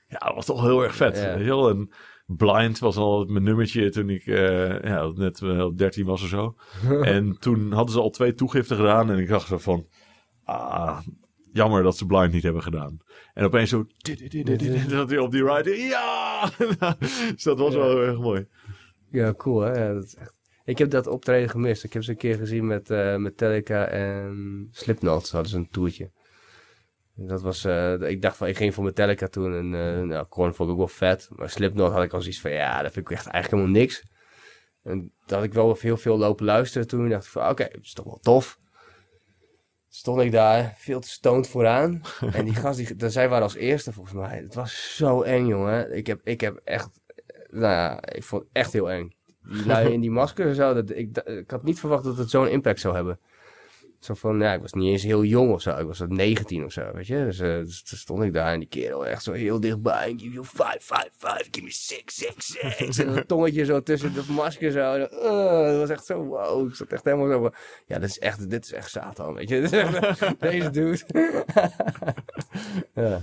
ja, 0.07 0.17
dat 0.17 0.35
was 0.35 0.45
toch 0.45 0.61
heel 0.61 0.83
erg 0.83 0.95
vet. 0.95 1.17
Ja. 1.17 1.33
Weet 1.33 1.43
je 1.43 1.45
wel? 1.45 1.69
En 1.69 1.89
Blind 2.25 2.79
was 2.79 2.97
al 2.97 3.25
mijn 3.25 3.43
nummertje 3.43 3.89
toen 3.89 4.09
ik 4.09 4.25
eh, 4.25 4.81
ja, 4.81 5.11
net 5.15 5.39
wel 5.39 5.75
13 5.75 6.05
was 6.05 6.21
of 6.21 6.27
zo. 6.27 6.55
en 7.01 7.37
toen 7.39 7.71
hadden 7.71 7.93
ze 7.93 7.99
al 7.99 8.09
twee 8.09 8.33
toegiften 8.33 8.75
gedaan 8.75 9.11
en 9.11 9.17
ik 9.17 9.27
dacht 9.27 9.47
zo 9.47 9.57
van, 9.57 9.87
ah, 10.43 10.99
jammer 11.51 11.83
dat 11.83 11.97
ze 11.97 12.05
Blind 12.05 12.33
niet 12.33 12.43
hebben 12.43 12.63
gedaan. 12.63 12.97
En 13.33 13.45
opeens 13.45 13.69
zo, 13.69 13.85
dat 14.87 15.09
hij 15.09 15.17
op 15.17 15.31
die 15.31 15.53
ride, 15.53 15.75
ja! 15.75 16.49
dus 17.33 17.43
dat 17.43 17.59
was 17.59 17.75
wel 17.75 17.89
heel 17.89 18.03
erg 18.03 18.19
mooi. 18.19 18.47
Ja, 19.11 19.33
cool 19.33 19.61
hè. 19.61 19.85
Ja, 19.85 19.93
dat 19.93 20.03
is 20.03 20.15
echt... 20.15 20.35
Ik 20.65 20.77
heb 20.77 20.89
dat 20.89 21.07
optreden 21.07 21.49
gemist. 21.49 21.83
Ik 21.83 21.93
heb 21.93 22.03
ze 22.03 22.11
een 22.11 22.17
keer 22.17 22.35
gezien 22.35 22.67
met 22.67 22.89
eh, 22.89 23.15
Metallica 23.15 23.85
en 23.85 24.67
Slipknot. 24.71 25.27
Ze 25.27 25.33
hadden 25.33 25.51
ze 25.51 25.57
een 25.57 25.69
toertje. 25.69 26.11
Dat 27.19 27.41
was, 27.41 27.65
eh, 27.65 27.94
ik 28.02 28.22
dacht 28.22 28.38
van, 28.38 28.48
ik 28.48 28.57
ging 28.57 28.73
voor 28.73 28.84
Metallica 28.84 29.27
toen 29.27 29.53
en 29.53 29.73
eh 29.73 30.02
nou, 30.02 30.26
Korn 30.26 30.53
vond 30.53 30.69
ik 30.69 30.73
ook 30.73 30.81
wel 30.81 30.88
vet. 30.88 31.30
Maar 31.31 31.49
Slipknot 31.49 31.91
had 31.91 32.03
ik 32.03 32.14
al 32.14 32.22
zoiets 32.22 32.41
van, 32.41 32.52
ja, 32.52 32.81
dat 32.81 32.91
vind 32.91 33.10
ik 33.10 33.18
echt 33.18 33.27
eigenlijk 33.27 33.64
helemaal 33.64 33.81
niks. 33.81 34.03
En 34.84 35.11
dat 35.26 35.44
ik 35.44 35.53
wel 35.53 35.77
heel 35.80 35.98
veel 35.98 36.18
lopen 36.18 36.45
luisteren 36.45 36.88
toen. 36.88 37.10
dacht 37.10 37.26
ik 37.26 37.31
van, 37.31 37.49
oké, 37.49 37.64
het 37.64 37.84
is 37.84 37.94
toch 37.94 38.06
wel 38.06 38.19
tof. 38.19 38.60
Stond 39.89 40.22
ik 40.22 40.31
daar, 40.31 40.73
veel 40.77 40.99
te 40.99 41.10
stoned 41.10 41.48
vooraan. 41.48 42.02
en 42.34 42.45
die 42.45 42.56
gast, 42.56 42.77
die, 42.77 42.95
daar 42.95 43.10
zij 43.10 43.30
waren 43.30 43.44
als 43.44 43.56
eerste 43.56 43.94
volgens 43.94 44.15
mij. 44.15 44.38
Het 44.38 44.53
was 44.53 44.95
zo 44.95 45.22
eng, 45.22 45.48
jongen. 45.48 45.95
Ik 45.95 46.07
heb, 46.07 46.22
ik 46.23 46.41
heb 46.41 46.61
echt, 46.64 46.89
nou 47.49 47.73
ja, 47.73 48.06
ik 48.06 48.23
vond 48.23 48.41
het 48.41 48.52
echt 48.53 48.73
heel 48.73 48.91
eng. 48.91 49.15
Die 49.41 49.65
lui 49.65 49.91
in 49.94 50.02
die 50.02 50.11
masker 50.11 50.48
en 50.48 50.56
zo, 50.56 50.73
dat, 50.73 50.89
ik, 50.89 51.18
ik 51.18 51.52
had 51.52 51.64
niet 51.64 51.80
verwacht 51.80 52.03
dat 52.03 52.18
het 52.18 52.30
zo'n 52.30 52.49
impact 52.49 52.80
zou 52.80 52.95
hebben. 52.95 53.19
Zo 53.99 54.13
van, 54.13 54.39
ja, 54.39 54.53
ik 54.53 54.61
was 54.61 54.73
niet 54.73 54.91
eens 54.91 55.03
heel 55.03 55.23
jong 55.23 55.51
of 55.51 55.61
zo. 55.61 55.77
Ik 55.77 55.85
was 55.85 56.01
19 56.07 56.65
of 56.65 56.71
zo, 56.71 56.91
weet 56.93 57.07
je. 57.07 57.23
Dus, 57.25 57.39
eh, 57.39 57.57
dus 57.57 57.83
stond 57.85 58.23
ik 58.23 58.33
daar 58.33 58.53
en 58.53 58.59
die 58.59 58.67
kerel 58.67 59.05
echt 59.05 59.23
zo 59.23 59.31
heel 59.31 59.59
dichtbij. 59.59 60.13
Give 60.17 60.31
you 60.31 60.45
five, 60.45 60.77
five, 60.79 61.09
five, 61.17 61.45
give 61.51 61.63
me 61.63 61.71
six, 61.71 62.15
six, 62.15 62.45
six. 62.45 62.97
en 62.97 63.13
dat 63.13 63.27
tongetje 63.27 63.65
zo 63.65 63.83
tussen 63.83 64.13
de 64.13 64.23
masker 64.29 64.71
zo. 64.71 64.93
Eh, 64.93 65.67
dat 65.67 65.77
was 65.77 65.89
echt 65.89 66.05
zo, 66.05 66.23
wow. 66.23 66.67
Ik 66.67 66.75
zat 66.75 66.87
echt 66.87 67.03
helemaal 67.03 67.31
zo 67.31 67.41
van, 67.41 67.53
ja, 67.85 67.99
dit 67.99 68.09
is 68.09 68.19
echt, 68.19 68.49
dit 68.49 68.63
is 68.63 68.73
echt 68.73 68.89
Satan, 68.89 69.33
weet 69.33 69.49
je. 69.49 69.61
Deze 70.39 70.69
dude. 70.69 71.03
ja. 72.93 73.21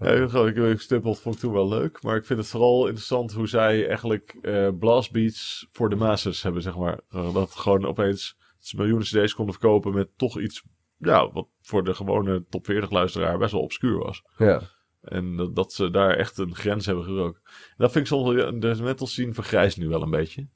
Ik 0.00 0.80
Stippelt 0.80 1.20
vond 1.20 1.34
ik 1.34 1.40
toen 1.40 1.52
wel 1.52 1.68
leuk. 1.68 2.02
Maar 2.02 2.16
ik 2.16 2.24
vind 2.24 2.38
het 2.38 2.48
vooral 2.48 2.86
interessant 2.86 3.32
hoe 3.32 3.48
zij 3.48 3.86
eigenlijk 3.88 4.36
eh 4.42 4.68
blast 4.78 5.12
beats 5.12 5.68
voor 5.72 5.88
de 5.88 5.96
masses 5.96 6.42
hebben, 6.42 6.62
zeg 6.62 6.76
maar. 6.76 7.00
Dat 7.10 7.50
gewoon 7.50 7.86
opeens 7.86 8.36
ze 8.66 8.76
miljoenen 8.76 9.06
cd's 9.06 9.34
konden 9.34 9.54
verkopen 9.54 9.94
met 9.94 10.08
toch 10.18 10.40
iets, 10.40 10.64
ja, 10.98 11.30
wat 11.32 11.48
voor 11.60 11.84
de 11.84 11.94
gewone 11.94 12.44
top 12.48 12.64
40 12.64 12.90
luisteraar 12.90 13.38
best 13.38 13.52
wel 13.52 13.60
obscuur 13.62 13.98
was. 13.98 14.22
Ja. 14.38 14.60
En 15.00 15.36
dat, 15.36 15.56
dat 15.56 15.72
ze 15.72 15.90
daar 15.90 16.14
echt 16.16 16.38
een 16.38 16.54
grens 16.54 16.86
hebben 16.86 17.04
gebroken. 17.04 17.40
En 17.44 17.74
dat 17.76 17.92
vind 17.92 18.04
ik 18.04 18.10
soms 18.10 18.34
de 18.60 18.82
metal 18.82 19.06
scene 19.06 19.34
vergrijst 19.34 19.78
nu 19.78 19.88
wel 19.88 20.02
een 20.02 20.10
beetje. 20.10 20.48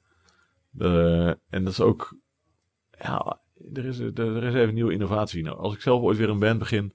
En 1.49 1.63
dat 1.63 1.67
is 1.73 1.81
ook, 1.81 2.17
ja, 2.99 3.41
er 3.73 3.85
is, 3.85 3.99
er, 3.99 4.43
is 4.43 4.53
even 4.53 4.73
nieuwe 4.73 4.93
innovatie. 4.93 5.43
Nou, 5.43 5.57
als 5.57 5.73
ik 5.73 5.81
zelf 5.81 6.01
ooit 6.01 6.17
weer 6.17 6.29
een 6.29 6.39
band 6.39 6.59
begin, 6.59 6.93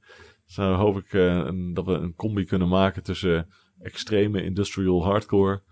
dan 0.55 0.75
hoop 0.75 0.97
ik 0.97 1.13
eh, 1.13 1.35
een- 1.37 1.75
dat 1.75 1.85
we 1.85 1.93
een 1.93 2.15
combi 2.15 2.45
kunnen 2.45 2.69
maken 2.69 3.03
tussen 3.03 3.49
extreme 3.81 4.43
industrial 4.45 5.05
hardcore 5.05 5.63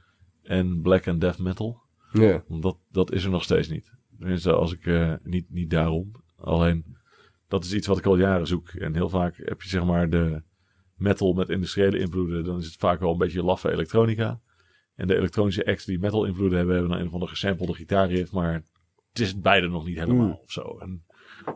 en 0.42 0.80
black 0.82 1.08
and 1.08 1.20
death 1.20 1.38
metal. 1.38 1.82
Ja. 2.12 2.44
Want 2.48 2.62
dat, 2.62 2.78
dat 2.90 3.12
is 3.12 3.24
er 3.24 3.30
nog 3.30 3.42
steeds 3.42 3.68
niet. 3.68 3.92
Tenminste, 4.18 4.52
als 4.52 4.72
ik 4.72 4.86
eh, 4.86 5.14
niet, 5.22 5.50
niet 5.50 5.70
daarom. 5.70 6.10
Alleen, 6.36 6.96
dat 7.48 7.64
is 7.64 7.74
iets 7.74 7.86
wat 7.86 7.98
ik 7.98 8.06
al 8.06 8.16
jaren 8.18 8.46
zoek. 8.46 8.68
En 8.68 8.94
heel 8.94 9.08
vaak 9.08 9.36
heb 9.36 9.62
je 9.62 9.68
zeg 9.68 9.84
maar 9.84 10.10
de 10.10 10.42
metal 10.96 11.32
met 11.32 11.48
industriële 11.48 11.98
invloeden. 11.98 12.44
Dan 12.44 12.58
is 12.58 12.66
het 12.66 12.76
vaak 12.76 13.00
wel 13.00 13.12
een 13.12 13.18
beetje 13.18 13.42
laffe 13.44 13.70
elektronica. 13.72 14.40
En 14.94 15.06
de 15.06 15.16
elektronische 15.16 15.66
acts 15.66 15.84
die 15.84 15.98
metal 15.98 16.24
invloeden 16.24 16.56
hebben, 16.58 16.74
hebben 16.74 16.92
dan 16.92 17.00
een 17.02 17.06
of 17.08 17.12
andere 17.12 17.30
gesampelde 17.30 17.74
gitaarriff. 17.74 18.32
Maar 18.32 18.52
het 19.08 19.20
is 19.20 19.40
beide 19.40 19.68
nog 19.68 19.86
niet 19.86 19.98
helemaal 19.98 20.26
Mm. 20.26 20.38
of 20.42 20.50
zo. 20.52 20.78
En 20.78 21.04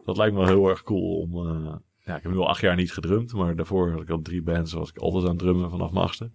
dat 0.05 0.16
lijkt 0.16 0.35
me 0.35 0.47
heel 0.47 0.68
erg 0.68 0.82
cool 0.82 1.16
om... 1.20 1.47
eh, 1.48 1.74
ja, 2.05 2.16
ik 2.16 2.22
heb 2.22 2.32
nu 2.32 2.39
al 2.39 2.48
acht 2.48 2.60
jaar 2.60 2.76
niet 2.76 2.93
gedrumd. 2.93 3.32
Maar 3.32 3.56
daarvoor 3.56 3.90
had 3.90 4.02
ik 4.02 4.10
al 4.10 4.20
drie 4.20 4.43
bands. 4.43 4.72
Was 4.72 4.89
ik 4.90 4.98
altijd 4.98 5.24
aan 5.24 5.30
het 5.30 5.39
drummen 5.39 5.70
vanaf 5.70 5.93
mijn 5.93 6.05
achtste. 6.05 6.30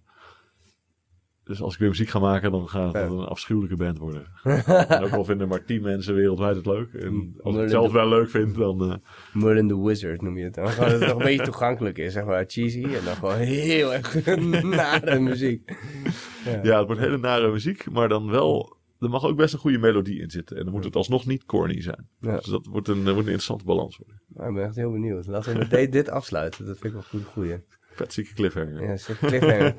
Dus 1.44 1.62
als 1.62 1.72
ik 1.74 1.78
weer 1.80 1.88
muziek 1.88 2.08
ga 2.08 2.18
maken, 2.18 2.50
dan 2.50 2.68
gaat 2.68 2.92
het 2.92 3.10
een 3.10 3.18
afschuwelijke 3.18 3.76
band 3.76 3.98
worden. 3.98 4.26
en 4.88 5.02
ook 5.02 5.10
al 5.12 5.24
vinden 5.24 5.48
maar 5.48 5.64
tien 5.64 5.82
mensen 5.82 6.14
wereldwijd 6.14 6.56
het 6.56 6.66
leuk. 6.66 6.94
En 6.94 7.34
als 7.42 7.54
ik 7.54 7.60
het 7.60 7.70
zelf 7.70 7.92
wel 7.92 8.08
leuk 8.08 8.30
vind, 8.30 8.54
dan... 8.54 8.90
eh, 8.90 8.96
Merlin 9.32 9.68
the 9.68 9.82
Wizard 9.82 10.22
noem 10.22 10.38
je 10.38 10.44
het 10.44 10.54
dan. 10.54 10.68
Gewoon 10.68 10.90
dat 10.90 11.00
het 11.00 11.08
nog 11.08 11.18
een 11.18 11.24
beetje 11.24 11.44
toegankelijk 11.44 11.98
is, 11.98 12.12
zeg 12.12 12.24
maar. 12.24 12.44
Cheesy 12.46 12.84
en 12.84 13.04
dan 13.04 13.14
gewoon 13.14 13.36
heel 13.36 13.94
erg 13.94 14.26
nare 14.62 15.20
muziek. 15.20 15.72
ja, 16.62 16.78
het 16.78 16.86
wordt 16.86 17.00
hele 17.02 17.18
nare 17.18 17.50
muziek, 17.50 17.90
maar 17.90 18.08
dan 18.08 18.30
wel... 18.30 18.76
Er 19.00 19.10
mag 19.10 19.24
ook 19.24 19.36
best 19.36 19.52
een 19.54 19.58
goede 19.60 19.78
melodie 19.78 20.20
in 20.20 20.30
zitten. 20.30 20.56
En 20.56 20.64
dan 20.64 20.72
moet 20.72 20.84
het 20.84 20.96
alsnog 20.96 21.26
niet 21.26 21.44
corny 21.44 21.80
zijn. 21.82 22.08
Ja. 22.20 22.36
Dus 22.36 22.44
dat 22.46 22.66
wordt 22.66 22.88
een, 22.88 22.94
wordt 23.02 23.08
een 23.08 23.18
interessante 23.18 23.64
balans 23.64 23.96
worden. 23.96 24.20
Nou, 24.28 24.48
ik 24.48 24.54
ben 24.54 24.64
echt 24.64 24.76
heel 24.76 24.92
benieuwd. 24.92 25.26
Laten 25.26 25.58
we 25.58 25.68
dit, 25.68 25.92
dit 25.92 26.08
afsluiten. 26.08 26.66
Dat 26.66 26.78
vind 26.78 26.84
ik 26.84 26.92
wel 26.92 27.00
een 27.00 27.08
goede 27.08 27.24
goeie. 27.24 27.56
Vet 27.94 28.12
zieke 28.12 28.34
cliffhanger. 28.34 28.82
Ja, 28.82 28.88
Ja, 28.90 28.96
zo'n 28.96 29.14
cliffhanger. 29.20 29.66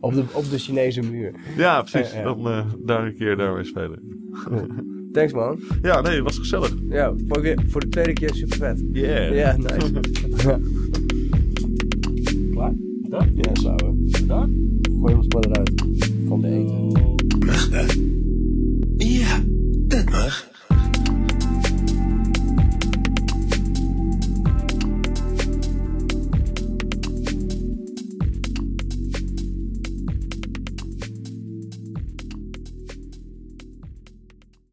op, 0.00 0.14
de, 0.14 0.24
op 0.32 0.50
de 0.50 0.58
Chinese 0.58 1.02
muur. 1.02 1.32
precies. 1.82 2.12
Ja, 2.12 2.18
ja. 2.18 2.24
Dan 2.24 2.46
eh, 2.48 2.64
daar 2.84 3.06
een 3.06 3.16
keer 3.16 3.36
daarmee 3.36 3.64
spelen. 3.64 4.00
Cool. 4.44 4.66
Thanks 5.12 5.32
man. 5.32 5.60
Ja, 5.82 6.00
nee, 6.00 6.14
het 6.14 6.22
was 6.24 6.38
gezellig. 6.38 6.74
Ja, 6.88 7.14
voor, 7.28 7.40
weer, 7.40 7.58
voor 7.68 7.80
de 7.80 7.88
tweede 7.88 8.12
keer 8.12 8.34
super 8.34 8.56
vet. 8.56 8.82
Yeah. 8.92 9.34
Ja, 9.34 9.56
nice. 9.56 9.92
Klaar? 12.52 12.72
Dat? 13.08 13.26
ja, 13.34 13.54
zo. 13.54 13.74
Dat? 14.26 14.48
Gooi 15.00 15.14
ons 15.14 15.26
maar 15.28 15.44
eruit. 15.44 15.72
Van 16.28 16.40
de 16.40 16.48
eten. 16.48 16.87